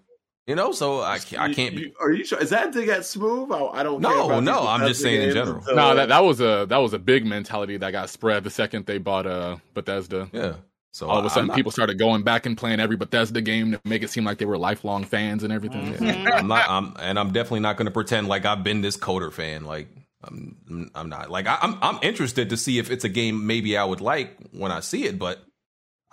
[0.51, 0.72] you know.
[0.72, 1.94] So I can't, I can't be.
[2.01, 2.39] are you sure?
[2.43, 3.51] Is that to get smooth?
[3.52, 4.01] I, I don't.
[4.02, 5.59] No, care about no, I'm just saying in general.
[5.59, 8.51] until- no, that that was a that was a big mentality that got spread the
[8.51, 10.28] second they bought uh, Bethesda.
[10.32, 10.55] Yeah.
[10.93, 13.40] So All of a I'm sudden, not- people started going back and playing every Bethesda
[13.40, 15.94] game to make it seem like they were lifelong fans and everything.
[15.94, 16.32] Mhm.
[16.32, 16.68] I'm not.
[16.68, 19.64] I'm and I'm definitely not going to pretend like I've been this KOTOR fan.
[19.64, 19.86] Like
[20.24, 20.90] I'm.
[20.97, 21.31] I'm not.
[21.31, 21.78] Like I, I'm.
[21.81, 25.05] I'm interested to see if it's a game maybe I would like when I see
[25.05, 25.39] it, but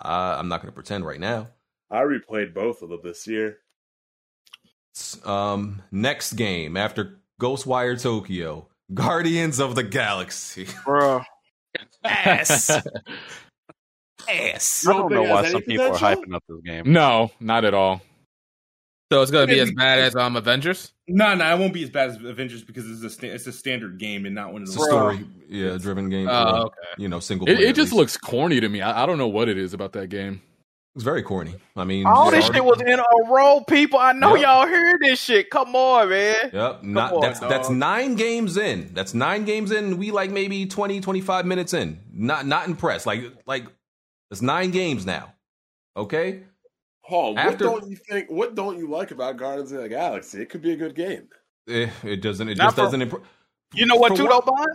[0.04, 1.48] uh, I'm not going to pretend right now.
[1.90, 3.56] I replayed both of them this year.
[5.24, 10.66] Um, next game after Ghostwire Tokyo, Guardians of the Galaxy.
[10.84, 11.22] Bro.
[12.04, 12.70] Ass.
[14.28, 14.86] Ass.
[14.88, 16.92] I don't know why some people are hyping up this game.
[16.92, 18.02] No, not at all.
[19.10, 20.92] So it's gonna be as bad as um Avengers.
[21.06, 23.52] No, no, it won't be as bad as Avengers because it's a sta- it's a
[23.52, 24.86] standard game and not one of It's those.
[24.86, 26.28] story, yeah, driven game.
[26.28, 26.76] Oh, or, okay.
[26.98, 27.48] You know, single.
[27.48, 27.98] It, player it at just least.
[27.98, 28.82] looks corny to me.
[28.82, 30.42] I, I don't know what it is about that game.
[30.98, 31.54] It's very corny.
[31.76, 34.00] I mean, All this already- shit was in a row, people.
[34.00, 34.42] I know Yep.
[34.42, 35.48] y'all heard this shit.
[35.48, 36.50] Come on, man.
[36.52, 36.82] Yep.
[36.82, 37.50] Not, on, that's dog.
[37.50, 38.92] that's nine games in.
[38.94, 39.96] That's nine games in.
[39.96, 42.00] We like maybe 20, 25 minutes in.
[42.12, 43.06] Not not impressed.
[43.06, 43.66] Like like
[44.32, 45.34] it's nine games now.
[45.96, 46.42] Okay.
[47.06, 48.28] Paul, After- what don't you think?
[48.28, 50.42] What don't you like about Guardians of the Galaxy?
[50.42, 51.28] It could be a good game.
[51.68, 52.48] Eh, it doesn't.
[52.48, 53.02] It Not just for- doesn't.
[53.02, 53.22] Imp-
[53.72, 54.68] You know what, For too, what- though, Bond?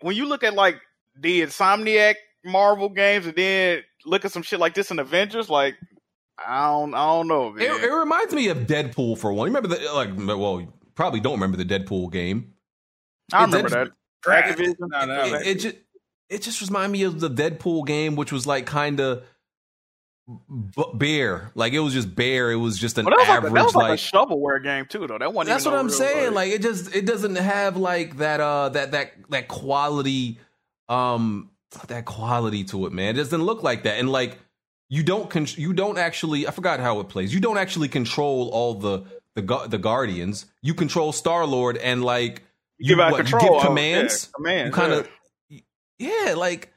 [0.00, 0.80] When you look at like
[1.16, 5.76] the Insomniac Marvel games and then look at some shit like this in Avengers, like
[6.38, 7.62] I don't, I don't know, man.
[7.64, 9.48] It, it reminds me of Deadpool for one.
[9.50, 10.10] You remember the like?
[10.16, 12.54] Well, you probably don't remember the Deadpool game.
[13.32, 13.88] I It- remember that.
[14.26, 14.74] Activision.
[14.80, 15.76] No, no, It, it just
[16.30, 19.22] it just reminded me of the Deadpool game, which was like kind of
[20.48, 21.50] b- bare.
[21.54, 22.50] Like it was just bare.
[22.50, 23.98] It was just an Well, that was, like, a- average that was like, like.
[23.98, 25.18] a shovelware game too, though.
[25.18, 25.54] That wasn't.
[25.54, 26.26] That's even what no I'm saying.
[26.34, 30.38] like- Like it just it doesn't have like that uh that that that quality
[30.88, 31.50] um
[31.88, 33.10] that quality to it, man.
[33.14, 33.98] It doesn't look like that.
[33.98, 34.38] And like
[34.88, 37.32] you don't con- you don't actually I forgot how it plays.
[37.34, 40.46] You don't actually control all the the gu- the guardians.
[40.62, 42.42] You control Star Lord and like
[42.78, 44.28] You give out what, control You give commands.
[44.30, 45.08] yeah, commands, You kind of
[45.98, 46.70] yeah, like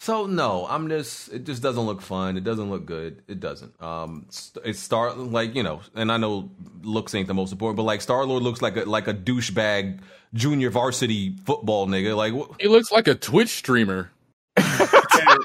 [0.00, 2.36] so no, I'm just it just doesn't look fun.
[2.36, 3.22] It doesn't look good.
[3.26, 3.80] It doesn't.
[3.82, 4.26] Um
[4.64, 6.50] it's Star like, you know, and I know
[6.82, 10.00] looks ain't the most important, but like Star Lord looks like a like a douchebag
[10.34, 12.16] junior varsity football nigga.
[12.16, 14.10] Like wh- He looks like a Twitch streamer.
[14.56, 15.38] Damn.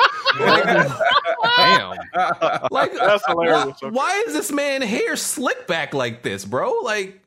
[2.71, 3.75] like That's hilarious.
[3.81, 6.71] Why, why is this man hair slick back like this, bro?
[6.83, 7.21] Like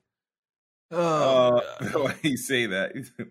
[0.90, 1.60] Uh,
[1.92, 2.92] why you say that?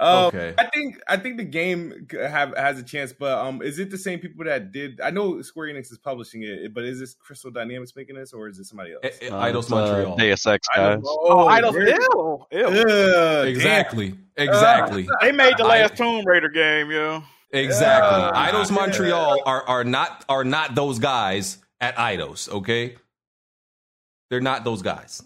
[0.00, 0.54] um, Okay.
[0.58, 3.98] I think I think the game have has a chance, but um, is it the
[3.98, 5.00] same people that did?
[5.00, 8.48] I know Square Enix is publishing it, but is this Crystal Dynamics making this, or
[8.48, 9.02] is it somebody else?
[9.20, 10.16] Eh, Uh, Eidos it's, uh, Montreal.
[10.16, 11.00] Deus Ex guys.
[11.04, 11.74] Oh, Idols.
[11.74, 12.66] very- Ew, ew.
[12.66, 14.14] Ugh, exactly.
[14.36, 15.08] Exactly.
[15.20, 17.22] They made the I- last Tomb Raider game, yo.
[17.52, 18.18] Exactly.
[18.20, 18.50] Yeah.
[18.52, 22.96] Eidos Montreal are are not are not those guys at Eidos, okay?
[24.30, 25.22] They're not those guys.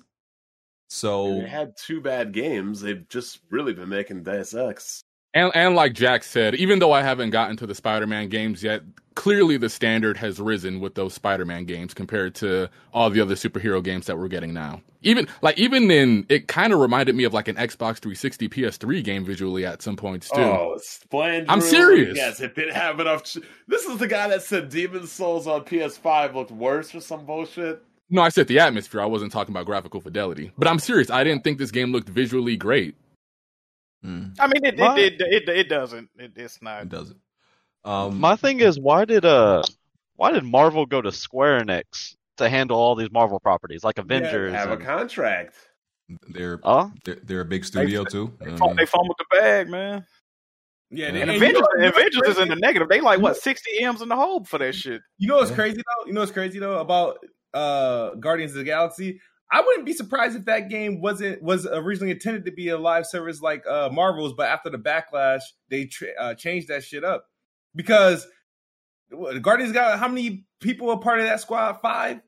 [0.88, 2.80] So They had two bad games.
[2.80, 5.02] They've just really been making Deus Ex.
[5.34, 8.82] And and like Jack said, even though I haven't gotten to the Spider-Man games yet,
[9.16, 13.82] clearly the standard has risen with those Spider-Man games compared to all the other superhero
[13.82, 14.80] games that we're getting now.
[15.02, 19.02] Even like even in it kind of reminded me of like an Xbox 360 PS3
[19.02, 20.40] game visually at some points too.
[20.40, 20.78] Oh,
[21.10, 21.46] Blandrew.
[21.48, 22.16] I'm serious.
[22.16, 23.24] Yes, it didn't have enough.
[23.24, 27.26] Ch- this is the guy that said Demon Souls on PS5 looked worse or some
[27.26, 27.82] bullshit.
[28.10, 29.00] No, I said the atmosphere.
[29.00, 30.52] I wasn't talking about graphical fidelity.
[30.58, 31.10] But I'm serious.
[31.10, 32.94] I didn't think this game looked visually great.
[34.04, 36.10] mm, I mean, it My- it, it, it, it doesn't.
[36.18, 36.82] It, it's not.
[36.82, 37.18] it doesn't.
[37.84, 39.62] Um My thing is, why did uh,
[40.16, 44.52] why did Marvel go to Square Enix to handle all these Marvel properties like Avengers?
[44.54, 45.54] Have a contract.
[46.28, 48.32] they're, oh, they're they're a big studio too.
[48.40, 50.04] They, I fum- they fumbled the bag, man.
[50.90, 52.88] Yeah, And and And you Avengers, know- Avengers is in the negative.
[52.88, 55.00] They like what sixty m's in the hole for that shit.
[55.18, 56.06] You know what's crazy though?
[56.06, 57.18] You know what's crazy though about
[57.54, 59.20] uh Guardians of the Galaxy?
[59.52, 63.06] I wouldn't be surprised if that game wasn't was originally intended to be a live
[63.06, 67.26] service like uh Marvel's, but after the backlash, they tra- uh, changed that shit up
[67.74, 68.26] because
[69.10, 71.74] the Guardians got how many people are part of that squad?
[71.80, 72.20] Five.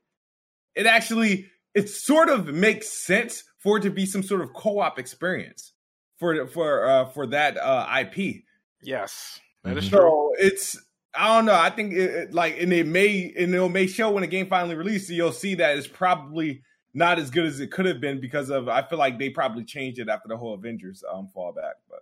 [0.75, 4.97] It actually it sort of makes sense for it to be some sort of co-op
[4.99, 5.73] experience
[6.17, 8.43] for for uh for that uh IP.
[8.81, 9.89] Yes, that is Mhm.
[9.89, 9.99] true.
[9.99, 10.77] So it's
[11.15, 11.55] I don't know.
[11.55, 14.47] I think it, it- like and it may and it may show when the game
[14.47, 15.11] finally releases.
[15.11, 16.61] You'll see that it's probably
[16.93, 19.63] not as good as it could have been because of I feel like they probably
[19.63, 21.73] changed it after the whole Avengers um fallback.
[21.89, 21.99] But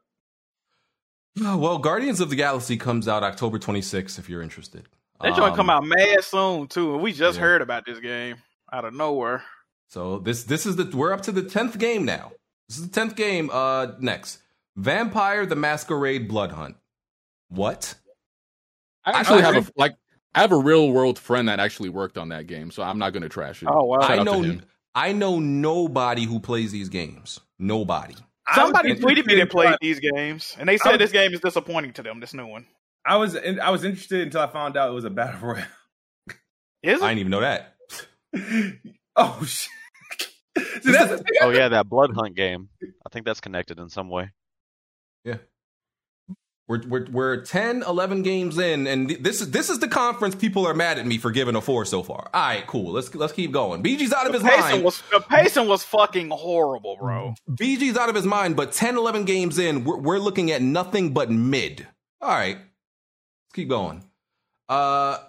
[1.42, 4.88] Oh, well, Guardians of the Galaxy comes out October 26th if you're interested.
[5.22, 7.42] That joint Um, come out mad soon too, and we just yeah.
[7.44, 8.38] heard about this game
[8.72, 9.44] out of nowhere.
[9.88, 12.32] So this this is the we're up to the 10th game now.
[12.70, 14.40] This is the 10th game uh next.
[14.78, 16.76] Vampire the Masquerade Blood Hunt.
[17.50, 17.96] What?
[19.06, 19.96] I actually I- have a like
[20.34, 23.14] I have a real world friend that actually worked on that game, so I'm not
[23.14, 23.70] going to trash it.
[23.72, 24.02] Oh wow!
[24.02, 24.60] Shout I know.
[24.94, 27.40] I know nobody who plays these games.
[27.60, 28.16] Nobody.
[28.54, 31.34] Somebody was tweeted me interested that played these games, and they said was- this game
[31.34, 32.20] is disappointing to them.
[32.20, 32.66] This new one
[33.06, 35.66] I was in, I was interested until I found out it was a battle royale.
[36.82, 37.04] is it?
[37.04, 37.76] I didn't even know that.
[39.16, 39.72] oh shit!
[40.84, 42.70] See, that's oh yeah, that Blood Hunt game.
[42.84, 44.32] I think that's connected in some way.
[46.68, 50.34] We're, we're, we're 10, 11 games in, and th- this is this is the conference
[50.34, 52.28] people are mad at me for giving a four so far.
[52.34, 52.92] All right, cool.
[52.94, 53.84] Let's let's keep going.
[53.84, 54.84] BG's out of The his mind.
[54.84, 57.36] was the pacing was fucking horrible, bro.
[57.48, 61.14] BG's out of his mind, but 10, 11 games in, we're, we're looking at nothing
[61.14, 61.86] but mid.
[62.20, 64.04] All right, let's keep going.
[64.68, 65.20] Uh,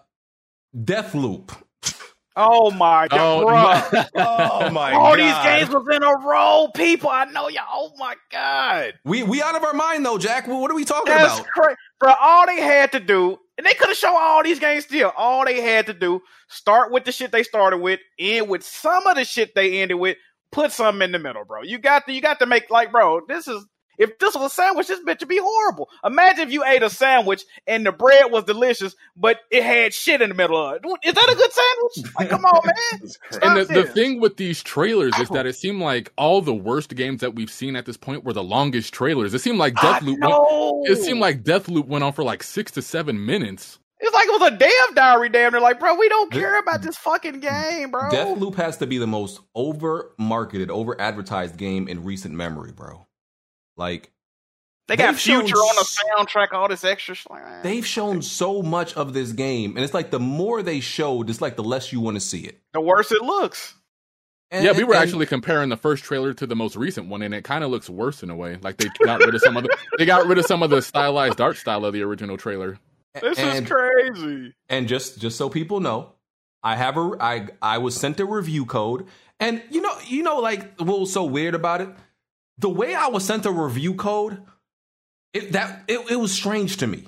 [0.75, 1.51] Deathloop.
[2.37, 3.47] Oh my god, Oh,
[3.91, 4.03] bro!
[4.17, 4.95] Oh my god.
[4.95, 7.09] All these games was in a row, people.
[7.09, 7.65] I know y'all.
[7.71, 10.47] Oh my god, We we out of our mind though, Jack.
[10.47, 11.47] What are we talking that's about?
[11.49, 12.13] crazy, bro.
[12.21, 15.13] All they had to do, and they could have shown all these games still.
[15.17, 19.07] All they had to do, start with the shit they started with, end with some
[19.07, 20.17] of the shit they ended with.
[20.53, 21.63] Put something in the middle, bro.
[21.63, 23.21] You got to you got to make like, bro.
[23.27, 23.67] This is
[23.99, 25.89] if this was a sandwich, this bitch would be horrible.
[26.05, 30.23] Imagine if you ate a sandwich and the bread was delicious, but it had shit
[30.23, 30.83] in the middle of it.
[31.05, 32.15] Is that a good sandwich?
[32.19, 32.75] Like, come on, man.
[33.03, 33.19] It's.
[33.43, 36.95] And the, the thing with these trailers is that it seemed like all the worst
[36.95, 39.35] games that we've seen at this point were the longest trailers.
[39.35, 40.21] It seemed like I Deathloop.
[40.21, 43.79] Went, it seemed like Deathloop went on for like six to seven minutes.
[43.99, 45.29] It's like it was a damn diary.
[45.31, 48.11] Damn, they're like, bro, we don't care about this fucking game, bro.
[48.11, 53.07] Deathloop has to be the most over marketed, over advertised game in recent memory, bro.
[53.77, 54.11] Like
[54.89, 57.15] they got Future on the soundtrack, all this extra.
[57.15, 57.27] sh-
[57.63, 61.41] They've shown so much of this game, and it's like the more they showed, it's
[61.41, 62.61] like the less you want to see it.
[62.73, 63.75] the worse it looks.
[64.53, 67.23] And- yeah, we were and- actually comparing the first trailer to the most recent one,
[67.23, 68.59] and it kind of looks worse in a way.
[68.63, 70.81] Like they got rid of some of the they got rid of some of the
[70.81, 72.79] stylized art style of the original trailer.
[73.21, 74.55] This and, is crazy.
[74.69, 76.13] And just just so people know,
[76.63, 79.07] I have a I I was sent a review code,
[79.41, 81.89] and you know you know like what was so weird about it,
[82.59, 84.43] the way I was sent a review code,
[85.33, 87.05] it that it, it was strange to me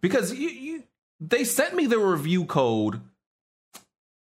[0.00, 0.82] because you, you
[1.20, 3.00] they sent me the review code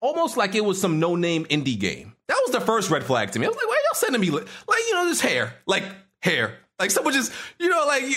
[0.00, 2.14] almost like it was some no name indie game.
[2.28, 3.46] That was the first red flag to me.
[3.46, 5.84] I was like, why y'all sending me li- like you know this hair like
[6.22, 8.02] hair like someone just you know like.
[8.02, 8.16] You,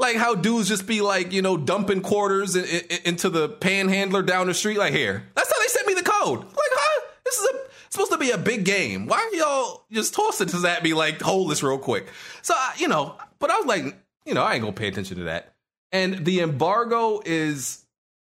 [0.00, 4.22] like how dudes just be like, you know, dumping quarters in, in, into the panhandler
[4.22, 5.24] down the street, like here.
[5.34, 6.38] That's how they sent me the code.
[6.38, 7.06] Like, huh?
[7.24, 9.06] This is a supposed to be a big game.
[9.06, 12.06] Why are y'all just tossing this at me like, hold this real quick?
[12.42, 13.96] So, I- you know, but I was like,
[14.26, 15.54] you know, I ain't gonna pay attention to that.
[15.92, 17.84] And the embargo is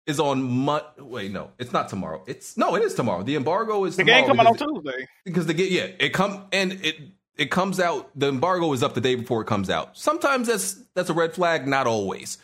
[0.05, 0.81] is on Mon.
[0.99, 2.23] Wait, no, it's not tomorrow.
[2.27, 3.23] It's no, it is tomorrow.
[3.23, 5.07] The embargo is The game coming on Tuesday.
[5.25, 6.95] because the get yeah it come and it
[7.35, 10.73] it comes out the embargo is up the day before it comes out sometimes that's
[10.95, 12.37] that's a red flag not always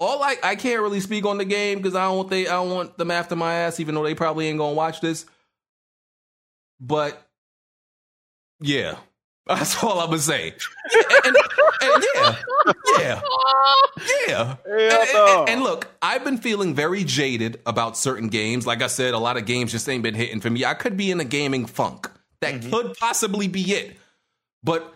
[0.00, 2.52] all i i can't really speak on the game because i don't want they i
[2.54, 5.26] don't want them after my ass even though they probably ain't gonna watch this
[6.80, 7.26] but
[8.60, 8.96] yeah
[9.46, 10.52] that's all i'm gonna say
[10.94, 11.36] Yeah, and,
[11.82, 12.36] and yeah
[12.98, 13.20] yeah
[14.28, 14.56] yeah.
[14.66, 15.40] And, no.
[15.40, 18.66] and- and look, I've been feeling very jaded about certain games.
[18.66, 20.64] Like I said, a lot of games just ain't been hitting for me.
[20.64, 22.10] I could be in a gaming funk.
[22.40, 22.70] That Mm-hmm.
[22.70, 23.96] could possibly be it.
[24.62, 24.92] But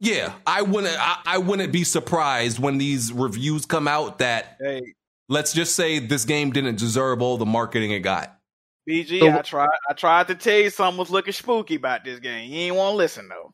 [0.00, 4.94] yeah, I wouldn't I, I wouldn't be surprised when these reviews come out that Hey,
[5.28, 8.37] let's just say this game didn't deserve all the marketing it got.
[8.88, 9.68] BG, I tried.
[9.88, 12.50] I tried to tell you something was looking spooky about this game.
[12.50, 13.52] You ain't want to listen though.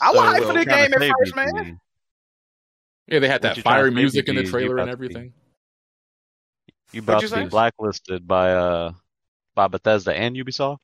[0.00, 1.52] I was So, hyped for what this you trying game at first, BG?
[1.54, 1.80] man.
[3.08, 4.44] Yeah, they had What that you trying to fire say, music in the BG?
[4.46, 5.32] You trailer and about to be- everything.
[6.92, 8.92] You about to be blacklisted by uh
[9.54, 10.78] by Bethesda and Ubisoft?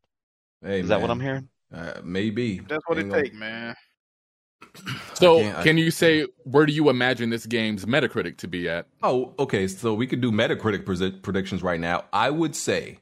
[0.62, 1.48] Hey, Is that what I'm hearing?
[1.74, 2.58] Uh, maybe.
[2.60, 3.74] That's what it Ain't gonna- take, man.
[5.14, 8.48] So, I can't- I- can you say where do you imagine this game's Metacritic to
[8.48, 8.86] be at?
[9.02, 9.66] Oh, okay.
[9.66, 12.04] So we could do Metacritic predi- predictions right now.
[12.12, 12.98] I would say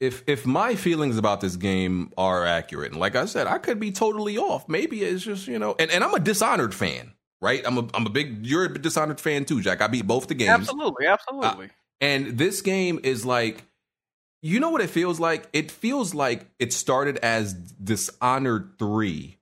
[0.00, 3.78] if if my feelings about this game are accurate, and like I said, I could
[3.78, 4.68] be totally off.
[4.68, 7.62] Maybe it's just you know, and, and I'm a Dishonored fan, right?
[7.66, 9.82] I'm a I'm a big you're a Dishonored fan too, Jack.
[9.82, 11.68] I beat both the games, Absolutely, absolutely.
[12.00, 13.64] and this game is like,
[14.40, 15.48] you know what it feels like?
[15.52, 19.38] It feels like it started as Dishonored three,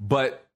[0.00, 0.48] but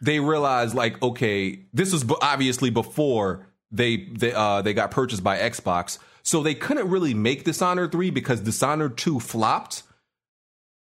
[0.00, 5.38] they realized like okay this was obviously before they they uh they got purchased by
[5.38, 9.82] Xbox so they couldn't really make Dishonored 3 because Dishonored 2 flopped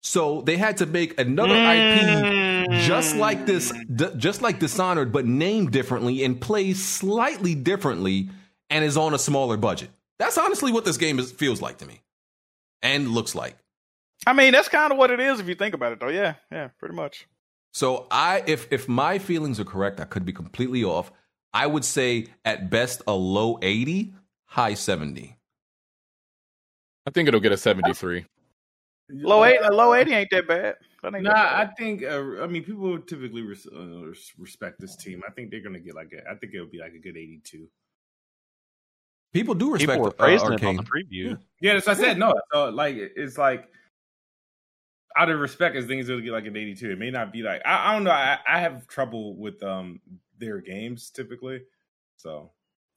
[0.01, 3.73] so they had to make another IP just like this
[4.17, 8.29] just like Dishonored but named differently and plays slightly differently
[8.69, 9.89] and is on a smaller budget
[10.19, 12.01] that's honestly what this game is, feels like to me
[12.81, 13.55] and looks like
[14.25, 16.07] I mean, that's kind of what it is if you think about it, though.
[16.07, 17.27] Yeah, yeah, pretty much.
[17.73, 21.11] So I if if my feelings are correct, I could be completely off.
[21.53, 24.13] I would say at best a low 80,
[24.47, 25.37] high 70.
[27.05, 28.25] I think it'll get a 73.
[29.09, 30.75] Low eight, low eighty ain't that bad.
[31.01, 32.03] That ain't Nah, that I think.
[32.03, 35.23] Uh, I mean, people typically res- uh, respect this team.
[35.25, 36.11] I think they're gonna get like.
[36.11, 37.69] A, I think it'll be like a good eighty-two.
[39.31, 41.37] People do respect People were uh, praising it on the preview.
[41.61, 42.17] Yeah, that's what I said.
[42.17, 43.69] No, so like it's like
[45.15, 46.91] out of respect, as things will get like an eighty-two.
[46.91, 48.11] It may not be like I, I don't know.
[48.11, 50.01] I, I have trouble with um
[50.37, 51.61] their games typically.
[52.17, 52.51] So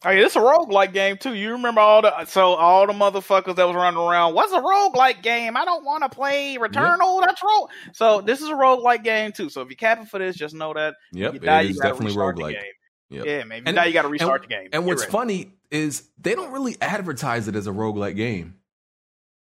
[0.04, 1.34] Yeah, this a roguelike game too.
[1.34, 4.34] You remember all the so all the motherfuckers that was running around.
[4.34, 5.56] What's a roguelike game?
[5.58, 7.20] I don't want to play Returnal.
[7.24, 7.68] That's rogue.
[7.92, 9.50] So this is a roguelike game too.
[9.50, 12.14] So if you're capping for this, just know that Yep, you die, it you definitely
[12.16, 12.52] roguelike.
[12.54, 12.72] game.
[13.10, 13.26] Yep.
[13.26, 14.64] Yeah, maybe And- now you got to restart and, the game.
[14.72, 15.12] And Get what's ready.
[15.12, 18.54] funny is they don't really advertise it as a roguelike game.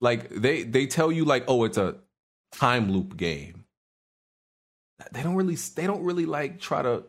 [0.01, 1.95] Like they they tell you like, oh, it's a
[2.51, 3.63] time loop game.
[5.13, 7.03] They don't really they don't really like try to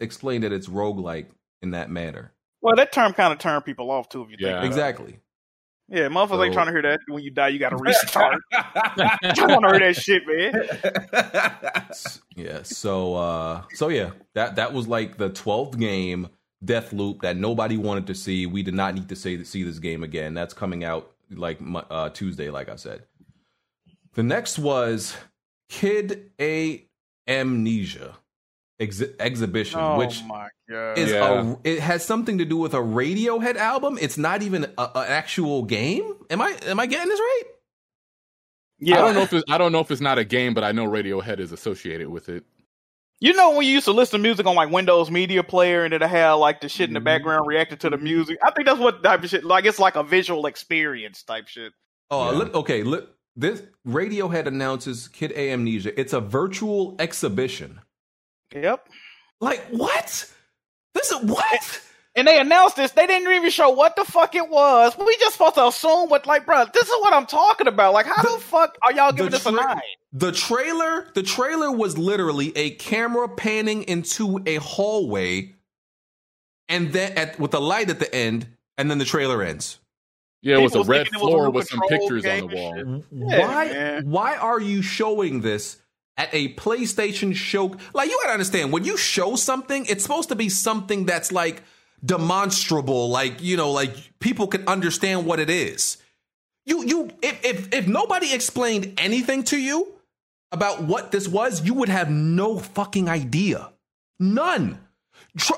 [0.00, 1.26] explain that it's roguelike
[1.62, 2.32] in that manner.
[2.62, 4.22] Well, that term kind of turned people off too.
[4.22, 4.52] If you think Yeah.
[4.52, 4.66] about it.
[4.68, 5.18] Exactly.
[5.88, 7.00] Yeah, motherfuckers ain't trying to hear that.
[7.08, 8.40] When you die, you got to restart.
[8.52, 11.92] I don't want to hear that shit, man.
[12.36, 12.62] Yeah.
[12.62, 16.28] So uh so yeah, that that was like the 12th game
[16.64, 18.46] Deathloop that nobody wanted to see.
[18.46, 20.32] We did not need to see see this game again.
[20.32, 21.58] That's coming out like
[21.90, 23.02] uh Tuesday like I said.
[24.14, 25.14] The next was
[25.68, 26.86] Kid A
[27.28, 28.16] Amnesia.
[28.82, 30.98] Ex- exhibition, Oh which my god!
[30.98, 31.52] is Yeah.
[31.52, 33.98] a it has something to do with a Radiohead album.
[34.00, 36.14] It's not even an actual game.
[36.30, 37.42] Am I am I getting this right?
[38.78, 40.64] yeah, I don't know if it's, I don't know if it's not a game, but
[40.64, 42.44] I know Radiohead is associated with it.
[43.20, 45.94] You know when you used to listen to music on like Windows Media Player and
[45.94, 47.04] it had like the shit in the Mm-hmm.
[47.04, 48.38] background reacting to the music.
[48.42, 49.44] I think that's what type of shit.
[49.44, 51.72] Like it's like a visual experience type shit.
[52.10, 52.38] Oh, Yeah.
[52.38, 52.82] look, okay.
[52.82, 55.98] Look, this Radiohead announces Kid Amnesia.
[55.98, 57.80] It's a virtual exhibition.
[58.54, 58.88] Yep.
[59.40, 60.30] Like what?
[60.94, 61.80] This is what?
[62.14, 62.90] And they announced this.
[62.90, 64.94] They didn't even show what the fuck it was.
[64.98, 67.94] We just supposed to assume what, like, bro, this is what I'm talking about.
[67.94, 69.80] Like, how the, fuck are y'all giving the this a tra- nine?
[70.12, 75.54] The trailer, the trailer was literally a camera panning into a hallway,
[76.68, 78.46] and then at, with a light at the end,
[78.76, 79.78] and then the trailer ends.
[80.42, 83.04] Yeah, it was a red was floor remote with some pictures on the wall.
[83.10, 83.68] Yeah, why?
[83.68, 84.10] man.
[84.10, 85.80] Why are you showing this
[86.16, 87.76] at a PlayStation show?
[87.94, 91.62] Like you gotta understand when you show something, it's supposed to be something that's like
[92.04, 95.98] demonstrable, like you know, like people can understand what it is.
[96.64, 99.94] You you if if if nobody explained anything to you
[100.52, 103.72] about what this was, you would have no fucking idea.
[104.20, 104.78] None.
[105.36, 105.56] Tra-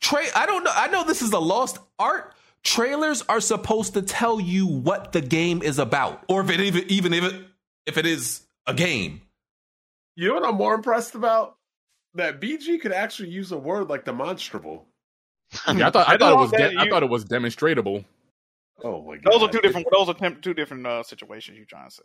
[0.00, 0.72] tra- I don't know.
[0.74, 2.34] I know this is a lost art.
[2.62, 6.84] Trailers are supposed to tell you what the game is about, or if it even
[6.88, 7.46] even if it
[7.86, 9.20] if it is a game.
[10.16, 11.56] You know what I'm more impressed about?
[12.14, 14.86] That BG could actually use a word like demonstrable.
[15.74, 18.04] Yeah, I thought I I thought it was that de- I thought it was demonstratable.
[18.82, 19.32] Oh my god.
[19.32, 19.86] Those are two different.
[19.92, 21.58] Those are two different uh, situations.
[21.58, 22.02] You trying to say?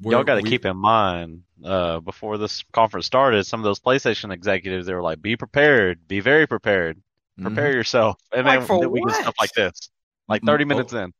[0.00, 3.80] Y'all got to We- keep in mind, uh, before this conference started, some of those
[3.80, 7.02] PlayStation executives, they were like, be prepared, be very prepared,
[7.42, 8.16] prepare yourself.
[8.32, 9.90] And Like then, for then we get stuff like this,
[10.28, 10.66] like 30 Oh.
[10.68, 11.12] minutes in.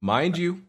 [0.00, 0.62] Mind you,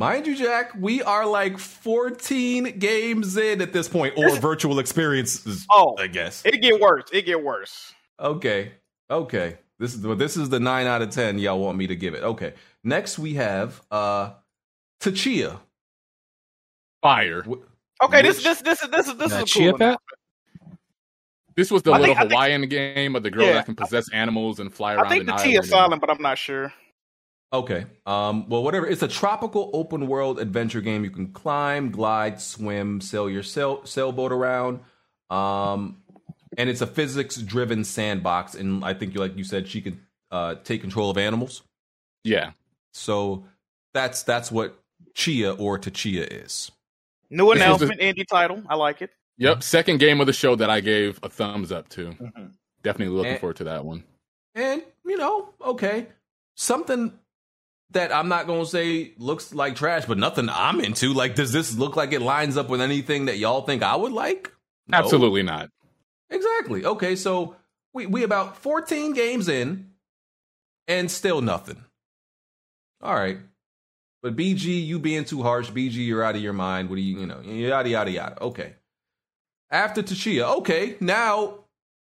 [0.00, 5.66] mind you, Jack, we are like 14 games in at this point, or virtual experiences.
[5.70, 6.42] Oh, I guess.
[6.44, 7.04] It get worse.
[7.12, 7.92] It get worse.
[8.18, 8.72] Okay.
[9.10, 9.58] Okay.
[9.78, 12.22] This is this is the nine out of ten y'all want me to give it.
[12.22, 12.54] Okay.
[12.84, 14.32] Next we have uh
[15.00, 15.58] Tachia.
[17.02, 17.44] Fire.
[18.02, 19.78] Okay, this Which- this this is this is this That is a cool.
[19.78, 19.96] Chia
[21.56, 23.52] This was the I little think- I think- Hawaiian game of the girl Yeah.
[23.54, 25.44] that can possess animals and fly around I think the the Nile.
[25.44, 26.72] T is silent, but I'm not sure.
[27.52, 27.86] Okay.
[28.06, 28.86] Um well whatever.
[28.86, 31.04] It's a tropical open world adventure game.
[31.04, 34.80] You can climb, glide, swim, sail your sail sailboat around.
[35.30, 36.02] Um
[36.56, 40.00] and it's a physics driven sandbox and I think you like you said she can
[40.30, 41.62] uh take control of animals.
[42.24, 42.52] Yeah.
[42.92, 43.44] So
[43.94, 44.78] that's that's what
[45.14, 46.70] Chia or Tachia is.
[47.30, 48.62] New announcement, indie title.
[48.68, 49.10] I like it.
[49.38, 49.62] Yep.
[49.62, 52.10] Second game of the show that I gave a thumbs up to.
[52.10, 52.46] Mm-hmm.
[52.82, 54.04] Definitely looking And- forward to that one.
[54.54, 56.08] And, you know, okay.
[56.56, 57.12] Something
[57.92, 61.12] that I'm not to say looks like trash, but nothing I'm into.
[61.12, 64.12] Like, does this look like it lines up with anything that y'all think I would
[64.12, 64.52] like?
[64.86, 64.98] No.
[64.98, 65.70] Absolutely not.
[66.30, 66.84] Exactly.
[66.84, 67.56] Okay, so
[67.92, 69.90] we, we about 14 games in
[70.86, 71.84] and still nothing.
[73.02, 73.38] All right.
[74.22, 75.70] But BG, you being too harsh.
[75.70, 76.90] BG, you're out of your mind.
[76.90, 78.42] What do you, you know, yada, yada, yada.
[78.42, 78.74] Okay.
[79.70, 81.60] After Tachia, okay, now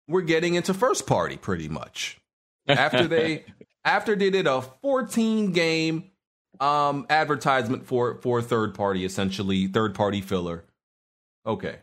[0.09, 2.19] we're getting into first party pretty much.
[2.69, 3.45] After they,
[3.85, 6.11] after they did a 14 game
[6.61, 10.65] um advertisement for for third party essentially third party filler.
[11.47, 11.77] Okay.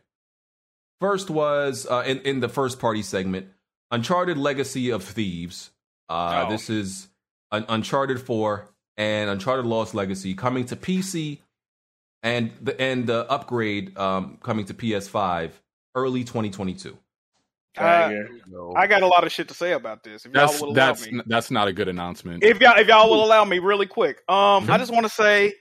[1.02, 3.48] First was uh in, in the first party segment
[3.92, 5.72] uncharted legacy of thieves.
[6.08, 6.52] Uh Oh.
[6.52, 7.08] this is
[7.52, 11.40] an uncharted 4 and uncharted lost legacy coming to pc
[12.22, 15.52] and the and the upgrade um coming to ps5
[15.96, 16.98] early 2022
[17.78, 18.12] Uh,
[18.76, 20.26] I got a lot of shit to say about this.
[20.26, 21.22] If y'all That's allow that's me.
[21.28, 22.44] that's not a good announcement.
[22.44, 24.22] If y'all if y'all will allow me, really quick.
[24.28, 24.72] Um, Mm-hmm.
[24.72, 25.54] I just want to say,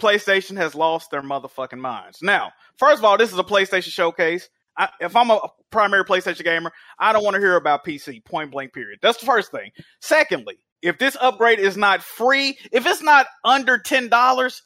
[0.00, 2.22] PlayStation has lost their motherfucking minds.
[2.22, 4.48] Now, first of all, this is a PlayStation showcase.
[4.76, 5.40] I, if I'm a
[5.70, 8.24] primary PlayStation gamer, I don't want to hear about PC.
[8.24, 8.72] Point blank.
[8.72, 8.98] Period.
[9.02, 9.70] That's the first thing.
[10.00, 14.62] Secondly, if this upgrade is not free, if it's not under ten dollars,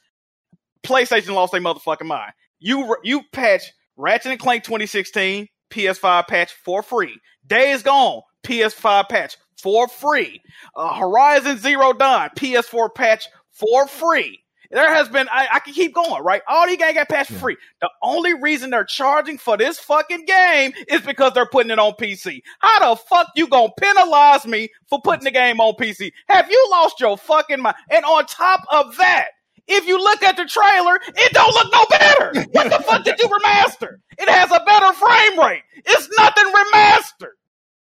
[0.85, 2.33] PlayStation lost their motherfucking mind.
[2.61, 7.21] You you patch Ratchet and Clank 2016 PS5 patch for free.
[7.47, 10.41] Days Gone PS5 patch for free.
[10.77, 14.41] Uh, Horizon Zero Dawn PS4 patch for free.
[14.71, 16.43] There has been I, I can keep going, right?
[16.49, 17.57] All these games got patched for free.
[17.81, 21.93] The only reason they're charging for this fucking game is because they're putting it on
[21.93, 22.43] PC.
[22.59, 26.13] How the fuck you gonna penalize me for putting the game on PC?
[26.29, 27.77] Have you lost your fucking mind?
[27.91, 29.29] And on top of that,
[29.67, 32.45] if you look at the trailer, it don't look no better.
[32.53, 33.97] What the fuck did you remaster?
[34.19, 35.63] It has a better frame rate.
[35.77, 37.33] It's nothing remastered.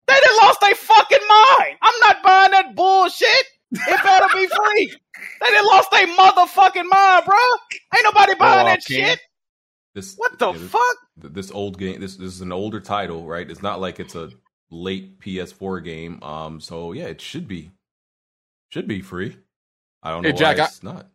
[0.06, 1.76] They done lost their fucking mind.
[1.82, 3.46] I'm not buying that bullshit.
[3.72, 4.94] It better be free.
[5.40, 7.36] They done lost their motherfucking mind, bro.
[7.94, 9.04] Ain't nobody buying Go that off, King.
[9.06, 9.20] shit.
[9.94, 10.96] This What the yeah, this- fuck?
[11.20, 12.00] th- This old game.
[12.00, 13.50] This this is an older title, right?
[13.50, 14.30] It's not like it's a
[14.70, 16.22] late PS4 game.
[16.22, 17.72] Um, so yeah, it should be
[18.68, 19.36] should be free.
[20.02, 21.08] I don't know Hey, Jack, why I- it's not.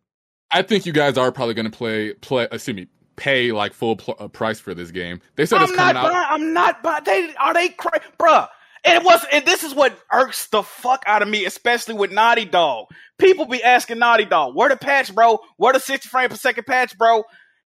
[0.52, 2.48] I think you guys are probably going to play play.
[2.52, 5.22] Excuse me, pay like full pl- uh, price for this game.
[5.36, 6.12] They said it's I'm not coming out.
[6.12, 6.28] buying.
[6.30, 7.04] I'm not buying.
[7.06, 8.48] They are they crazy, bruh.
[8.84, 12.12] And it was, and this is what irks the fuck out of me, especially with
[12.12, 12.88] Naughty Dog.
[13.20, 15.40] People be asking Naughty Dog, "Where the patch, bro?
[15.58, 17.24] Where the 60 frame per second patch, bro?"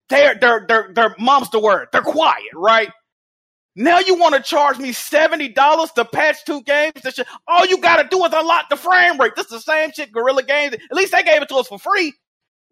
[0.10, 1.88] They're, they're, they're, they're, mom's the word.
[1.92, 2.92] They're quiet, right?
[3.76, 6.94] Now you want to charge me seventy dollars to patch two games?
[7.04, 9.34] That shit, all you got to do is unlock the frame rate.
[9.36, 10.12] This is the same shit.
[10.14, 10.76] Guerrilla Games.
[10.76, 12.14] At least they gave it to us for free,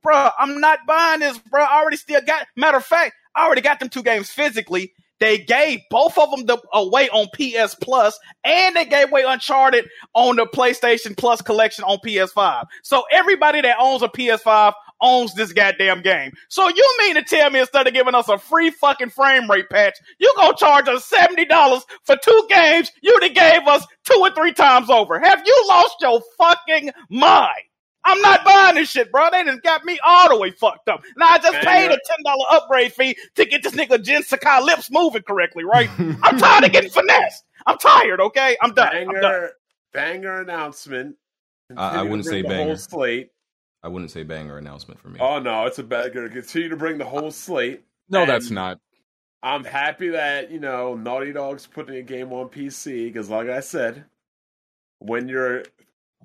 [0.04, 0.30] bro.
[0.38, 1.64] I'm not buying this, bro.
[1.64, 2.46] I already still got.
[2.56, 4.94] Matter of fact, I already got them two games physically.
[5.20, 9.88] They gave both of them the, away on PS Plus, and they gave away Uncharted
[10.14, 12.66] on the PlayStation Plus collection on PS5.
[12.84, 16.34] So everybody that owns a PS5 owns this goddamn game.
[16.50, 19.70] So you mean to tell me instead of giving us a free fucking frame rate
[19.70, 24.20] patch, you gonna charge us seventy dollars for two games you done gave us two
[24.20, 25.20] or three times over?
[25.20, 27.64] Have you lost your fucking mind?
[28.06, 29.30] I'm not buying this shit, bro.
[29.32, 31.04] They just got me all the way fucked up.
[31.18, 34.62] Now I just paid a ten dollar upgrade fee to get this nigga Jin Sakai
[34.62, 35.90] lips moving correctly, right?
[35.98, 37.46] I'm tired of getting finessed.
[37.66, 38.20] I'm tired.
[38.20, 38.96] Okay, I'm done.
[38.96, 39.22] I'm done.
[39.22, 39.52] Banger,
[39.94, 41.16] banger announcement.
[41.78, 42.66] I, I wouldn't say bring banger.
[42.66, 43.30] Whole slate.
[43.84, 45.20] I wouldn't say banger announcement for me.
[45.22, 46.30] Oh no, it's a banger.
[46.30, 47.84] Continue to bring the whole slate.
[48.10, 48.80] No, that's not.
[49.42, 53.60] I'm happy that you know Naughty Dog's putting a game on PC because, like I
[53.60, 54.06] said,
[55.00, 55.64] when your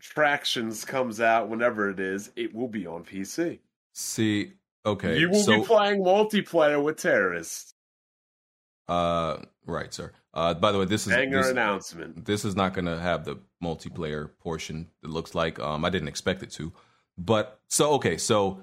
[0.00, 3.58] Tractions comes out, whenever it is, it will be on PC.
[3.94, 4.52] See,
[4.86, 7.74] okay, you will so be playing multiplayer with terrorists.
[8.88, 10.12] uh, right, sir.
[10.34, 12.24] Uh, by the way, this is Banger this, announcement.
[12.24, 14.88] this is not going to have the multiplayer portion.
[15.02, 16.72] It looks like um, I didn't expect it to,
[17.16, 18.60] but so okay, so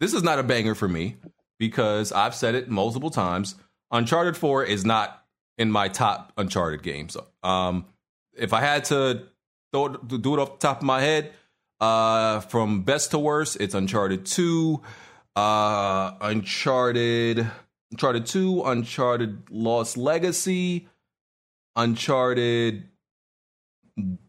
[0.00, 1.16] this is not a banger for me
[1.58, 3.56] because I've said it multiple times.
[3.90, 5.22] Uncharted Four is not
[5.58, 7.16] in my top Uncharted games.
[7.42, 7.86] Um,
[8.32, 9.24] if I had to
[9.72, 11.32] throw it, do it off the top of my head,
[11.80, 14.82] uh, from best to worst, it's Uncharted Two,
[15.36, 17.46] uh, Uncharted,
[17.92, 20.88] Uncharted Two, Uncharted Lost Legacy,
[21.76, 22.88] Uncharted.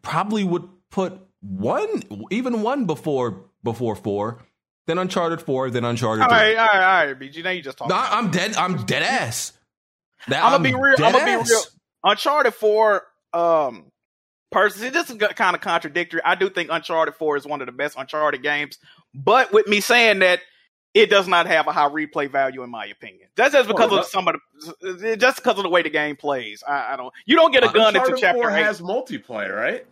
[0.02, 4.42] Probably would put one, even one before before four,
[4.86, 7.42] then Uncharted Four, then Uncharted All right, all right, all right, BG.
[7.44, 7.94] Now you just talking.
[7.94, 8.56] No, I'm dead.
[8.56, 9.52] I'm dead ass.
[10.28, 10.94] That- I'm gonna be real.
[11.04, 11.62] I'm gonna be real.
[12.02, 13.89] Uncharted Four, um,
[14.50, 16.20] personally, this is kind of contradictory.
[16.24, 18.78] I do think Uncharted Four is one of the best Uncharted games,
[19.14, 20.40] but with me saying that,
[20.92, 23.28] it does not have a high replay value in my opinion.
[23.36, 24.34] That's just because Oh, of some of
[24.80, 26.64] the, just because of the way the game plays.
[26.66, 27.12] I, I don't.
[27.26, 28.64] You don't get a gun Uncharted into chapter 4 eight.
[28.64, 29.86] has multiplayer, right?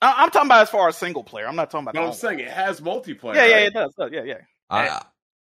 [0.00, 1.46] I, I'm talking about as far as single player.
[1.46, 1.94] I'm not talking about.
[2.00, 3.34] No, I'm saying it has multiplayer.
[3.34, 3.66] Yeah, yeah, right?
[3.66, 3.92] it does.
[3.98, 4.10] does.
[4.10, 4.38] Yeah, yeah.
[4.70, 5.02] I,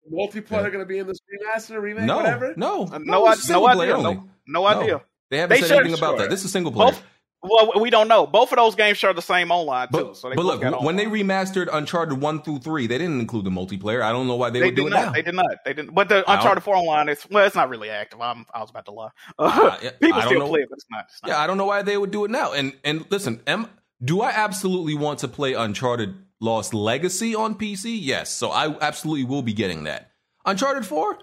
[0.10, 2.54] Multiplayer going to be in this remaster remake, no, whatever.
[2.56, 3.98] no, Uh, no, no, I- no idea.
[3.98, 5.02] No, no idea.
[5.30, 6.30] They haven't They said should- anything about that.
[6.30, 6.92] This is single player.
[6.92, 7.04] Both.
[7.44, 8.26] Well, we don't know.
[8.26, 10.06] Both of those games share the same online too.
[10.06, 13.46] But, So they but look, when they remastered Uncharted one through three, they didn't include
[13.46, 14.02] the multiplayer.
[14.02, 15.06] I don't know why they, They would do did it not.
[15.06, 15.12] now.
[15.14, 15.46] They did not.
[15.64, 15.94] They didn't.
[15.94, 18.20] But the I don't- Uncharted Four online is well, it's not really active.
[18.22, 19.10] I'm, I was about to lie.
[19.40, 20.48] Uh, yeah, People still know.
[20.48, 21.06] play it, but it's not.
[21.10, 21.30] It's not.
[21.30, 22.54] Yeah, I don't know why they would do it now.
[22.54, 23.70] And and listen, am
[24.04, 27.98] do I absolutely want to play Uncharted Lost Legacy on PC?
[28.02, 28.32] Yes.
[28.32, 30.12] So I absolutely will be getting that.
[30.46, 31.18] Uncharted 4?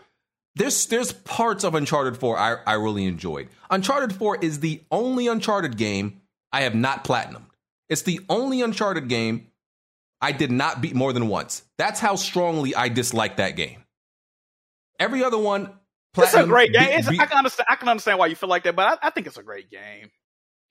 [0.56, 3.48] There's there's parts of Uncharted 4 I, I really enjoyed.
[3.70, 6.20] Uncharted 4 is the only Uncharted game
[6.52, 7.47] I have not platinumed.
[7.89, 9.48] It's the only Uncharted game
[10.20, 11.62] I did not beat more than once.
[11.76, 13.82] That's how strongly I dislike that game.
[15.01, 15.70] Every other one,
[16.16, 16.85] It's a great game.
[16.85, 17.66] beat- It's, beat- I can understand.
[17.68, 19.70] I can understand why you feel like that, but I, I think it's a great
[19.70, 20.10] game.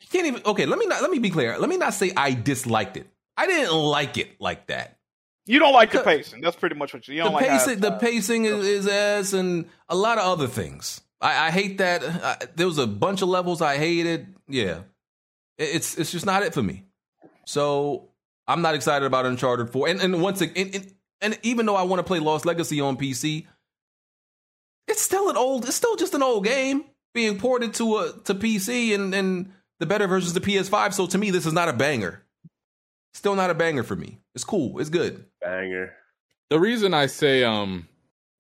[0.02, 2.12] You can't even okay let me not let me be clear let me not say
[2.18, 3.08] i disliked it
[3.38, 4.98] i didn't like it like that
[5.46, 6.42] You don't like the pacing.
[6.42, 7.16] That's pretty much what you.
[7.16, 7.48] You the don't like.
[7.48, 11.02] how pacing the pacing is, is ass and a lot of other things.
[11.20, 12.04] I, I hate that.
[12.04, 14.34] I, there was a bunch of levels i hated.
[14.48, 14.82] Yeah.
[15.58, 16.84] It- it's it's just not it for me.
[17.46, 18.10] So
[18.48, 21.78] i'm not excited about uncharted 4 and, and once again and, and, and even though
[21.78, 23.46] i want to play lost legacy on pc
[24.88, 26.84] it's still an old it's still just an old game
[27.14, 31.18] being ported to a to pc and and the better versions of ps5 so to
[31.18, 32.22] me this is not a banger.
[33.14, 34.20] Still not a banger for me.
[34.36, 34.80] It's cool.
[34.80, 35.94] It's good Banger.
[36.50, 37.88] The reason I say um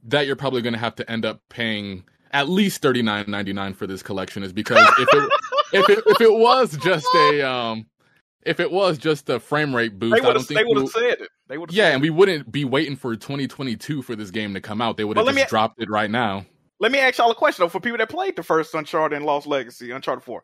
[0.05, 3.53] that you're probably going to have to end up paying at least thirty nine ninety
[3.53, 5.31] nine for this collection is because if it
[5.73, 7.85] if it if it was just a um
[8.43, 10.89] if it was just a frame rate boost, They I don't think They would have
[10.89, 11.29] said it.
[11.47, 11.75] They would have.
[11.75, 14.97] yeah, and we wouldn't be waiting for 2022 for this game to come out.
[14.97, 16.45] They would have just me- dropped it right now.
[16.79, 17.69] Let me ask y'all a question though.
[17.69, 20.43] For people that played the first Uncharted and Lost Legacy, Uncharted Four,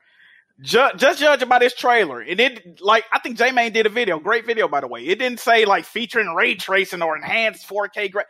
[0.61, 3.90] Ju- just judging by this trailer, it did like I think J Main did a
[3.90, 5.06] video, great video by the way.
[5.06, 8.11] It didn't say like featuring ray tracing or enhanced 4K.
[8.11, 8.26] Gra-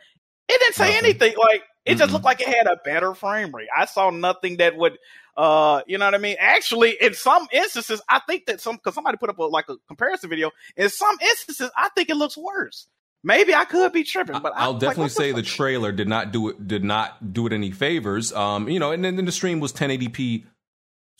[0.48, 1.04] it didn't say Nothing.
[1.04, 2.12] anything like It just Mm-mm.
[2.14, 3.68] looked like it had a better frame rate.
[3.76, 4.98] I saw nothing that would,
[5.36, 6.36] uh, you know what I mean.
[6.38, 9.76] Actually, in some instances, I think that some because somebody put up a, like a
[9.88, 10.50] comparison video.
[10.76, 12.86] In some instances, I think it looks worse.
[13.22, 16.08] Maybe I could be tripping, but I, I'll like, definitely the say the trailer did
[16.08, 18.32] not do it did not do it any favors.
[18.32, 20.44] Um, you know, and then the stream was 1080p,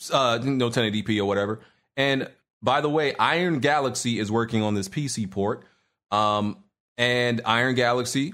[0.09, 1.59] uh, no 1080p or whatever.
[1.97, 2.29] And
[2.61, 5.63] by the way, Iron Galaxy is working on this PC port.
[6.11, 6.57] Um,
[6.97, 8.33] and Iron Galaxy,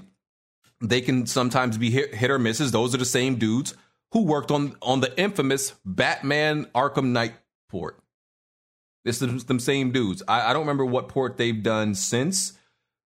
[0.80, 2.70] they can sometimes be hit, hit or misses.
[2.70, 3.74] Those are the same dudes
[4.12, 7.34] who worked on on the infamous Batman Arkham Knight
[7.68, 7.98] port.
[9.04, 10.22] This is them same dudes.
[10.28, 12.57] I, I don't remember what port they've done since.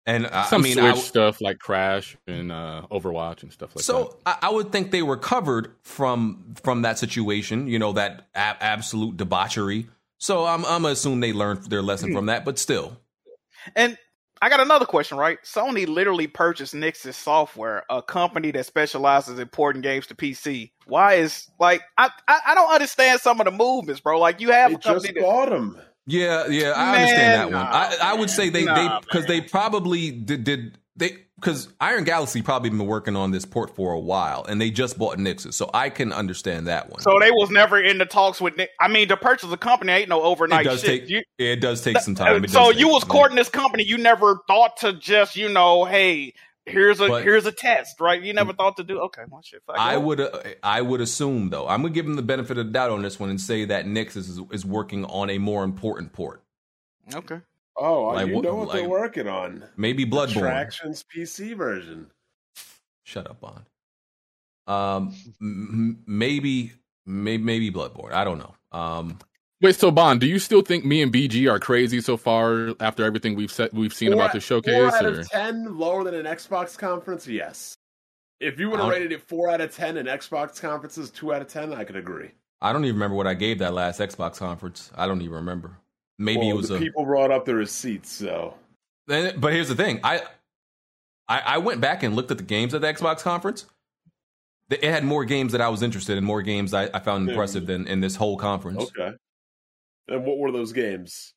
[0.04, 3.52] And uh, Some I mean, Switch I w- stuff like Crash and uh, Overwatch and
[3.52, 3.84] stuff like that.
[3.84, 8.26] so I, I would think they were covered from from that situation, you know, that
[8.34, 9.88] a- absolute debauchery.
[10.18, 12.96] So I'm I'm gonna assume they learned their lesson from that, but still,
[13.76, 13.96] And
[14.40, 15.38] I got another question, right?
[15.44, 20.72] Sony literally purchased Nixxes Software, a company that specializes in porting games to PC.
[20.86, 24.18] Why is like I I, I don't understand some of the movements, bro.
[24.18, 25.78] Like you have They a company just that, bought them.
[26.06, 27.66] Yeah, yeah, I Man, understand that one.
[27.66, 32.40] I I would say they they because they probably did did they because Iron Galaxy
[32.40, 35.70] probably been working on this port for a while, and they just bought Nixxes, so
[35.74, 37.00] I can understand that one.
[37.00, 38.54] so they was never in the talks with.
[38.80, 40.66] I mean, to purchase a company ain't no overnight.
[40.66, 41.02] it does shit.
[41.02, 42.44] take You- it does take some time.
[42.44, 43.84] It uh, so you was courting this company.
[43.84, 46.34] You never thought to just you know, hey,
[46.66, 48.22] here's a But- here's a test, right?
[48.22, 49.00] You never thought to do.
[49.00, 49.62] Okay, well, shit.
[49.66, 52.66] fuck I would uh, I would assume though I'm gonna give him the benefit of
[52.66, 55.64] the doubt on this one and say that Nixxes is, is working on a more
[55.64, 56.42] important port.
[57.14, 57.40] Okay.
[57.76, 59.64] Oh, Like you what- know what they're working on.
[59.76, 60.36] Maybe Bloodborne.
[60.36, 62.10] Attractions PC version.
[63.04, 63.64] Shut up, Bond.
[64.66, 66.72] Um, m- m- maybe,
[67.04, 68.12] maybe, maybe Bloodborne.
[68.12, 68.54] I don't know.
[68.78, 69.18] Um,
[69.62, 73.04] Wait, so Bond, do you still think me and BG are crazy so far after
[73.04, 74.74] everything we've said we've seen about the showcase?
[74.74, 75.20] Four out Or?
[75.20, 77.76] of ten lower than an Xbox conference, yes.
[78.40, 81.42] If you would have rated it four out of ten in Xbox conferences, two out
[81.42, 82.32] of ten, I could agree.
[82.60, 84.90] I don't even remember what I gave that last Xbox conference.
[84.96, 85.78] I don't even remember.
[86.18, 86.78] Maybe it was the a.
[86.80, 88.54] people brought up the receipts, so
[89.06, 90.00] But here's the thing.
[90.02, 90.22] I,
[91.28, 93.66] I I went back and looked at the games at the Xbox conference.
[94.70, 97.30] It had more games that I was interested in, more games I, I found hmm.
[97.30, 98.90] impressive than in this whole conference.
[98.98, 99.16] okay.
[100.08, 101.34] And what were those games?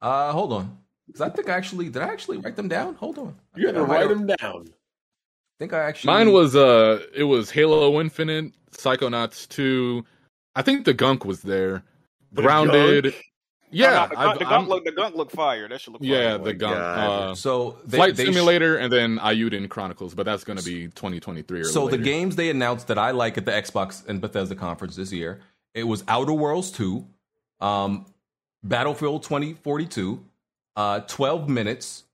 [0.00, 2.02] Uh, hold on, because I think I actually did.
[2.02, 2.94] I actually write them down.
[2.96, 3.34] Hold on.
[3.54, 4.64] I You had to I write them down.
[4.68, 6.12] I think I actually.
[6.12, 10.04] Mine was uh, it was Halo Infinite, Psychonauts two.
[10.54, 11.82] I think the Gunk was there.
[12.32, 13.04] The Grounded.
[13.04, 13.16] Gunk?
[13.70, 15.68] Yeah, Oh, no, the, gunk, the gunk look the gunk look fire.
[15.68, 16.38] That should look yeah, fire.
[16.38, 16.74] the Gunk.
[16.76, 16.98] God.
[17.30, 20.64] Uh, So they, Flight they sh- Simulator, and then Eiyuden Chronicles, but that's going to
[20.64, 21.96] be 2023 so later.
[21.96, 25.40] the games they announced that I like at the Xbox and Bethesda conference this year,
[25.74, 27.04] it was Outer Worlds 2,
[27.64, 28.04] um,
[28.62, 30.22] Battlefield 2042,
[30.76, 32.04] uh, 12 Minutes,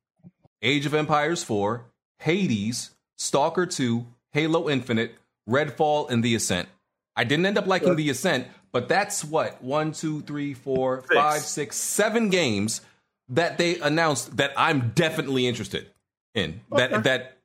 [0.63, 1.85] Age of Empires 4,
[2.21, 5.15] Hades, Stalker 2, Halo Infinite,
[5.49, 6.69] Redfall, and The Ascent.
[7.17, 11.15] I didn't end up liking The Ascent, but that's what one, two, three, four, Six.
[11.15, 12.81] five, six, seven games
[13.29, 15.89] that they announced that I'm definitely interested
[16.35, 16.61] in.
[16.71, 17.37] That that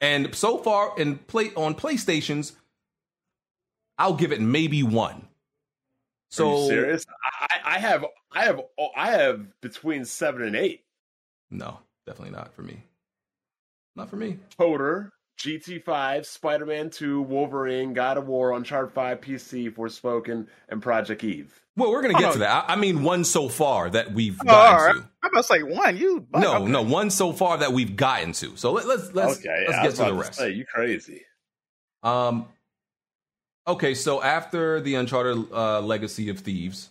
[0.00, 2.52] and so far in play on PlayStations,
[3.98, 5.28] I'll give it maybe one.
[6.40, 7.06] Are you So serious?
[7.64, 10.84] I, I have, I have, oh, I have between seven and eight.
[11.50, 12.82] no, definitely not for me.
[13.96, 14.38] Not for me.
[14.58, 15.10] Coder,
[15.40, 21.60] GT5, Spider Man 2, Wolverine, God of War, Uncharted 5, PC, Forspoken, and Project Eve.
[21.76, 22.32] Well, we're gonna Oh, get no.
[22.34, 22.64] to that.
[22.68, 24.94] I, I mean, one so far that we've Oh, gotten all right.
[24.94, 25.08] to.
[25.22, 25.96] I'm about to say one.
[25.96, 26.70] You No, okay.
[26.72, 28.56] no, one so far that we've gotten to.
[28.56, 30.34] So let, let's let's okay, let's I get to the rest.
[30.34, 31.22] say, you crazy.
[32.02, 32.46] Um.
[33.66, 36.90] Okay, so after the Uncharted uh, Legacy of Thieves,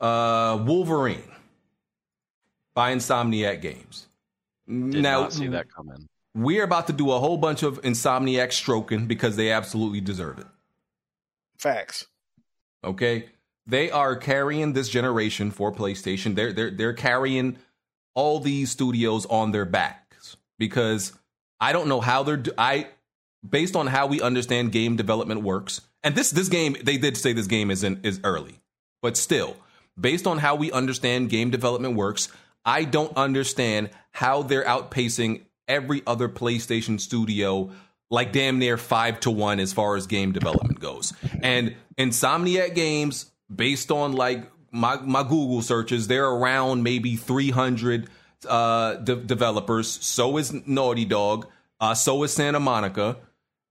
[0.00, 1.30] uh, Wolverine
[2.74, 4.06] by Insomniac Games.
[4.66, 6.08] Did now, not see that coming.
[6.34, 10.46] we're about to do a whole bunch of Insomniac stroking because they absolutely deserve it.
[11.58, 12.06] Facts.
[12.84, 13.26] Okay,
[13.66, 16.34] they are carrying this generation for PlayStation.
[16.34, 17.58] They're they're they're carrying
[18.14, 21.12] all these studios on their backs because
[21.60, 22.88] I don't know how they're do- I
[23.46, 25.82] based on how we understand game development works.
[26.02, 28.60] And this this game they did say this game is in, is early,
[29.02, 29.56] but still
[30.00, 32.28] based on how we understand game development works,
[32.64, 37.70] I don't understand how they're outpacing every other PlayStation studio
[38.10, 41.12] like damn near five to one as far as game development goes.
[41.42, 48.08] And Insomniac Games, based on like my my Google searches, they're around maybe three hundred
[48.48, 49.88] uh, de- developers.
[49.88, 51.46] So is Naughty Dog.
[51.78, 53.16] Uh, so is Santa Monica,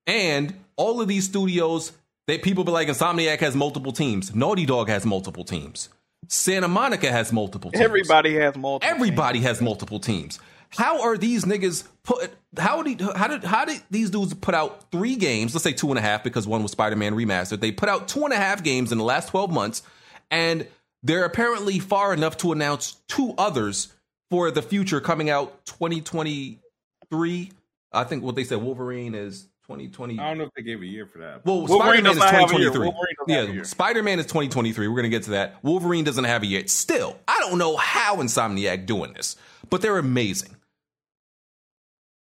[0.08, 1.92] and all of these studios.
[2.30, 4.36] that people be like Insomniac has multiple teams.
[4.36, 5.90] Naughty Dog has multiple teams.
[6.30, 7.84] Santa Monica has multiple teams.
[7.84, 8.96] Everybody has multiple.
[8.96, 10.40] Everybody has multiple teams.
[10.70, 12.32] how are these niggas put?
[12.58, 15.54] How did how did how did these dudes put out three games?
[15.56, 17.60] Let's say two and a half because one was Spider Man remastered.
[17.60, 19.82] They put out two and a half games in the last twelve months,
[20.30, 20.68] and
[21.02, 23.92] they're apparently far enough to announce two others
[24.30, 27.52] for the future coming out 2023.
[27.92, 30.18] I think what they said Wolverine is 2020.
[30.20, 31.46] I don't know if they gave a year for that.
[31.46, 33.36] Well, Wolverine Spider Man is does not have 2023.
[33.36, 33.64] Have a Yeah.
[33.64, 34.88] Spider Man is 2023.
[34.88, 35.64] We're gonna get to that.
[35.64, 36.68] Wolverine doesn't have a year.
[36.68, 39.36] Still, I don't know how Insomniac doing this,
[39.70, 40.56] but they're amazing.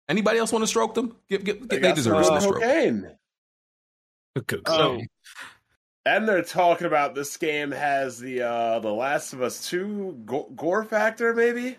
[0.08, 1.16] Anybody else want to stroke them?
[1.30, 2.56] Give, give, they, got deserve some a stroke.
[2.62, 3.12] cocaine.
[4.68, 5.02] So,
[6.06, 10.50] And they're talking about this game has the uh the Last of Us two go-
[10.56, 11.78] gore factor, maybe.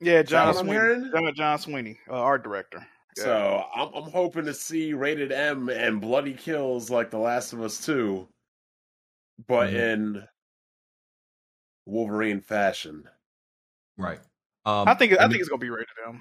[0.00, 0.72] Yeah, Is that John Sweeney.
[0.72, 1.10] hearing?
[1.14, 2.86] John, John Sweeney, uh, art director.
[3.16, 3.24] Yeah.
[3.24, 7.62] So I'm, I'm hoping to see rated M and bloody kills like The Last of
[7.62, 8.28] Us two,
[9.46, 9.74] but Mhm.
[9.92, 10.28] in
[11.86, 13.04] Wolverine fashion.
[13.96, 14.20] Right.
[14.64, 16.20] Um, I think I and- think it's gonna be rated M.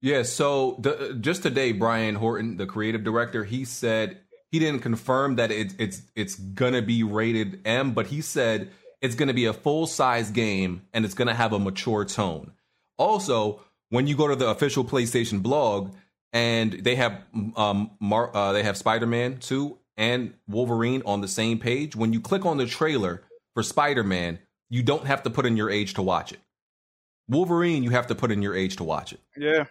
[0.00, 5.36] Yeah, so the, just today, Brian Horton, the creative director, he said he didn't confirm
[5.36, 9.52] that it, it's it's gonna be rated M, but he said it's gonna be a
[9.52, 12.52] full size game and it's gonna have a mature tone.
[12.96, 13.60] Also,
[13.90, 15.94] when you go to the official PlayStation blog
[16.32, 17.22] and they have
[17.56, 22.12] um Mar- uh, they have Spider Man two and Wolverine on the same page, when
[22.12, 23.22] you click on the trailer
[23.54, 24.38] for Spider Man,
[24.70, 26.38] you don't have to put in your age to watch it.
[27.28, 29.20] Wolverine, you have to put in your age to watch it.
[29.36, 29.64] Yeah,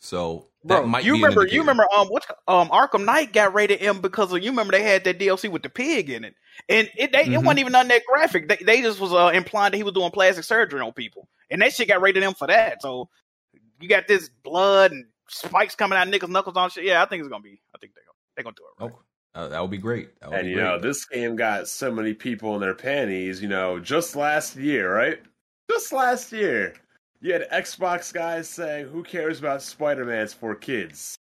[0.00, 0.86] So that bro.
[0.86, 1.46] might You be remember?
[1.46, 1.86] You remember?
[1.96, 2.26] Um, what?
[2.48, 5.62] Um, Arkham Knight got rated M because of you remember they had that DLC with
[5.62, 6.34] the pig in it,
[6.68, 7.44] and it they, it Mhm.
[7.44, 8.48] wasn't even on that graphic.
[8.48, 11.62] They, they just was uh, implying that he was doing plastic surgery on people, and
[11.62, 12.82] that shit got rated M for that.
[12.82, 13.08] So
[13.80, 16.84] you got this blood and spikes coming out of niggas' knuckles on shit.
[16.84, 17.60] Yeah, I think it's gonna be.
[17.74, 18.84] I think they're gonna they're gonna do it.
[18.84, 18.92] Right.
[19.34, 20.18] Oh, uh, that would be great.
[20.20, 20.64] That would And be you great.
[20.64, 24.94] know, this game got so many people in their panties, you know, just last year,
[24.94, 25.20] right?
[25.70, 26.74] Just last year.
[27.20, 31.16] You had Xbox guys saying, Who cares about Spider Man's for kids?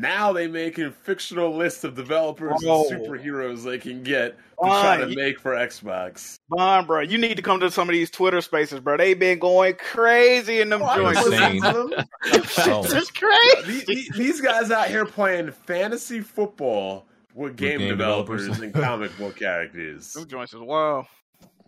[0.00, 2.88] Now they making fictional lists of developers Oh.
[2.90, 5.08] and superheroes they can get to try Fine.
[5.08, 6.38] to make for Xbox.
[6.48, 8.96] Bond, bro, you need to come to some of these Twitter spaces, bro.
[8.96, 11.24] They've been going crazy in them Oh, joints.
[11.26, 11.92] listen them.
[12.24, 13.62] It's crazy.
[13.66, 18.62] These- these, these guys out here playing fantasy football with game, game developers, developers.
[18.64, 20.12] and comic book characters.
[20.12, 21.06] Them joints is wild.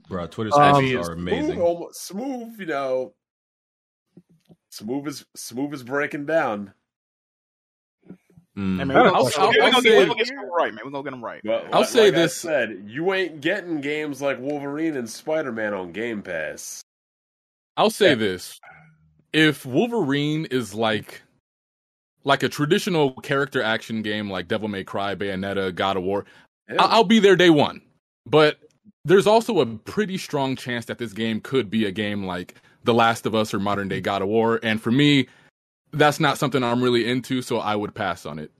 [0.08, 1.60] Bro, Twitter Um, spaces Smooth, are amazing.
[1.60, 3.14] almost- smooth, you know.
[4.70, 6.72] Smooth is smooth is breaking down.
[8.56, 8.78] Mm.
[8.78, 9.22] Hey, man, we're I'll- I'll-
[9.74, 10.80] I'll say- we're get right, man.
[10.84, 11.40] We're gonna get them right.
[11.44, 15.08] But I'll like- say like I this- said, you ain't getting games like Wolverine and
[15.08, 16.80] Spider Man on Game Pass.
[17.76, 18.58] I'll say this:
[19.34, 21.22] if Wolverine is like
[22.24, 26.24] like a traditional character action game like Devil May Cry, Bayonetta, God of War,
[26.68, 26.82] Yeah.
[26.82, 27.82] I- I'll be there day one.
[28.24, 28.58] But
[29.04, 32.94] there's also a pretty strong chance that this game could be a game like The
[32.94, 35.28] Last of Us or modern day God of War, and for me,
[35.98, 38.50] that's not something I'm really into, so I would pass on it.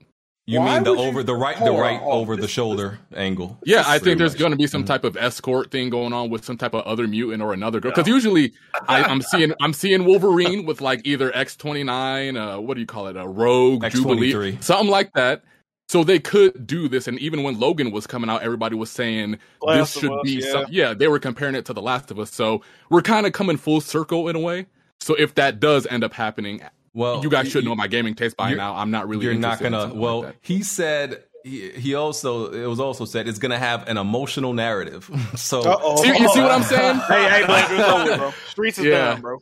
[0.49, 2.07] You Why mean the would you- over the right the right on.
[2.07, 3.59] over the This- shoulder angle?
[3.65, 4.87] Yeah, I think there's going to be some Mhm.
[4.87, 7.91] type of escort thing going on with some type of other mutant or another girl.
[7.91, 8.53] Because usually
[8.89, 13.09] I, I'm seeing I'm seeing Wolverine with like either X29, uh, what do you call
[13.09, 14.63] it, a Rogue, Jubilee, X23.
[14.63, 15.43] something like that.
[15.89, 19.39] So they could do this, and even when Logan was coming out, everybody was saying
[19.63, 20.51] Last this should Us, be yeah.
[20.53, 20.65] some.
[20.69, 22.33] Yeah, they were comparing it to The Last of Us.
[22.33, 24.67] So we're kind of coming full circle in a way.
[25.01, 26.61] So if that does end up happening,
[26.97, 28.75] Well, you guys should know my gaming taste by now.
[28.75, 29.27] I'm not really.
[29.27, 29.93] You're not gonna.
[29.93, 33.99] Well, like he said he, he also it was also said it's gonna have an
[33.99, 35.05] emotional narrative.
[35.37, 35.61] so
[35.99, 36.97] See- you see what I'm saying?
[37.07, 38.31] Hey, hey, Blake, it's over, bro.
[38.49, 39.13] Streets is Yeah.
[39.13, 39.39] done, bro.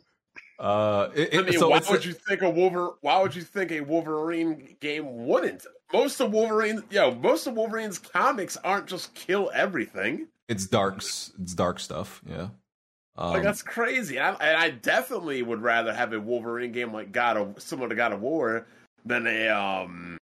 [0.59, 2.91] uh, it, I mean, so why would you think a Wolver?
[3.01, 5.65] Why would you think a Wolverine game wouldn't?
[5.93, 10.27] Most of Wolverine, yo, most of Wolverine's comics aren't just kill everything.
[10.49, 11.31] it's darks.
[11.41, 12.21] It's dark stuff.
[12.29, 12.47] Yeah.
[13.17, 14.19] Um, Like that's crazy.
[14.19, 17.95] I, and I definitely would rather have a Wolverine game like God of similar to
[17.95, 18.67] God of War
[19.05, 20.17] than a um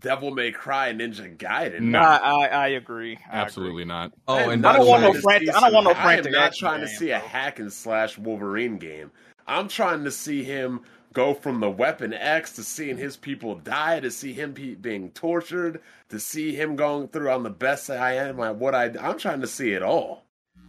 [0.00, 1.80] Devil May Cry Ninja Gaiden.
[1.80, 2.00] No.
[2.00, 3.18] I, I, I agree.
[3.30, 4.12] I Absolutely not.
[4.26, 6.24] oh, and I don't want no to frantic- I don't want no some- I am
[6.24, 7.28] not action trying to see a bro.
[7.28, 9.10] hack and slash Wolverine game.
[9.46, 10.80] I'm trying to see him
[11.12, 15.10] go from the Weapon X to seeing his people die, to see him pe- being
[15.10, 17.30] tortured, to see him going through.
[17.30, 18.86] I'm the best I am at what I.
[19.00, 20.24] I'm trying to see it all.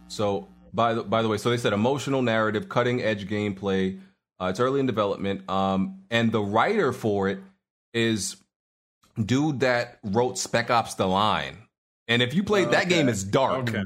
[0.08, 4.00] So by the by the way, so they said emotional narrative, cutting edge gameplay.
[4.40, 7.38] Uh, it's early in development, um, and the writer for it
[7.92, 8.36] is
[9.22, 11.58] dude that wrote Spec Ops: The Line.
[12.08, 13.68] And if you played that game, is dark.
[13.70, 13.82] Okay.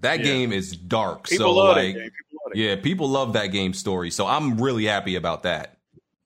[0.00, 0.24] That Yeah.
[0.24, 1.28] game is dark.
[1.28, 2.10] People so love like, that game.
[2.10, 4.10] People love yeah, people love that game story.
[4.10, 5.76] So I'm really happy about that.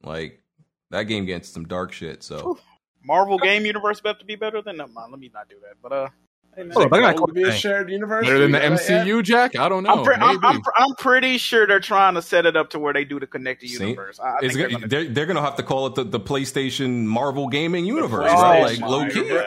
[0.03, 0.43] Like
[0.91, 2.23] that game gets some dark shit.
[2.23, 2.59] So
[3.03, 5.77] Marvel game universe about to be better than no, man, let me not do that.
[5.83, 6.11] But uh, Is
[6.55, 8.27] Hold it up, I got a going to be a shared universe?
[8.27, 9.07] Better than We the got that?
[9.07, 9.57] MCU, Jack?
[9.57, 9.91] I don't know.
[9.91, 12.93] I'm, pre- I'm, I'm, I'm pretty sure they're trying to set it up to where
[12.93, 14.21] they do the connected universe.
[14.21, 16.21] I, I think they're gonna, gonna they're, they're gonna have to call it the, the
[16.21, 18.61] PlayStation Marvel Gaming Universe, bro.
[18.61, 19.47] Like low key, God.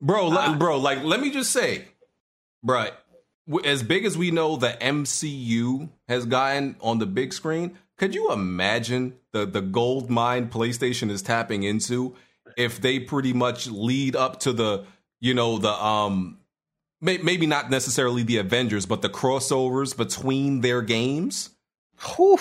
[0.00, 0.28] bro.
[0.28, 0.56] le- ah.
[0.56, 1.84] bro, like let me just say,
[2.62, 2.86] bro,
[3.64, 8.30] as big as we know the MCU has gotten on the big screen, could you
[8.30, 12.14] imagine the the gold mine PlayStation is tapping into
[12.56, 14.84] if they pretty much lead up to the
[15.24, 16.38] you know the um
[17.00, 21.50] may, maybe not necessarily the Avengers, but the crossovers between their games,
[22.16, 22.38] Whew.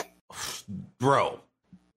[0.99, 1.39] bro.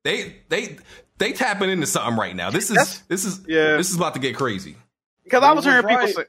[0.05, 0.79] They they
[1.19, 2.51] they tapping into something right now.
[2.51, 3.77] This is That's- this is yeah.
[3.77, 4.77] this is about to get crazy.
[5.25, 6.15] Because I was He was hearing people right.
[6.15, 6.25] say,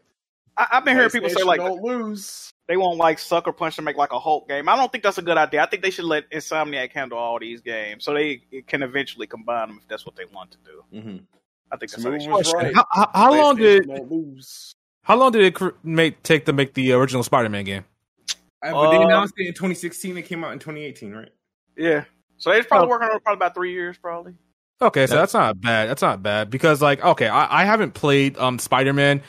[0.57, 2.51] I, I've been hearing people say like don't lose.
[2.67, 4.67] they won't like sucker punch to make like a Hulk game.
[4.67, 5.61] I don't think that's a good idea.
[5.61, 9.67] I think they should let Insomniac handle all these games so they can eventually combine
[9.67, 10.83] them if that's what they want to do.
[10.99, 11.21] Mhm.
[11.71, 12.31] I think how Smooth should.
[12.31, 12.73] was right.
[12.75, 13.89] How, how, how long did
[15.03, 17.85] how long did it make take to make the original Spider-Man game?
[18.63, 20.17] Uh, but they Uh, announced it in 2016.
[20.17, 21.29] It came out in 2018, right?
[21.77, 22.05] Yeah.
[22.37, 22.89] So they're probably Oh.
[22.89, 24.33] working on it probably about three years, probably.
[24.81, 25.89] Okay, so that's not bad.
[25.89, 29.21] That's not bad because like okay, I, I haven't played um Spider Man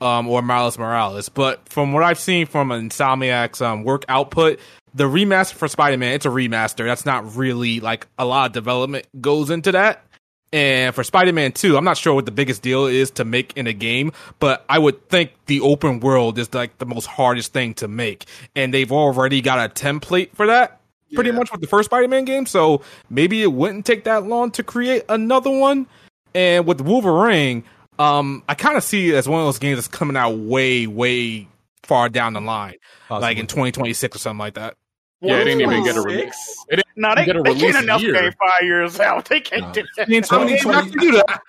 [0.00, 4.58] um or Miles Morales, but from what I've seen from Insomniac's um work output,
[4.94, 6.84] the remaster for Spider Man, it's a remaster.
[6.84, 10.04] That's not really like a lot of development goes into that.
[10.52, 13.56] And for Spider Man 2, I'm not sure what the biggest deal is to make
[13.56, 17.52] in a game, but I would think the open world is like the most hardest
[17.52, 18.24] thing to make.
[18.56, 20.80] And they've already got a template for that
[21.14, 24.62] pretty much with the first Spider-Man game, so maybe it wouldn't take that long to
[24.62, 25.86] create another one.
[26.34, 27.64] And with Wolverine,
[27.98, 30.86] um, I kind of see it as one of those games that's coming out way,
[30.86, 31.48] way
[31.82, 32.74] far down the line,
[33.22, 34.76] like in 2026 or something like that.
[35.20, 36.04] Yeah, it didn't even get a Six?
[36.04, 36.64] release.
[36.70, 38.12] It didn't No, they, get a they release can't announce year.
[38.12, 39.24] game five years out.
[39.28, 39.72] They can't No.
[39.72, 40.06] do that.
[40.06, 41.40] I mean, How many Sony have to do that.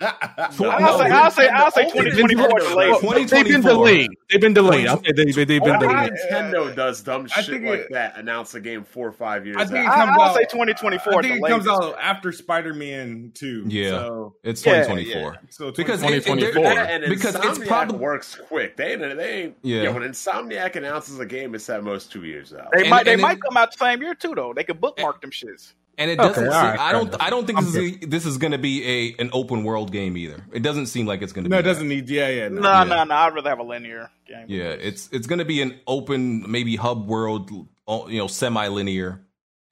[0.60, 3.28] I'll say, I'll say, I'll say 2024 delayed.
[3.30, 4.10] They've been delayed.
[4.28, 4.86] They've been delayed.
[4.88, 6.12] I'll say they, they, they've been Only delayed.
[6.30, 8.16] Nintendo does dumb shit think like that.
[8.18, 9.94] Announce a game four or five years I think it out.
[9.94, 10.34] comes I'll out.
[10.34, 13.64] say 2024 I think it comes out after Spider-Man 2.
[13.68, 13.90] Yeah.
[13.90, 16.10] So, It's Yeah, 2024 so because 2024.
[16.10, 16.62] it- it- 2024.
[16.74, 18.76] they're- and because it's Insomniac probably works quick.
[18.76, 19.82] They ain't, they Yeah.
[19.82, 19.90] yeah.
[19.90, 22.68] When Insomniac announces a game, it's at most two years out.
[22.74, 24.52] They might, they might come out the same year too, though.
[24.54, 25.72] They could bookmark them shits.
[25.98, 26.46] and it doesn't.
[26.46, 27.14] all seem, right, I don't.
[27.22, 30.16] I don't think this is this is going to be a an open world game
[30.16, 30.42] either.
[30.52, 31.50] It doesn't seem like it's going to.
[31.50, 32.08] No, be it doesn't need.
[32.08, 32.48] Yeah, yeah.
[32.48, 32.84] No, No.
[32.84, 33.14] no, no.
[33.14, 34.46] I'd rather have a linear game.
[34.48, 37.50] Yeah, it's it's going to be an open, maybe hub world,
[37.86, 39.20] uh, you know, semi linear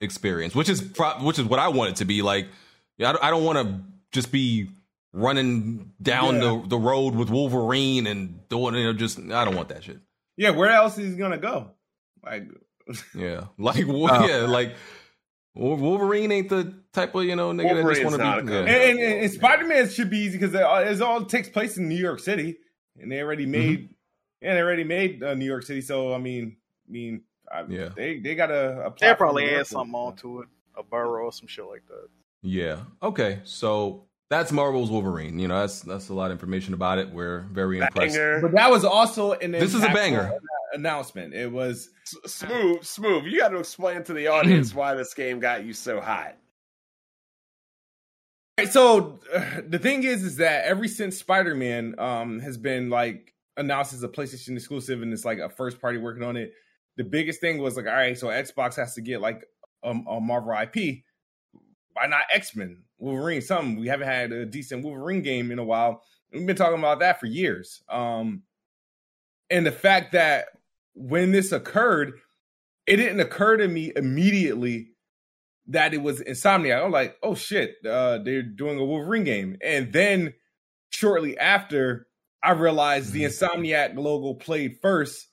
[0.01, 2.21] experience, which is pro- which is what I want it to be.
[2.21, 2.47] Like,
[2.99, 3.79] I don't, I don't want to
[4.11, 4.69] just be
[5.11, 6.41] running down Yeah.
[6.61, 9.97] the the road with Wolverine and doing you know just I don't want that shit.
[10.37, 11.71] Yeah, where else is he gonna go?
[12.23, 12.43] Like,
[13.15, 14.27] Yeah, like wo- Oh.
[14.27, 14.75] yeah, like
[15.55, 18.43] Wolverine ain't the type of you know nigga that just Wolverine's want not to a
[18.43, 18.47] be.
[18.47, 18.73] good- Yeah.
[18.89, 21.77] and, and, and Spider Man should be easy because it, all- it all takes place
[21.77, 22.57] in New York City,
[22.99, 23.89] and they already made,
[24.41, 25.81] yeah, they already made uh, New York City.
[25.81, 27.89] So I mean, I mean, I, Yeah.
[27.95, 28.87] they they got a.
[28.87, 29.67] a They'll probably add with.
[29.67, 32.07] something onto it, a borough or some shit like that.
[32.41, 32.81] Yeah.
[33.03, 33.39] Okay.
[33.43, 35.39] So that's Marvel's Wolverine.
[35.39, 37.09] You know, that's that's a lot of information about it.
[37.09, 38.15] We're very impressed.
[38.15, 38.41] Banger.
[38.41, 39.51] But that was also an.
[39.51, 40.31] This is a banger.
[40.73, 41.33] Announcement.
[41.33, 41.89] It was
[42.25, 43.25] smooth, smooth.
[43.25, 46.35] You got to explain to the audience why this game got you so hot.
[48.59, 52.89] Right, so uh, the thing is, is that ever since Spider Man um, has been
[52.89, 56.53] like announced as a PlayStation exclusive, and it's like a first party working on it.
[56.97, 59.45] The biggest thing was like, all right, so Xbox has to get like
[59.83, 61.03] a, a Marvel IP.
[61.93, 63.41] Why not X Men, Wolverine?
[63.41, 66.03] Something we haven't had a decent Wolverine game in a while.
[66.31, 67.81] We've been talking about that for years.
[67.89, 68.43] Um,
[69.49, 70.47] and the fact that
[70.99, 72.19] when this occurred,
[72.85, 74.89] it didn't occur to me immediately
[75.67, 76.83] that it was Insomniac.
[76.83, 79.57] I'm like, oh shit, uh, they're doing a Wolverine game.
[79.63, 80.33] And then
[80.89, 82.07] shortly after,
[82.43, 85.27] I realized the Insomniac logo played first.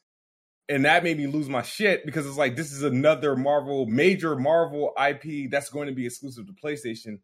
[0.68, 4.36] And that made me lose my shit because it's like this is another Marvel, major
[4.36, 7.20] Marvel IP that's going to be exclusive to PlayStation.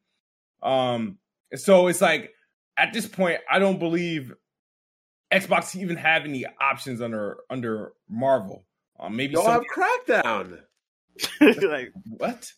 [0.63, 1.19] Um,
[1.51, 2.31] and so it's like
[2.77, 4.33] at this point, I don't believe
[5.33, 8.65] Xbox even have any options under under Marvel.
[9.01, 10.61] Um, maybe Y'all some- have Crackdown.
[11.41, 12.53] like, what?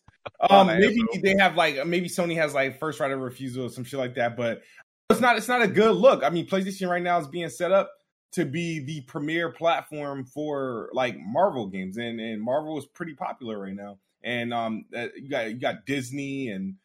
[0.49, 3.69] Um, man, maybe they have like maybe Sony has like first right of refusal or
[3.69, 4.61] some shit like that, but
[5.09, 6.23] it's not it's not a good look.
[6.23, 7.91] I mean, PlayStation right now is being set up
[8.31, 13.59] to be the premier platform for like Marvel games, and and Marvel is pretty popular
[13.59, 13.99] right now.
[14.23, 16.75] And um, uh, you got you got Disney and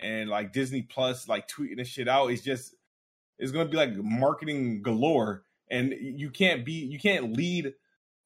[0.00, 2.30] and like Disney Plus like tweeting this shit out.
[2.30, 2.74] It's just
[3.38, 7.72] it's going to be like marketing galore, and you can't be you can't lead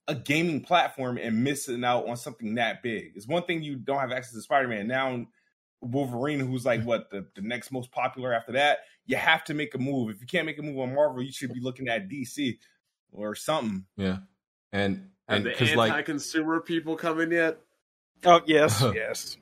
[0.08, 3.12] a gaming platform and missing out on something that big.
[3.14, 4.86] It's one thing you don't have access to Spider Man.
[4.88, 5.24] Now
[5.82, 9.74] Wolverine, who's like what the, the next most popular after that, you have to make
[9.74, 10.10] a move.
[10.10, 12.58] If you can't make a move on Marvel, you should be looking at DC.
[13.12, 13.84] or something.
[13.96, 14.18] Yeah,
[14.72, 17.58] and and the because like anti-consumer people coming yet?
[18.24, 19.36] Oh yes, yes.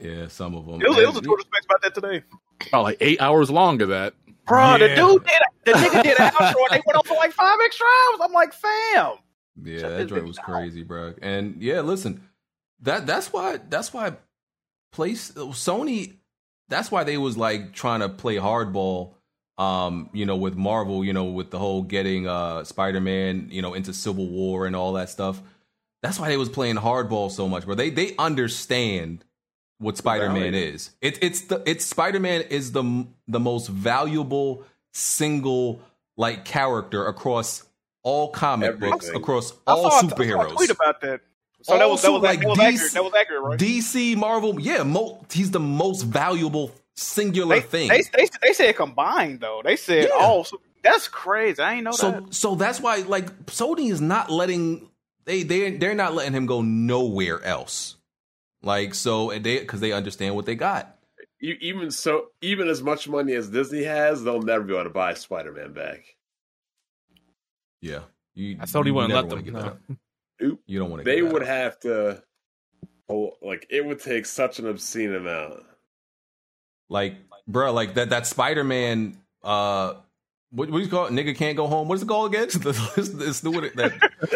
[0.00, 0.80] yeah, some of them.
[0.80, 2.22] It was, it was a And- Twitter space about that today.
[2.68, 4.14] About like eight hours long of that.
[4.46, 7.32] Bro, the dude did the nigga did an outro and they went on for like
[7.32, 8.20] five extra hours.
[8.22, 9.16] I'm like, fam.
[9.62, 11.14] Yeah, that joint was crazy, bro.
[11.20, 12.28] And yeah, listen,
[12.82, 14.14] that that's why that's why
[14.92, 16.14] place Sony
[16.68, 19.14] that's why they was like trying to play hardball
[19.58, 23.74] um you know with Marvel, you know with the whole getting uh Spider-Man, you know
[23.74, 25.40] into Civil War and all that stuff.
[26.02, 27.74] That's why they was playing hardball so much, bro.
[27.74, 29.24] They they understand
[29.80, 30.72] what Spider-Man Value.
[30.74, 30.90] is.
[31.00, 35.80] It, it's the it's Spider-Man is the the most valuable single
[36.16, 37.64] like character across
[38.02, 40.56] all comic books, across I all saw, I saw a superheroes.
[40.56, 41.20] tweet about that.
[41.62, 42.92] So that was that was, like that was DC accurate.
[42.92, 43.58] That was accurate, right?
[43.58, 47.88] DC, Marvel, yeah, mo- he's the most valuable singular They, thing.
[47.88, 49.60] they, they, they said combined though.
[49.64, 50.10] They said Yeah.
[50.14, 51.60] oh, so that's crazy.
[51.62, 52.34] I ain't know so that.
[52.34, 54.88] so that's why like Sony is not letting
[55.26, 57.96] they they they're not letting him go nowhere else.
[58.62, 60.96] Like so and they because they understand what they got.
[61.38, 64.90] You, even so, even as much money as Disney has, they'll never be able to
[64.90, 66.04] buy Spider-Man back.
[67.80, 68.00] Yeah,
[68.34, 69.42] you, I thought he wouldn't let them.
[69.42, 69.70] give that no.
[69.70, 69.80] up.
[70.42, 70.60] Oop.
[70.66, 71.10] You don't want to.
[71.10, 72.22] They would have to,
[73.08, 75.62] oh, like it would take such an obscene amount.
[76.90, 77.16] like,
[77.48, 79.16] bro, like that that Spider Man.
[79.42, 79.94] Uh,
[80.52, 81.12] what what do you call it?
[81.12, 81.86] Nigga can't go home.
[81.88, 82.44] What is it called again?
[82.48, 82.56] it's,
[82.98, 83.92] it's, it's the what that.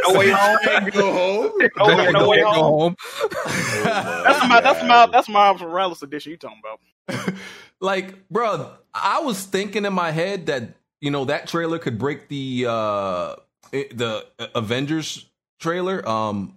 [0.09, 0.59] No way home.
[0.65, 1.53] Can't go home.
[1.77, 2.63] No way, no way Go home.
[2.81, 2.97] home.
[3.85, 7.35] That's my that's my that's Miles Morales edition you talking about.
[7.81, 12.29] like, bro, I was thinking in my head that you know that trailer could break
[12.29, 13.35] the uh
[13.73, 15.27] it- the Avengers
[15.59, 16.55] trailer, um,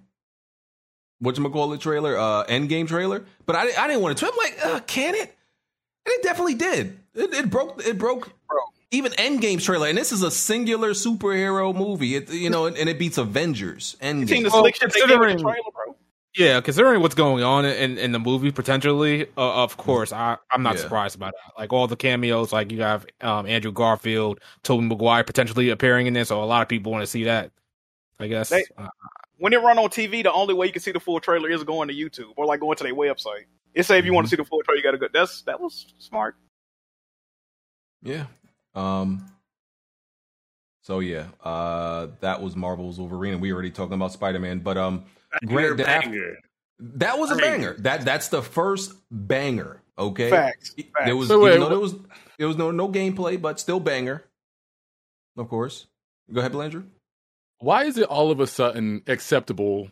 [1.19, 3.26] what you call it trailer, uh, Endgame trailer.
[3.45, 4.27] But I I didn't want to.
[4.27, 5.36] I'm like, uh, can it?
[6.06, 7.00] And it definitely did.
[7.16, 7.86] It, it broke.
[7.86, 8.32] It broke.
[8.48, 8.60] Bro.
[8.91, 12.16] Even Endgame's trailer, and this is a singular superhero movie.
[12.16, 13.98] It you know, and, and it beats Avengers.
[14.01, 14.43] You seen Endgame.
[14.43, 15.95] the Well, slick shit they did with the considering- trailer, bro?
[16.35, 20.61] Yeah, considering what's going on in, in the movie potentially, uh, of course, I, I'm
[20.61, 20.82] not Yeah.
[20.82, 21.59] surprised about that.
[21.59, 26.14] Like all the cameos, like you have um, Andrew Garfield, Tobey Maguire potentially appearing in
[26.14, 27.51] this, so a lot of people want to see that.
[28.19, 28.49] I guess.
[28.49, 28.88] They- Uh,
[29.40, 31.64] When it run on TV, the only way you can see the full trailer is
[31.64, 33.45] going to YouTube or like going to their website.
[33.74, 35.07] It say if you want to see the full trailer, you got to go.
[35.11, 36.35] That's that was smart.
[38.03, 38.27] Yeah.
[38.77, 39.31] Um.
[40.83, 44.59] So yeah, uh, that was Marvel's Wolverine, and we already talking about Spider Man.
[44.59, 45.03] But um,
[45.45, 46.38] Grant, the banger.
[46.80, 47.75] that was a banger.
[47.80, 49.81] That that's the first banger.
[49.99, 50.30] Okay.
[50.30, 50.75] Facts.
[50.75, 51.14] There Facts.
[51.14, 51.95] was So wait, even there was
[52.38, 54.23] there was no no gameplay, but still banger.
[55.35, 55.88] Of course.
[56.31, 56.85] Go ahead, Blandrew.
[57.59, 59.89] Why is it all of a sudden acceptable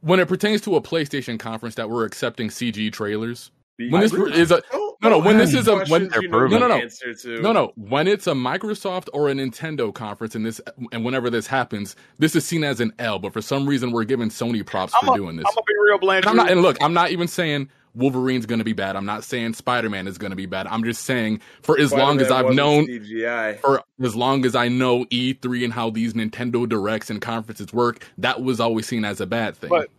[0.00, 3.50] when it pertains to a PlayStation conference that we're accepting CG trailers?
[3.78, 4.62] When this is a
[5.02, 7.40] no no when this is a when They're know no no no answer to.
[7.40, 10.60] no no when it's a Microsoft or a Nintendo conference and this
[10.92, 13.18] and whenever this happens, this is seen as an L.
[13.18, 15.46] But for some reason, we're giving Sony props I'm for a, doing this.
[15.48, 16.24] I'm gonna be real bland.
[16.24, 18.96] And I'm not, and look, I'm not even saying Wolverine's going to be bad.
[18.96, 20.66] I'm not saying Spider Man is going to be bad.
[20.68, 23.58] I'm just saying for as long as I've known, CGI.
[23.60, 28.06] for as long as I know E3 and how these Nintendo directs and conferences work,
[28.18, 29.70] that was always seen as a bad thing.
[29.70, 29.90] But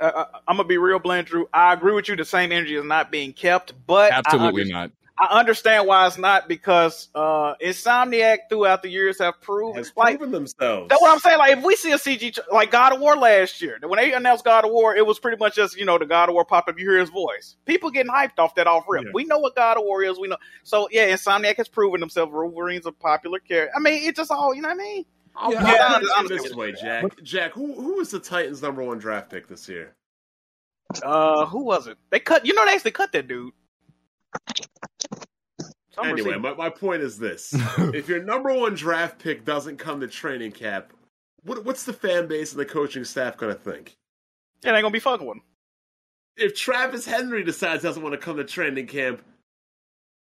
[0.00, 1.48] uh, I, I'm gonna be real bland, Drew.
[1.52, 2.16] I agree with you.
[2.16, 4.90] The same energy is not being kept, but I Absolutely under- not.
[5.20, 10.18] I understand why it's not because uh, Insomniac throughout the years have proved Has like
[10.18, 10.88] proven themselves.
[10.88, 11.38] That's what I'm saying.
[11.38, 14.44] Like if we see a CG like God of War last year, when they announced
[14.44, 16.68] God of War, it was pretty much just you know the God of War pop
[16.68, 16.78] up.
[16.78, 17.56] You hear his voice.
[17.64, 19.04] People getting hyped off that off rip.
[19.04, 19.10] Yeah.
[19.12, 20.18] We know what God of War is.
[20.20, 20.36] We know.
[20.62, 22.32] So yeah, Insomniac has proven themselves.
[22.32, 23.72] Wolverine's a popular character.
[23.74, 25.04] I mean, it just all you know what I mean.
[25.38, 27.22] I'll Yeah, put I it this way, Jack.
[27.22, 29.94] Jack, who who was the Titans' number one draft pick this year?
[31.02, 31.96] Uh, who was it?
[32.10, 32.44] They cut.
[32.44, 33.52] You know, they actually cut that dude.
[35.94, 40.00] Some Anyway, my, my point is this: if your number one draft pick doesn't come
[40.00, 40.92] to training camp,
[41.42, 43.96] what, what's the fan base and the coaching staff going to think?
[44.64, 45.42] yeah, they're gonna be fucking with him.
[46.36, 49.22] If Travis Henry decides he doesn't want to come to training camp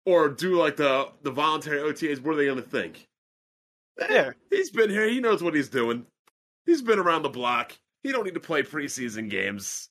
[0.06, 3.09] or do like the the voluntary OTAs, what are they going to think?
[4.10, 4.32] Yeah.
[4.50, 5.08] he's been here.
[5.08, 6.06] He knows what he's doing.
[6.66, 7.78] He's been around the block.
[8.04, 9.90] He don't need to play preseason games.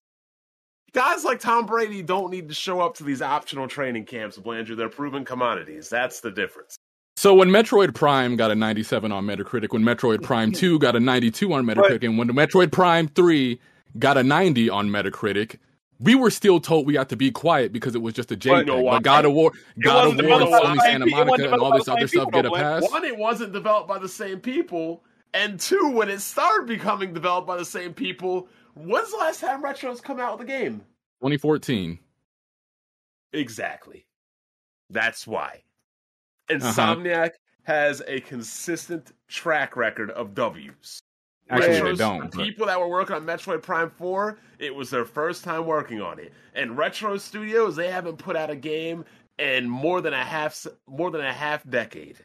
[0.93, 4.77] Guys like Tom Brady don't need to show up to these optional training camps, Blandrew.
[4.77, 5.89] They're proven commodities.
[5.91, 6.77] That's the difference.
[7.17, 11.01] So when Metroid Prime got a 97 on Metacritic, when Metroid Prime 2 got a
[11.01, 13.61] 92 on Metacritic, and when the Metroid Prime 3
[13.99, 15.59] got a 90 on Metacritic,
[16.01, 18.91] we were still told we had to be quiet because it was just a JPEG.
[18.91, 19.53] But God of War,
[19.83, 21.07] God of War, and Sony Santa.
[21.07, 22.89] Monica, and all this other stuff get a pass.
[22.91, 25.03] One, it wasn't developed by the same people,
[25.35, 29.63] and two, when it started becoming developed by the same people, when's the last time
[29.63, 30.81] Retro's come out with a game?
[31.21, 31.99] 2014.
[33.33, 34.07] Exactly.
[34.91, 35.63] That's why.
[36.51, 36.57] Uh-huh.
[36.71, 37.31] Insomniac
[37.65, 41.03] has a consistent track record of W's.
[41.51, 45.05] Actually, they don't, but- People that were working on Metroid Prime 4, it was their
[45.05, 46.33] first time working on it.
[46.55, 49.05] And Retro Studios, they haven't put out a game
[49.39, 52.17] in more than a half more than a half decade.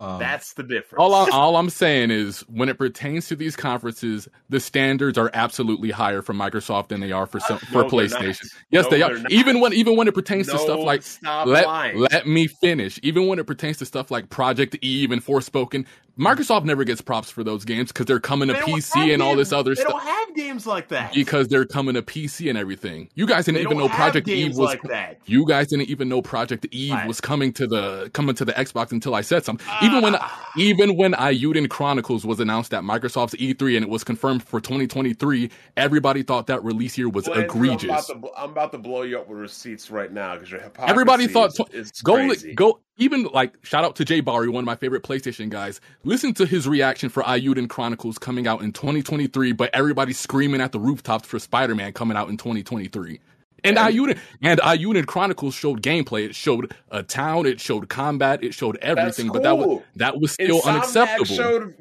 [0.00, 0.98] Um, That's the difference.
[1.00, 5.30] All, I, all I'm saying is, when it pertains to these conferences, the standards are
[5.34, 7.90] absolutely higher for Microsoft than they are for some, for No, they're.
[7.90, 8.46] PlayStation.
[8.70, 9.12] Yes, No, they are.
[9.30, 11.98] Even when even when it pertains to stuff like stop let lying.
[11.98, 12.98] let me finish.
[13.02, 15.86] Even when it pertains to stuff like Project Eve and Forspoken,
[16.18, 19.08] Microsoft never gets props for those games because they're coming to They don't PC have
[19.10, 19.92] and all this other They stuff.
[19.94, 21.12] don't have games like that.
[21.12, 23.08] Because they're coming to PC and everything.
[23.14, 24.68] You guys didn't They even know Project Eve was.
[24.70, 25.18] like that.
[25.26, 28.92] You guys didn't even know Project Eve was coming to the coming to the Xbox
[28.92, 29.66] until I said something.
[29.84, 30.50] Even when Ah.
[30.56, 35.50] even when Eiyuden Chronicles was announced at Microsoft's E3 and it was confirmed for 2023,
[35.76, 38.10] everybody thought that release year was Well, egregious.
[38.10, 40.60] I'm about, to, I'm about to blow you up with receipts right now because your
[40.60, 42.54] hypocrisy Everybody thought is, is go crazy.
[42.54, 45.80] go even like shout out to Jay Barry, one of my favorite PlayStation guys.
[46.04, 50.70] Listen to his reaction for Eiyuden Chronicles coming out in 2023, but everybody's screaming at
[50.72, 53.20] the rooftops for Spider-Man coming out in 2023.
[53.64, 56.26] And Eiyuden and Eiyuden Chronicles showed gameplay.
[56.26, 57.46] It showed a town.
[57.46, 58.44] It showed combat.
[58.44, 59.28] It showed everything.
[59.32, 61.24] But that was that was still Insomniac unacceptable.
[61.24, 61.76] Showed,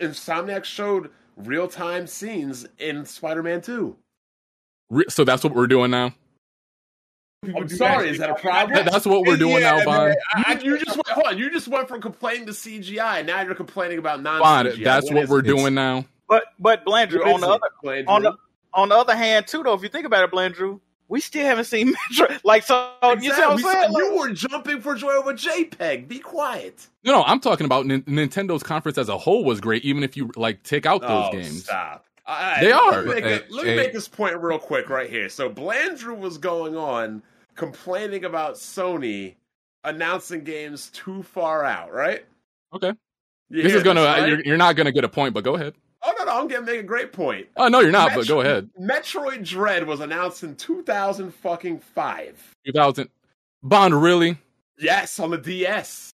[0.00, 3.96] Insomniac showed real time scenes in Spider Man 2.
[4.90, 6.14] Re- so that's what we're doing now.
[7.54, 8.74] I'm sorry, is that a problem?
[8.74, 10.14] That- that's what we're doing now, Bond.
[10.62, 13.24] You, you just went, hold on, you just went from complaining to CGI.
[13.26, 14.84] Now you're complaining about non Fine, CGI.
[14.84, 15.46] that's what is we're it?
[15.46, 16.04] doing now.
[16.28, 18.08] But but Blandrew, on the other Blandrew?
[18.08, 18.32] on the
[18.72, 21.64] on the other hand too, though, if you think about it, Blandrew, we still haven't
[21.64, 22.36] seen Metro.
[22.44, 23.62] Like so, you see what I'm Exactly.
[24.02, 24.12] saying?
[24.12, 26.08] You were jumping for joy over JPEG.
[26.08, 26.88] Be quiet.
[27.04, 30.16] No, no, I'm talking about Nin- Nintendo's conference as a whole was great, even if
[30.16, 31.64] you like take out those oh, games.
[31.64, 32.06] Stop.
[32.26, 33.02] All right, They let are.
[33.02, 33.76] me make, Hey, let me hey.
[33.76, 35.28] make this point real quick right here.
[35.28, 37.22] So Blandrew was going on
[37.54, 39.34] complaining about Sony
[39.84, 42.24] announcing games too far out, right?
[42.74, 42.92] Okay.
[43.50, 44.26] You this is gonna right?
[44.26, 45.74] you're, you're not gonna get a point, but go ahead.
[46.06, 47.46] Oh no, no, I'm gonna make a great point.
[47.56, 48.68] Oh no, you're not, but go ahead.
[48.80, 52.54] Metroid Dread was announced in 2000 fucking five.
[52.66, 53.08] 2000
[53.62, 54.36] Bond, really?
[54.78, 56.10] Yes, on the DS.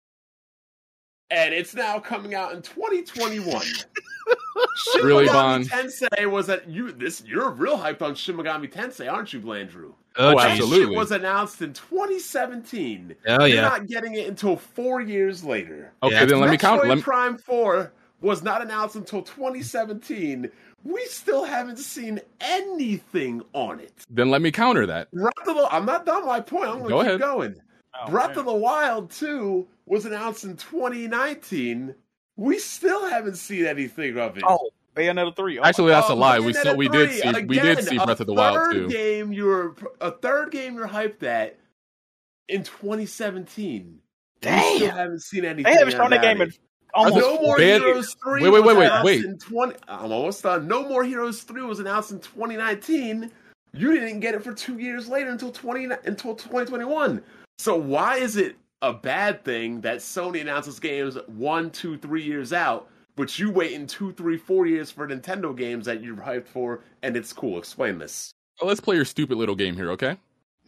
[1.31, 3.61] And it's now coming out in 2021.
[4.93, 5.71] Shin Really, Megami Bond?
[5.71, 6.93] Tensei was at you.
[6.93, 9.93] This you're real hyped on Shin Megami Tensei, aren't you, Blandrew?
[10.17, 10.69] Oh, That geez.
[10.69, 13.15] shit was announced in 2017.
[13.29, 15.93] Oh, You're not getting it until four years later.
[16.03, 16.25] Okay, Yeah.
[16.25, 16.83] then let me count.
[16.83, 20.51] Metroid Let me, Prime 4 was not announced until 2017.
[20.85, 23.93] We still haven't seen anything on it.
[24.09, 25.11] then let me counter that.
[25.13, 26.69] Breath of the I'm not done my point.
[26.69, 27.21] I'm going to Go keep ahead.
[27.21, 27.55] going.
[28.03, 28.39] Oh, Breath man.
[28.39, 31.95] of the Wild 2 was announced in 2019.
[32.37, 34.45] We still haven't seen anything of it.
[34.47, 35.59] Oh, Bayonetta three.
[35.59, 36.39] Oh, Actually, that's a lie.
[36.41, 38.73] We Bayonetta saw, we did 3, see we did see Breath of the Wild third
[38.73, 38.89] too.
[38.89, 41.59] Game you're a third game you're hyped at
[42.49, 43.99] in 2017.
[44.41, 44.63] Damn.
[44.73, 45.65] We still haven't seen anything.
[45.73, 46.59] They haven't shown that about game in it.
[46.95, 49.25] Almost no more Bad- Heroes 3 Wait, wait, was wait, wait, announced wait.
[49.25, 50.67] in 20 I'm almost done.
[50.69, 53.31] No more Heroes 3 was announced in 2019.
[53.73, 57.23] You didn't get it for 2 years later until 20 until 2021.
[57.59, 62.53] So why is it a bad thing that Sony announces games one, two, three years
[62.53, 66.49] out, but you wait in two, three, four years for Nintendo games that you're hyped
[66.49, 67.59] for, and it's cool?
[67.59, 68.31] Explain this.
[68.59, 70.17] So let's play your stupid little game here, okay?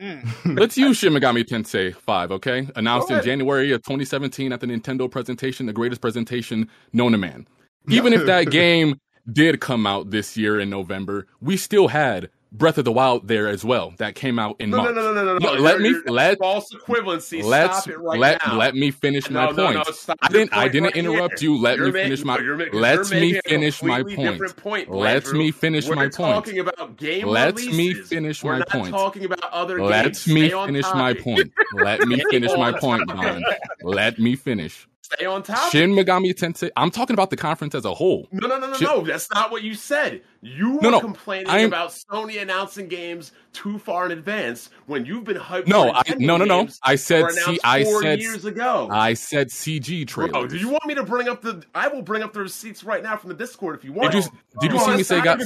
[0.03, 0.59] Mm.
[0.59, 2.69] Let's use Shin Megami Tensei 5, okay?
[2.75, 3.23] Announced in.
[3.23, 7.47] January of 2017 at the Nintendo presentation, the greatest presentation known to man.
[7.89, 8.99] Even if that game
[9.33, 13.49] did come out this year in November, we still had Breath of the Wild there
[13.49, 13.95] as well.
[13.97, 14.95] That came out in No, March.
[14.95, 15.39] no, no, no, no, no.
[15.39, 15.61] No, no.
[15.63, 17.43] let me- let- false equivalency.
[17.43, 18.57] Let's Stop it right let now.
[18.59, 19.77] let me finish No, my no, point.
[19.87, 21.51] no, stop I didn't I didn't right interrupt here.
[21.51, 21.59] you.
[21.59, 24.57] Let You're me making- finish my making- let me finish my point.
[24.59, 26.15] point, Let me finish We're my point.
[26.15, 28.91] talking about game Let me finish We're my point.
[28.95, 30.27] talking about other Let games.
[30.27, 31.53] me Stay finish my point.
[31.75, 33.09] Let me finish my point.
[33.09, 33.43] Don.
[33.83, 34.87] Let me finish.
[35.15, 35.73] Stay on topic.
[35.73, 36.71] Shin Megami Tensei.
[36.77, 38.29] I'm talking about the conference as a whole.
[38.33, 39.01] No, no, no, no, Shin- no.
[39.03, 40.23] That's not what you said.
[40.41, 45.25] You were No, complaining I'm- about Sony announcing games too far in advance when you've
[45.25, 45.67] been hyped.
[45.69, 46.67] No, I no no no.
[46.83, 47.43] I said were C.
[47.43, 48.89] announced I said years ago.
[48.91, 50.33] I said CG trailers.
[50.33, 51.63] Bro, do you want me to bring up the?
[51.75, 54.13] I will bring up the receipts right now from the Discord if you want.
[54.13, 55.39] Did you did you see me say God?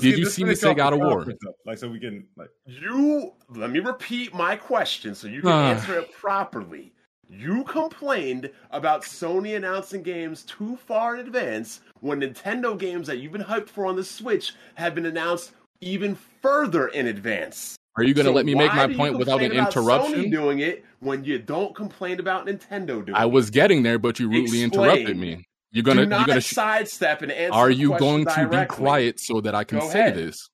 [0.00, 1.24] Did you see me say God of War?
[1.64, 5.70] Like so we can like You let me repeat my question so you can Ah.
[5.70, 6.92] answer it properly.
[7.28, 13.32] You complained about Sony announcing games too far in advance when Nintendo games that you've
[13.32, 17.76] been hyped for on the Switch have been announced even further in advance.
[17.96, 20.24] Are you going to So let me make my point without an interruption?
[20.24, 23.14] Sony doing it when you don't complain about Nintendo doing it.
[23.16, 24.90] I was getting there, but you rudely Explain.
[24.90, 25.44] interrupted me.
[25.72, 26.40] You're gonna Do you're gonna.
[26.40, 27.54] Sh- sidestep and answer.
[27.54, 30.14] are you going to be quiet so that I can Go say ahead.
[30.14, 30.48] this?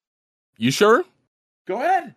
[0.56, 1.04] You sure?
[1.66, 2.14] Go ahead.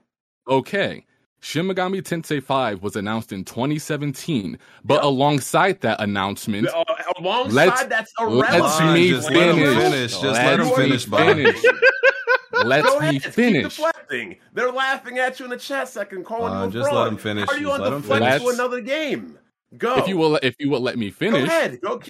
[0.48, 1.05] Okay.
[1.45, 6.83] Shin Megami Tensei 5 was announced in 2017, but alongside that announcement, Uh,
[7.19, 9.77] alongside let's, that's let's me Just let finish.
[9.77, 10.11] finish.
[10.14, 11.19] Just Let let him me finish, Bob.
[11.35, 11.64] finish.
[12.64, 13.64] Let's Go me ahead, Keep finish.
[13.77, 14.38] deflecting.
[14.53, 17.03] They're laughing at you in the chat second, calling Uh, you a just fraud.
[17.03, 17.48] let him finish.
[17.48, 18.41] How are you Just on let him finish.
[18.41, 19.38] to another game?
[19.77, 19.98] Go.
[19.98, 21.80] If you will, if you will let me Go finish, ahead.
[21.82, 22.01] Go.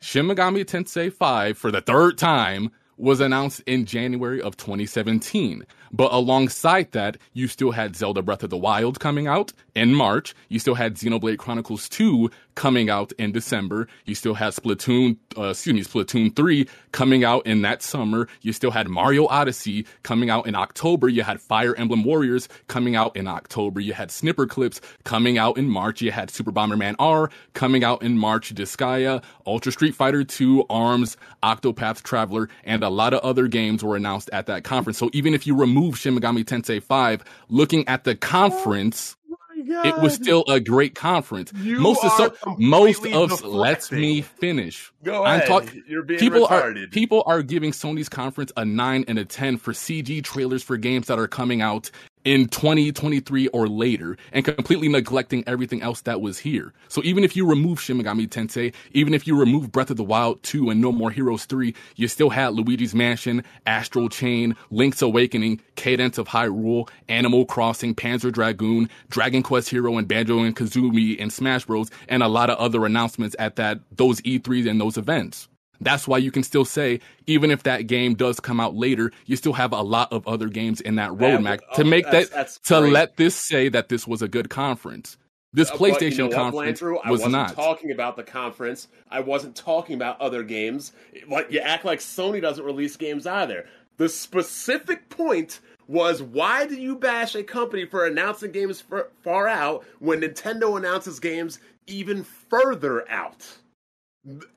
[0.00, 5.64] Shin Megami Tensei 5 for the third time was announced in January of 2017.
[5.92, 10.34] But alongside that, you still had Zelda Breath of the Wild coming out in March.
[10.48, 13.88] You still had Xenoblade Chronicles 2 coming out in December.
[14.04, 18.28] You still had Splatoon, uh, excuse me, Splatoon 3 coming out in that summer.
[18.42, 21.08] You still had Mario Odyssey coming out in October.
[21.08, 23.80] You had Fire Emblem Warriors coming out in October.
[23.80, 26.02] You had Snipperclips coming out in March.
[26.02, 28.54] You had Super Bomberman R coming out in March.
[28.54, 33.96] Disgaea, Ultra Street Fighter 2, ARMS, Octopath Traveler, and a lot of other games were
[33.96, 34.98] announced at that conference.
[34.98, 39.36] So even if you remove Shin Megami Tensei 5, looking at the conference, oh
[39.84, 41.52] it was still a great conference.
[41.56, 44.92] You most of so, most of let's me finish.
[45.04, 45.48] Go I'm ahead.
[45.48, 46.84] talk- You're being people retarded.
[46.86, 50.76] are people are giving Sony's conference a nine and a ten for CG trailers for
[50.76, 51.90] games that are coming out
[52.24, 56.72] in 2023 or later, and completely neglecting everything else that was here.
[56.88, 60.04] So even if you remove Shin Megami Tensei, even if you remove Breath of the
[60.04, 65.02] Wild 2 and No More Heroes 3, you still had Luigi's Mansion, Astral Chain, Link's
[65.02, 71.20] Awakening, Cadence of Hyrule, Animal Crossing, Panzer Dragoon, Dragon Quest Hero, and Banjo and Kazooie
[71.20, 74.96] and Smash Bros, and a lot of other announcements at that those E3s and those
[74.96, 75.48] events.
[75.84, 79.36] That's why you can still say, even if that game does come out later, you
[79.36, 82.34] still have a lot of other games in that roadmap to oh, make that's- that
[82.34, 85.16] that's to let this say that this was a good conference.
[85.54, 86.82] This Uh, but you PlayStation know what, conference?
[86.82, 87.54] I was wasn't not.
[87.54, 88.88] talking about the conference.
[89.10, 90.92] I wasn't talking about other games.
[91.28, 93.66] Like you act like Sony doesn't release games either.
[93.98, 98.82] The specific point was why do you bash a company for announcing games
[99.22, 103.46] far out when Nintendo announces games even further out?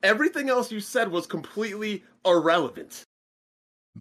[0.02, 3.04] Everything else you said was completely irrelevant.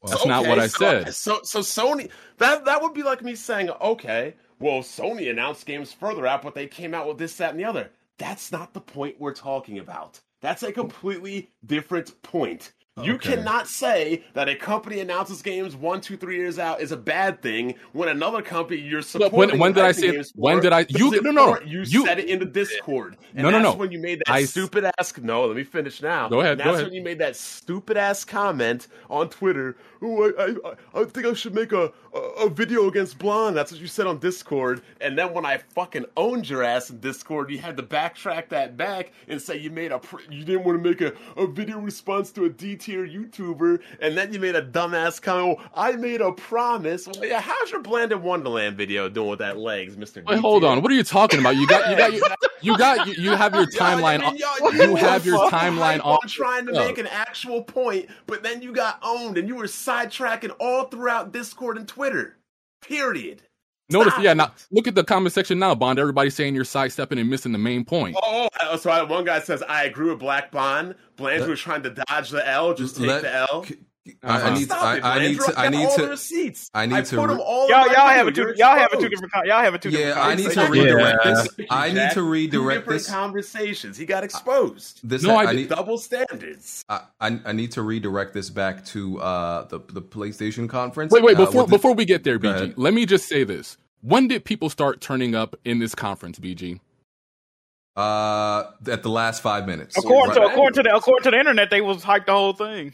[0.03, 1.14] That's not what I so- said.
[1.14, 5.92] So, so Sony that that would be like me saying, okay, well, Sony announced games
[5.92, 7.90] further out, but they came out with this, that, and the other.
[8.18, 10.19] That's not the point we're talking about.
[10.42, 12.72] That's a completely different point.
[13.03, 13.35] You Okay.
[13.35, 17.41] cannot say that a company announces games one, two, three years out is a bad
[17.41, 19.38] thing when another company you're supporting.
[19.38, 22.19] when- when did I say- games when did I- you- no, no, You, you- said
[22.19, 23.17] it in the Discord.
[23.33, 23.80] And No, no, that's no.
[23.82, 25.14] when you made that I- stupid ass.
[25.22, 26.30] No, let me finish now.
[26.30, 26.85] Go ahead, And go that's ahead.
[26.85, 29.75] when you made that stupid ass comment on Twitter.
[30.01, 33.56] Oh, I, I, I think I should make a, a, video against Blonde.
[33.58, 34.82] That's what you said on Discord.
[35.02, 38.77] And then when I fucking owned your ass in Discord, you had to backtrack that
[38.77, 41.80] back and say you made a pr- you didn't want to make a, a video
[41.80, 45.60] response to a D tier YouTuber, and then you made a dumbass comment.
[45.60, 47.08] Oh, I made a promise.
[47.08, 50.24] Well, yeah, how's your Blanded Wonderland video doing with that legs, Mister?
[50.26, 50.82] Wait, hold on.
[50.82, 51.56] What are you talking about?
[51.58, 52.24] You got, you got, you,
[52.61, 54.22] you got, you, you have your timeline.
[54.24, 56.88] I mean, you have your timeline on trying to Oh.
[56.88, 61.32] make an actual point, but then you got owned and you were sidetracking all throughout
[61.32, 62.05] Discord and Twitter.
[62.82, 63.42] Period.
[63.90, 64.24] Notice, Stop.
[64.24, 64.34] yeah.
[64.34, 66.00] Now look at the comment section now, Bond.
[66.00, 68.16] Everybody's saying you're sidestepping and missing the main point.
[68.22, 70.95] Oh, oh, oh, so I, one guy says I agree with Black Bond.
[71.17, 73.66] Blandrew was trying to dodge the L, just take Let- the L.
[74.24, 74.66] I, I need.
[74.66, 75.53] Stop I, it, I need to.
[75.59, 76.08] I need to.
[76.09, 76.69] receipts.
[76.74, 78.42] I need I to put re- Y'all, y'all have a two.
[78.42, 79.34] You're Y'all have a two different.
[79.45, 80.14] Y'all have a two Yeah.
[80.22, 81.48] I need to redirect this.
[81.72, 83.09] I need to redirect different this.
[83.09, 83.98] conversations.
[83.98, 85.00] He got exposed.
[85.03, 85.69] This No, I I need.
[85.69, 86.84] Double standards.
[86.88, 91.11] I, I I need to redirect this back to uh the the PlayStation conference.
[91.11, 91.35] Wait, wait.
[91.38, 93.77] uh, Before the- before we get there, BG, let me just say this.
[94.01, 96.80] When did people start turning up in this conference, BG?
[97.95, 99.98] uh at the last five minutes.
[99.98, 102.93] According to according to the according to the internet, they was hyped the whole thing.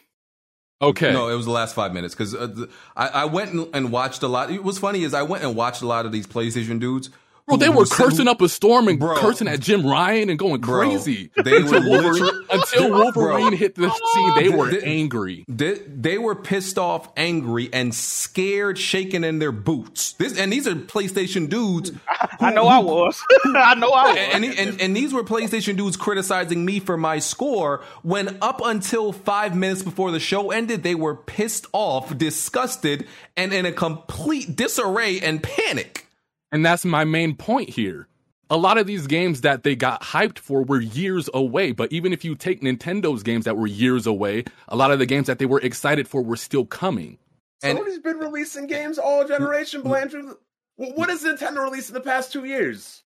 [0.81, 1.13] Okay.
[1.13, 2.65] No, it was the last five minutes because uh,
[2.97, 4.49] I, I went and, and watched a lot.
[4.63, 7.09] Was funny is I went and watched a lot of these PlayStation dudes.
[7.51, 9.17] Bro, they who- were who cursing up a storm and Bro.
[9.17, 11.29] cursing at Jim Ryan and going Bro, crazy.
[11.43, 15.45] they were until Wolverine, until Wolverine hit the scene, they were They- angry.
[15.47, 20.13] They, they were pissed off, angry, and scared, shaking in their boots.
[20.13, 21.91] This and these are PlayStation dudes.
[22.39, 23.21] I know I was.
[23.45, 24.17] I know I was.
[24.33, 29.11] and, and and these were PlayStation dudes criticizing me for my score when up until
[29.13, 33.07] five minutes before the show ended, they were pissed off, disgusted,
[33.37, 36.07] and in a complete disarray and panic.
[36.51, 38.07] And that's my main point here.
[38.49, 41.71] A lot of these games that they got hyped for were years away.
[41.71, 45.05] But even if you take Nintendo's games that were years away, a lot of the
[45.05, 47.17] games that they were excited for were still coming.
[47.63, 49.83] And- Sony's been releasing games all generation.
[49.83, 49.91] Mm-hmm.
[49.91, 50.35] Blandrew.
[50.77, 53.03] Well, what has Nintendo released in the past two years?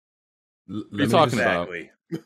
[0.71, 1.69] L- What are let me talking just- uh, about?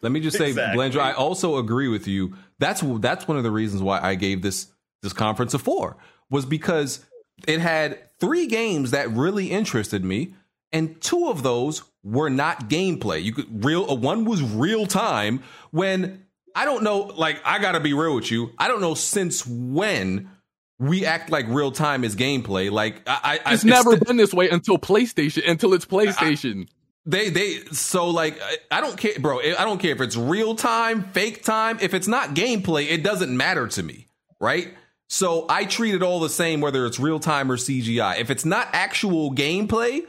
[0.02, 0.78] Let me just say, Exactly.
[0.90, 2.34] Blandrew, I also agree with you.
[2.58, 4.66] That's that's one of the reasons why I gave this
[5.02, 5.97] this conference a four
[6.28, 7.05] was because
[7.47, 10.34] it had three games that really interested me,
[10.72, 13.22] and two of those were not gameplay.
[13.22, 16.24] You could real uh, one was real time when
[16.55, 17.02] I don't know.
[17.16, 18.50] Like I gotta be real with you.
[18.58, 20.30] I don't know since when
[20.78, 22.70] we act like real time is gameplay.
[22.70, 26.68] Like I, I It's never been this way until PlayStation, until it's PlayStation.
[27.05, 29.40] they they so like I- I don't care, bro.
[29.40, 31.78] I don't care if it's real time, fake time.
[31.80, 34.06] If it's not gameplay, it doesn't matter to me,
[34.40, 34.68] right?
[35.08, 38.18] So I treat it all the same, whether it's real time or CGI.
[38.20, 40.02] If it's not actual gameplay,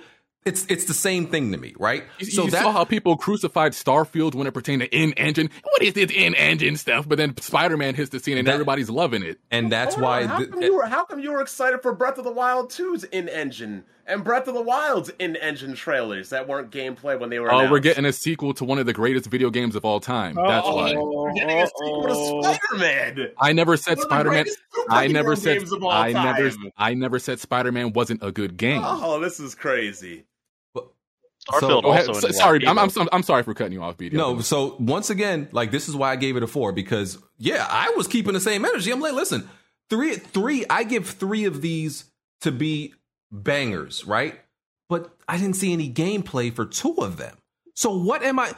[0.45, 2.03] it's it's the same thing to me, right?
[2.19, 5.50] You, so you that saw how people crucified Starfield when it pertained to in-engine.
[5.64, 7.08] What is this in-engine stuff?
[7.08, 9.40] But then Spider-Man hits the scene and That- everybody's loving it.
[9.51, 11.93] and that's Hold why how, th- come you were, how come you were excited for
[11.93, 16.29] Breath of the Wild 2's in engine and Breath of the Wild's in engine trailers
[16.29, 17.71] that weren't gameplay when they were Oh, announced?
[17.71, 20.35] we're getting a sequel to one of the greatest video games of all time.
[20.35, 20.93] That's why.
[20.95, 23.31] We're getting a sequel to Spider-Man.
[23.39, 24.43] I never said One Spider-Man.
[24.43, 25.59] greatest I never said.
[25.59, 26.51] games of all I never.
[26.77, 28.81] I never said Spider-Man wasn't a good game.
[28.83, 30.25] Oh, this is crazy.
[31.49, 32.07] Starfield Go ahead.
[32.07, 32.19] also.
[32.19, 33.07] So- in sorry, I'm, I'm, Amiibo.
[33.11, 34.13] I'm sorry for cutting you off, BD.
[34.13, 37.65] No, so once again, like this is why I gave it a four because yeah,
[37.69, 38.91] I was keeping the same energy.
[38.91, 39.49] I'm like, listen,
[39.89, 40.65] three, three.
[40.69, 42.05] I give three of these
[42.41, 42.93] to be
[43.32, 44.40] bangers, right?
[44.90, 47.38] But I didn't see any gameplay for two of them.
[47.75, 48.53] So what am I?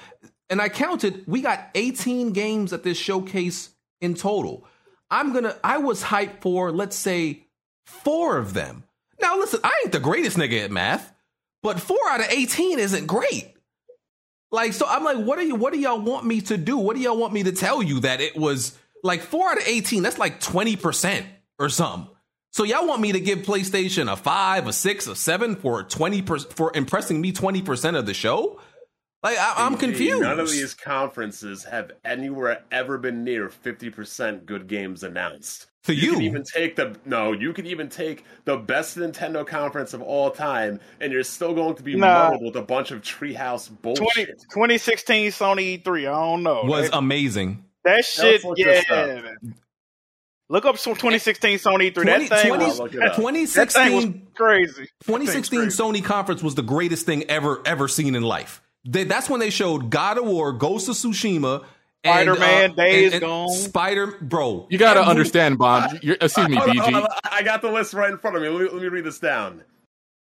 [0.50, 1.24] And I counted.
[1.28, 3.70] We got 18 games at this showcase
[4.00, 4.66] in total.
[5.10, 5.58] I'm gonna.
[5.64, 7.44] I was hyped for let's say
[7.86, 8.84] four of them.
[9.22, 11.14] Now listen, I ain't the greatest nigga at math,
[11.62, 13.54] but four out of 18 isn't great.
[14.52, 16.78] Like, so I'm like, what do you what do y'all want me to do?
[16.78, 19.64] What do y'all want me to tell you that it was like four out of
[19.66, 20.04] 18?
[20.04, 21.26] That's like 20%
[21.58, 22.11] or something.
[22.52, 26.22] So y'all want me to give PlayStation a five, a six, a seven for 20
[26.22, 28.60] per, for impressing me 20% of the show?
[29.24, 30.22] Like I, I'm confused.
[30.22, 35.68] None of these conferences have anywhere ever been near 50% good games announced.
[35.84, 36.14] To you you.
[36.14, 40.30] can even take the no, you can even take the best Nintendo conference of all
[40.30, 42.32] time, and you're still going to be Nah.
[42.32, 44.28] muddled with a bunch of treehouse 20, bullshit.
[44.52, 46.02] 2016 Sony E3.
[46.02, 46.64] I don't know.
[46.66, 47.64] was that, amazing.
[47.84, 48.82] that shit, look yeah.
[50.52, 51.94] Look up some 2016 Sony E3.
[51.94, 53.16] 20, that thing 20 was, look it up.
[53.16, 54.90] that thing was 2016 crazy.
[55.06, 55.82] 2016 crazy.
[55.82, 58.62] Sony conference was the greatest thing ever ever seen in life.
[58.84, 61.64] They, that's when they showed God of War, Ghost of Tsushima,
[62.04, 63.50] Spider-Man, uh, Days and- and Gone.
[63.54, 64.68] Spider, bro.
[64.70, 65.92] You got to understand, Bob.
[66.02, 67.02] You're, excuse me, Hold on, hold BG.
[67.02, 68.50] on, I got the list right in front of me.
[68.50, 69.64] Let me, let me read this down.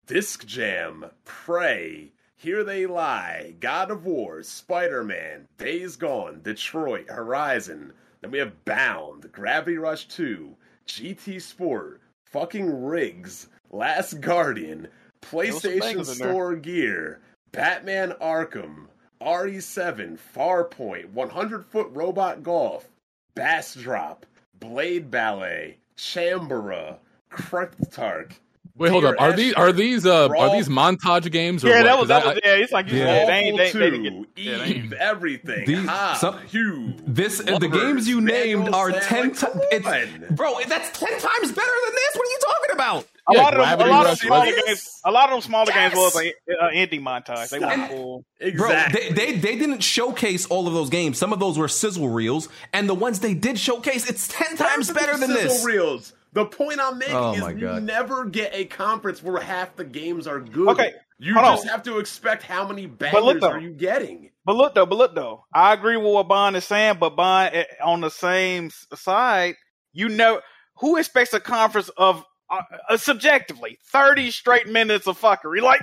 [0.07, 7.93] Disc Jam, Prey, Here They Lie, God of War, Spider Man, Days Gone, Detroit, Horizon.
[8.21, 10.55] Then we have Bound, Gravity Rush 2,
[10.87, 14.87] GT Sport, fucking Rigs, Last Guardian,
[15.21, 16.29] PlayStation bangers in there.
[16.29, 17.21] Store Gear,
[17.51, 18.87] Batman Arkham,
[19.21, 22.89] RE7, Farpoint, 100 Foot Robot Golf,
[23.35, 24.25] Bass Drop,
[24.59, 26.97] Blade Ballet, Chambara,
[27.31, 28.33] Kreptark.
[28.77, 29.15] Wait, hold up.
[29.19, 31.64] Are these are these uh Brawl- are these montage games?
[31.65, 31.83] Or Yeah, what?
[31.83, 32.51] that was 'Cause that I- was yeah.
[32.64, 33.06] It's like you Yeah.
[33.06, 35.65] said, they ain't they, Awful they 2, didn't get yeah, Eve, everything.
[35.65, 36.93] The- Ha, some- Hugh.
[37.07, 39.27] This the games you named are Sam, ten.
[39.30, 42.15] like, ti- it's, bro, that's ten times better than this.
[42.15, 43.07] What are you talking about?
[43.30, 45.41] A Yeah, lot of them, a lot of smaller was- games, a lot of them
[45.41, 45.95] smaller games Yes.
[45.95, 47.49] was like uh, indie montage.
[47.49, 48.23] They weren't cool.
[48.56, 51.17] Bro, they, they they didn't showcase all of those games.
[51.17, 54.91] Some of those were sizzle reels, and the ones they did showcase, it's ten times
[54.91, 55.65] better than Sizzle this.
[55.65, 56.14] Reels.
[56.38, 57.82] The point I'm making Oh is my you God.
[57.83, 60.67] never get a conference where half the games are good.
[60.69, 61.69] Okay, You hold just on.
[61.72, 63.49] have to expect how many look bangers though.
[63.49, 64.30] are you getting.
[64.45, 66.98] But look though, but look though, I agree with what Bond is saying.
[66.99, 69.56] But Bond, eh, on the same side,
[69.93, 70.40] you know,
[70.75, 75.61] who expects a conference of uh, uh, subjectively thirty straight minutes of fuckery?
[75.61, 75.82] Like,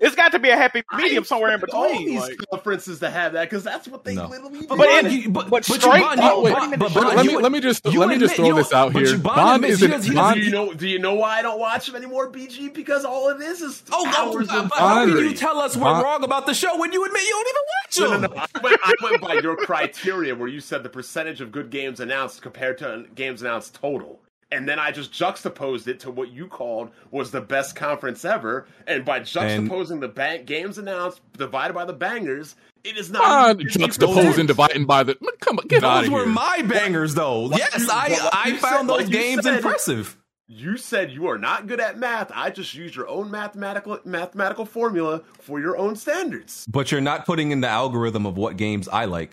[0.00, 1.76] it's got to be a happy medium somewhere in between.
[1.82, 2.06] All between.
[2.08, 4.26] these like- conferences to have that because that's what they No.
[4.28, 4.66] literally do.
[4.68, 7.36] But Bond, in- but, but but straight Bond, though, wait, Bond- but but let me
[7.36, 9.18] let me just you let me just throw you know- this out here.
[9.18, 9.22] Bond
[9.62, 10.72] Bond isn't he Bond- do you know?
[10.72, 12.72] Do you know why I don't watch him anymore, BG?
[12.72, 15.82] Because all it is is Oh, hours but of how can you tell us we're
[15.84, 18.20] Bond- wrong about the show when you admit you don't even watch No, them?
[18.22, 18.46] no, no.
[18.54, 22.00] I went, I went by your criteria where you said the percentage of good games
[22.00, 24.20] announced compared to games announced total.
[24.52, 28.66] And then I just juxtaposed it to what you called was the best conference ever.
[28.86, 33.22] And by juxtaposing the bank games announced divided by the bangers, it is not.
[33.22, 33.86] Bond even 50%.
[33.88, 35.16] juxtaposing, dividing by the.
[35.40, 36.28] Come on, get out Those of were here.
[36.32, 37.40] my bangers, though.
[37.42, 40.16] Like yes, you- I like I found said- those games said- impressive.
[40.48, 42.30] You said you are not good at math.
[42.32, 46.64] I just used your own mathematical mathematical formula for your own standards.
[46.68, 49.32] But you're not putting in the algorithm of what games I like.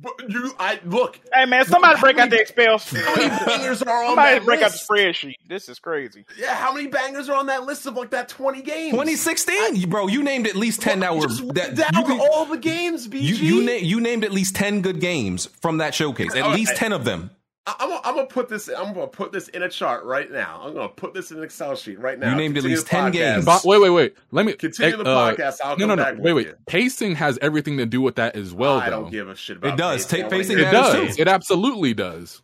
[0.00, 1.18] But you, I look.
[1.32, 2.78] Hey man, somebody break out the Excel.
[2.78, 5.34] How many bangers are on Somebody that break out the spreadsheet.
[5.48, 6.24] This is crazy.
[6.36, 8.92] Yeah, how many bangers are on that list of like that twenty games?
[8.92, 10.06] 2016, bro.
[10.06, 13.22] You named at least ten that were that down you, all the games, BG.
[13.22, 16.34] you you, na- you named at least ten good games from that showcase.
[16.34, 16.78] At All least right.
[16.78, 17.30] ten of them.
[17.68, 18.68] I- I'm gonna, I'm gonna put this.
[18.68, 20.60] I'm gonna put this in a chart right now.
[20.64, 22.30] I'm gonna put this in an Excel sheet right now.
[22.30, 23.12] You named at least 10 podcast.
[23.12, 23.44] games.
[23.44, 24.16] But wait, wait, wait.
[24.30, 25.58] Let me Continue the uh, podcast.
[25.62, 26.04] I'll no, come no, no.
[26.04, 26.46] back Wait, wait.
[26.46, 26.54] you.
[26.66, 28.78] Pacing has everything to do with that as well.
[28.78, 29.02] I though.
[29.02, 29.74] don't give a shit about.
[29.74, 30.04] It does.
[30.06, 30.20] pacing.
[30.22, 31.06] Take pacing It matters the too.
[31.08, 31.18] does.
[31.18, 32.42] It absolutely does.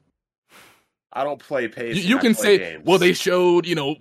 [1.12, 2.02] I don't play pacing.
[2.08, 2.82] you I can play say, games.
[2.84, 3.94] well, they showed, you know,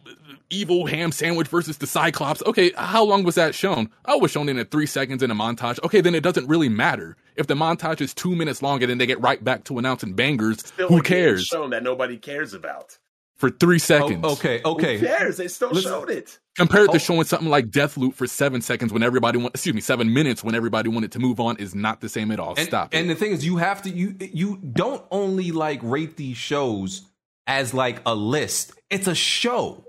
[0.53, 2.43] evil ham sandwich versus the Cyclops.
[2.45, 3.90] Okay, how long was that shown?
[4.06, 5.83] Oh, it was shown in a three seconds in a montage.
[5.83, 7.17] Okay, then it doesn't really matter.
[7.35, 10.14] If the montage is two minutes long and then they get right back to announcing
[10.14, 11.45] bangers, Still who game cares?
[11.45, 12.98] Shown that nobody cares about.
[13.35, 14.22] For three oh, seconds.
[14.23, 14.98] Oh, okay, okay.
[14.98, 15.38] Who cares?
[15.38, 15.91] They still Listen.
[15.91, 16.40] showed it.
[16.56, 16.93] Compared Oh.
[16.93, 20.14] to showing something like Death Deathloop for seven seconds when everybody want, excuse me, seven
[20.14, 22.53] minutes when everybody wanted to move on is not the same at all.
[22.56, 23.14] And, Stop and it.
[23.14, 27.01] the thing is, you have to you you don't only like rate these shows
[27.48, 28.73] as like a list.
[28.90, 29.83] It's a show.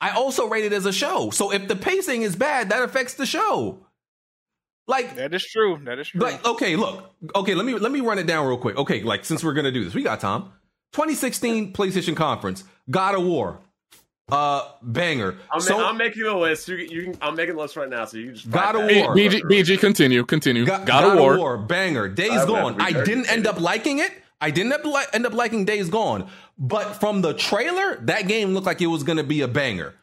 [0.00, 1.30] I also rate it as a show.
[1.30, 3.86] So if the pacing is bad, that affects the show.
[4.88, 5.80] Like That is true.
[5.84, 6.20] That is true.
[6.20, 7.12] like okay, look.
[7.34, 8.76] Okay, let me let me run it down real quick.
[8.76, 10.52] Okay, like since we're gonna do this, we got Tom.
[10.92, 13.58] 2016 PlayStation Conference, God of War,
[14.30, 15.36] uh, banger.
[15.52, 16.68] I'm, so I'm making a list.
[16.68, 18.82] You, you can, I'm making a list right now, so you just God of.
[18.82, 19.14] War.
[19.14, 20.64] BG, BG, continue, continue.
[20.64, 21.58] God, God, of War.
[21.58, 22.08] banger.
[22.08, 22.80] Days I Gone.
[22.80, 24.12] I didn't end up liking it.
[24.40, 26.28] I didn't end up, li- end up liking Days Gone.
[26.58, 29.94] But from the trailer, that game looked like it was going to be a banger.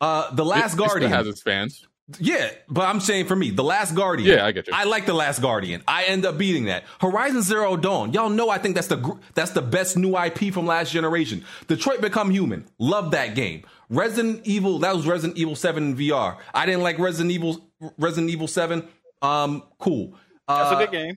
[0.00, 1.12] Uh, the Last It- it still Guardian.
[1.12, 1.86] has its fans.
[2.18, 4.28] Yeah, but I'm saying for me, The Last Guardian.
[4.36, 4.72] Yeah, I get you.
[4.76, 5.82] I like The Last Guardian.
[5.86, 6.84] I end up beating that.
[7.00, 8.12] Horizon Zero Dawn.
[8.12, 11.44] Y'all know I think that's the gr- that's the best new IP from last generation.
[11.68, 12.66] Detroit Become Human.
[12.78, 13.62] Love that game.
[13.88, 14.80] Resident Evil.
[14.80, 16.36] That was Resident Evil Seven in VR.
[16.52, 18.86] I didn't like Resident Evil Resident Evil Seven.
[19.22, 20.14] Um, cool.
[20.48, 21.14] Uh, That's a good game.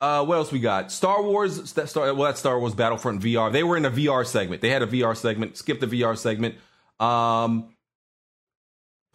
[0.00, 0.90] Uh, what else we got?
[0.90, 1.72] Star Wars.
[1.74, 3.52] That Star, well, that's Star Wars Battlefront VR.
[3.52, 4.62] They were in a VR segment.
[4.62, 5.56] They had a VR segment.
[5.56, 6.56] Skip the VR segment.
[6.98, 7.74] Um,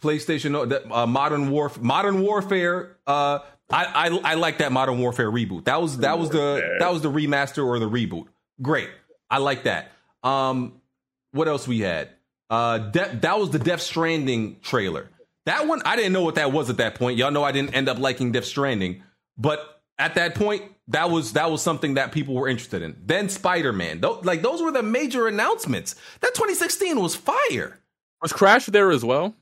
[0.02, 1.82] PlayStation, uh, Modern Warfare.
[1.82, 2.96] Modern Warfare.
[3.06, 3.40] Uh,
[3.70, 5.64] I, I I like that Modern Warfare reboot.
[5.64, 8.26] That was that was the that was the remaster or the reboot.
[8.62, 8.90] Great.
[9.28, 9.90] I like that.
[10.22, 10.80] Um,
[11.32, 12.10] what else we had?
[12.48, 15.10] Uh, De- that was the Death Stranding trailer.
[15.46, 17.18] That one I didn't know what that was at that point.
[17.18, 19.02] Y'all know I didn't end up liking Death Stranding,
[19.36, 22.96] but at that point that was that was something that people were interested in.
[23.04, 25.94] Then Spider Man, like those were the major announcements.
[26.20, 27.80] That 2016 was fire.
[28.22, 29.34] Was Crash there as well?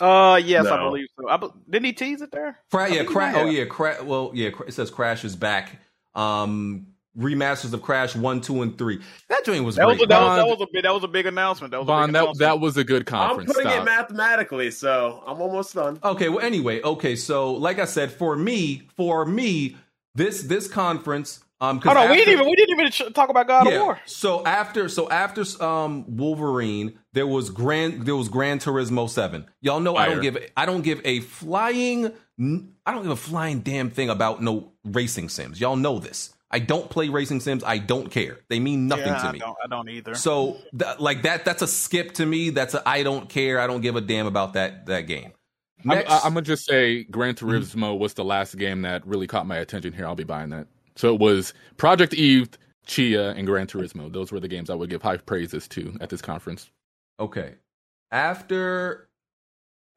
[0.00, 1.28] Uh, yes, I believe so.
[1.28, 2.58] I be- didn't he tease it there?
[2.70, 5.24] Cra- yeah, think he cra- might oh yeah, cra- well yeah, cra- it says Crash
[5.24, 5.78] is back.
[6.14, 6.86] Um,
[7.16, 9.00] remasters of Crash one, two, and three.
[9.28, 10.06] That joint was That was, great.
[10.06, 11.70] a, that, was, that was a big that was a big announcement.
[11.72, 12.38] That was a Bond, big that, announcement.
[12.38, 13.50] that was a good conference.
[13.50, 13.54] I'm conference.
[13.54, 13.82] putting Stop.
[13.82, 15.98] it mathematically, so I'm almost done.
[16.02, 19.76] Okay, well anyway, okay, so like I said, for me, for me,
[20.14, 23.46] this this conference, um, 'cause Hold on, we didn't even we didn't even talk about
[23.46, 23.74] God yeah.
[23.74, 24.00] of War.
[24.06, 29.46] So after so after um Wolverine, there was Grand there was Gran Turismo Seven.
[29.60, 32.06] Y'all know I don't give I don't give a flying
[32.86, 35.60] I don't give a flying damn thing about no racing sims.
[35.60, 36.34] Y'all know this.
[36.50, 37.64] I don't play racing sims.
[37.64, 38.38] I don't care.
[38.50, 39.38] They mean nothing yeah, to I me.
[39.38, 40.14] don't, I don't either.
[40.14, 42.50] So th- like that that's a skip to me.
[42.50, 43.58] That's a I don't care.
[43.58, 45.32] I don't give a damn about that that game.
[45.84, 46.10] I'm, Mm-hmm.
[46.12, 49.56] I- I'm gonna just say Gran Turismo was the last game that really caught my
[49.58, 50.06] attention here.
[50.06, 50.66] I'll be buying that.
[50.96, 52.50] So it was Project Eve,
[52.86, 54.12] Tchia, and Gran Turismo.
[54.12, 56.70] Those were the games I would give high praises to at this conference.
[57.18, 57.54] Okay.
[58.10, 59.08] After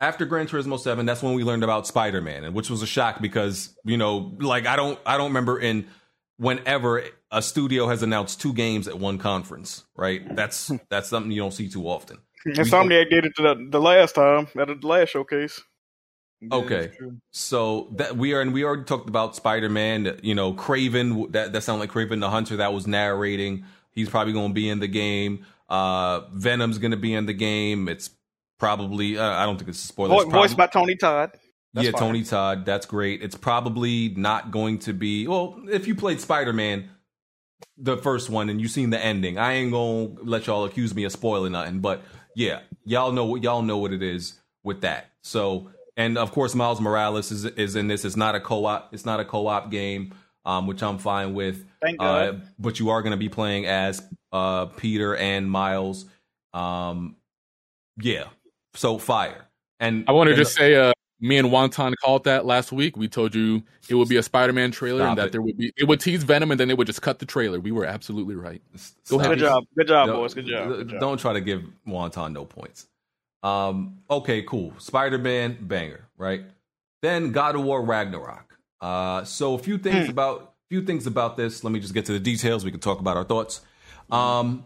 [0.02, 3.22] after Gran Turismo 7, that's when we learned about Spider-Man, and which was a shock
[3.22, 5.88] because, you know, like I don't I don't remember in
[6.38, 10.36] whenever a studio has announced two games at one conference, right?
[10.36, 12.18] That's that's something you don't see too often.
[12.48, 15.62] Insomniac did it the, the last time at the last showcase.
[16.52, 16.92] Okay.
[17.32, 21.62] So that we are and we already talked about Spider-Man, you know, Kraven that that
[21.62, 23.66] sounded like Kraven the Hunter that was narrating.
[23.92, 25.46] He's probably going to be in the game.
[25.70, 27.88] Uh Venom's going to be in the game.
[27.88, 28.12] It's
[28.60, 30.16] probably uh, I don't think it's a spoiler.
[30.16, 31.32] It's prob- voiced by Tony Todd.
[31.74, 32.02] That's yeah, fine.
[32.02, 32.66] Tony Todd.
[32.66, 33.22] That's great.
[33.22, 35.28] It's probably not going to be.
[35.28, 36.90] Well, if you played Spider Man,
[37.78, 41.04] the first one, and you seen the ending, I ain't gonna let y'all accuse me
[41.04, 41.80] of spoiling nothing.
[41.80, 42.02] But
[42.34, 45.12] yeah, y'all know what y'all know what it is with that.
[45.22, 48.06] So, and of course, Miles Morales is is in this.
[48.06, 48.94] It's not a co op.
[48.94, 50.14] It's not a co op game,
[50.46, 51.66] um, which I'm fine with.
[51.82, 52.48] Thank Uh, God.
[52.60, 54.02] but you are going to be playing as
[54.32, 56.06] uh, Peter and Miles.
[56.54, 57.16] Um,
[57.98, 58.26] yeah.
[58.74, 59.46] So fire.
[59.80, 60.92] And I want to and- just say, uh,
[61.22, 62.98] me and Wonton called that last week.
[62.98, 65.32] We told you it would be a Spider-Man trailer Stop and that it.
[65.32, 67.60] there would be it would tease Venom and then they would just cut the trailer.
[67.60, 68.62] We were absolutely right.
[68.74, 68.78] Go
[69.18, 69.30] Stop ahead.
[69.32, 69.64] Good job.
[69.78, 70.34] Good job, No, boys.
[70.34, 70.68] Good job.
[70.68, 71.00] Good job.
[71.00, 72.88] Don't try to give Wonton no points.
[73.46, 74.74] Um, okay, cool.
[74.80, 76.44] Spider Man banger, right?
[77.02, 78.58] Then God of War Ragnarok.
[78.82, 79.84] Uh, so a few Hmm.
[79.84, 81.64] things about few things about this.
[81.64, 82.66] Let me just get to the details.
[82.66, 83.62] We can talk about our thoughts.
[84.12, 84.66] Um,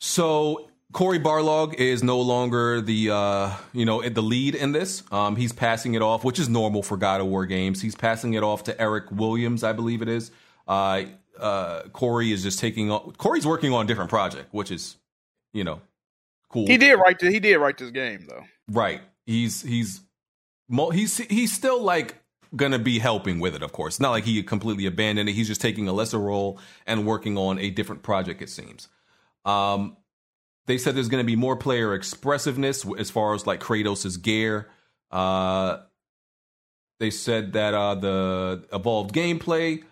[0.00, 5.02] so Cory Barlog is no longer the uh, you know the lead in this.
[5.12, 7.82] Um, he's passing it off, which is normal for God of War games.
[7.82, 10.30] He's passing it off to Eric Williams, I believe it is.
[10.66, 11.02] Uh,
[11.38, 13.12] uh, Cory is just taking on.
[13.12, 14.96] Cory's working on a different project, which is,
[15.52, 15.80] you know,
[16.50, 16.66] cool.
[16.66, 17.18] He did write.
[17.18, 18.44] The, he did write this game though.
[18.70, 19.00] Right.
[19.26, 20.00] He's he's
[20.92, 22.16] he's he's still like
[22.56, 23.62] gonna be helping with it.
[23.62, 25.32] Of course, not like he completely abandoned it.
[25.32, 28.42] He's just taking a lesser role and working on a different project.
[28.42, 28.88] It seems.
[29.44, 29.96] Um,
[30.66, 34.68] they said there's going to be more player expressiveness as far as like Kratos' gear.
[35.10, 35.78] Uh,
[37.00, 39.82] they said that uh, the evolved gameplay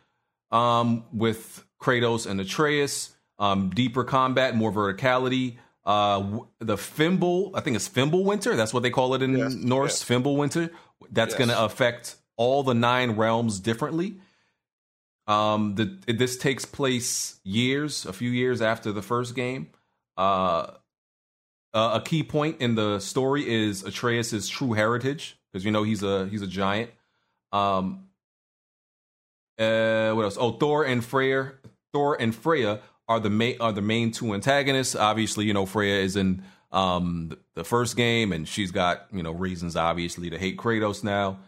[0.50, 5.56] um, with Kratos and Atreus, um, deeper combat, more verticality.
[5.86, 8.56] Uh, the Fimbul, I think it's Fimbulwinter.
[8.56, 10.00] That's what they call it in Yes, Norse.
[10.00, 10.08] yes.
[10.08, 10.70] Fimbulwinter.
[11.10, 11.38] That's Yes.
[11.38, 14.16] going to affect all the nine realms differently.
[15.28, 19.70] Um, the this takes place years, a few years after the first game.
[20.16, 20.72] Uh,
[21.72, 26.02] uh, a key point in the story is Atreus's true heritage because you know he's
[26.02, 26.90] a he's a giant.
[27.52, 28.08] Um,
[29.58, 30.36] uh, what else?
[30.38, 31.52] Oh, Thor and Freya.
[31.92, 34.94] Thor and Freya are the main are the main two antagonists.
[34.96, 39.22] Obviously, you know Freya is in um the, the first game, and she's got you
[39.22, 41.38] know reasons obviously to hate Kratos now.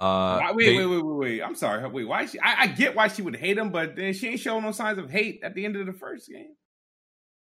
[0.00, 1.42] Uh, wait, they- wait, wait, wait, wait.
[1.42, 1.84] I'm sorry.
[1.88, 2.26] Wait, why?
[2.26, 4.70] She, I, I get why she would hate him, but then she ain't showing no
[4.70, 6.54] signs of hate at the end of the first game.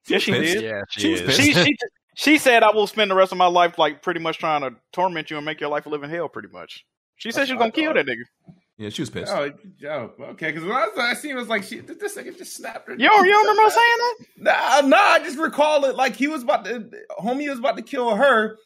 [0.06, 0.54] Yes, she pissed.
[0.54, 0.62] did.
[0.64, 1.26] Yeah, she, She was is.
[1.26, 1.40] pissed.
[1.40, 1.76] She, she
[2.16, 4.72] she said, "I will spend the rest of my life like pretty much trying to
[4.92, 6.84] torment you and make your life live in hell." Pretty much.
[7.16, 8.22] She said she was gonna kill that nigga.
[8.76, 9.32] Yeah, she was pissed.
[9.32, 9.52] Oh,
[9.88, 10.48] oh okay.
[10.48, 12.94] Because when I, was, I seen it was like she this nigga just snapped her.
[12.94, 14.16] Yo, you don't remember saying that?
[14.38, 14.96] Nah, nah.
[14.96, 16.90] I just recall it like he was about to.
[17.20, 18.56] Homie was about to kill her.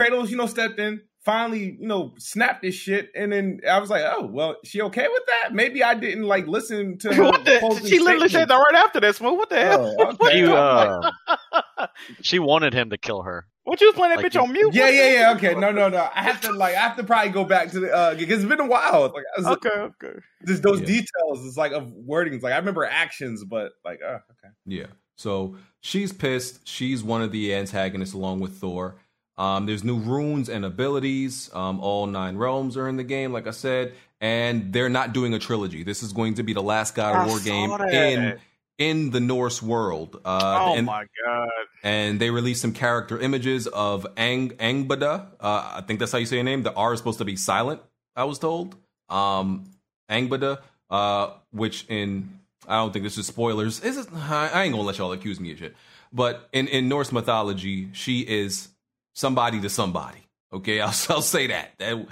[0.00, 1.00] Kratos, you know, stepped in.
[1.24, 5.08] Finally, you know, snapped this shit, and then I was like, "Oh, well, she okay
[5.08, 5.52] with that?
[5.52, 7.82] Maybe I didn't like listen to her." What the?
[7.84, 9.16] She literally said that right after that.
[9.16, 9.36] Smooth.
[9.36, 9.96] What the hell?
[9.98, 10.38] Oh, okay.
[10.38, 11.86] She, uh,
[12.22, 13.46] she wanted him to kill her.
[13.66, 14.72] What you was playing that Like bitch on mute?
[14.72, 15.32] Yeah, What yeah, yeah.
[15.34, 16.08] Okay, no, no, no.
[16.14, 18.48] I have to like, I have to probably go back to the uh because it's
[18.48, 19.02] been a while.
[19.12, 20.18] Like, was, Okay, okay.
[20.46, 20.86] just those Yeah.
[20.86, 21.44] details.
[21.46, 22.42] It's like of wordings.
[22.42, 24.52] Like I remember actions, but like, uh, okay.
[24.66, 24.86] Yeah.
[25.16, 26.66] So she's pissed.
[26.68, 28.96] She's one of the antagonists along with Thor.
[29.36, 31.50] Um, there's new runes and abilities.
[31.52, 35.34] Um, all nine realms are in the game, like I said, and they're not doing
[35.34, 35.82] a trilogy.
[35.82, 37.92] This is going to be the last God of I War game that.
[37.92, 38.38] in
[38.78, 40.20] in the Norse world.
[40.24, 41.48] Uh, oh and, my god.
[41.82, 45.26] and they released some character images of Ang Angbada.
[45.40, 46.62] Uh, I think that's how you say your name.
[46.62, 47.80] The R is supposed to be silent.
[48.14, 48.76] I was told.
[49.08, 49.64] Um,
[50.10, 53.80] Angbada, uh, which in I don't think this is spoilers.
[53.80, 54.08] Is it?
[54.12, 55.76] I ain't gonna let y'all accuse me of shit.
[56.12, 58.68] But in in Norse mythology, she is
[59.14, 60.18] somebody to somebody.
[60.52, 61.72] Okay, I'll, I'll say that.
[61.78, 62.06] that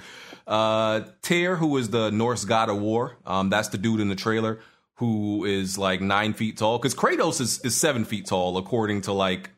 [0.47, 4.15] uh, Tyr, who is the Norse god of war, um, that's the dude in the
[4.15, 4.59] trailer
[4.95, 6.77] who is like nine feet tall.
[6.77, 9.49] Because Kratos is, is seven feet tall, according to like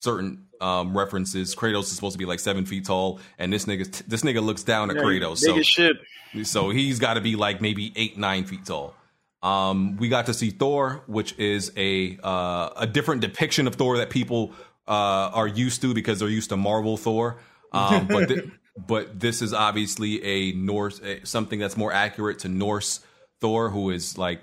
[0.00, 1.54] certain um, references.
[1.54, 4.62] Kratos is supposed to be like seven feet tall, and this nigga this nigga looks
[4.62, 5.38] down at Yeah, Kratos.
[5.38, 5.96] So shit.
[6.44, 8.94] so he's got to be like maybe eight, nine feet tall.
[9.42, 13.96] Um, we got to see Thor, which is a uh, a different depiction of Thor
[13.98, 14.52] that people
[14.86, 17.38] uh, are used to because they're used to Marvel Thor.
[17.72, 18.50] Um, but thi-
[18.86, 23.00] but this is obviously a Norse something that's more accurate to Norse
[23.40, 24.40] Thor, who is like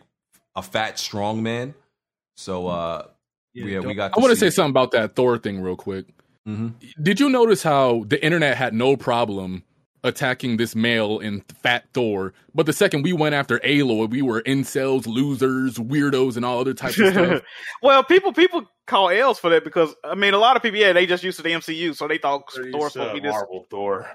[0.60, 1.74] a fat, strong man.
[2.38, 3.08] So uh,
[3.54, 4.18] yeah, we got.
[4.18, 6.06] I want to see- say something about that Thor thing real quick.
[6.48, 6.74] Mhm.
[7.02, 9.64] Did you notice how the internet had no problem
[10.04, 14.42] attacking this male in Fat Thor, but the second we went after Aloy, we were
[14.44, 17.42] incels, losers, weirdos, and all other types of stuff.
[17.84, 20.94] well, people people call L's for that because I mean a lot of people yeah
[20.94, 23.22] they just used to the MCU so they thought They're Thor used to supposed to
[23.22, 24.10] be this Marvel Thor.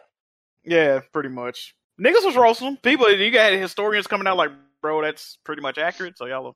[0.64, 4.50] yeah pretty much niggas was roasting people you got historians coming out like
[4.84, 6.54] bro that's pretty much accurate so y'all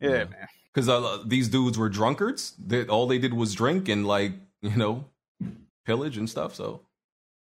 [0.00, 0.24] yeah, Yeah.
[0.24, 2.52] man because uh, these dudes were drunkards.
[2.66, 5.04] That all they did was drink and like you know
[5.86, 6.54] pillage and stuff.
[6.54, 6.80] So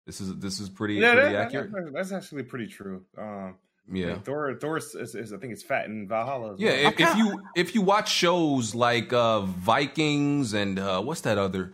[0.05, 1.71] this is this is pretty Yeah, pretty that- accurate.
[1.71, 3.05] that- that's actually pretty true.
[3.17, 3.55] Um,
[3.91, 4.19] Yeah.
[4.19, 6.53] Thor, Thor is, is, is- I think it's fat in Valhalla.
[6.53, 6.87] as Yeah, well.
[6.91, 11.71] if, if you if you watch shows like uh Vikings and uh what's that other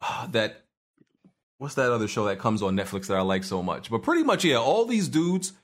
[0.00, 0.62] uh, that
[1.58, 3.90] what's that other show that comes on Netflix that I like so much?
[3.90, 5.54] But pretty much yeah, all these dudes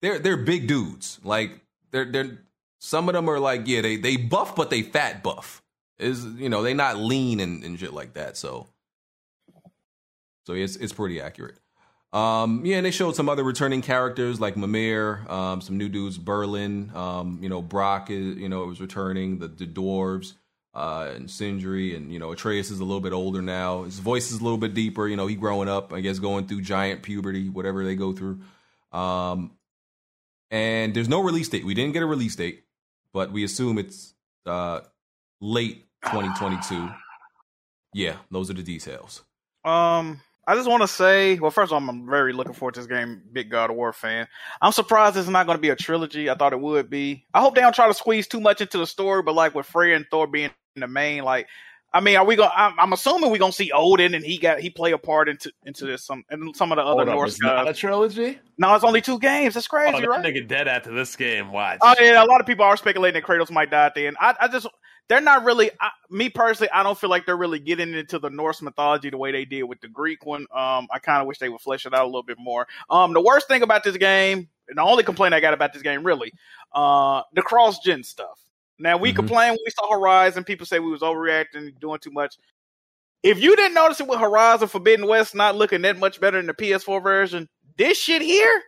[0.00, 1.20] they're they're big dudes.
[1.24, 2.38] Like they're they're
[2.78, 5.62] some of them are like yeah, they they buff but they fat buff.
[5.98, 8.36] Is you know, they not lean and, and shit like that.
[8.36, 8.68] So
[10.46, 11.56] so it's it's pretty accurate.
[12.12, 16.18] Um, yeah, and they showed some other returning characters like Mimir, um, some new dudes,
[16.18, 20.32] Berlin, um, you know, Brok is, you know, it was returning, the, the dwarves,
[20.74, 23.84] uh, and Sindri, and, you know, Atreus is a little bit older now.
[23.84, 26.48] His voice is a little bit deeper, you know, he growing up, I guess, going
[26.48, 28.40] through giant puberty, whatever they go through.
[28.90, 29.52] Um,
[30.50, 31.64] and there's no release date.
[31.64, 32.64] We didn't get a release date,
[33.12, 34.14] but we assume it's,
[34.46, 34.80] uh,
[35.40, 36.90] late 2022.
[37.94, 39.22] Yeah, those are the details.
[39.64, 42.80] um I just want to say, well, first of all, I'm very looking forward to
[42.80, 43.22] this game.
[43.32, 44.26] Big God of War fan.
[44.60, 46.28] I'm surprised it's not going to be a trilogy.
[46.28, 47.24] I thought it would be.
[47.32, 49.66] I hope they don't try to squeeze too much into the story, but like with
[49.66, 51.46] Freya and Thor being the main, like,
[51.92, 52.50] I mean, are we going?
[52.54, 55.52] I'm, I'm assuming we're gonna see Odin and he got he play a part into
[55.64, 58.38] into this some and some of the other Hold up, Norse it's not a trilogy.
[58.58, 59.54] No, it's only two games.
[59.54, 60.24] That's Oh, crazy, that right?
[60.24, 61.50] nigga dead after this game.
[61.50, 61.78] Watch.
[61.82, 64.16] Oh yeah, a lot of people are speculating that Kratos might die at the end.
[64.20, 64.68] I, I just
[65.08, 65.72] they're not really.
[65.80, 69.18] I, me personally, I don't feel like they're really getting into the Norse mythology the
[69.18, 70.42] way they did with the Greek one.
[70.54, 72.68] Um, I kind of wish they would flesh it out a little bit more.
[72.88, 75.82] Um, the worst thing about this game, and the only complaint I got about this
[75.82, 76.32] game, really,
[76.72, 78.38] uh, the cross gen stuff.
[78.80, 79.16] Now we Mhm.
[79.16, 80.44] complained when we saw Horizon.
[80.44, 82.36] People say we was overreacting, doing too much.
[83.22, 86.46] If you didn't notice it with Horizon Forbidden West not looking that much better than
[86.46, 88.62] the PS4 version, this shit here,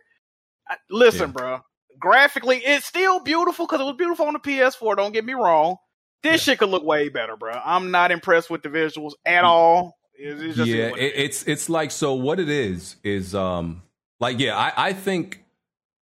[0.69, 1.61] I- listen, bro.
[1.99, 4.95] Graphically, it's still beautiful because it was beautiful on the PS4.
[4.95, 5.77] Don't get me wrong.
[6.21, 7.51] This shit could look way better, bro.
[7.65, 9.97] I'm not impressed with the visuals at all.
[10.15, 12.13] It's, it's just yeah, it, it's it's like so.
[12.13, 13.81] What it is is um
[14.19, 15.43] like yeah, I I think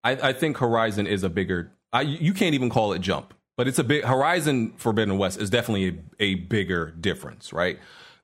[0.04, 1.72] I I think Horizon is a bigger.
[1.94, 5.50] I you can't even call it jump, but it's a big Horizon Forbidden West is
[5.50, 7.80] definitely a, a bigger difference, right?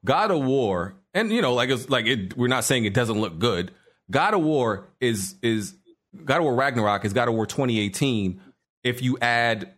[0.05, 3.19] God of War, and you know, like it's like it, we're not saying it doesn't
[3.19, 3.71] look good.
[4.09, 5.75] God of War is is
[6.23, 8.39] God of War Ragnarok is God of War 2018.
[8.83, 9.73] If you add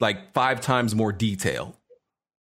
[0.00, 1.76] like five times more detail,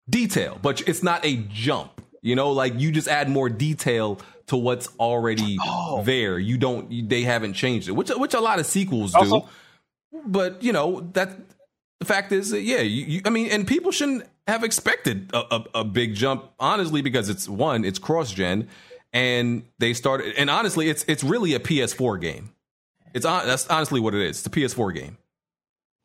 [0.09, 2.01] detail, but it's not a jump.
[2.21, 6.01] You know, like you just add more detail to what's already oh.
[6.03, 6.39] there.
[6.39, 6.91] You don't.
[6.91, 9.19] You, they haven't changed it, which which a lot of sequels do.
[9.19, 9.49] Also-
[10.25, 11.37] but you know that
[11.99, 12.79] the fact is, that, yeah.
[12.81, 17.01] You, you, I mean, and people shouldn't have expected a, a, a big jump, honestly,
[17.01, 18.67] because it's one, it's cross gen,
[19.13, 20.35] and they started.
[20.37, 22.51] And honestly, it's it's really a PS4 game.
[23.13, 23.45] It's on.
[23.47, 24.37] That's honestly what it is.
[24.39, 25.17] It's a PS4 game.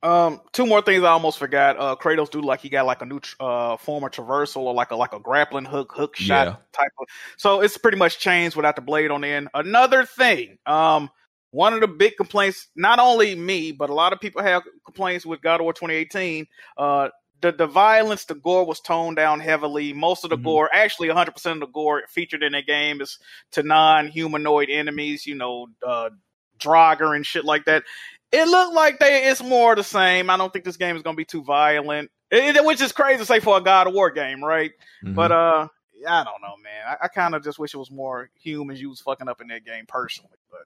[0.05, 1.77] Um, two more things I almost forgot.
[1.79, 4.75] Uh, Kratos do like he got like a new tr- uh form of traversal or
[4.75, 6.57] like a like a grappling hook hook shot Yeah.
[6.73, 7.07] type of.
[7.37, 9.49] So it's pretty much changed without the blade on the end.
[9.55, 11.09] Another thing, um,
[11.53, 15.25] one of the big complaints, not only me but a lot of people have complaints
[15.25, 16.47] with God of War 2018.
[16.77, 17.09] Uh,
[17.41, 19.93] the the violence, the gore was toned down heavily.
[19.93, 23.19] Most of the gore, actually 100 percent of the gore featured in the game is
[23.53, 25.27] to non humanoid enemies.
[25.27, 26.11] You know, uh,
[26.59, 27.83] Draugr and shit like that
[28.31, 30.31] it looked like they it's more the same.
[30.31, 32.93] I don't think this game is going to be too violent, It- it- which is
[32.93, 34.71] crazy to say for a God of War game, right?
[35.05, 35.15] Mhm.
[35.15, 35.69] But uh,
[36.09, 36.87] I don't know, man.
[36.87, 39.49] I, I kind of just wish it was more humans you was fucking up in
[39.49, 40.63] that game personally, but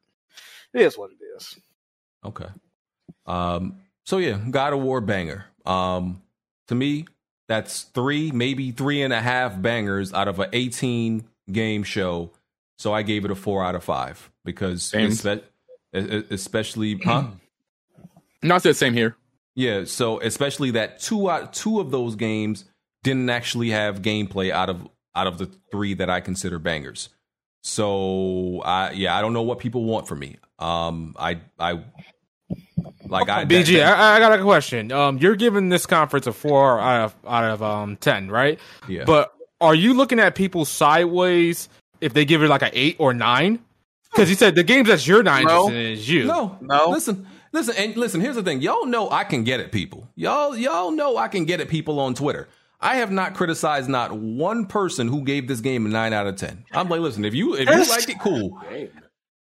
[0.73, 1.59] it is what it is.
[2.25, 2.49] Okay.
[3.27, 5.47] Um, so yeah, God of War banger.
[5.65, 6.23] Um,
[6.69, 7.07] to me,
[7.49, 12.33] that's three, maybe three and a half bangers out of an 18 game show.
[12.79, 15.43] So I gave it a four out of five because espe-
[15.93, 17.29] especially, huh?
[18.43, 19.17] No, I said same here.
[19.55, 22.67] Yeah, so especially that two out two of those games
[23.03, 27.09] didn't actually have gameplay out of out of the three that I consider bangers.
[27.67, 30.36] So I yeah, I don't know what people want from me.
[30.61, 31.81] Um, I I
[33.09, 34.93] like I BG, that- I, I got a question.
[34.93, 38.61] Um, you're giving this conference a four out of out of um ten, right?
[38.89, 39.03] Yeah.
[39.05, 41.69] But are you looking at people sideways
[42.01, 43.59] if they give it like an eight or nine?
[44.12, 45.67] Because you said the games that you're not No.
[45.69, 46.25] interested in is you.
[46.25, 46.91] No, no.
[46.91, 48.20] Listen, listen, and listen.
[48.20, 48.61] Here's the thing.
[48.62, 50.09] Y'all know I can get at people.
[50.15, 52.49] Y'all, y'all know I can get at people on Twitter.
[52.81, 56.37] I have not criticized not one person who gave this game a nine out of
[56.37, 56.65] ten.
[56.73, 58.61] I'm like, listen, if you if you That's- like it, cool.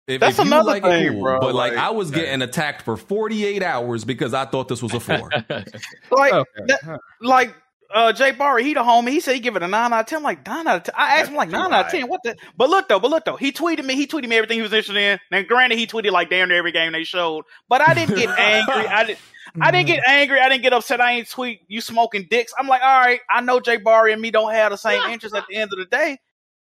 [0.08, 1.22] If, That's if you another like thing, it, cool.
[1.22, 4.82] bro, But like, like- I was getting attacked for 48 hours because I thought this
[4.82, 5.30] was a four.
[6.12, 6.34] Like,
[6.68, 7.54] that, like
[7.94, 9.10] uh, Jay Barry, he the homie.
[9.10, 10.18] He said he give it a nine out of ten.
[10.18, 10.96] I'm like nine out of ten.
[10.98, 12.08] I asked him like nine out of ten.
[12.08, 12.36] What the?
[12.58, 13.96] But look though, but look though, he tweeted me.
[13.96, 15.20] He tweeted me everything he was interested in.
[15.32, 17.46] Now, granted, he tweeted like damn near every game they showed.
[17.68, 18.88] But I didn't get angry.
[18.88, 19.20] I didn't.
[19.62, 20.40] I didn't get angry.
[20.40, 21.02] I didn't get upset.
[21.02, 22.54] I ain't tweet you smoking dicks.
[22.58, 25.36] I'm like, all right, I know Jay Barry and me don't have the same interest
[25.36, 26.18] at the end of the day.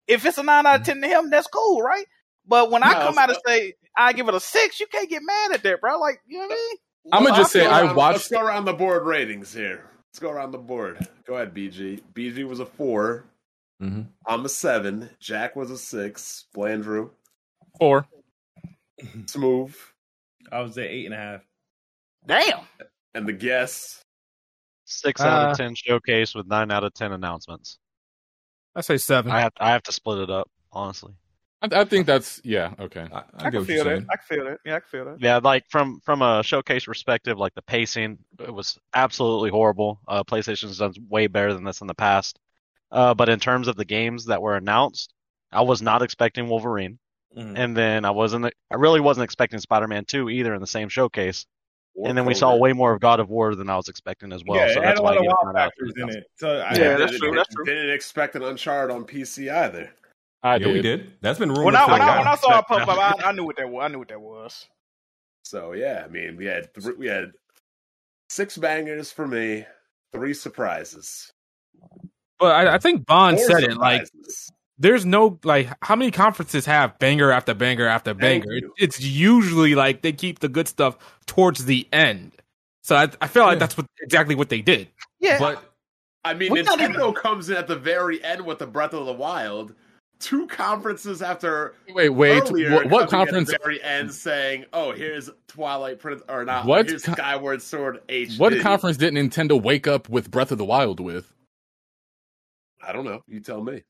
[0.06, 2.06] If it's a nine out of ten to him, that's cool, right?
[2.46, 5.22] But when I come out and say I give it a six, you can't get
[5.24, 5.98] mad at that, bro.
[5.98, 6.76] Like, you know what I mean?
[7.12, 8.14] I'm gonna just say Let's I watched.
[8.16, 9.84] Let's go around the board ratings here.
[10.10, 11.06] Let's go around the board.
[11.26, 12.02] Go ahead, BG.
[12.14, 13.24] BG was a 4
[13.82, 14.02] Mm-hmm.
[14.26, 15.10] I'm a seven.
[15.20, 16.46] Jack was a six.
[16.56, 17.10] Blandrew.
[17.78, 18.06] Four.
[19.26, 19.74] Smooth.
[20.50, 21.42] I was at eight and a half.
[22.26, 22.60] Damn.
[23.14, 24.00] And the guest.
[24.86, 27.78] Six out Uh, of ten showcase with nine out of ten announcements.
[28.74, 29.30] I say seven.
[29.32, 31.14] I have I have to split it up, honestly.
[31.62, 32.74] I, I think that's yeah.
[32.78, 33.06] Okay.
[33.12, 34.04] I, I, can feel that.
[34.10, 34.58] I can feel that.
[34.64, 35.20] Yeah, I can feel that.
[35.20, 40.00] Yeah, like from from a showcase perspective, like the pacing, it was absolutely horrible.
[40.06, 42.38] Uh, PlayStation's done way better than this in the past.
[42.90, 45.14] Uh, but in terms of the games that were announced,
[45.50, 46.98] I was not expecting Wolverine,
[47.36, 47.54] Mhm.
[47.56, 48.44] and then I wasn't.
[48.46, 51.46] I really wasn't expecting Spider-Man Two either in the same showcase.
[51.94, 54.32] War and then we saw way more of God of War than I was expecting
[54.32, 54.58] as well.
[54.58, 55.72] yeah, so it had that's a why lot I of gave it wild out of
[55.72, 56.24] factors in it.
[56.36, 57.64] So I, Yeah, I- that's didn't- true, that's true.
[57.64, 59.90] Didn't expect an Uncharted on PC either.
[60.42, 61.12] I Yeah, we did.
[61.22, 62.98] That's been rumored When I, for when, a I, when I saw it pop up,
[62.98, 63.82] I, I knew what that was.
[63.84, 64.66] I knew what that was.
[65.44, 67.30] So yeah, I mean, we had th- we had
[68.28, 69.64] six bangers for me,
[70.12, 71.30] three surprises.
[72.40, 74.50] But I, I think Bond Four said it like surprises.
[74.78, 78.52] There's no like how many conferences have banger after banger after banger?
[78.52, 80.96] It, it's usually like they keep the good stuff
[81.26, 82.32] towards the end.
[82.82, 83.58] So I, I feel like Yeah.
[83.60, 84.88] that's what exactly what they did.
[85.20, 85.62] Yeah, But
[86.24, 89.06] I mean, We're not Nintendo comes in at the very end with the Breath of
[89.06, 89.74] the Wild.
[90.20, 92.42] Two conferences after Wait, wait.
[92.70, 93.52] What, what conference?
[93.52, 96.64] At the very end, saying, "Oh, here's Twilight Prince," or not?
[96.66, 98.38] What Here's co- Skyward Sword HD.
[98.38, 101.34] What conference did Nintendo wake up with Breath of the Wild with?
[102.82, 103.22] I don't know.
[103.26, 103.82] You tell me.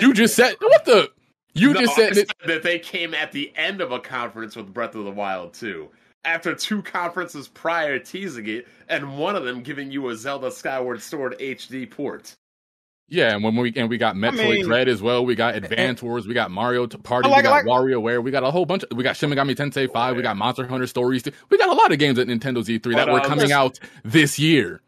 [0.00, 1.10] You just said what the?
[1.54, 2.32] You No, just I said it.
[2.46, 5.88] that they came at the end of a conference with Breath of the Wild too.
[6.24, 11.00] After two conferences prior teasing it, and one of them giving you a Zelda Skyward
[11.00, 12.34] Sword HD port.
[13.08, 15.24] Yeah, and when we and we got Metroid mean- Dread as well.
[15.24, 16.26] We got Advance Wars.
[16.26, 17.28] We got Mario Party.
[17.28, 18.20] Like- we got I like- WarioWare.
[18.22, 18.82] We got a whole bunch.
[18.82, 20.16] Of, we got Shin Megami Tensei Five.
[20.16, 21.22] We got Monster Hunter Stories.
[21.48, 23.78] We got a lot of games at Nintendo's E3 that were um, coming listen- out
[24.04, 24.80] this year.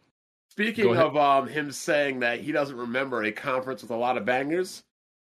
[0.51, 4.25] Speaking of um, him saying that he doesn't remember a conference with a lot of
[4.25, 4.83] bangers,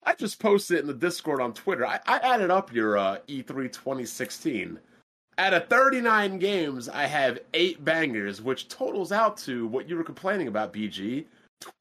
[0.06, 1.86] I just posted it in the Discord on Twitter.
[1.86, 4.80] I, I added up your uh, E3 2016.
[5.38, 10.04] Out of 39 games, I have eight bangers, which totals out to what you were
[10.04, 11.26] complaining about, BG,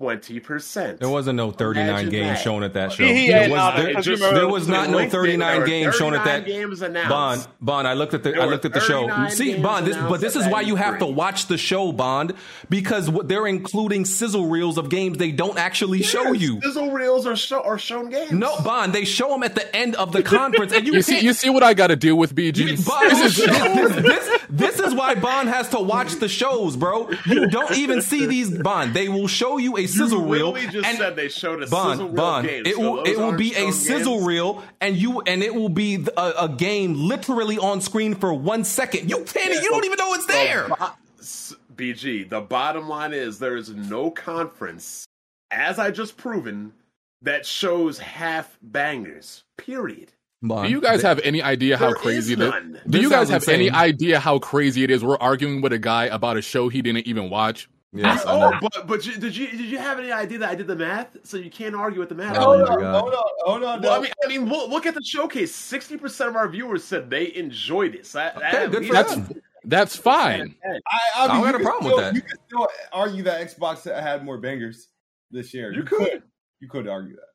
[0.00, 0.98] 20%.
[0.98, 2.42] there wasn't no 39 games that.
[2.42, 3.04] shown at that show.
[3.04, 6.14] He- he there was, not- there, because just- there was not no 39 games shown
[6.14, 6.46] at that.
[6.46, 7.08] games announced.
[7.10, 7.88] Bond, Bond.
[7.88, 9.08] I looked at the There I looked at the show.
[9.28, 9.86] See, Bond.
[9.86, 12.32] This, but this is why you have to watch the show, Bond,
[12.70, 16.60] because they're including sizzle reels of games they don't actually show you.
[16.62, 18.32] Sizzle reels are, show, are shown games.
[18.32, 18.92] No, Bond.
[18.92, 21.50] They show them at the end of the conference, and you, You see, you see
[21.50, 22.86] what I got to deal with, BG.
[22.86, 27.10] Bond, this, is, this, this, this is why Bond has to watch the shows, bro.
[27.26, 28.94] You don't even see these Bond.
[28.94, 30.52] They will show you a You sizzle reel.
[30.52, 32.46] literally just and said they showed a Bond, sizzle reel Bond.
[32.48, 32.66] game.
[32.66, 34.26] It will those it will be a sizzle games?
[34.26, 38.64] reel, and you and it will be a, a game literally on screen for one
[38.64, 39.10] second.
[39.10, 39.52] You can't.
[39.54, 40.68] You don't even know it's there.
[40.68, 45.06] The BG, the bottom line is there is no conference,
[45.50, 46.72] as I just proven,
[47.22, 49.42] that shows half bangers.
[49.56, 50.12] Period.
[50.46, 52.50] Do you guys have any idea how crazy is this?
[52.50, 52.72] none.
[52.72, 55.02] Do This you guys sounds have any idea how crazy it is?
[55.04, 57.68] We're arguing with a guy about a show he didn't even watch.
[57.96, 60.66] Yes, Oh, but but you, did you did you have any idea that I did
[60.66, 61.16] the math?
[61.22, 62.36] So you can't argue with the math.
[62.36, 63.00] Oh Hold my on, God.
[63.00, 63.82] hold on, hold on.
[63.82, 65.54] Well, I mean, I mean, look, look at the showcase.
[65.54, 68.04] Sixty percent of our viewers said they enjoyed it.
[68.04, 69.40] So that, that Okay, at good That's them.
[69.64, 70.56] that's fine.
[70.64, 70.80] I, I, mean,
[71.16, 72.14] I don't you got a problem still, with that.
[72.16, 74.88] You could still argue that Xbox had more bangers
[75.30, 75.72] this year.
[75.72, 76.24] You could.
[76.60, 77.28] You could argue that.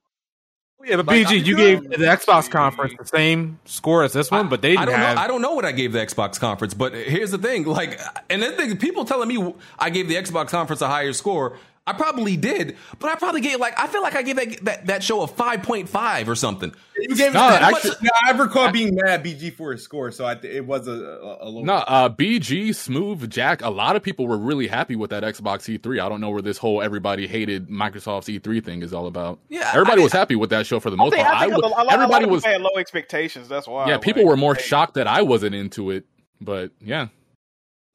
[0.86, 4.32] Yeah, but Like, BG, you I- gave the Xbox conference the same score as this
[4.32, 5.16] one, but they I didn't don't have.
[5.18, 5.22] know.
[5.22, 8.00] I don't know what I gave the Xbox conference, but here's the thing: like,
[8.30, 11.58] and then the people telling me I gave the Xbox conference a higher score.
[11.90, 14.86] I probably did, but I probably gave like I feel like I gave that that,
[14.88, 16.74] that show a five point five or something.
[16.98, 20.26] You gave No, it actually- no, I recall being mad BG for his score, so
[20.26, 21.64] I it was a, a, a little.
[21.66, 23.62] No, uh, BG, Smooth, Jack.
[23.64, 26.00] A lot of people were really happy with that Xbox E3.
[26.04, 29.40] I don't know where this whole everybody hated Microsoft's E3 thing is all about.
[29.50, 31.38] Yeah, everybody I- was happy with that show for the most think, part.
[31.38, 32.44] I think I a was- a lot everybody of was.
[32.44, 33.48] people had low expectations.
[33.48, 33.88] That's why.
[33.88, 36.06] Yeah, like, people were more hey, shocked that I wasn't into it.
[36.42, 37.08] But yeah,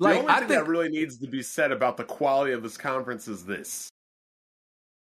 [0.00, 2.62] The only I thing think that really needs to be said about the quality of
[2.62, 3.88] this conference is this: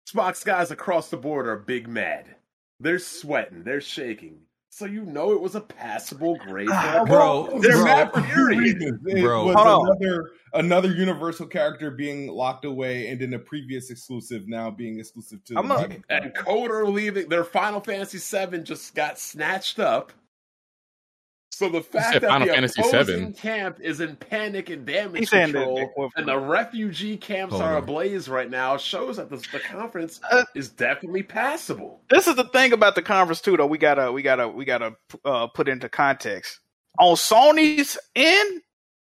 [0.07, 2.35] Xbox guys across the board are big mad.
[2.79, 3.63] They're sweating.
[3.63, 4.39] They're shaking.
[4.69, 6.67] So you know it was a passable grade.
[6.71, 7.59] Ah, for bro.
[7.59, 8.99] They're bro, mad for two reasons.
[9.05, 9.45] It Bro.
[9.45, 14.71] was Hold another another Universal character being locked away, and then a previous exclusive now
[14.71, 15.57] being exclusive to.
[15.57, 16.03] I'm the not- Xbox.
[16.09, 20.11] And KOTOR leaving their Final Fantasy VII just got snatched up.
[21.53, 23.33] So the fact that Final the Fantasy opposing VII.
[23.33, 27.83] camp is in panic and damage He's control, and the refugee camps Hold are on.
[27.83, 32.01] ablaze right now, shows that the, the conference Uh, is definitely passable.
[32.09, 33.67] This is the thing about the conference too, though.
[33.67, 36.59] We gotta, we gotta, we gotta uh, put into context.
[36.97, 38.61] On Sony's end,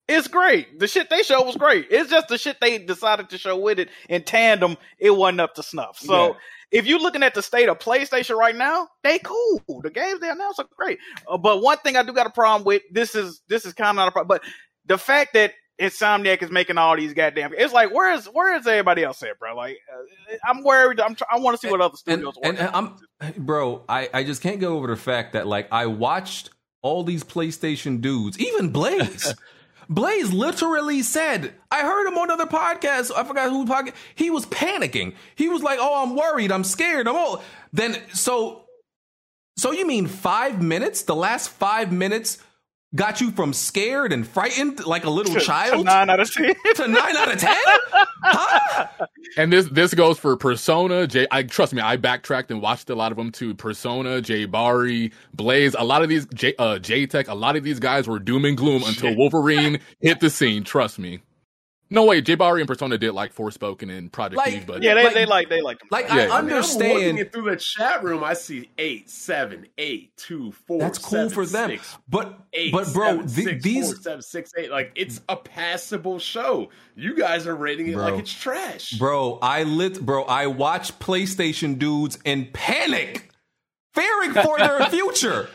[0.06, 0.78] it's great.
[0.78, 1.86] The shit they showed was great.
[1.90, 4.76] It's just the shit they decided to show with it in tandem.
[4.98, 5.98] It wasn't up to snuff.
[5.98, 6.36] So.
[6.70, 9.62] If you're looking at the state of PlayStation right now, they cool.
[9.82, 10.98] The games they announced are great.
[11.28, 13.90] Uh, but one thing I do got a problem with this is this is kind
[13.90, 14.28] of not a problem.
[14.28, 14.42] But
[14.86, 18.66] the fact that Insomniac is making all these goddamn, it's like where is where is
[18.66, 19.56] everybody else at, bro?
[19.56, 21.00] Like uh, I'm worried.
[21.00, 22.34] I'm try- I want to see what other studios.
[22.42, 22.70] and, and.
[22.74, 22.96] I'm,
[23.36, 26.50] bro, I, I just can't get over the fact that like I watched
[26.82, 29.34] all these PlayStation dudes, even Blaze.
[29.88, 33.12] Blaze literally said, I heard him on another podcast.
[33.16, 33.94] I forgot who podcast.
[34.14, 35.14] He was panicking.
[35.34, 36.52] He was like, "Oh, I'm worried.
[36.52, 37.08] I'm scared.
[37.08, 38.64] I'm all." Then so,
[39.56, 41.02] so you mean five minutes?
[41.02, 42.38] The last five minutes
[42.94, 46.32] got you from scared and frightened like a little To- to child nine out of
[46.32, 46.54] ten.
[46.76, 47.56] to nine out of ten?
[48.22, 48.86] Huh?
[49.36, 51.06] And this this goes for Persona.
[51.06, 51.26] J.
[51.30, 51.80] I trust me.
[51.82, 53.54] I backtracked and watched a lot of them too.
[53.54, 54.44] Persona, J.
[54.46, 55.74] Bari, Blaze.
[55.78, 56.54] A lot of these J.
[56.58, 57.06] Uh, J.
[57.06, 57.28] Tech.
[57.28, 60.62] A lot of these guys were doom and gloom until Wolverine hit the scene.
[60.64, 61.20] Trust me.
[61.90, 62.20] No way.
[62.22, 62.34] J.
[62.34, 65.26] Bari and Persona did like Forspoken and Project Like- Eve, but Yeah, they Like- they
[65.26, 65.88] like they like them.
[65.90, 66.14] Like Yeah.
[66.14, 68.24] I I mean, I'm understand it through the chat room.
[68.24, 70.80] I see eight, seven, eight, two, four.
[70.80, 74.02] that's cool seven, for them, six, but eight, but bro, seven, th- six, these four,
[74.02, 74.70] seven, six, eight.
[74.70, 76.70] Like it's a passable show.
[76.96, 78.04] You guys are rating it Bro.
[78.04, 78.92] like it's trash.
[78.92, 83.30] Bro, I lit bro, I watch PlayStation dudes in panic,
[83.92, 85.48] fearing for their future.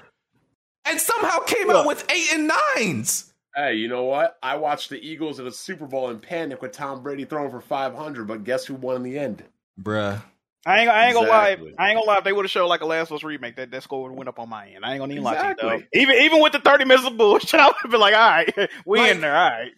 [0.86, 3.29] And somehow came out with eight and nines.
[3.56, 4.38] Hey, you know what?
[4.44, 7.62] I watched the Eagles in a Super Bowl in panic with Tom Brady throwing for
[7.62, 9.44] 500, but guess who won in the end?
[9.82, 10.22] Bruh.
[10.66, 11.58] I ain't, I ain't gonna lie.
[11.78, 12.18] I ain't gonna lie.
[12.18, 14.10] If they would have showed like a Last of Us remake, that that score would
[14.10, 14.84] have went up on my end.
[14.84, 15.84] I ain't gonna even lie to you though.
[15.94, 18.70] Even even with the thirty minutes of bullshit, I would have been like, all right,
[18.86, 19.72] we Like- in there, all right.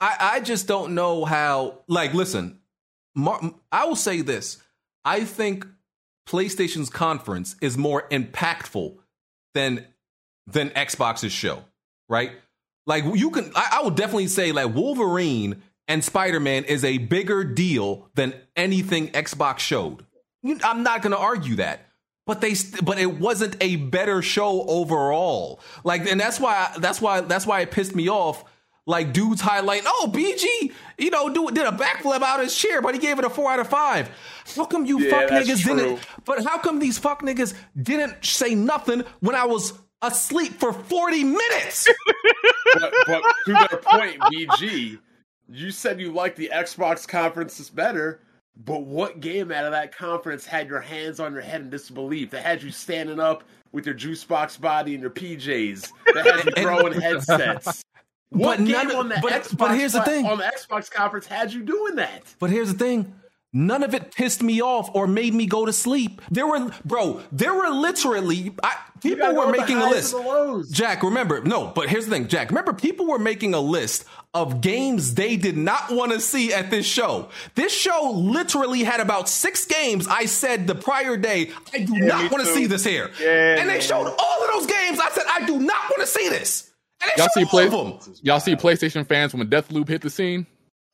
[0.00, 1.78] I, I just don't know how.
[1.86, 2.58] Like, listen,
[3.14, 4.60] Mar- I will say this:
[5.04, 5.64] I think
[6.28, 8.96] PlayStation's conference is more impactful
[9.54, 9.86] than
[10.48, 11.62] than Xbox's show,
[12.08, 12.32] right?
[12.86, 16.98] Like, you can, I, I would definitely say like Wolverine and Spider Man is a
[16.98, 20.04] bigger deal than anything Xbox showed.
[20.64, 21.86] I'm not going to argue that.
[22.26, 25.60] But they, st- but it wasn't a better show overall.
[25.84, 28.44] Like, and that's why, that's why, that's why it pissed me off
[28.86, 32.82] like dudes highlighting, oh, BG, you know, do, did a backflip out of his chair,
[32.82, 34.10] but he gave it a four out of five.
[34.56, 35.76] How come you Yeah, fuck niggas true.
[35.76, 36.00] didn't?
[36.24, 41.24] But how come these fuck niggas didn't say nothing when I was asleep for 40
[41.24, 41.88] minutes?
[42.74, 44.98] but, but to their point, BG,
[45.48, 48.20] you said you liked the Xbox conferences better,
[48.64, 52.30] but what game out of that conference had your hands on your head in disbelief?
[52.30, 55.90] That had you standing up with your juice box body and your PJs?
[56.14, 57.82] That had you throwing headsets?
[58.30, 60.24] What But game none on the but- Xbox but here's the thing.
[60.26, 62.34] on the Xbox conference had you doing that?
[62.38, 63.14] But here's the thing.
[63.54, 66.22] None of it pissed me off or made me go to sleep.
[66.30, 70.14] There were, bro, there were literally, I, people were making a list.
[70.14, 70.70] and the lows.
[70.70, 74.62] Jack, remember, no, but here's the thing, Jack, remember, people were making a list of
[74.62, 77.28] games they did not want to see at this show.
[77.54, 82.06] This show literally had about six games I said the prior day, I do Yeah,
[82.06, 83.10] not want to see this here.
[83.20, 83.80] Yeah, and they man.
[83.82, 84.98] showed all of those games.
[84.98, 86.70] I said, I do not want to see this.
[87.02, 87.72] And they y'all see showed play, of
[88.06, 88.14] them.
[88.22, 90.46] y'all see PlayStation fans when Deathloop hit the scene.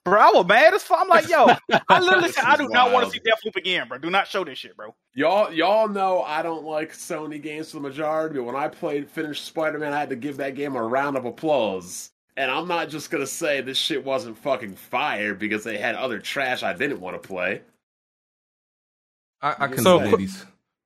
[0.09, 0.99] Bro, I was mad as fuck.
[1.01, 1.47] I'm like, yo,
[1.89, 3.13] I literally said, I do This is not want to wild.
[3.13, 3.99] see Deathloop again, bro.
[3.99, 4.95] Do not show this shit, bro.
[5.15, 9.09] Y'all, y'all know I don't like Sony games for the majority, but when I played
[9.11, 12.11] finished Spider Man, I had to give that game a round of applause.
[12.37, 16.21] And I'm not just gonna say this shit wasn't fucking fire because they had other
[16.21, 17.63] trash I didn't want to play.
[19.43, 20.29] I, I couldn't So, say qu-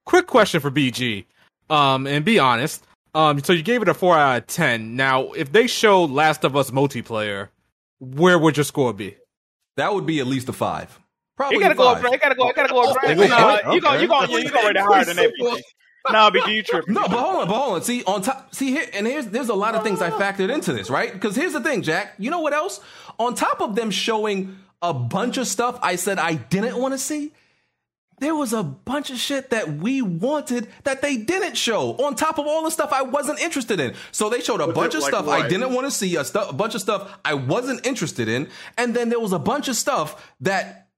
[0.04, 1.24] Quick question for BG.
[1.70, 2.84] Um, and be honest.
[3.14, 4.96] Um, so you gave it a four out of ten.
[4.96, 7.48] Now, if they showed Last of Us multiplayer,
[8.02, 9.16] where would your score be?
[9.76, 10.98] That would be at least a five.
[11.36, 12.04] Probably You gotta a go five.
[12.04, 12.12] up.
[12.14, 12.48] It gotta go.
[12.48, 12.96] It gotta go up.
[13.02, 13.74] Oh, Nah, okay.
[13.74, 13.92] you go.
[13.94, 14.22] You go.
[14.26, 15.30] You go rate it higher than that.
[15.40, 15.60] BG.
[16.10, 16.94] Nah, BG, you tripping?
[16.94, 17.82] No, but hold on, but hold on.
[17.82, 20.72] See, on top, see here, and here's there's a lot of things I factored into
[20.72, 21.12] this, right?
[21.12, 22.14] Because here's the thing, Jack.
[22.18, 22.80] You know what else?
[23.20, 26.98] On top of them showing a bunch of stuff I said I didn't want to
[26.98, 27.32] see,
[28.22, 31.92] there was a bunch of shit that we wanted that they didn't show.
[31.96, 34.76] On top of all the stuff I wasn't interested in, so they showed a What's
[34.76, 37.18] bunch of like stuff I didn't want to see, a, stu- a bunch of stuff
[37.24, 40.88] I wasn't interested in, and then there was a bunch of stuff that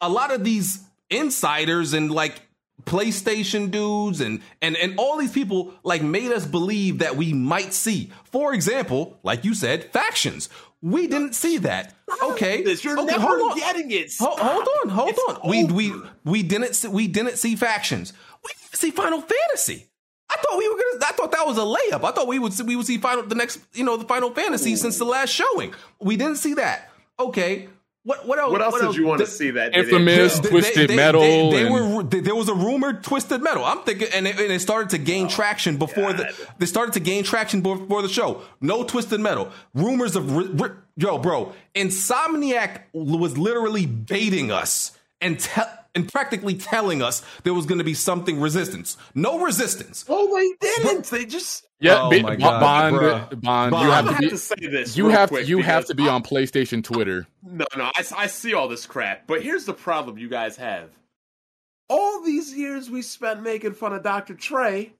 [0.00, 2.40] a lot of these insiders and like
[2.84, 7.72] PlayStation dudes and and and all these people like made us believe that we might
[7.72, 8.10] see.
[8.24, 10.48] For example, like you said, factions.
[10.80, 11.94] We didn't see that.
[12.22, 13.56] Okay, you're okay, never hold on.
[13.58, 14.12] getting it.
[14.20, 15.48] Ho- hold on, hold It's on.
[15.48, 15.92] We we
[16.24, 18.12] we didn't see, we didn't see factions.
[18.44, 19.88] We didn't see Final Fantasy.
[20.30, 21.04] I thought we were gonna.
[21.06, 22.04] I thought that was a layup.
[22.04, 24.30] I thought we would see, we would see final the next you know the Final
[24.30, 25.74] Fantasy since the last showing.
[26.00, 26.90] We didn't see that.
[27.18, 27.68] Okay,
[28.04, 28.50] what what else?
[28.52, 30.42] What else did you want to see that didn't Infamous, exist?
[30.42, 31.20] they- Twisted they- Metal.
[31.20, 33.64] They, they and- were there was a rumored Twisted Metal.
[33.64, 36.34] I'm thinking, and it, and it started to gain oh, traction before the.
[36.58, 38.42] They started to gain traction before the show.
[38.60, 39.50] No Twisted Metal.
[39.74, 41.52] Rumors of ri- ri- yo, bro.
[41.74, 45.60] Insomniac was literally baiting us and te-
[45.94, 48.96] and practically telling us there was going to be something resistance.
[49.14, 50.04] No resistance.
[50.08, 51.06] Oh, they didn't.
[51.06, 51.66] They just.
[51.80, 53.40] Yeah, Oh Bi- my God, Bond.
[53.42, 53.72] Bond, Bond.
[53.72, 54.36] You I have have to to be.
[54.36, 54.96] say this.
[54.96, 57.26] You real have quick you have to be on PlayStation Twitter.
[57.42, 60.90] No, no, I, I see all this crap, but here's the problem you guys have.
[61.88, 64.34] All these years we spent making fun of Dr.
[64.34, 64.92] Trey,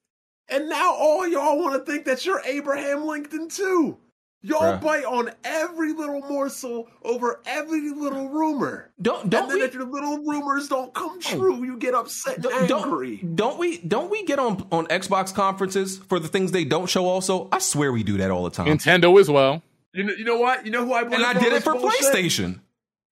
[0.49, 3.97] and now all y'all want to think that you're Abraham Lincoln too.
[4.45, 4.81] Y'all Bruh.
[4.81, 8.91] bite on every little morsel over every little rumor.
[9.01, 11.21] Don't don't and then we- if your little rumors don't come oh.
[11.21, 13.19] true, you get upset and angry.
[13.19, 16.89] Don't, don't we don't we get on on Xbox conferences for the things they don't
[16.89, 17.49] show also?
[17.53, 18.67] I swear we do that all the time.
[18.67, 19.63] Nintendo as well.
[19.95, 20.65] You know, you know what?
[20.67, 21.21] You know who I blame?
[21.21, 22.13] and I for all did it this for bullshit?
[22.13, 22.61] PlayStation.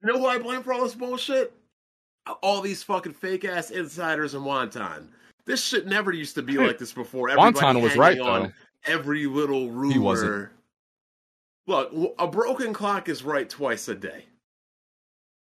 [0.02, 1.52] You know who I blame for all this bullshit?
[2.42, 5.07] All these fucking fake ass insiders and wonton.
[5.44, 7.28] This shit never used to be like this before.
[7.28, 8.52] Everybody Wonton was right, on though.
[8.92, 9.92] Every little rumor.
[9.92, 10.49] He wasn't.
[11.70, 14.24] Look, a broken clock is right twice a day.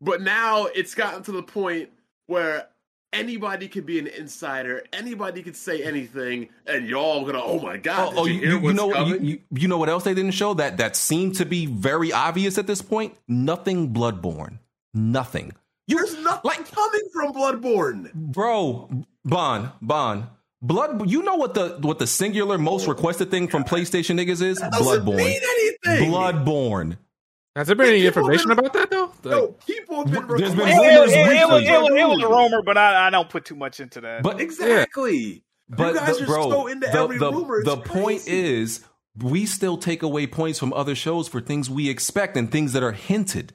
[0.00, 1.88] But now it's gotten to the point
[2.28, 2.68] where
[3.12, 8.14] anybody could be an insider, anybody could say anything, and y'all gonna, oh my god,
[8.14, 9.20] Oh, oh, you, you, you know what?
[9.20, 12.58] You, you, know what else they didn't show that that seemed to be very obvious
[12.58, 13.16] at this point?
[13.26, 14.60] Nothing Bloodborne.
[14.94, 15.52] Nothing.
[15.88, 18.14] There's nothing like, coming from Bloodborne.
[18.14, 18.88] bro,
[19.24, 20.28] Bon, Bon.
[20.62, 21.08] Blood.
[21.08, 24.58] You know what the what the singular most requested thing from PlayStation niggas is?
[24.58, 25.16] Doesn't Bloodborne.
[25.16, 26.10] mean anything.
[26.12, 26.98] Bloodborne.
[27.56, 29.12] Has there been any information been- about that though?
[29.24, 30.26] No, people have been.
[30.38, 32.62] There's been It, requesting- it, rumors it, it was, it, was, it was a rumor,
[32.62, 34.22] but I, I don't put too much into that.
[34.22, 35.42] But Exactly.
[35.68, 37.58] But you guys the, are bro, so into the, every the, rumor.
[37.60, 38.84] It's the point is,
[39.16, 42.82] we still take away points from other shows for things we expect and things that
[42.82, 43.54] are hinted.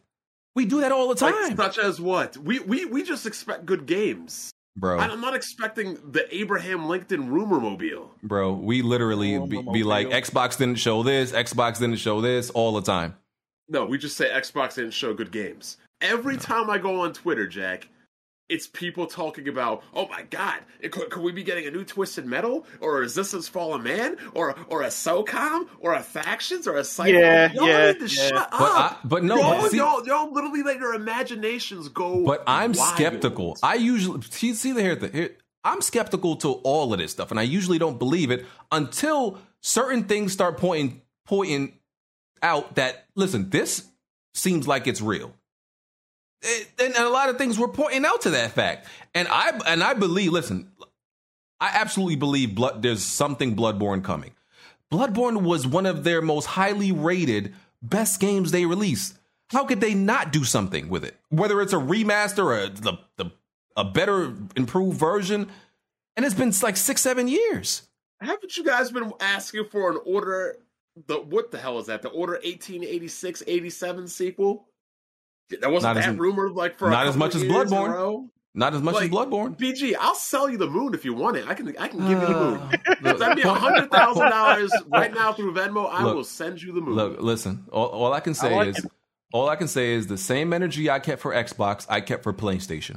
[0.56, 2.38] We do that all the Like, time, such as what?
[2.38, 4.52] We we we just expect good games.
[4.76, 5.00] Bro.
[5.00, 8.12] I'm not expecting the Abraham Lincoln rumor mobile.
[8.24, 12.74] Bro, we literally be, be like, Xbox didn't show this, Xbox didn't show this all
[12.74, 13.16] the time.
[13.68, 15.78] No, we just say Xbox didn't show good games.
[16.02, 17.88] Every time I go on Twitter, Jack,
[18.48, 21.84] it's people talking about, oh my god, it- could, could we be getting a new
[21.84, 26.78] Twisted Metal, or Resistance Fall of Man, or or a SOCOM, or a Factions, or
[26.78, 27.10] a Cypher?
[27.10, 28.28] Yeah, y'all yeah, need to yeah.
[28.30, 28.92] shut But up.
[28.94, 32.24] I- but no, y'all, but see- y'all, y'all literally let your imaginations go.
[32.26, 32.96] But I'm wild.
[32.96, 33.58] skeptical.
[33.64, 35.38] I usually see, see the here, the here.
[35.64, 40.04] I'm skeptical to all of this stuff, and I usually don't believe it until certain
[40.04, 41.80] things start pointing pointing
[42.44, 43.86] out that listen, this
[44.36, 45.34] seems like it's real.
[46.46, 49.84] It- and a lot of things were pointing out to that fact, and I and
[49.84, 50.32] I believe.
[50.32, 50.72] Listen,
[51.60, 52.82] I absolutely believe blood.
[52.82, 54.32] There's something Bloodborne coming.
[54.92, 59.18] Bloodborne was one of their most highly rated best games they released.
[59.50, 61.16] How could they not do something with it?
[61.30, 63.32] Whether it's a remaster or a, the, the,
[63.78, 65.50] a better improved version,
[66.16, 67.84] and it's been like six, seven years.
[68.22, 70.58] Haven't you guys been asking for an order?
[71.08, 72.02] The what the hell is that?
[72.02, 74.68] The Order 1886 87 sequel?
[75.50, 77.78] That wasn't Not as- that rumored like for a not as much as years in
[77.78, 77.94] Bloodborne.
[77.94, 78.30] row?
[78.58, 79.58] Not as much Like, as Bloodborne.
[79.60, 81.46] BG, I'll sell you the moon if you want it.
[81.46, 82.60] I can I can give you the moon.
[82.62, 85.90] Oh, look, Send me a hundred thousand dollars right now through Venmo.
[85.92, 86.96] I Look, will send you the moon.
[86.96, 87.66] Look, listen.
[87.72, 88.88] All, all I can say like is,
[89.34, 92.32] all I can say is the same energy I kept for Xbox, I kept for
[92.32, 92.96] PlayStation.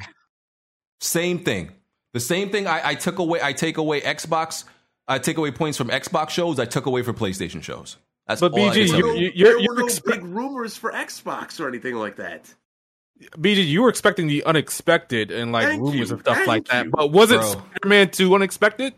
[1.00, 1.72] Same thing.
[2.12, 3.40] The same thing I, I took away.
[3.42, 4.62] I take away Xbox.
[5.08, 6.58] I take away points from Xbox shows.
[6.60, 7.96] I took away for PlayStation shows.
[8.28, 8.98] That's But BG, can you- say.
[9.00, 12.54] No, you- there you're were no expect- big rumors for Xbox or anything like that.
[13.40, 16.68] BG, you were expecting the unexpected and like Thank rumors you, and stuff thank like
[16.68, 16.90] that.
[16.90, 18.94] But was it Spider-Man 2 unexpected?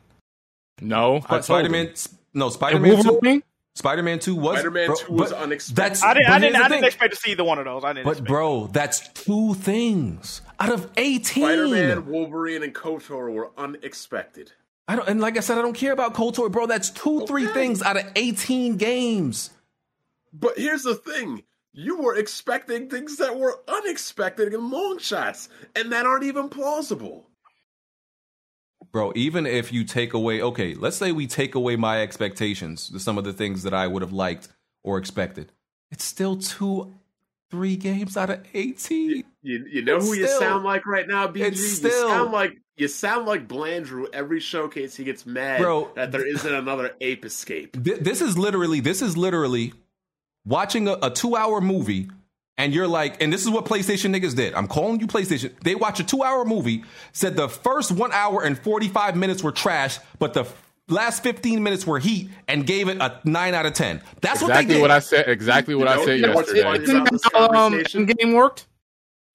[0.82, 1.94] No, uh, I Spider-Man.
[2.34, 3.42] No, Spider Man Two.
[3.74, 5.76] Spider Man Two was Spider-Man bro, 2 was unexpected.
[5.76, 7.82] That's I didn't, I didn't, I didn't expect to see either one of those.
[7.84, 8.04] I didn't.
[8.04, 11.44] But expect bro, that's two things out of eighteen.
[11.44, 14.52] Spider-Man, Wolverine, and KOTOR were unexpected.
[14.90, 16.66] I don't, and like I said, I don't care about KOTOR, bro.
[16.66, 17.54] That's two, three Okay.
[17.54, 19.50] things out of eighteen games.
[20.32, 21.44] But here's the thing.
[21.72, 27.28] You were expecting things that were unexpected and long shots, and that aren't even plausible.
[28.90, 33.16] Bro, even if you take away, okay, let's say we take away my expectations, some
[33.16, 34.48] of the things that I would have liked
[34.82, 35.52] or expected,
[35.92, 36.92] it's still two,
[37.50, 39.24] three games out of 18.
[39.42, 41.40] You, you know It's who you sound like right now, BG?
[41.40, 45.90] it's You sound like you sound like Blandrew every showcase he gets mad Bro.
[45.96, 47.82] that there isn't another ape escape.
[47.84, 49.74] Th- This is literally, this is literally
[50.46, 52.08] watching a, a two hour movie
[52.56, 54.54] and you're like, and this is what PlayStation niggas did.
[54.54, 55.52] I'm calling you PlayStation.
[55.62, 59.52] They watch a two hour movie, said the first one hour and 45 minutes were
[59.52, 60.44] trash, but the
[60.90, 64.02] last 15 minutes were heat and gave it a 9 out of 10.
[64.20, 64.80] That's what they Exactly did.
[64.82, 65.28] what I said.
[65.28, 66.62] Exactly what You I said you know what's yesterday.
[66.62, 68.06] funny Isn't about this um, conversation?
[68.06, 68.66] game worked?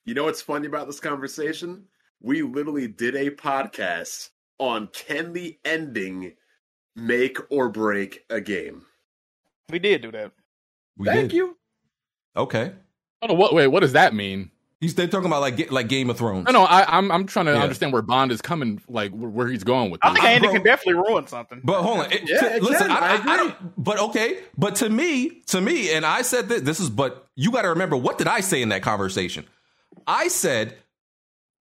[0.05, 1.85] You know what's funny about this conversation?
[2.21, 6.33] We literally did a podcast on can the ending
[6.95, 8.85] make or break a game.
[9.69, 10.31] we did do that.
[10.97, 11.37] We Thank did.
[11.37, 11.57] you.
[12.37, 12.73] Okay.
[13.21, 13.53] Oh, what?
[13.53, 14.51] Wait, what does that mean?
[14.81, 16.45] He's they're talking about like Ga- like Game of Thrones.
[16.45, 17.61] No, no, I, I'm I'm trying to Yeah.
[17.63, 20.53] understand where Bond is coming, like where, where he's going with I think Andy bro-
[20.55, 21.61] can definitely ruin something.
[21.63, 22.11] But hold on.
[22.11, 22.91] It- Yeah, to- it listen, can.
[22.91, 23.37] I, I I, I agree.
[23.37, 23.83] don't.
[23.83, 24.39] But okay.
[24.57, 26.89] But to me, to me, and I said that this is.
[26.89, 29.45] But you got to remember, what did I say in that conversation?
[30.07, 30.75] I said.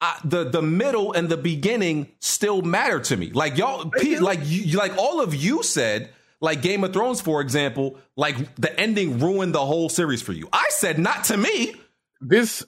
[0.02, 3.32] I, the the middle and the beginning still matter to me.
[3.32, 7.42] Like y'all, Pete, like you, like all of you said, like Game of Thrones, for
[7.42, 10.48] example, like the ending ruined the whole series for you.
[10.54, 11.74] I said not to me.
[12.22, 12.64] This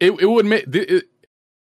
[0.00, 1.04] it it would make it,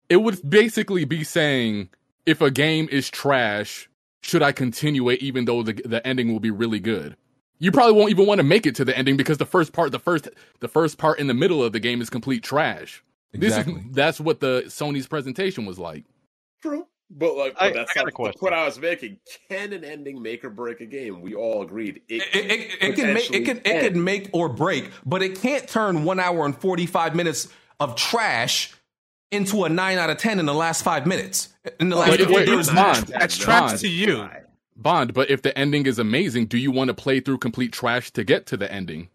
[0.10, 1.90] it would basically be saying
[2.26, 3.90] if a game is trash,
[4.22, 7.16] should I continue it even though the the ending will be really good?
[7.60, 9.92] You probably won't even want to make it to the ending because the first part,
[9.92, 10.28] the first
[10.60, 13.04] the first part in the middle of the game is complete trash.
[13.34, 13.74] Exactly.
[13.76, 16.04] This is that's what the Sony's presentation was like.
[16.62, 16.88] True.
[17.10, 19.18] But like I- that's I got a not the point I was making.
[19.50, 21.22] Can an ending make or break a game?
[21.22, 22.02] We all agreed.
[22.10, 25.22] It, It, it, it can make it can it potentially can make or break, but
[25.22, 27.48] it can't turn one hour and forty five minutes
[27.80, 28.74] of trash
[29.32, 31.50] into a nine out of ten in the last five minutes.
[31.80, 33.80] In the last, Wait, wait, there's- Bond, That's No, trash Bond.
[33.80, 34.30] to you.
[34.76, 38.12] Bond, but if the ending is amazing, do you want to play through complete trash
[38.12, 39.10] to get to the ending?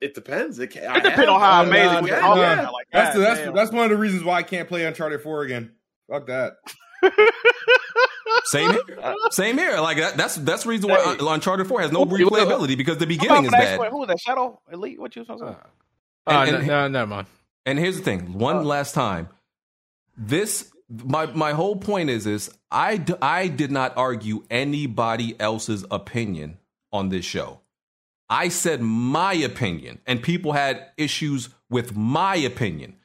[0.00, 0.58] It depends.
[0.58, 3.40] It, can, It depends on how amazing nah, we nah, talk Like, That's the, that's
[3.40, 3.54] damn.
[3.54, 5.72] that's one of the reasons why I can't play Uncharted Four again.
[6.10, 6.54] Fuck that.
[8.44, 8.82] Same here.
[9.30, 9.78] Same here.
[9.80, 11.18] Like that, that's that's the reason why Hey.
[11.24, 13.78] uh, Uncharted Four has no Who- who- replayability because the beginning is bad.
[13.90, 14.20] Who was that?
[14.20, 14.98] Shadow Elite?
[14.98, 15.56] What you supposed to say?
[16.26, 17.26] Uh, And- no, and- no, never mind.
[17.66, 19.28] And here's the thing: one last time,
[20.16, 25.84] this my my whole point is is I d- I did not argue anybody else's
[25.90, 26.58] opinion
[26.92, 27.60] on this show.
[28.28, 32.96] I said my opinion, and people had issues with my opinion.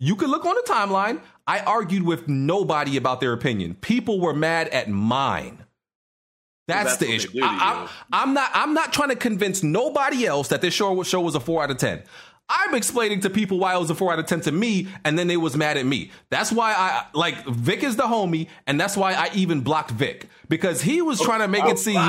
[0.00, 1.20] You could look on the timeline.
[1.46, 3.74] I argued with nobody about their opinion.
[3.74, 5.64] People were mad at mine.
[6.66, 7.40] That's, that's the issue.
[7.42, 8.50] I, I'm not.
[8.54, 11.70] I'm not trying to convince nobody else that this show show was a four out
[11.70, 12.02] of ten.
[12.48, 15.18] I'm explaining to people why it was a four out of ten to me, and
[15.18, 16.10] then they was mad at me.
[16.30, 20.28] That's why I like Vic is the homie, and that's why I even blocked Vic
[20.48, 22.00] because he was trying to make it seem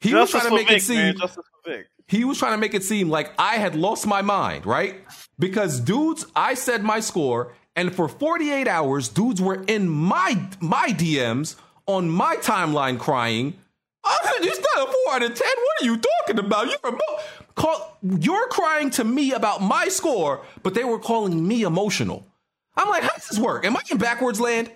[0.00, 1.16] he was trying to make Vic, it seem man.
[1.18, 1.88] Justice for Vic.
[2.08, 4.96] he was trying to make it seem like I had lost my mind, right?
[5.38, 10.88] Because dudes, I said my score, and for 48 hours, dudes were in my my
[10.88, 11.56] DMs
[11.86, 13.54] on my timeline crying.
[14.02, 15.48] I said, it's not a four out of ten.
[15.56, 16.66] What are you talking about?
[16.68, 17.22] You're emo-
[17.60, 22.26] call, you're crying to me about my score, but they were calling me emotional.
[22.76, 23.66] I'm like, how does this work?
[23.66, 24.70] Am I in backwards land?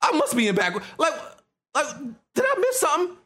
[0.00, 0.86] I must be in backwards.
[0.98, 1.12] Like,
[1.74, 1.96] like,
[2.34, 3.16] did I miss something?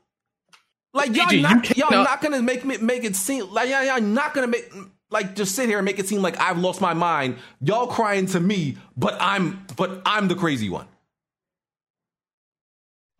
[0.92, 2.02] Like y'all, BG, not, y'all no.
[2.02, 4.68] not gonna make me make it seem like y'all, y'all not gonna make
[5.08, 7.36] like just sit here and make it seem like I've lost my mind.
[7.60, 10.88] Y'all crying to me, but I'm but I'm the crazy one.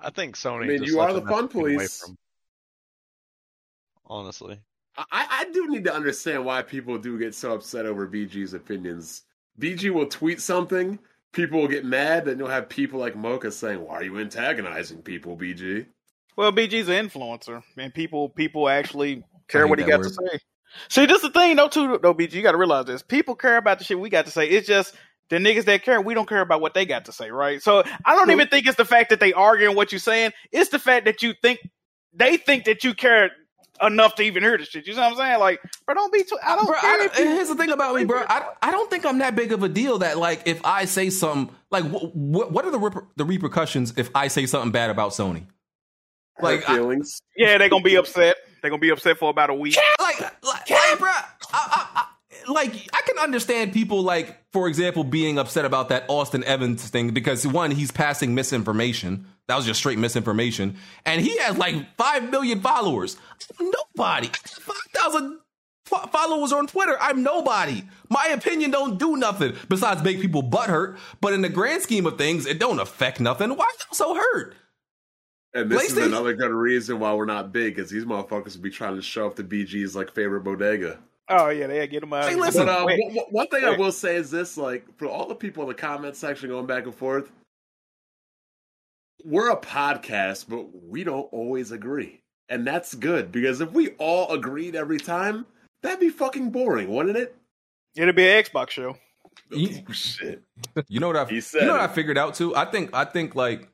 [0.01, 0.65] I think Sony.
[0.65, 2.11] I mean, just you are the fun police.
[4.05, 4.59] Honestly,
[5.11, 9.23] I, I do need to understand why people do get so upset over BG's opinions.
[9.59, 10.99] BG will tweet something,
[11.33, 15.03] people will get mad, then you'll have people like Mocha saying, "Why are you antagonizing
[15.03, 15.87] people, BG?"
[16.37, 20.09] Well, BG's an influencer, and people people actually care what he got word.
[20.09, 20.39] to say.
[20.89, 21.69] See, this is the thing, though.
[21.69, 23.03] Too, though, BG, you got to realize this.
[23.03, 24.49] People care about the shit we got to say.
[24.49, 24.95] It's just
[25.31, 27.63] the niggas that care, we don't care about what they got to say, right?
[27.63, 30.33] So I don't even think it's the fact that they arguing what you're saying.
[30.53, 31.61] It's the fact that you think
[32.13, 33.31] they think that you care
[33.83, 34.87] enough to even hear the shit.
[34.87, 35.41] You know what I'm saying?
[35.41, 36.37] Like, bro, don't be too.
[36.45, 36.91] I don't Bro, care.
[37.01, 38.23] I, if and you- here's the thing about me, bro.
[38.29, 41.11] I, I don't think I'm that big of a deal that like if I say
[41.11, 44.91] something like wh- wh- what are the reper- the repercussions if I say something bad
[44.91, 45.47] about Sony?
[46.41, 47.21] Like, Hurt I- feelings.
[47.37, 48.37] yeah, they're gonna be upset.
[48.63, 49.77] They're gonna be upset for about a week.
[50.01, 52.05] like, like, like bro, I, I, I,
[52.49, 57.11] like I can understand people like, for example, being upset about that Austin Evans thing
[57.11, 59.27] because one, he's passing misinformation.
[59.49, 63.17] That was just straight misinformation, and he has like five million followers.
[63.59, 65.39] I'm nobody, five thousand
[65.87, 66.97] fo- followers on Twitter.
[67.01, 67.83] I'm nobody.
[68.09, 70.99] My opinion don't do nothing besides make people butt hurt.
[71.21, 73.51] But in the grand scheme of things, it don't affect nothing.
[73.51, 74.55] Why y'all so hurt?
[75.53, 78.63] And this is PlayStation- another good reason why we're not big, because these motherfuckers will
[78.63, 81.01] be trying to show up to BG's like favorite bodega.
[81.31, 82.29] Oh yeah, they get them out.
[82.29, 82.99] Hey, listen, But uh, Wait.
[83.01, 85.69] w- w- one thing I will say is this: like for all the people in
[85.69, 87.31] the comment section going back and forth,
[89.25, 94.33] we're a podcast, but we don't always agree, and that's good because if we all
[94.33, 95.47] agreed every time,
[95.83, 97.37] that'd be fucking boring, wouldn't it?
[97.97, 98.97] It'd be an Xbox show.
[99.51, 100.43] You- Oh, shit.
[100.89, 101.91] You know what I He you know what it.
[101.91, 102.55] I figured out too?
[102.57, 103.69] I think I think like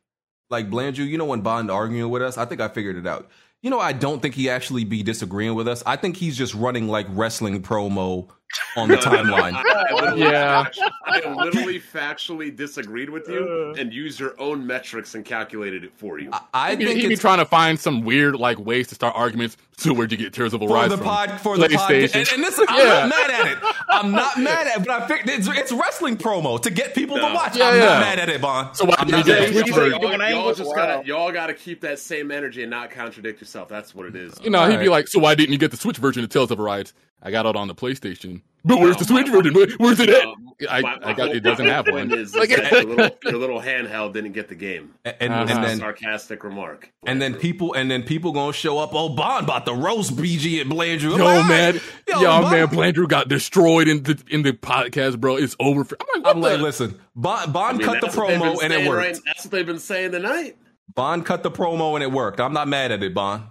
[0.50, 3.28] like Blandrew, you know when Bond arguing with us, I think I figured it out.
[3.66, 5.82] You know, I don't think he actually be disagreeing with us.
[5.84, 8.28] I think he's just running like wrestling promo
[8.76, 9.52] on the timeline.
[9.64, 10.64] I literally Yeah.
[11.04, 13.80] I literally factually disagreed with you uh.
[13.80, 16.30] and used your own metrics and calculated it for you.
[16.32, 18.94] I, I He'd be, think he'd be trying to find some weird like ways to
[18.94, 19.56] start arguments.
[19.78, 21.06] So where'd you get Tales of for Arise the from?
[21.06, 21.90] pod for the pod.
[21.90, 22.14] PlayStation.
[22.20, 23.06] And, and listen, I'm Yeah.
[23.06, 23.58] not mad at it.
[23.90, 27.16] I'm not mad at it, but I figured it's, it's wrestling promo to get people
[27.16, 27.56] to watch.
[27.56, 27.84] Yeah, I'm yeah.
[27.84, 28.74] not mad at it, Bond.
[28.76, 29.74] So why I'm not mad at Twitch it.
[29.74, 30.00] version?
[30.00, 30.76] y'all, y'all just Wow.
[30.76, 33.68] gotta y'all gotta keep that same energy and not contradict yourself.
[33.68, 34.34] That's what it is.
[34.42, 36.50] You know, he'd be like, "So why didn't you get the Switch version of Tales
[36.50, 36.94] of a Arise?
[37.22, 39.54] I got it on the PlayStation." But where's the Switch version?
[39.54, 40.24] Where- Where's it at?
[40.26, 41.38] Um, I, my- my I got it.
[41.40, 42.08] Doesn't have one.
[42.08, 44.92] point Is, Like- is your, little, your little handheld didn't get the game.
[45.04, 45.44] And and, Uh-huh.
[45.44, 46.90] That's and a then sarcastic remark.
[47.06, 48.90] and then people and then people gonna show up.
[48.92, 51.12] Oh, Bond about the roast BG at Blandrew.
[51.12, 51.74] I'm Yo, like, man,
[52.08, 55.36] yo, yo, Bond- man, Blandrew got destroyed in the in the podcast, bro.
[55.36, 55.84] It's over.
[55.84, 58.28] For, I'm like, what I'm like, listen, Bond, I Bond mean, cut the that's what
[58.28, 58.98] they've been promo and it worked.
[58.98, 60.56] right- that's what they've been saying tonight.
[60.92, 62.40] Bond cut the promo and it worked.
[62.40, 63.44] I'm not mad at it, Bond.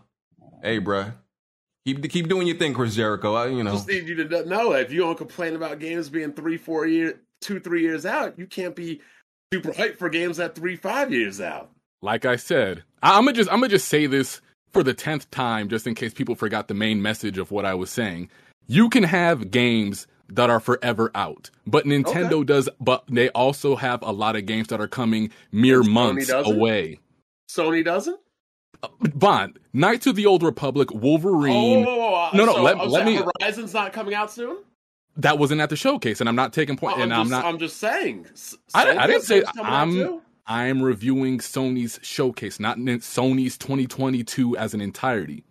[0.61, 1.14] Hey, bruh.
[1.85, 3.35] Keep keep doing your thing, Chris Jericho.
[3.35, 6.33] I, you know, Just need you to know if you don't complain about games being
[6.33, 9.01] three, four year, two, three years out, you can't be
[9.53, 11.69] super hyped for games that three, five years out.
[12.01, 14.41] like I said, I, I'm gonna just I'm gonna just say this
[14.72, 17.75] for the tenth time, just in case people forgot the main message of what I
[17.75, 18.30] was saying.
[18.67, 22.67] You can have games that are forever out, but Nintendo does.
[22.80, 26.55] But they also have a lot of games that are coming mere Sony months doesn't?
[26.55, 26.99] away.
[27.47, 28.19] Sony doesn't.
[29.14, 31.86] Bond, Knights of the Old Republic, Wolverine.
[31.88, 33.22] Oh, no, no, so- let, oh, let so me.
[33.40, 34.58] Horizon's not coming out soon.
[35.18, 36.98] That wasn't at the showcase, and I'm not taking point.
[36.98, 37.45] Oh, and I'm, I'm just, not.
[37.45, 38.28] I'm just saying.
[38.74, 40.22] I, I didn't say game's coming out I'm.
[40.48, 45.44] I'm reviewing Sony's showcase, not Sony's 2022 as an entirety.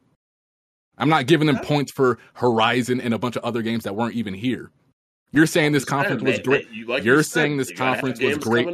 [0.97, 4.15] I'm not giving them points for Horizon and a bunch of other games that weren't
[4.15, 4.71] even here.
[5.33, 6.69] You're saying this conference was great.
[6.71, 8.69] You're saying this you gotta have conference was great.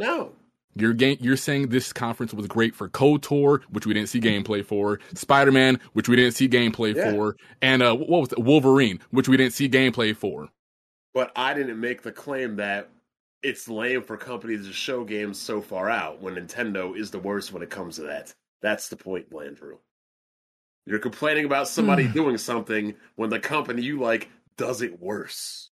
[0.75, 4.65] You're ga- you're saying this conference was great for KOTOR, which we didn't see gameplay
[4.65, 7.11] for, Spider-Man, which we didn't see gameplay Yeah.
[7.11, 8.39] for, and uh, what was it?
[8.39, 10.49] Wolverine, which we didn't see gameplay for.
[11.13, 12.89] But I didn't make the claim that
[13.43, 17.51] it's lame for companies to show games so far out when Nintendo is the worst
[17.51, 18.33] when it comes to that.
[18.61, 19.77] That's the point, Blandrew.
[20.85, 25.69] You're complaining about somebody doing something when the company you like does it worse.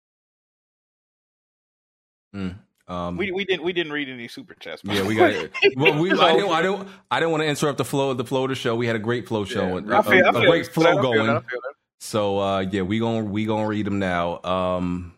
[2.87, 4.81] Um, We we didn't we didn't read any super chats.
[4.83, 5.49] yeah, we got way.
[5.61, 5.73] it.
[5.77, 8.25] Well, we, I don't, I don't, I don't want to interrupt the flow of the
[8.25, 8.75] flow of the show.
[8.75, 10.65] We had a great flow show, Yeah, and I a, feel- I a feel great
[10.65, 10.73] that.
[10.73, 11.27] flow going.
[11.27, 11.37] that.
[11.37, 11.73] I feel that.
[11.99, 14.41] So uh, yeah, we gonna we gonna read them now.
[14.43, 15.13] Um,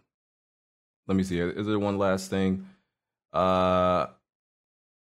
[1.07, 1.39] let me see.
[1.39, 2.67] Is there one last thing?
[3.33, 4.07] Uh,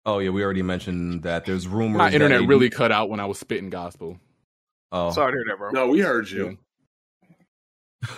[0.04, 1.98] oh yeah, we already mentioned that there's rumors.
[1.98, 4.18] My that internet a- really cut out when I was spitting gospel.
[4.92, 5.70] Oh, Sorry to hear that, bro.
[5.70, 6.58] No, we heard you.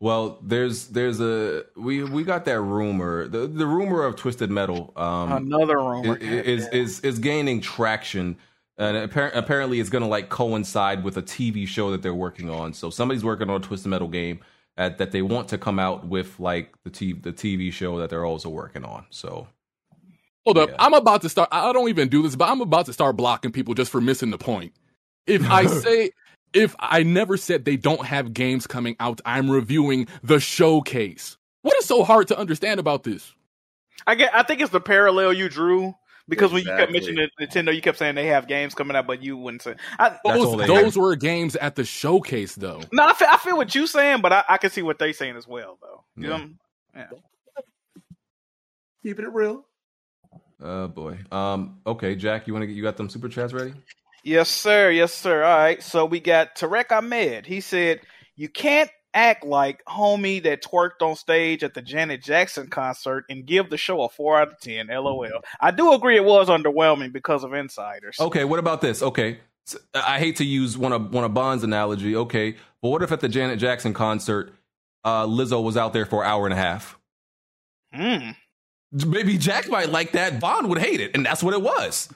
[0.00, 3.26] well, there's there's a we we got that rumor.
[3.28, 4.92] The the rumor of Twisted Metal.
[4.96, 6.18] Um, Another rumor.
[6.20, 8.36] i- i- is is is gaining traction.
[8.80, 12.48] And appar- apparently, it's going to like coincide with a TV show that they're working
[12.48, 12.72] on.
[12.74, 14.38] So somebody's working on a Twisted Metal game
[14.76, 18.08] at, that they want to come out with like the t- the TV show that
[18.08, 19.06] they're also working on.
[19.10, 19.48] So
[20.44, 20.70] Hold up.
[20.70, 20.76] Yeah.
[20.78, 21.48] I'm about to start.
[21.52, 24.30] I don't even do this, but I'm about to start blocking people just for missing
[24.30, 24.72] the point.
[25.26, 26.12] If I say,
[26.52, 31.36] if I never said they don't have games coming out, I'm reviewing the showcase.
[31.62, 33.34] What is so hard to understand about this?
[34.06, 34.34] I get.
[34.34, 35.94] I think it's the parallel you drew
[36.28, 39.22] because when you kept mentioning Nintendo, you kept saying they have games coming out, but
[39.22, 39.74] you wouldn't say.
[39.98, 42.80] I, That's Those, those were games at the showcase, though.
[42.92, 45.12] no, I feel, I feel what you're saying, but I, I can see what they're
[45.12, 46.04] saying as well, though.
[46.16, 46.38] You Yeah.
[46.38, 46.48] know?
[46.94, 47.06] Yeah.
[49.02, 49.64] Keeping it real.
[50.60, 51.18] Oh boy.
[51.30, 51.78] Um.
[51.86, 53.74] Okay, Jack, you want to get you got them super chats ready?
[54.24, 54.90] Yes, sir.
[54.90, 55.42] Yes, sir.
[55.42, 55.82] All right.
[55.82, 57.46] So we got Tarek Ahmed.
[57.46, 58.00] He said,
[58.36, 63.46] You can't act like homie that twerked on stage at the Janet Jackson concert and
[63.46, 64.88] give the show a 4 out of 10.
[64.88, 65.26] LOL.
[65.60, 68.16] I do agree it was underwhelming because of insiders.
[68.20, 68.44] Okay.
[68.44, 69.02] What about this?
[69.02, 69.38] Okay.
[69.94, 72.16] I hate to use one of one of Bond's analogy.
[72.16, 74.54] Okay, but what if at the Janet Jackson concert,
[75.04, 76.98] uh, Lizzo was out there for an hour and a half?
[77.92, 78.30] Hmm.
[78.92, 80.40] Maybe Jack might like that.
[80.40, 82.08] Bond would hate it, and that's what it was.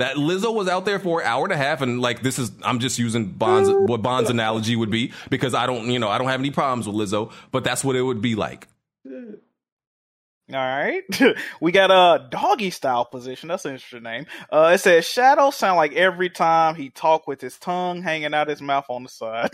[0.00, 2.50] That Lizzo was out there for an hour and a half, and like this is,
[2.62, 6.16] I'm just using Bond's what Bond's analogy would be because I don't, you know, I
[6.16, 8.66] don't have any problems with Lizzo, but that's what it would be like.
[9.06, 11.02] All right.
[11.60, 13.48] we got a doggy style position.
[13.50, 14.26] That's an interesting name.
[14.50, 18.48] Uh, it says Shadow sound like every time he talk with his tongue hanging out
[18.48, 19.50] his mouth on the side.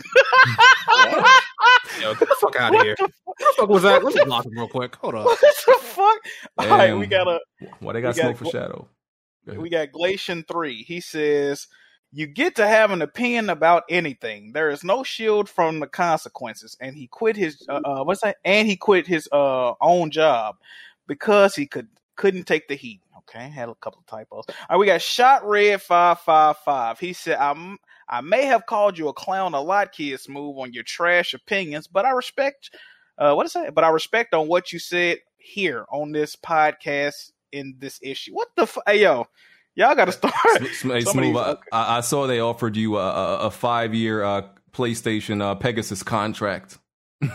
[2.01, 2.95] Yo, get the fuck out of here.
[2.99, 4.03] What the fuck was that?
[4.03, 4.95] Let me block him real quick.
[4.95, 5.25] Hold on.
[5.25, 6.17] what the fuck?
[6.57, 7.39] All right, we got a
[7.79, 8.87] Why they got got- smoke for Shadow?
[9.55, 10.83] We got Glacian three.
[10.83, 11.67] He says
[12.11, 14.53] you get to have an opinion about anything.
[14.53, 18.37] There is no shield from the consequences, and he quit his uh, uh what's that?
[18.45, 20.55] And he quit his uh own job
[21.07, 23.01] because he could couldn't take the heat.
[23.19, 24.45] Okay, had a couple of typos.
[24.47, 26.99] All right, we got shot red five five five.
[26.99, 27.77] He said I'm.
[28.09, 31.87] I may have called you a clown a lot, kid smooth, on your trash opinions,
[31.87, 32.71] but I respect
[33.17, 33.75] uh what is that?
[33.75, 38.33] But I respect on what you said here on this podcast in this issue.
[38.33, 39.27] What the f- hey yo,
[39.75, 40.33] y'all got to start.
[40.59, 44.23] Hey, Somebody- Smooth, I, I I saw they offered you a, a, a five year
[44.23, 46.77] uh, PlayStation uh, Pegasus contract.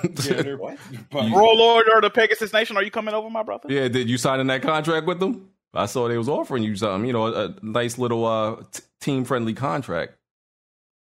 [0.58, 0.78] What?
[1.12, 3.68] Warlord or the Pegasus Nation, are you coming over, my brother?
[3.68, 5.48] Yeah, did you sign in that contract with them?
[5.74, 8.82] I saw they was offering you something, you know, a, a nice little uh, t-
[9.00, 10.12] team friendly contract.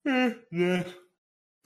[0.05, 0.83] yeah.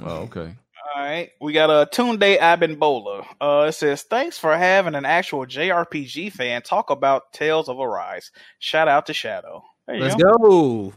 [0.03, 0.55] Oh, okay.
[0.95, 3.25] All right, we got a Tunde Abimbola.
[3.41, 8.33] Uh, it says thanks for having an actual JRPG fan talk about Tales of Arise.
[8.59, 9.63] Shout out to Shadow.
[9.87, 10.33] Let's go.
[10.37, 10.95] go.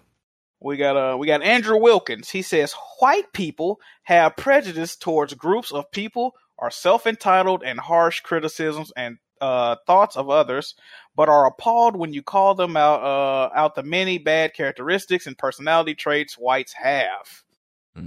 [0.61, 2.29] We got uh we got Andrew Wilkins.
[2.29, 8.91] He says white people have prejudice towards groups of people, are self-entitled and harsh criticisms
[8.95, 10.75] and uh, thoughts of others,
[11.15, 15.37] but are appalled when you call them out uh, out the many bad characteristics and
[15.37, 17.43] personality traits whites have.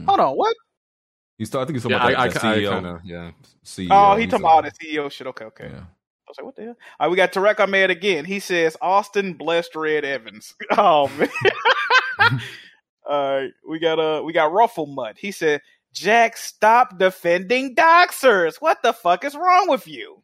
[0.07, 0.57] Hold on, what?
[1.39, 1.63] He's talking.
[1.63, 2.71] I think he's Yeah, talking about I- like, I- the I CEO.
[2.73, 3.31] kinda- yeah.
[3.65, 3.89] CEO.
[3.91, 5.27] Oh, he He's talking a- about the CEO shit.
[5.27, 5.65] Okay, okay.
[5.67, 6.77] I was like, what the hell?
[6.99, 8.25] All right, we got Tarek Ahmed again.
[8.25, 10.55] He says Austin blessed Red Evans.
[10.73, 11.29] Oh man.
[13.09, 15.17] All right, we got uh we got Ruffle Mutt.
[15.19, 18.57] He said, Jack, stop defending doxers.
[18.57, 20.23] What the fuck is wrong with you?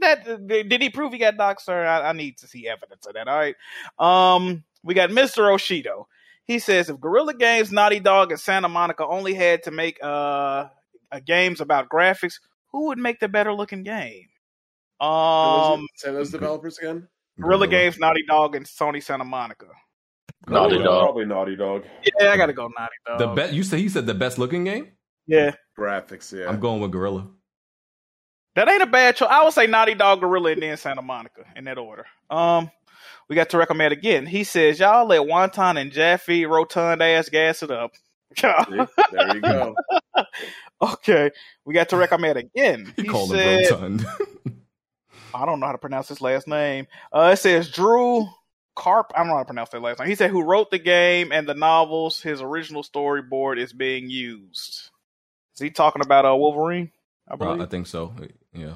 [0.00, 1.86] That did he prove he got doxer?
[1.86, 3.26] I, I need to see evidence of that.
[3.26, 3.56] All right.
[3.98, 5.48] Um, we got Mr.
[5.52, 6.04] Oshido.
[6.46, 10.66] He says if Guerrilla Games, Naughty Dog, and Santa Monica only had to make uh,
[11.10, 12.34] uh games about graphics,
[12.72, 14.26] who would make the better looking game?
[15.00, 17.08] Um, Say those developers again.
[17.40, 19.66] Guerrilla Games, Naughty Dog, and Sony Santa Monica.
[20.48, 21.02] Naughty Dog.
[21.02, 21.84] Probably Naughty Dog.
[22.20, 23.18] Yeah, I gotta go Naughty Dog.
[23.18, 23.52] The best.
[23.52, 24.92] you said he said the best looking game.
[25.26, 26.36] Yeah, graphics.
[26.36, 27.28] Yeah, I'm going with Guerrilla.
[28.54, 29.28] That ain't a bad choice.
[29.30, 32.06] I would say Naughty Dog, Guerrilla, and then Santa Monica in that order.
[32.30, 32.70] Um,
[33.28, 34.26] we got to recommend again.
[34.26, 37.92] He says, "Y'all let Wonton and Jaffe rotund ass gas it up."
[38.42, 39.74] there you go.
[40.82, 41.30] okay,
[41.64, 42.92] we got to recommend again.
[42.96, 44.06] He, He called said, him rotund.
[45.32, 46.86] I don't know how to pronounce his last name.
[47.12, 48.26] Uh, it says Drew
[48.76, 49.12] Carp.
[49.14, 50.08] I don't know how to pronounce that last name.
[50.08, 52.20] He said, "Who wrote the game and the novels?
[52.20, 54.90] His original storyboard is being used."
[55.54, 56.90] Is he talking about uh, Wolverine?
[57.28, 57.60] I Uh, believe.
[57.60, 58.14] I think so.
[58.52, 58.74] Yeah.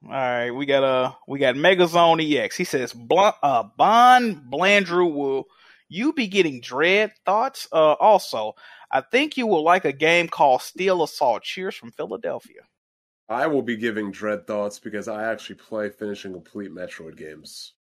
[0.04, 2.56] All right, we got uh we got Megazone EX.
[2.56, 5.44] He says, Bl- uh, Bond Blandrew will
[5.88, 7.68] you be getting dread thoughts?
[7.70, 8.54] Uh, also,
[8.90, 11.42] I think you will like a game called Steel Assault.
[11.42, 12.62] Cheers from Philadelphia.
[13.28, 17.74] I will be giving dread thoughts because I actually play finishing complete Metroid games.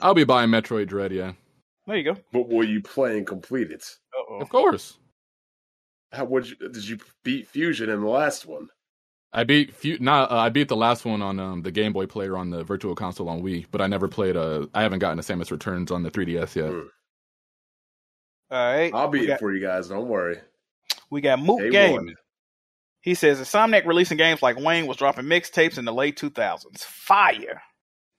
[0.00, 1.32] I'll be buying Metroid Dread, yeah.
[1.86, 2.16] There you go.
[2.32, 3.84] But will you play and complete it?
[4.16, 4.40] Uh-oh.
[4.40, 4.98] Of course.
[6.12, 8.68] How would you, did you beat Fusion in the last one?
[9.32, 12.06] I beat few, not uh, I beat the last one on um, the Game Boy
[12.06, 15.18] Player on the Virtual Console on Wii, but I never played uh I haven't gotten
[15.18, 16.70] a Samus Returns on the 3DS yet.
[16.70, 16.80] Hmm.
[18.50, 19.88] All right, I'll beat we it for you guys.
[19.88, 20.38] Don't worry.
[21.10, 21.92] we got Moot Day Game.
[21.94, 22.14] one.
[23.00, 26.78] He says Insomniac releasing games like Wayne was dropping mixtapes in the late 2000s.
[26.78, 27.60] Fire.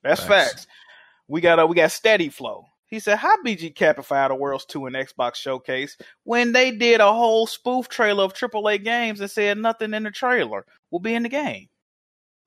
[0.02, 0.52] That's Facts.
[0.52, 0.66] facts.
[1.28, 2.66] We got uh, we got Steady Flow.
[2.88, 7.12] He said, "How BG Capify the World's 2 and Xbox Showcase when they did a
[7.12, 11.22] whole spoof trailer of AAA games and said nothing in the trailer will be in
[11.22, 11.68] the game."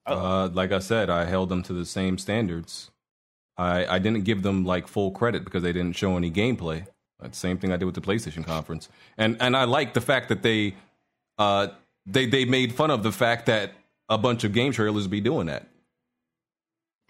[0.06, 2.90] Uh, like I said, I held them to the same standards.
[3.56, 6.86] I I didn't give them like full credit because they didn't show any gameplay.
[7.20, 8.88] That's the same thing I did with the PlayStation conference.
[9.18, 10.74] And and I like the fact that they
[11.38, 11.68] uh
[12.06, 13.72] they they made fun of the fact that
[14.08, 15.68] a bunch of game trailers be doing that.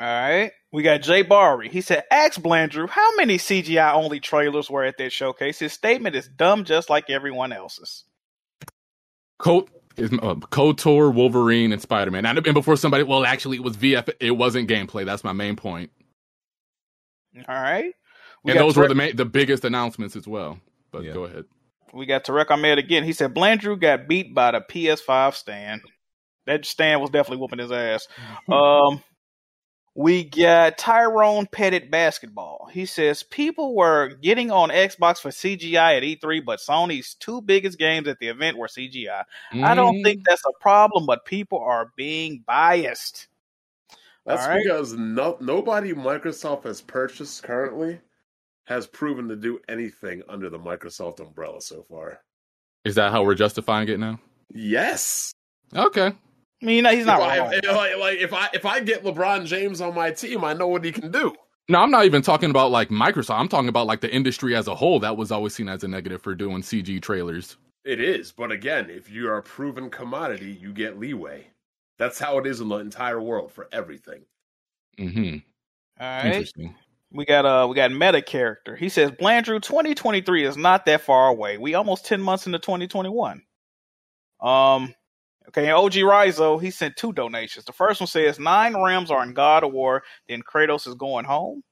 [0.00, 0.52] All right.
[0.73, 1.68] We got Jay Barry.
[1.68, 5.58] He said, Ask Blandrew how many CGI only trailers were at that showcase.
[5.58, 8.05] His statement is dumb just like everyone else's.
[9.39, 12.24] Coat is uh, KOTOR, Wolverine, and Spider Man.
[12.24, 14.10] And and before somebody, well, actually, it was VF.
[14.20, 15.05] It wasn't gameplay.
[15.05, 15.90] That's my main point.
[17.36, 17.92] All right.
[18.44, 20.60] We and got those were the main, the biggest announcements as well.
[20.92, 21.12] But Yeah.
[21.12, 21.44] go ahead.
[21.92, 23.02] We got Tarek Ahmed again.
[23.02, 25.82] He said Blandrew got beat by the PS5 stand.
[26.47, 28.07] That stand was definitely whooping his ass.
[28.49, 29.02] Um,
[29.94, 32.69] we got Tyrone Pettit basketball.
[32.73, 37.78] He says people were getting on Xbox for CGI at E3, but Sony's two biggest
[37.78, 39.25] games at the event were CGI.
[39.52, 40.05] I don't Mm.
[40.05, 43.27] think that's a problem, but people are being biased.
[44.27, 44.62] That's All right.
[44.62, 48.01] because no, nobody Microsoft has purchased currently
[48.65, 52.20] has proven to do anything under the Microsoft umbrella so far.
[52.85, 54.20] Is that how we're justifying it now?
[54.55, 55.33] Yes.
[55.75, 56.12] Okay.
[56.63, 57.53] I mean, you he's not if wrong.
[57.55, 60.69] if- like, like, if I if I get LeBron James on my team, I know
[60.69, 61.35] what he can do.
[61.69, 63.39] No, I'm not even talking about like Microsoft.
[63.39, 64.99] I'm talking about like the industry as a whole.
[65.01, 67.57] That was always seen as a negative for doing CG trailers.
[67.85, 71.47] It is, but again, if you are a proven commodity, you get leeway.
[71.99, 74.23] That's how it is in the entire world for everything.
[74.99, 75.39] Mm-hmm.
[76.01, 76.27] All right.
[76.27, 76.75] Interesting.
[77.13, 78.77] We got uh we got meta character.
[78.77, 81.59] He says Blandrew 2023 is not that far away.
[81.59, 83.43] We almost 10 months into 2021.
[84.41, 84.95] Um
[85.49, 87.65] okay, and OG Rizo, he sent two donations.
[87.65, 91.25] The first one says nine Rams are in God of War, then Kratos is going
[91.25, 91.62] home.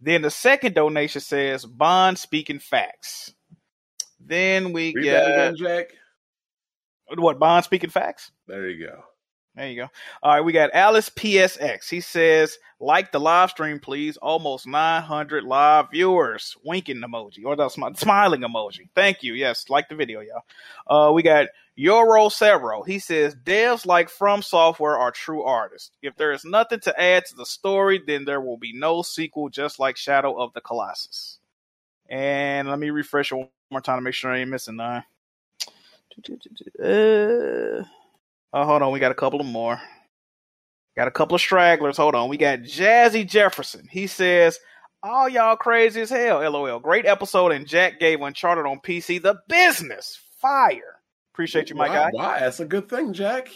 [0.00, 3.34] Then the second donation says Bond speaking facts.
[4.20, 5.86] Then we Read get Jack.
[7.16, 8.30] what Bond speaking facts?
[8.46, 9.02] There you go.
[9.56, 9.88] There you go.
[10.22, 11.88] All right, we got Alice PSX.
[11.88, 14.18] He says, like the live stream, please.
[14.18, 16.54] Almost 900 live viewers.
[16.62, 18.90] Winking emoji or the smi- smiling emoji.
[18.94, 19.32] Thank you.
[19.32, 21.08] Yes, like the video, y'all.
[21.08, 22.82] Uh, we got Euro Cerro.
[22.82, 25.90] He says, devs like From Software are true artists.
[26.02, 29.48] If there is nothing to add to the story, then there will be no sequel,
[29.48, 31.38] just like Shadow of the Colossus.
[32.10, 35.02] And let me refresh one more time to make sure I ain't missing none.
[36.82, 37.84] Uh,
[38.56, 38.90] Oh, hold on.
[38.90, 39.78] We got a couple of more.
[40.96, 41.98] Got a couple of stragglers.
[41.98, 42.30] Hold on.
[42.30, 43.86] We got Jazzy Jefferson.
[43.90, 44.58] He says,
[45.02, 46.38] All y'all crazy as hell.
[46.50, 46.80] LOL.
[46.80, 47.52] Great episode.
[47.52, 50.18] And Jack gave Uncharted on PC the business.
[50.40, 51.00] Fire.
[51.34, 52.10] Appreciate you, my why, guy.
[52.12, 52.40] Why?
[52.40, 53.50] That's a good thing, Jack.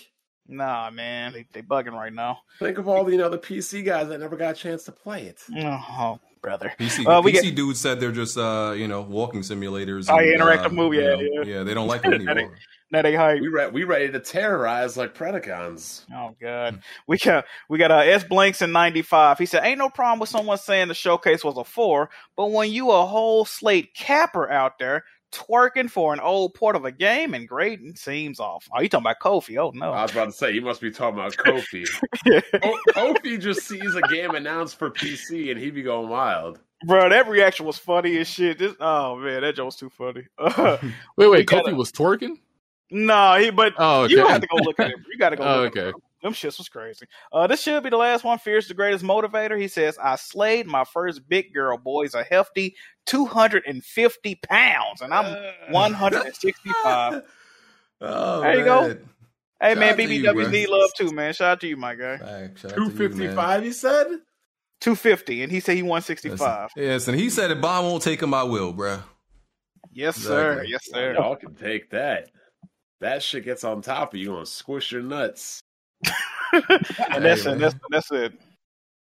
[0.47, 1.33] Nah, man.
[1.33, 2.41] They, they bugging right now.
[2.59, 4.93] Think of all the you know the PC guys that never got a chance to
[4.93, 5.39] play it.
[5.57, 6.75] Oh, brother.
[6.79, 10.11] PC, Uh, we PC get- dudes said they're just uh, you know walking simulators.
[10.11, 11.63] Oh, and, interactive uh, movie, you yeah, know, yeah.
[11.63, 12.59] they don't like them That anymore.
[12.93, 13.41] Now they hype.
[13.41, 16.05] We re- we ready to terrorize like Predacons.
[16.15, 19.39] Oh God, we got we got uh, S Blanks in '95.
[19.39, 22.71] He said, "Ain't no problem with someone saying the showcase was a four, but when
[22.73, 27.33] you a whole slate capper out there twerking for an old port of a game
[27.35, 29.57] and grading seems off." Oh, you talking about Kofi?
[29.57, 31.87] Oh no, I was about to say you must be talking about Kofi.
[32.63, 32.79] Ko-
[33.15, 36.59] Kofi just sees a game announced for PC and he be going wild.
[36.85, 38.59] bro, that reaction was funny as shit.
[38.59, 40.25] This, oh man, that joke was too funny.
[40.41, 40.81] Wait,
[41.17, 41.47] We wait.
[41.47, 42.39] gotta- Kofi was twerking.
[42.91, 44.15] No, he but Oh, okay.
[44.15, 44.97] you have to go look at it.
[45.13, 45.45] You got to go.
[45.47, 45.89] Oh, look at okay.
[45.91, 45.95] it.
[46.23, 47.07] Them shits was crazy.
[47.33, 48.39] Uh, this should be the last one.
[48.39, 49.59] Fear's the greatest motivator.
[49.59, 51.79] He says, "I slayed my first big girl.
[51.79, 55.35] Boys a hefty two hundred and fifty pounds, and I'm
[55.71, 57.23] one hundred and sixty-five.
[58.03, 58.97] Oh, There you go.
[59.61, 61.35] Hey Shout man, out to you, BBWs need love too, man.
[61.35, 62.17] Shout out to you, my guy.
[62.17, 63.37] Hey, shout out you, fifty man.
[63.37, 64.07] five, he said.
[64.81, 66.71] Two fifty, and he said he one sixty-five.
[66.77, 69.03] Yes, and he said if Bond won't take him, I will, bruh.
[69.93, 70.65] Yes, sir.
[70.67, 71.13] Yes, sir.
[71.13, 72.31] Y'all can take that.
[73.01, 75.61] That shit gets on top of you, gonna squish your nuts.
[76.53, 77.59] And that's Hey, it.
[77.59, 78.33] That's that's it.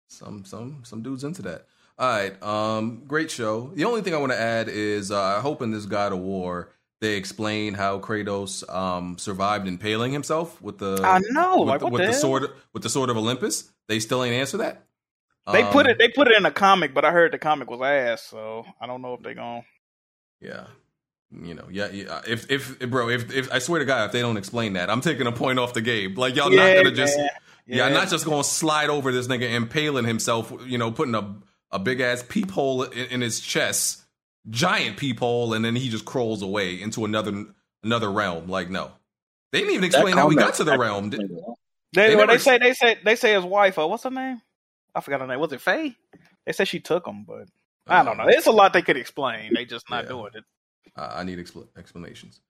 [0.09, 1.67] Some some some dudes into that.
[1.99, 3.71] All right, um, great show.
[3.75, 6.21] The only thing I want to add is uh, I hope in this God of
[6.21, 11.81] War they explain how Kratos um, survived impaling himself with the I know, with, like,
[11.81, 13.71] the, with the the sword with the sword of Olympus.
[13.89, 14.85] They still ain't answer that.
[15.53, 15.99] They put Um, it.
[15.99, 18.87] They put it in a comic, but I heard the comic was ass, so I
[18.87, 19.65] don't know if they gonna.
[20.41, 20.67] Yeah.
[21.35, 22.21] You know, yeah, yeah.
[22.27, 25.01] If, if, bro, if, if I swear to God, if they don't explain that, I'm
[25.01, 26.15] taking a point off the game.
[26.15, 27.29] Like y'all Yeah, not gonna just, man.
[27.67, 27.95] yeah, Yeah.
[27.95, 30.53] not just gonna slide over this nigga impaling himself.
[30.67, 31.35] You know, putting a
[31.71, 34.03] a big ass peephole in, in his chest,
[34.51, 37.47] giant peephole, and then he just crawls away into another
[37.83, 38.49] another realm.
[38.49, 38.91] Like, no,
[39.53, 41.11] they didn't even explain how we got to the realm.
[41.11, 41.21] Did-
[41.95, 43.79] They, They well, never they say they say they say his wife.
[43.79, 44.43] Uh, what's her name?
[44.95, 45.41] I forgot her name.
[45.41, 45.97] Was it Faye?
[46.45, 47.49] They said she took him, but
[47.87, 48.25] I don't know.
[48.29, 49.55] It's a lot they could explain.
[49.55, 50.11] They just not Yeah.
[50.11, 50.45] doing it.
[50.97, 52.41] I I need expl- explanations.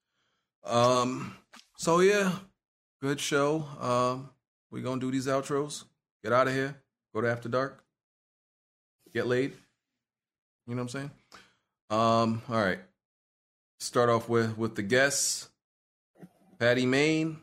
[0.63, 1.35] Um.
[1.77, 2.31] So yeah,
[3.01, 3.65] good show.
[3.79, 4.29] Um.
[4.71, 5.83] We gonna do these outros.
[6.23, 6.75] Get out of here.
[7.13, 7.83] Go to after dark.
[9.13, 9.53] Get laid.
[10.65, 11.11] You know what I'm saying?
[11.89, 12.41] Um.
[12.49, 12.79] All right.
[13.79, 15.49] Start off with with the guests.
[16.59, 17.37] Patty Main.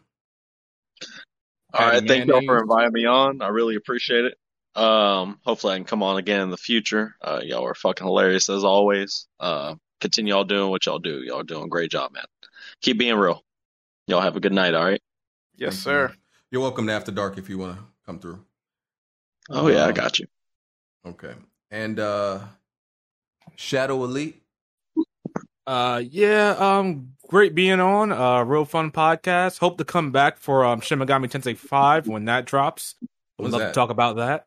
[1.72, 3.42] All right, thank y'all for inviting me on.
[3.42, 4.34] I really appreciate it.
[4.74, 7.14] Um, hopefully I can come on again in the future.
[7.20, 9.28] Uh, y'all are fucking hilarious as always.
[9.38, 11.22] Uh, continue all doing what y'all do.
[11.22, 12.24] Y'all are doing a great job, man.
[12.82, 13.44] Keep being real.
[14.06, 14.74] Y'all have a good night.
[14.74, 15.02] All right.
[15.56, 16.08] Yes, Thank sir.
[16.08, 16.16] man.
[16.50, 18.44] You're welcome to After Dark if you want to come through.
[19.50, 20.26] Oh yeah, I Um, got you.
[21.06, 21.34] Okay.
[21.70, 22.40] And uh
[23.56, 24.42] Shadow Elite.
[25.66, 28.10] Uh, yeah, um, great being on.
[28.10, 29.58] Uh, real fun podcast.
[29.58, 32.96] Hope to come back for um Shin Megami Tensei Five when that drops.
[33.38, 33.68] Would When's love that?
[33.68, 34.46] to talk about that.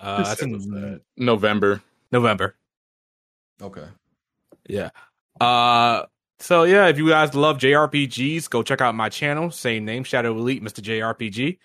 [0.00, 1.00] Uh, that's When was in that?
[1.16, 1.82] November.
[2.10, 2.54] November.
[3.60, 3.84] Okay.
[4.72, 4.88] Yeah.
[5.40, 6.06] Uh,
[6.38, 9.50] so yeah, if you guys love JRPGs, go check out my channel.
[9.50, 10.80] Same name, Shadow Elite, Mr.
[10.80, 11.58] JRPG.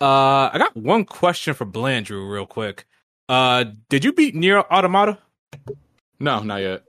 [0.00, 2.86] Uh, I got one question for Blandrew, real quick.
[3.28, 5.18] Uh, did you beat Nier Automata?
[6.18, 6.82] No, not yet.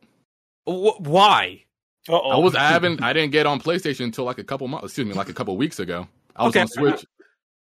[0.65, 1.63] Wh- why?
[2.07, 2.29] Uh-oh.
[2.31, 4.85] I was I haven't I didn't get on PlayStation until like a couple months.
[4.85, 6.07] Excuse me, like a couple weeks ago.
[6.35, 6.61] I was Okay.
[6.61, 7.05] on Switch.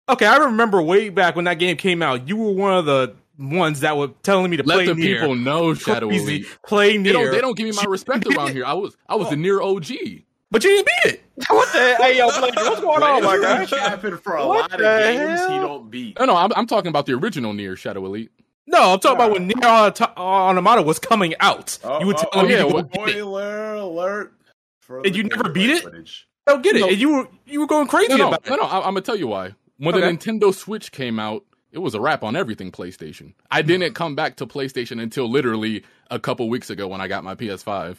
[0.10, 2.28] Okay, I remember way back when that game came out.
[2.28, 5.20] You were one of the ones that were telling me to Let play the Nier.
[5.20, 6.24] people know Shadow Crazy.
[6.24, 6.48] Elite.
[6.66, 7.14] Play They Nier.
[7.14, 8.66] don't, they don't give me my respect around here.
[8.66, 9.40] I was I was the oh.
[9.40, 9.88] near OG.
[10.52, 11.24] But you didn't beat it.
[11.50, 11.80] what the?
[11.80, 11.98] Hell?
[12.04, 13.78] Hey, yo, Blake, what's going on, my Blandrew guy?
[13.90, 16.18] capping for a What lot of the games he don't beat.
[16.20, 18.32] No, no, I'm, I'm talking about the original Nier Shadow Elite.
[18.68, 21.78] No, I'm talking about when Nier Auto- Automata was coming out.
[21.84, 23.12] Oh, you were oh, telling oh, me yeah, to go what- it.
[23.12, 24.34] Spoiler alert!
[24.80, 25.84] for And you never beat it?
[25.84, 26.28] footage.
[26.48, 26.80] Don't get it.
[26.82, 26.88] No.
[26.90, 28.58] And you were you were going crazy No, no, about no, it.
[28.58, 28.64] no.
[28.64, 29.56] I, I'm gonna tell you why.
[29.78, 30.06] When Okay.
[30.10, 31.44] the Nintendo Switch came out,
[31.76, 33.34] it was a wrap on everything PlayStation.
[33.52, 37.26] I didn't come back to PlayStation until literally a couple weeks ago when I got
[37.26, 37.98] my PS5.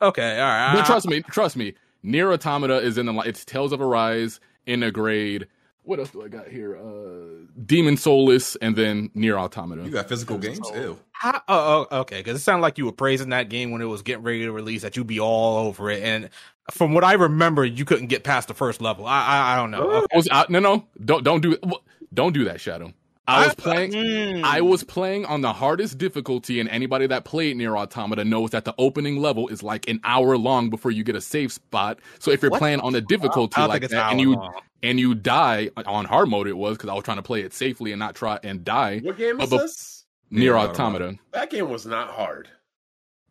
[0.00, 0.72] Okay, all right.
[0.74, 1.74] But trust me, trust me.
[2.02, 5.44] Nier Automata is in the li- it's Tales of Arise, Intergrade.
[5.82, 6.76] What else do I got here?
[6.76, 9.84] Uh, Demon's Souls, and then Nier Automata.
[9.84, 10.68] You got physical games?
[10.74, 10.98] Ew.
[11.12, 13.86] How, oh, oh, okay, because it sounded like you were praising that game when it
[13.86, 14.82] was getting ready to release.
[14.82, 16.30] That you'd be all over it, and
[16.72, 19.06] from what I remember, you couldn't get past the first level.
[19.06, 19.90] I, I, I don't know.
[19.90, 20.06] Okay.
[20.12, 22.92] I was, I, no, no, don't don't do wh- don't do that, Shadow.
[23.28, 23.90] I was playing.
[23.92, 24.44] Mm.
[24.44, 28.64] I was playing on the hardest difficulty, and anybody that played Nier Automata knows that
[28.64, 31.98] the opening level is like an hour long before you get a safe spot.
[32.20, 32.58] So if you're What?
[32.58, 34.54] playing on a difficulty like that, an and you long.
[34.84, 37.52] and you die on hard mode, it was because I was trying to play it
[37.52, 39.00] safely and not try and die.
[39.00, 40.04] What game is this?
[40.30, 41.16] Nier Nier Automata.
[41.32, 42.48] That game was not hard.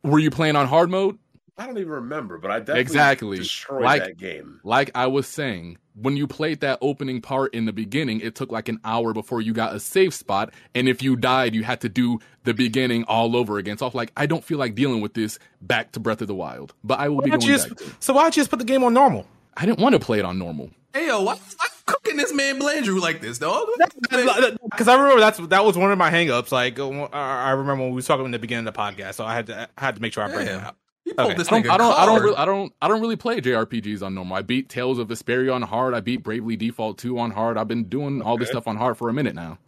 [0.04, 1.18] Were you playing on hard mode?
[1.58, 3.38] I don't even remember, but I definitely Exactly.
[3.38, 4.60] destroyed Like- that game.
[4.66, 8.52] Like I was saying, when you played that opening part in the beginning, it took
[8.52, 10.54] like an hour before you got a safe spot.
[10.74, 13.78] And if you died, you had to do the beginning all over again.
[13.78, 16.28] So I was like, I don't feel like dealing with this back to Breath of
[16.28, 16.74] the Wild.
[16.84, 18.66] But I will Why be going you back to so why'd you just put the
[18.66, 19.26] game on normal?
[19.56, 20.72] I didn't want to play it on normal.
[20.94, 23.68] Hey yo, why, why you cooking this man Blandrew like this, dog?
[24.12, 26.52] Because I remember that's that was one of my hangups.
[26.52, 29.16] Like uh, I I remember when we was talking in the beginning of the podcast,
[29.16, 30.76] so I had to I had to make sure I bring it out.
[31.06, 31.38] You pulled Okay.
[31.38, 34.02] this I don't, I don't, I don't, really, I don't, I don't really play JRPGs
[34.02, 34.36] on normal.
[34.38, 35.94] I beat Tales of Vesperia on hard.
[35.94, 37.58] I beat Bravely Default 2 on hard.
[37.58, 39.60] I've been doing all this stuff on hard for a minute now.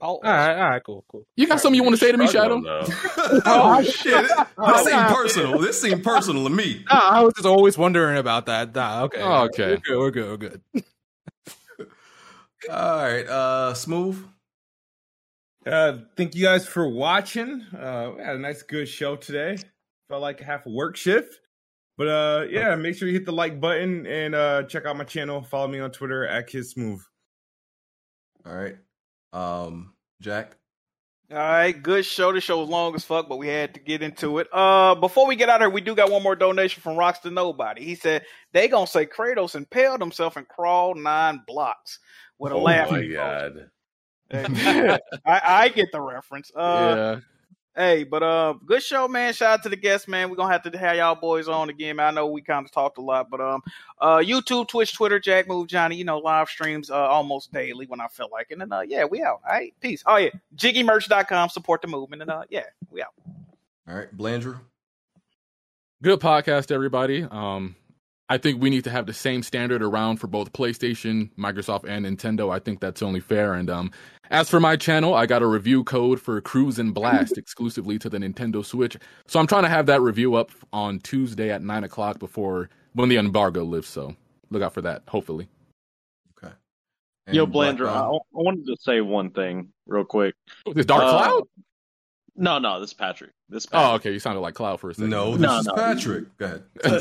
[0.00, 1.26] Oh, All right, all right, cool, cool.
[1.36, 2.60] You got something you want to say to me, Shadow?
[2.60, 4.30] Struggling, oh shit!
[4.66, 5.58] This seemed personal.
[5.58, 6.84] This seemed personal to me.
[6.88, 8.74] Nah, I was just always wondering about that.
[8.76, 9.70] Nah, okay, Oh, okay.
[9.70, 10.62] we're good, we're good, we're good.
[12.70, 14.24] All right, uh, smooth.
[15.66, 17.62] Uh, thank you guys for watching.
[17.76, 19.58] Uh, we had a nice, good show today.
[20.08, 21.38] Felt like half a work shift,
[21.98, 25.04] but uh, yeah, make sure you hit the like button and uh, check out my
[25.04, 25.42] channel.
[25.42, 27.00] Follow me on Twitter at KidSmooth.
[28.46, 28.76] All right,
[29.34, 30.56] um, Jack.
[31.30, 32.32] All right, good show.
[32.32, 34.48] The show was long as fuck, but we had to get into it.
[34.50, 37.18] Uh, before we get out of here, we do got one more donation from Rocks
[37.18, 37.84] to Nobody.
[37.84, 41.98] He said they gonna say Kratos impaled himself and crawled nine blocks
[42.38, 42.90] with a Oh laugh.
[42.90, 43.68] my god!
[44.32, 46.50] I, I get the reference.
[46.56, 47.20] Uh, yeah.
[47.78, 49.32] Hey, but uh, good show, man.
[49.32, 50.28] Shout out to the guests, man.
[50.28, 52.08] We're gonna have to have y'all boys on again, man.
[52.08, 53.62] I know we kind of talked a lot, but um,
[54.00, 58.00] uh, YouTube, Twitch, Twitter, Jack Move, Johnny, you know, live streams uh, almost daily when
[58.00, 58.60] I feel like it.
[58.60, 59.42] And uh, yeah, we out.
[59.46, 60.02] All right, peace.
[60.06, 63.14] Oh yeah, jiggymerch.com, support the movement, and uh, yeah, we out.
[63.88, 64.58] All right, Blandrew.
[66.02, 67.28] Good podcast, everybody.
[67.30, 67.76] Um,
[68.28, 72.04] I think we need to have the same standard around for both PlayStation, Microsoft, and
[72.06, 72.52] Nintendo.
[72.54, 73.54] I think that's only fair.
[73.54, 73.90] And um,
[74.30, 78.18] as for my channel, I got a review code for Cruis'n Blast exclusively to the
[78.18, 78.96] Nintendo Switch.
[79.26, 83.08] So I'm trying to have that review up on Tuesday at nine o'clock before when
[83.08, 83.90] the embargo lifts.
[83.90, 84.14] So
[84.50, 85.02] look out for that.
[85.08, 85.48] Hopefully.
[86.42, 86.52] Okay.
[87.30, 90.34] Yo, And Black Blander, I, I wanted to say one thing real quick.
[90.74, 91.42] This Dark Uh, Cloud?
[92.40, 93.30] No, no, this is Patrick.
[93.48, 93.90] This is Patrick.
[93.90, 94.12] Oh, okay.
[94.12, 95.10] You sounded like Cloud for a second.
[95.10, 95.74] No, this No, is no.
[95.74, 96.36] Patrick.
[96.38, 96.62] Go ahead.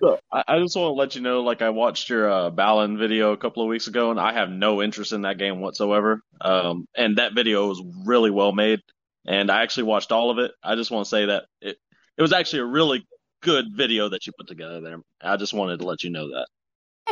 [0.00, 2.98] So, I, I just want to let you know, like I watched your uh, Balan
[2.98, 6.22] video a couple of weeks ago, and I have no interest in that game whatsoever.
[6.40, 8.80] Um, and that video was really well made,
[9.26, 10.52] and I actually watched all of it.
[10.62, 11.76] I just want to say that it
[12.16, 13.06] it was actually a really
[13.42, 14.98] good video that you put together there.
[15.20, 16.46] I just wanted to let you know that.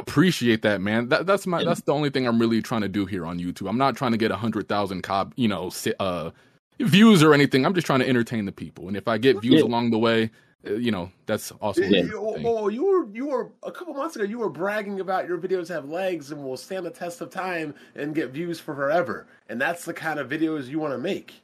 [0.01, 1.09] Appreciate that, man.
[1.09, 3.69] That, that's my that's the only thing I'm really trying to do here on YouTube.
[3.69, 5.71] I'm not trying to get a hundred thousand cop, you know,
[6.01, 6.31] uh,
[6.81, 7.65] views or anything.
[7.67, 9.65] I'm just trying to entertain the people, and if I get views Yeah.
[9.67, 10.31] along the way,
[10.69, 11.83] uh, you know, that's also.
[11.83, 12.47] a You- good you- thing.
[12.47, 14.25] oh, you were you were a couple months ago.
[14.25, 17.75] You were bragging about your videos have legs and will stand the test of time
[17.95, 19.27] and get views for forever.
[19.49, 21.35] And that's the kind of videos you want to make.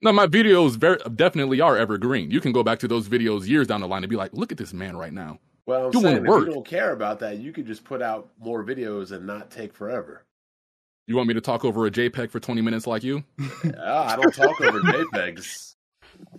[0.00, 2.30] No, my videos very definitely are evergreen.
[2.30, 4.52] You can go back to those videos years down the line and be like, look
[4.52, 5.40] at this man right now.
[5.68, 6.42] Well, I'm Doing saying work.
[6.44, 9.50] if you don't care about that, you could just put out more videos and not
[9.50, 10.24] take forever.
[11.06, 13.22] You want me to talk over a JPEG for 20 minutes like you?
[13.38, 15.74] I don't talk over JPEGs.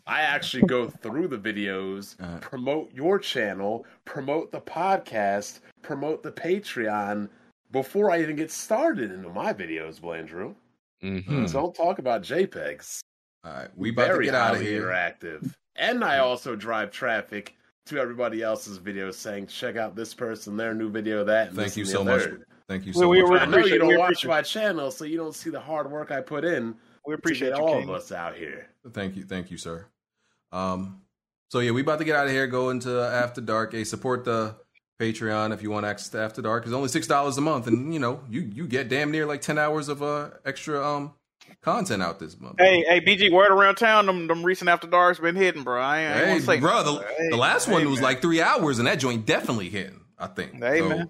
[0.08, 7.30] I actually go through the videos, promote your channel, promote the podcast, promote the Patreon
[7.72, 10.56] before I even get started into my videos, Blandrew.
[11.03, 11.45] Mm-hmm.
[11.45, 13.01] So don't talk about JPEGs.
[13.43, 14.82] All right, we about Very to get out of here.
[14.82, 15.53] interactive.
[15.75, 17.56] And I also drive traffic
[17.90, 21.48] to everybody else's videos saying, check out this person, their new video, that.
[21.50, 22.27] and Thank this you so the much.
[22.68, 23.32] Thank you so we- much.
[23.32, 26.11] we I know you don't watch my channel, so you don't see the hard work
[26.11, 26.76] I put in.
[27.06, 27.90] We appreciate all King.
[27.90, 28.68] of us out here.
[28.93, 29.88] Thank you, thank you, sir.
[30.51, 31.01] Um,
[31.50, 32.45] so yeah, we about to get out of here.
[32.48, 33.72] Go into After Dark.
[33.74, 34.56] Hey, support the
[35.00, 36.66] Patreon if you want access to After Dark.
[36.66, 39.42] It's only six dollars a month, and you know you you get damn near like
[39.42, 41.14] ten hours of uh extra um
[41.61, 42.55] content out this month.
[42.59, 45.81] Hey, hey, BG, word around town, them, them recent after darks been hitting, bro.
[45.81, 48.21] I ain't, I ain't Hey, say bro, the, Hey, the last hey, one was like
[48.21, 50.01] three hours, and that joint definitely hitting.
[50.19, 50.61] I think.
[50.61, 51.09] Hey, so, man.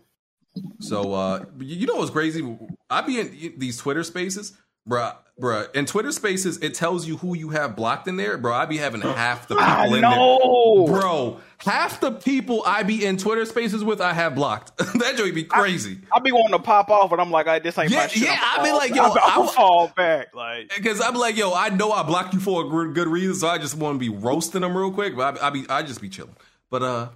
[0.80, 2.58] So, uh, you you know what's crazy?
[2.90, 4.54] I be in these Twitter spaces,
[4.90, 5.74] bruh, bruh.
[5.76, 8.54] In Twitter spaces, it tells you who you have blocked in there, bro.
[8.54, 10.86] I be having half the people I in know.
[10.88, 11.40] there, bro.
[11.60, 14.78] Half the people I be in Twitter spaces with, I have blocked.
[15.00, 16.00] that joint be crazy.
[16.14, 18.24] I be wanting to pop off, but I'm like, I, this ain't Yeah, my shit.
[18.24, 20.34] yeah, I'ma be like, yo, I'ma- I'ma fall back.
[20.34, 23.36] Like, Because I'm like, yo, I know I blocked you for a good, good reason,
[23.36, 25.16] so I just want to be roasting them real quick.
[25.16, 26.36] But I, I be, I just be chilling.
[26.70, 27.10] But uh,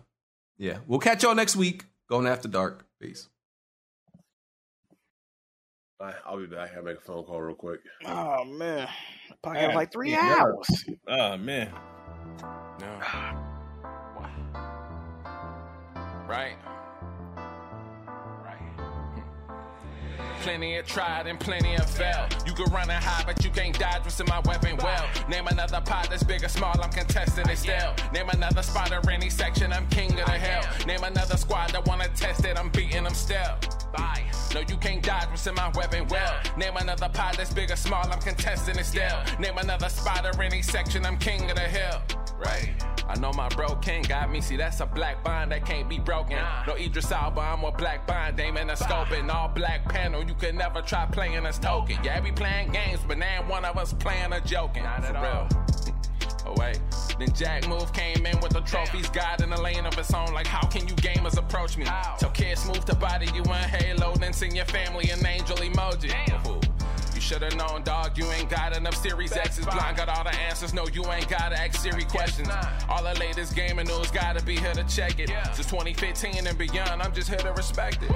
[0.58, 1.86] yeah, we'll catch y'all next week.
[2.10, 2.86] Going after dark.
[3.02, 3.30] Peace.
[6.02, 6.72] I- I'll be back.
[6.72, 7.80] I gotta make a phone call real quick.
[8.06, 8.88] oh man,
[9.42, 10.38] probably Yeah, got like three yeah.
[10.40, 10.86] hours.
[11.08, 11.72] Oh man.
[12.80, 13.00] No.
[14.18, 14.34] Right.
[16.28, 16.56] Right.
[20.44, 22.36] Plenty of tried and plenty of failed.
[22.46, 25.08] You can run and hide, but you can't dodge what's in my weapon well.
[25.30, 27.94] Name another pot that's big or small, I'm contesting it still.
[28.14, 30.62] Name another spot or any section, I'm king of the hill.
[30.86, 33.56] Name another squad that wanna test it, I'm beating them still.
[33.94, 34.26] Bye.
[34.54, 36.38] No, you can't dodge what's in my weapon well.
[36.58, 39.24] Name another pot that's big or small, I'm contesting it still.
[39.40, 42.02] Name another spot or any section, I'm king of the hill.
[42.44, 42.70] Right.
[43.08, 44.42] I know my bro King got me.
[44.42, 46.38] See, that's a black bond that can't be broken.
[46.68, 48.38] No Idris Elba, I'm a black bond.
[48.38, 50.24] Dame in a scope and all black panel.
[50.24, 51.98] You could never try playing us token.
[52.04, 54.84] Yeah, we playing games, but now one of us playing a joking.
[54.84, 55.48] Not For real.
[56.46, 56.80] Oh wait.
[57.18, 60.34] Then Jack Move came in with the trophies, God in the lane of its own.
[60.34, 61.86] Like, how can you gamers approach me?
[62.18, 66.12] So kids move to body you in Halo, then sing your family an angel emoji.
[66.44, 66.63] Fool.
[67.24, 68.18] Should've known, dog.
[68.18, 69.66] You ain't got enough Series X's.
[69.66, 70.74] Blind got all the answers.
[70.74, 72.50] No, you ain't gotta ask Siri questions.
[72.90, 75.30] All the latest gaming news gotta be here to check it.
[75.54, 78.12] Since 2015 and beyond, I'm just here to respect it.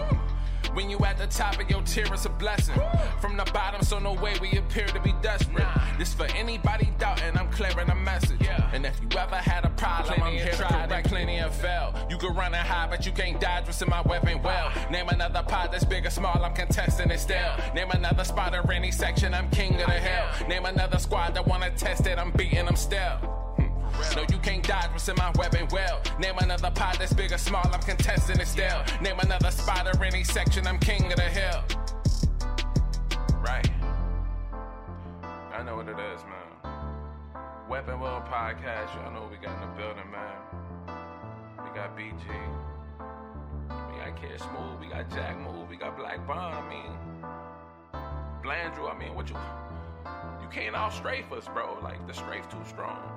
[0.73, 2.79] When you at the top of your tier, it's a blessing.
[3.21, 5.65] From the bottom, so no way we appear to be desperate.
[5.97, 8.47] This for anybody doubting, I'm clearing a message.
[8.73, 11.07] And if you ever had a problem, I'm here to correct.
[11.07, 11.95] Plenty have failed.
[12.09, 14.71] You can run and hide, but you can't dodge what's in my weapon well.
[14.91, 17.55] Name another pot that's big or small, I'm contesting it still.
[17.73, 20.47] Name another spot or any section, I'm king of the hill.
[20.47, 23.17] Name another squad that wanna test it, I'm beating them still.
[23.57, 24.15] Hmm.
[24.15, 26.01] No, you can't dodge what's in my weapon well.
[26.19, 28.81] Name another pot that's big or small, I'm contesting it still.
[29.01, 31.63] Name another spot or any section, I'm king of the hill.
[33.39, 33.69] Right.
[35.53, 36.73] I know what it is, man.
[37.69, 40.37] Weapon World Podcast, y'all know we got in the building, man.
[41.63, 42.25] We got BG.
[43.69, 47.46] We got Kid Smooth, we got Jack Move, we got Black Bond, I mean.
[48.47, 49.35] Blandrew, I mean, what you.
[50.41, 51.77] You can't all strafe us, bro.
[51.83, 53.16] Like, the strafe too strong.